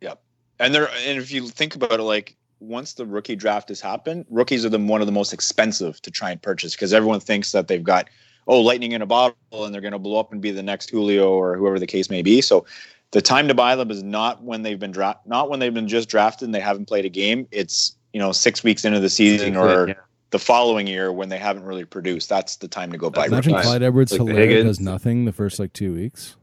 Yep. 0.00 0.22
And 0.58 0.74
there 0.74 0.88
and 1.06 1.18
if 1.18 1.30
you 1.30 1.48
think 1.48 1.74
about 1.74 1.92
it, 1.92 2.02
like 2.02 2.36
once 2.60 2.94
the 2.94 3.06
rookie 3.06 3.36
draft 3.36 3.68
has 3.68 3.80
happened, 3.80 4.26
rookies 4.30 4.64
are 4.64 4.68
the 4.68 4.78
one 4.78 5.00
of 5.00 5.06
the 5.06 5.12
most 5.12 5.32
expensive 5.32 6.00
to 6.02 6.10
try 6.10 6.30
and 6.30 6.40
purchase 6.40 6.74
because 6.74 6.92
everyone 6.92 7.20
thinks 7.20 7.52
that 7.52 7.68
they've 7.68 7.84
got 7.84 8.08
oh 8.46 8.60
lightning 8.60 8.92
in 8.92 9.02
a 9.02 9.06
bottle 9.06 9.36
and 9.52 9.74
they're 9.74 9.80
going 9.80 9.92
to 9.92 9.98
blow 9.98 10.20
up 10.20 10.32
and 10.32 10.40
be 10.40 10.50
the 10.50 10.62
next 10.62 10.90
Julio 10.90 11.30
or 11.30 11.56
whoever 11.56 11.78
the 11.78 11.86
case 11.86 12.10
may 12.10 12.22
be. 12.22 12.40
So 12.40 12.66
the 13.12 13.22
time 13.22 13.48
to 13.48 13.54
buy 13.54 13.76
them 13.76 13.90
is 13.90 14.02
not 14.02 14.42
when 14.42 14.62
they've 14.62 14.78
been 14.78 14.90
draft 14.90 15.26
not 15.26 15.48
when 15.50 15.60
they've 15.60 15.74
been 15.74 15.88
just 15.88 16.08
drafted 16.08 16.46
and 16.46 16.54
they 16.54 16.60
haven't 16.60 16.86
played 16.86 17.04
a 17.04 17.10
game. 17.10 17.46
It's 17.50 17.96
you 18.12 18.20
know 18.20 18.32
six 18.32 18.62
weeks 18.62 18.84
into 18.84 19.00
the 19.00 19.10
season 19.10 19.56
or 19.56 19.88
Yeah. 19.88 19.94
The 20.30 20.38
following 20.38 20.86
year 20.86 21.12
when 21.12 21.28
they 21.28 21.38
haven't 21.38 21.64
really 21.64 21.84
produced. 21.84 22.28
That's 22.28 22.56
the 22.56 22.68
time 22.68 22.90
to 22.92 22.98
go 22.98 23.10
buy 23.10 23.26
Imagine 23.26 23.52
rookies. 23.52 23.66
Clyde 23.66 23.82
Edwards 23.82 24.12
Like 24.12 24.28
Hilaire 24.28 24.62
does 24.64 24.80
nothing 24.80 25.24
the 25.24 25.32
first 25.32 25.58
like 25.58 25.72
two 25.72 25.94
weeks. 25.94 26.36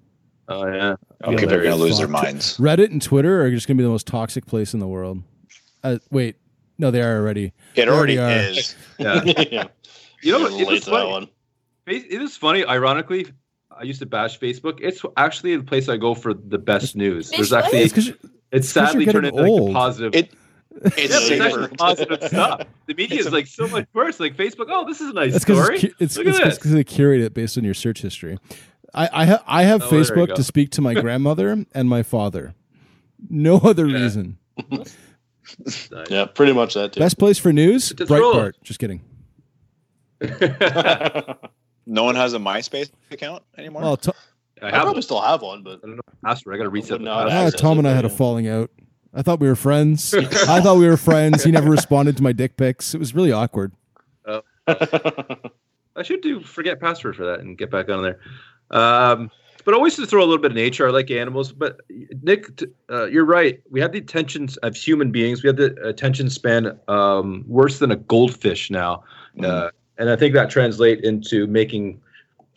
Oh 0.48 0.66
yeah. 0.68 0.96
People 1.24 1.46
are 1.54 1.64
going 1.64 1.64
to 1.64 1.76
lose 1.76 1.98
their 1.98 2.08
minds. 2.08 2.58
Reddit 2.58 2.92
and 2.92 3.02
Twitter 3.02 3.42
are 3.44 3.50
just 3.52 3.68
gonna 3.68 3.78
be 3.78 3.84
the 3.84 3.90
most 3.90 4.08
toxic 4.08 4.46
place 4.46 4.74
in 4.74 4.80
the 4.80 4.88
world. 4.88 5.22
Uh, 5.84 5.98
wait, 6.12 6.36
no, 6.78 6.92
they 6.92 7.02
are 7.02 7.18
already. 7.18 7.46
It 7.46 7.54
They 7.76 7.88
already 7.88 8.20
already 8.20 8.60
is. 8.60 8.76
Yeah. 9.00 9.24
yeah. 9.52 9.64
You 10.22 10.32
know 10.34 10.40
what? 10.40 10.54
Late 10.54 10.62
It 10.62 10.68
was 10.68 10.80
to 10.82 10.86
that 10.92 10.92
funny. 10.98 11.12
one. 11.12 11.28
It 11.88 12.22
is 12.22 12.38
funny. 12.38 12.66
Ironically, 12.66 13.28
I 13.78 13.84
used 13.84 14.00
to 14.00 14.06
bash 14.06 14.40
Facebook. 14.40 14.80
It's 14.82 15.02
actually 15.18 15.58
the 15.58 15.64
place 15.64 15.90
I 15.90 15.98
go 15.98 16.14
for 16.16 16.34
the 16.34 16.58
best 16.58 16.96
news. 16.96 17.30
There's 17.30 17.52
actually 17.52 17.80
It's 17.80 17.94
because 17.94 18.08
it's 18.52 18.72
'cause 18.74 18.76
you're 18.76 18.86
sadly 18.88 19.06
turned 19.06 19.24
getting 19.26 19.30
into 19.40 19.42
like 19.42 19.62
old. 19.62 19.70
a 19.72 19.74
positive. 19.74 20.16
It- 20.16 20.32
yeah, 20.32 20.40
It's 20.76 20.92
but 20.94 20.98
it's 20.98 21.28
safer. 21.28 21.68
positive 21.78 22.24
stuff. 22.24 22.62
The 22.88 22.94
media 22.98 23.20
is 23.20 23.32
like 23.32 23.48
so 23.48 23.68
much 23.68 23.88
worse. 23.94 24.20
Like 24.20 24.36
Facebook, 24.36 24.66
oh, 24.70 24.86
this 24.86 25.00
is 25.02 25.10
a 25.10 25.14
nice 25.14 25.32
That's 25.34 25.46
because 25.46 25.64
story. 25.64 25.76
it's, 25.78 25.84
cu- 25.86 25.94
it's, 26.04 26.18
Look 26.18 26.28
it's, 26.28 26.40
at 26.40 26.48
it's 26.48 26.56
this. 26.58 26.64
'cause 26.64 26.72
they 26.74 26.84
curate 26.84 27.22
it 27.22 27.34
based 27.34 27.58
on 27.58 27.64
your 27.64 27.74
search 27.74 28.02
history. 28.02 28.38
I 28.94 29.10
I, 29.14 29.26
ha- 29.26 29.44
I 29.48 29.64
have 29.64 29.84
Oh, 29.84 29.90
Facebook 29.90 30.34
to 30.36 30.44
speak 30.44 30.72
to 30.72 30.82
my 30.82 30.94
grandmother 31.02 31.66
and 31.74 31.88
my 31.90 32.04
father. 32.04 32.54
No 33.30 33.58
other 33.58 33.88
Yeah. 33.88 33.98
reason. 34.02 34.38
Nice. 34.70 34.98
Yeah, 36.10 36.26
pretty 36.26 36.54
much 36.54 36.74
that 36.74 36.94
too. 36.94 37.00
Best 37.00 37.18
place 37.20 37.38
for 37.38 37.52
news? 37.54 37.90
Just 37.92 38.10
roll 38.10 38.34
Breitbart. 38.34 38.54
Just 38.64 38.80
kidding. 38.80 39.02
No 41.86 42.06
one 42.06 42.16
has 42.16 42.34
a 42.34 42.38
MySpace 42.38 42.90
account 43.12 43.44
anymore. 43.58 43.82
Well, 43.82 43.98
To- 43.98 44.14
I 44.62 44.68
I 44.68 44.72
have. 44.72 44.84
probably 44.84 45.02
still 45.02 45.20
have 45.20 45.42
one, 45.42 45.64
but 45.64 45.80
I 45.84 45.88
don't 45.88 45.98
know. 45.98 46.02
Password. 46.24 46.56
I 46.56 46.58
got 46.58 46.64
to 46.64 46.70
reset 46.70 47.02
No, 47.02 47.14
password. 47.28 47.54
ah, 47.56 47.58
Tom 47.62 47.78
and 47.78 47.86
I 47.86 47.92
had 47.94 48.06
a 48.06 48.10
falling 48.10 48.48
out. 48.48 48.72
I 49.14 49.22
thought 49.22 49.40
we 49.40 49.48
were 49.48 49.56
friends. 49.56 50.14
I 50.14 50.60
thought 50.62 50.78
we 50.78 50.88
were 50.88 50.98
friends. 50.98 51.44
He 51.44 51.52
never 51.52 51.70
responded 51.70 52.18
to 52.18 52.24
my 52.24 52.32
dick 52.32 52.58
pics. 52.58 52.96
It 52.96 52.98
was 52.98 53.14
really 53.14 53.32
awkward. 53.32 53.72
I 55.96 56.02
should 56.02 56.22
do 56.22 56.42
forget 56.42 56.80
password 56.80 57.16
for 57.16 57.26
that 57.26 57.40
and 57.40 57.58
get 57.58 57.70
back 57.70 57.90
on 57.90 58.02
there. 58.04 58.20
Um, 58.72 59.30
but 59.66 59.74
always 59.74 59.96
to 59.96 60.06
throw 60.06 60.22
a 60.22 60.26
little 60.26 60.42
bit 60.42 60.52
of 60.52 60.56
nature. 60.56 60.88
I 60.88 60.92
like 60.92 61.12
animals, 61.12 61.52
but 61.52 61.82
Nick, 62.22 62.56
t- 62.58 62.66
uh, 62.90 63.06
you're 63.06 63.26
right. 63.26 63.62
We 63.70 63.80
have 63.80 63.92
the 63.92 64.00
attention 64.00 64.50
of 64.64 64.76
human 64.76 65.12
beings. 65.12 65.44
We 65.44 65.48
have 65.48 65.58
the 65.58 65.76
attention 65.88 66.30
span 66.30 66.78
um, 66.88 67.46
worse 67.48 67.80
than 67.80 67.92
a 67.92 67.96
goldfish 67.96 68.70
now, 68.70 69.04
uh, 69.42 69.70
and 69.98 70.10
I 70.10 70.16
think 70.16 70.34
that 70.34 70.50
translate 70.50 71.04
into 71.04 71.48
making 71.48 72.02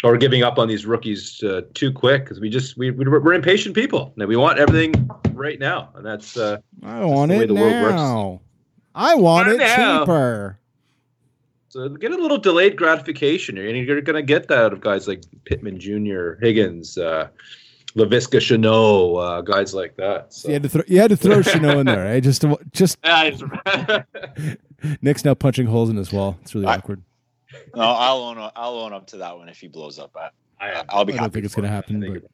or 0.04 0.16
giving 0.16 0.42
up 0.42 0.58
on 0.58 0.68
these 0.68 0.84
rookies 0.86 1.42
uh, 1.42 1.62
too 1.74 1.90
quick 1.92 2.24
because 2.24 2.38
we 2.40 2.48
just 2.50 2.76
we 2.76 2.90
we're, 2.90 3.20
we're 3.20 3.32
impatient 3.34 3.74
people. 3.74 4.12
And 4.18 4.28
we 4.28 4.36
want 4.36 4.58
everything 4.58 5.08
right 5.32 5.58
now, 5.58 5.90
and 5.94 6.04
that's 6.04 6.36
uh, 6.36 6.58
I 6.82 7.04
want 7.04 7.30
the 7.30 7.38
way 7.38 7.44
it 7.44 7.46
the 7.48 7.54
world 7.54 7.82
works. 7.82 7.94
now. 7.94 8.40
I 8.94 9.14
want 9.14 9.48
Want 9.48 9.48
it 9.48 9.54
it 9.64 9.76
now. 9.76 10.00
cheaper. 10.00 10.58
So 11.68 11.88
get 11.90 12.12
a 12.12 12.16
little 12.16 12.38
delayed 12.38 12.76
gratification, 12.76 13.58
and 13.58 13.76
you're 13.76 14.00
going 14.00 14.16
to 14.16 14.22
get 14.22 14.48
that 14.48 14.58
out 14.58 14.72
of 14.72 14.80
guys 14.80 15.06
like 15.06 15.22
Pittman 15.44 15.78
Jr., 15.78 16.34
Higgins, 16.40 16.96
uh, 16.96 17.28
Laviska 17.94 18.38
Shenault, 18.40 19.22
uh, 19.22 19.40
guys 19.42 19.74
like 19.74 19.96
that. 19.96 20.32
So. 20.32 20.48
You 20.48 20.54
had 20.54 20.62
to 20.62 20.68
throw 20.70 20.82
you 20.86 21.00
had 21.00 21.10
to 21.10 21.16
throw 21.16 21.38
Shenault 21.42 21.80
in 21.80 21.86
there, 21.86 22.04
right? 22.04 22.22
Just 22.22 22.40
to, 22.42 22.58
just 22.72 22.96
Nick's 25.02 25.24
now 25.24 25.34
punching 25.34 25.66
holes 25.66 25.90
in 25.90 25.96
his 25.96 26.12
wall. 26.12 26.38
It's 26.42 26.54
really 26.54 26.66
I- 26.66 26.76
awkward. 26.76 27.02
No, 27.74 27.82
I'll 27.82 28.18
own 28.18 28.38
up, 28.38 28.52
I'll 28.56 28.78
own 28.80 28.92
up 28.92 29.06
to 29.08 29.18
that 29.18 29.36
one 29.36 29.48
if 29.48 29.58
he 29.58 29.68
blows 29.68 29.98
up. 29.98 30.16
I, 30.16 30.30
I, 30.64 30.84
I'll 30.88 31.04
be 31.04 31.14
I 31.14 31.16
don't 31.18 31.32
think 31.32 31.44
it's 31.44 31.54
going 31.54 31.64
to 31.64 31.68
happen. 31.68 32.02
I 32.02 32.06
think 32.12 32.24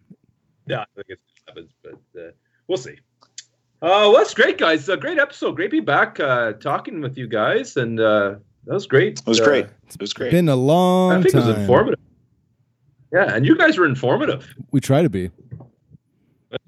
yeah, 0.66 0.80
I 0.80 0.84
think 0.94 1.06
it 1.08 1.18
happens, 1.48 1.70
but 1.82 1.94
uh, 2.20 2.30
we'll 2.68 2.78
see. 2.78 2.96
Uh, 3.32 3.36
well, 3.82 4.12
that's 4.18 4.32
great, 4.34 4.58
guys. 4.58 4.88
A 4.88 4.96
great 4.96 5.18
episode. 5.18 5.56
Great 5.56 5.66
to 5.66 5.70
be 5.70 5.80
back 5.80 6.20
uh, 6.20 6.52
talking 6.52 7.00
with 7.00 7.18
you 7.18 7.26
guys, 7.26 7.76
and 7.76 7.98
uh, 7.98 8.36
that 8.66 8.74
was 8.74 8.86
great. 8.86 9.18
It 9.18 9.26
was 9.26 9.40
Uh, 9.40 9.44
great. 9.44 9.66
It 9.88 10.00
was 10.00 10.12
great. 10.12 10.30
been 10.30 10.48
a 10.48 10.54
long 10.54 11.10
time. 11.10 11.18
I 11.18 11.22
think 11.22 11.32
time. 11.34 11.42
it 11.42 11.46
was 11.48 11.58
informative. 11.58 11.98
Yeah, 13.12 13.34
and 13.34 13.44
you 13.44 13.56
guys 13.58 13.76
were 13.76 13.86
informative. 13.86 14.54
We 14.70 14.80
try 14.80 15.02
to 15.02 15.10
be. 15.10 15.30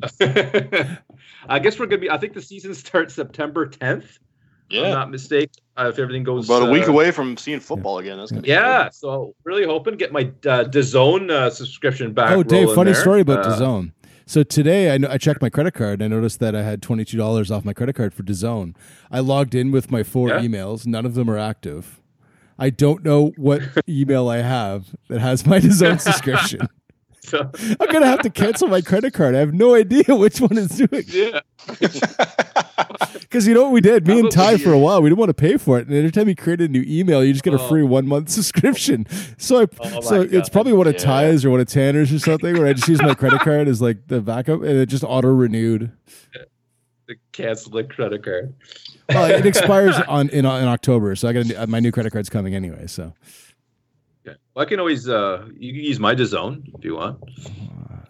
I 0.21 1.59
guess 1.63 1.79
we're 1.79 1.87
gonna 1.87 1.99
be. 1.99 2.11
I 2.11 2.19
think 2.19 2.35
the 2.35 2.43
season 2.43 2.75
starts 2.75 3.15
September 3.15 3.67
10th. 3.69 4.19
If 4.71 4.79
I'm 4.79 4.85
Yeah. 4.85 4.91
not 4.95 5.11
mistaken. 5.11 5.51
Uh, 5.77 5.89
if 5.93 5.99
everything 5.99 6.23
goes 6.23 6.49
About 6.49 6.69
a 6.69 6.71
week 6.71 6.87
uh, 6.89 6.93
away 6.93 7.11
from 7.11 7.37
seeing 7.37 7.59
football 7.59 7.99
again. 7.99 8.17
That's 8.17 8.31
gonna 8.31 8.43
be 8.43 8.49
Yeah, 8.49 8.91
so 8.91 9.35
really 9.45 9.65
hoping 9.65 9.95
to 9.95 9.97
get 9.97 10.13
my 10.13 10.23
uh, 10.47 10.65
DAZN 10.65 11.31
uh, 11.31 11.51
subscription 11.51 12.13
back. 12.13 12.31
Oh, 12.31 12.43
Dave, 12.45 12.71
funny 12.73 12.93
there. 12.93 13.01
story 13.01 13.23
about 13.23 13.45
Uh, 13.45 13.57
DAZN. 13.59 13.93
So 14.27 14.43
today 14.45 14.95
I, 14.95 14.99
kn- 14.99 15.11
I 15.11 15.19
checked 15.19 15.43
my 15.43 15.51
credit 15.51 15.75
card 15.75 16.01
and 16.01 16.15
I 16.15 16.17
noticed 16.17 16.39
that 16.41 16.55
I 16.55 16.63
had 16.63 16.81
$22 16.81 17.51
off 17.51 17.65
my 17.65 17.73
credit 17.73 17.95
card 17.97 18.15
for 18.15 18.23
DAZN. 18.23 18.75
I 19.11 19.19
logged 19.21 19.55
in 19.55 19.71
with 19.73 19.91
my 19.91 20.03
four 20.05 20.29
Yeah. 20.29 20.39
emails. 20.41 20.87
None 20.87 21.05
of 21.05 21.15
them 21.15 21.29
are 21.29 21.39
active. 21.39 22.01
I 22.57 22.71
don't 22.71 23.05
know 23.05 23.33
what 23.37 23.61
email 23.89 24.29
I 24.29 24.39
have 24.43 24.95
that 25.09 25.21
has 25.21 25.45
my 25.45 25.59
DAZN 25.61 26.01
subscription. 26.01 26.69
So, 27.25 27.41
I'm 27.81 27.89
going 27.89 28.03
to 28.03 28.07
have 28.07 28.21
to 28.23 28.31
cancel 28.31 28.69
my 28.69 28.81
credit 28.83 29.15
card. 29.15 29.35
I 29.35 29.39
have 29.39 29.55
no 29.55 29.75
idea 29.75 30.05
which 30.09 30.41
one 30.41 30.59
is 30.59 30.69
doing 30.69 31.05
yeah. 31.09 31.41
Because 33.21 33.49
you 33.49 33.55
know 33.55 33.63
what 33.65 33.73
we 33.73 33.81
did? 33.81 34.07
Me 34.07 34.21
and 34.21 34.31
Ty 34.31 34.43
Probably, 34.51 34.65
for 34.65 34.73
a 34.73 34.79
while, 34.79 35.03
we 35.03 35.09
didn't 35.09 35.19
want 35.19 35.31
to 35.31 35.35
pay 35.35 35.57
for 35.57 35.79
it. 35.79 35.89
And 35.89 35.97
every 35.97 36.13
time 36.13 36.29
you 36.29 36.37
create 36.37 36.61
a 36.61 36.69
new 36.69 36.85
email, 36.87 37.25
you 37.25 37.33
just 37.33 37.43
get 37.43 37.53
a 37.55 37.61
Oh. 37.61 37.69
free 37.69 37.83
one 37.83 38.07
month 38.07 38.29
subscription. 38.29 39.07
So 39.39 39.63
I, 39.63 39.67
Oh 39.81 40.01
so 40.03 40.19
my 40.19 40.29
it's 40.31 40.49
probably 40.49 40.73
one 40.73 40.87
of 40.87 40.93
Yeah. 40.95 41.01
Ty's 41.01 41.45
or 41.45 41.51
one 41.51 41.59
of 41.61 41.67
Tanner's 41.67 42.13
or 42.13 42.19
something, 42.21 42.55
where 42.55 42.67
I 42.67 42.75
just 42.75 42.87
use 42.89 43.03
my 43.03 43.15
credit 43.15 43.41
card 43.41 43.67
as 43.67 43.83
like 43.83 44.07
the 44.07 44.21
backup, 44.21 44.61
and 44.61 44.71
it 44.79 44.87
just 44.87 45.03
auto 45.03 45.29
renewed. 45.29 45.91
To 47.09 47.17
cancel 47.33 47.73
the 47.73 47.85
credit 47.85 48.23
card. 48.23 48.55
Well, 49.09 49.31
it 49.31 49.45
expires 49.47 49.97
on 50.07 50.29
in, 50.29 50.41
in 50.41 50.47
October, 50.47 51.17
so 51.17 51.29
I 51.29 51.33
got 51.33 51.69
my 51.69 51.81
new 51.81 51.91
credit 51.91 52.13
card's 52.13 52.29
coming 52.31 52.55
anyway. 52.55 52.87
So 52.87 53.03
Okay. 53.05 53.15
Well, 54.55 54.65
I 54.65 54.69
can 54.69 54.79
always 54.79 55.09
uh, 55.09 55.47
you 55.59 55.73
can 55.73 55.83
use 55.83 55.99
my 55.99 56.15
DAZN 56.15 56.75
if 56.79 56.85
you 56.85 56.95
want. 56.95 57.19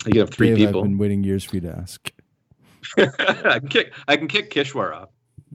You 0.07 0.13
can 0.13 0.17
have 0.19 0.31
three 0.31 0.49
Dave, 0.49 0.59
people. 0.59 0.81
I've 0.81 0.89
been 0.89 0.99
waiting 0.99 1.25
years 1.25 1.43
for 1.45 1.57
you 1.57 1.63
to 1.63 1.77
ask. 1.77 2.13
I 2.99 3.59
can 3.61 3.69
kick. 3.69 3.95
I 4.07 4.17
can 4.17 4.29
kick 4.29 4.51
Kishwar 4.53 4.95
off. 4.95 5.09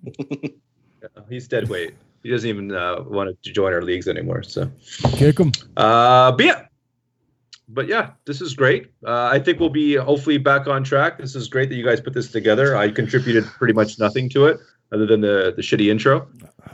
Yeah, 0.03 1.07
he's 1.29 1.47
dead 1.47 1.69
weight. 1.69 1.93
He 2.23 2.31
doesn't 2.31 2.49
even 2.49 2.73
uh, 2.73 3.03
want 3.03 3.37
to 3.43 3.53
join 3.53 3.71
our 3.71 3.83
leagues 3.83 4.07
anymore. 4.07 4.43
So, 4.43 4.69
Kick 5.13 5.39
him. 5.39 5.51
uh, 5.77 6.31
but 6.33 6.43
yeah, 6.45 6.65
but 7.69 7.87
yeah, 7.87 8.11
this 8.25 8.41
is 8.41 8.55
great. 8.55 8.87
Uh, 9.05 9.29
I 9.31 9.39
think 9.39 9.59
we'll 9.59 9.69
be 9.69 9.95
hopefully 9.95 10.37
back 10.37 10.67
on 10.67 10.83
track. 10.83 11.19
This 11.19 11.35
is 11.35 11.47
great 11.47 11.69
that 11.69 11.75
you 11.75 11.85
guys 11.85 12.01
put 12.01 12.13
this 12.13 12.31
together. 12.31 12.75
I 12.75 12.89
contributed 12.89 13.45
pretty 13.45 13.73
much 13.73 13.99
nothing 13.99 14.27
to 14.29 14.47
it 14.47 14.59
other 14.91 15.05
than 15.05 15.21
the 15.21 15.53
the 15.55 15.61
shitty 15.61 15.89
intro. 15.89 16.27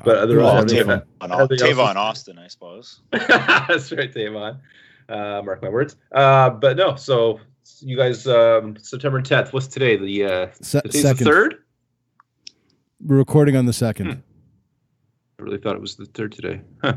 But 0.03 0.17
other 0.17 0.39
Oh, 0.41 0.63
than 0.63 0.67
Tavon, 0.67 1.03
everything 1.21 1.67
else- 1.67 1.77
Tavon 1.77 1.95
Austin, 1.95 2.37
I 2.39 2.47
suppose. 2.47 3.01
That's 3.11 3.91
right, 3.91 4.13
Tavon. 4.13 4.59
Uh, 5.07 5.41
mark 5.43 5.61
my 5.61 5.69
words. 5.69 5.95
Uh, 6.11 6.49
but 6.49 6.77
no, 6.77 6.95
so 6.95 7.39
you 7.79 7.95
guys, 7.97 8.27
um, 8.27 8.75
September 8.79 9.21
10th. 9.21 9.53
What's 9.53 9.67
today? 9.67 9.95
The 9.97 10.25
uh, 10.25 10.47
Se- 10.61 10.81
today's 10.81 11.01
the 11.03 11.07
second. 11.09 11.25
third. 11.25 11.55
We're 13.03 13.17
recording 13.17 13.55
on 13.55 13.65
the 13.65 13.73
second. 13.73 14.05
Hmm. 14.13 14.19
I 15.39 15.43
really 15.43 15.57
thought 15.57 15.75
it 15.75 15.81
was 15.81 15.95
the 15.95 16.05
third 16.05 16.31
today. 16.31 16.61
Huh. 16.83 16.95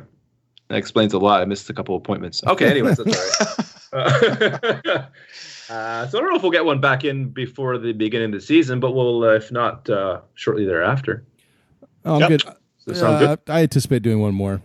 That 0.69 0.77
explains 0.77 1.13
a 1.15 1.19
lot. 1.19 1.41
I 1.41 1.45
missed 1.45 1.69
a 1.71 1.75
couple 1.75 1.97
appointments. 1.97 2.43
Okay, 2.47 2.71
anyways, 2.71 2.99
that's 2.99 3.17
all 3.17 3.57
right. 3.57 3.67
Uh, 3.93 3.99
uh, 5.71 6.07
so 6.07 6.19
I 6.19 6.21
don't 6.21 6.31
know 6.31 6.37
if 6.37 6.43
we'll 6.43 6.51
get 6.51 6.65
one 6.65 6.81
back 6.81 7.05
in 7.05 7.29
before 7.31 7.79
the 7.79 7.93
beginning 7.93 8.27
of 8.35 8.41
the 8.41 8.47
season, 8.47 8.81
but 8.81 8.93
we'll, 8.93 9.25
uh, 9.25 9.29
if 9.35 9.51
not, 9.53 9.89
uh, 9.89 10.21
shortly 10.35 10.65
thereafter. 10.65 11.25
Oh, 12.05 12.15
I'm 12.15 12.21
Yep. 12.21 12.29
good. 12.29 12.41
Does 12.43 12.55
that 12.87 12.95
sound 12.97 13.17
Uh, 13.17 13.37
good? 13.37 13.39
I 13.49 13.63
anticipate 13.63 14.03
doing 14.03 14.21
one 14.21 14.35
more 14.35 14.61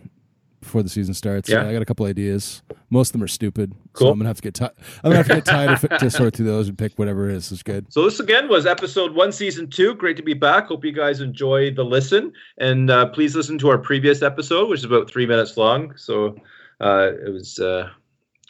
before 0.60 0.82
the 0.82 0.88
season 0.88 1.12
starts. 1.14 1.48
Yeah. 1.50 1.66
I 1.66 1.72
got 1.72 1.82
a 1.82 1.84
couple 1.84 2.06
ideas. 2.06 2.62
Most 2.90 3.08
of 3.08 3.12
them 3.14 3.22
are 3.22 3.28
stupid. 3.28 3.72
So 3.96 4.08
I'm 4.08 4.18
gonna 4.18 4.28
have 4.28 4.36
to 4.36 4.42
get 4.42 4.54
ti- 4.54 4.64
I'm 4.64 5.10
gonna 5.10 5.16
have 5.16 5.26
to 5.28 5.34
get 5.34 5.44
tired 5.44 5.78
to, 5.80 5.88
to 5.98 6.10
sort 6.10 6.34
through 6.36 6.46
those 6.46 6.68
and 6.68 6.78
pick 6.78 6.92
whatever 6.98 7.28
is 7.28 7.50
is 7.52 7.62
good. 7.62 7.92
So 7.92 8.04
this 8.04 8.18
again 8.20 8.48
was 8.48 8.64
episode 8.66 9.14
one, 9.14 9.30
season 9.32 9.68
two. 9.68 9.94
Great 9.94 10.16
to 10.16 10.22
be 10.22 10.32
back. 10.34 10.68
Hope 10.68 10.84
you 10.84 10.92
guys 10.92 11.20
enjoyed 11.20 11.76
the 11.76 11.84
listen, 11.84 12.32
and 12.58 12.90
uh, 12.90 13.06
please 13.06 13.34
listen 13.36 13.58
to 13.58 13.68
our 13.68 13.78
previous 13.78 14.22
episode, 14.22 14.68
which 14.68 14.80
is 14.80 14.84
about 14.84 15.10
three 15.10 15.26
minutes 15.26 15.56
long. 15.56 15.92
So 15.96 16.36
uh, 16.80 17.10
it 17.26 17.30
was 17.30 17.58
uh, 17.58 17.90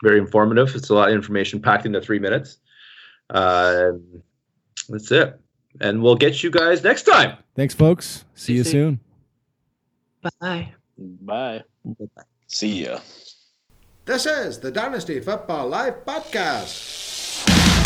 very 0.02 0.18
informative. 0.18 0.74
It's 0.74 0.90
a 0.90 0.94
lot 0.94 1.08
of 1.08 1.14
information 1.14 1.60
packed 1.60 1.86
into 1.86 2.00
three 2.00 2.18
minutes. 2.18 2.58
Uh, 3.30 3.92
that's 4.88 5.10
it, 5.10 5.38
and 5.80 6.02
we'll 6.02 6.16
get 6.16 6.42
you 6.42 6.50
guys 6.50 6.82
next 6.82 7.02
time. 7.02 7.38
Thanks, 7.54 7.74
folks. 7.74 8.24
See 8.34 8.54
you 8.54 8.64
soon. 8.64 9.00
Bye. 10.40 10.72
Bye. 10.98 11.62
See 12.46 12.84
ya. 12.84 12.98
This 14.04 14.26
is 14.26 14.58
the 14.58 14.70
Dynasty 14.70 15.20
Football 15.20 15.68
Life 15.68 16.04
podcast. 16.06 17.83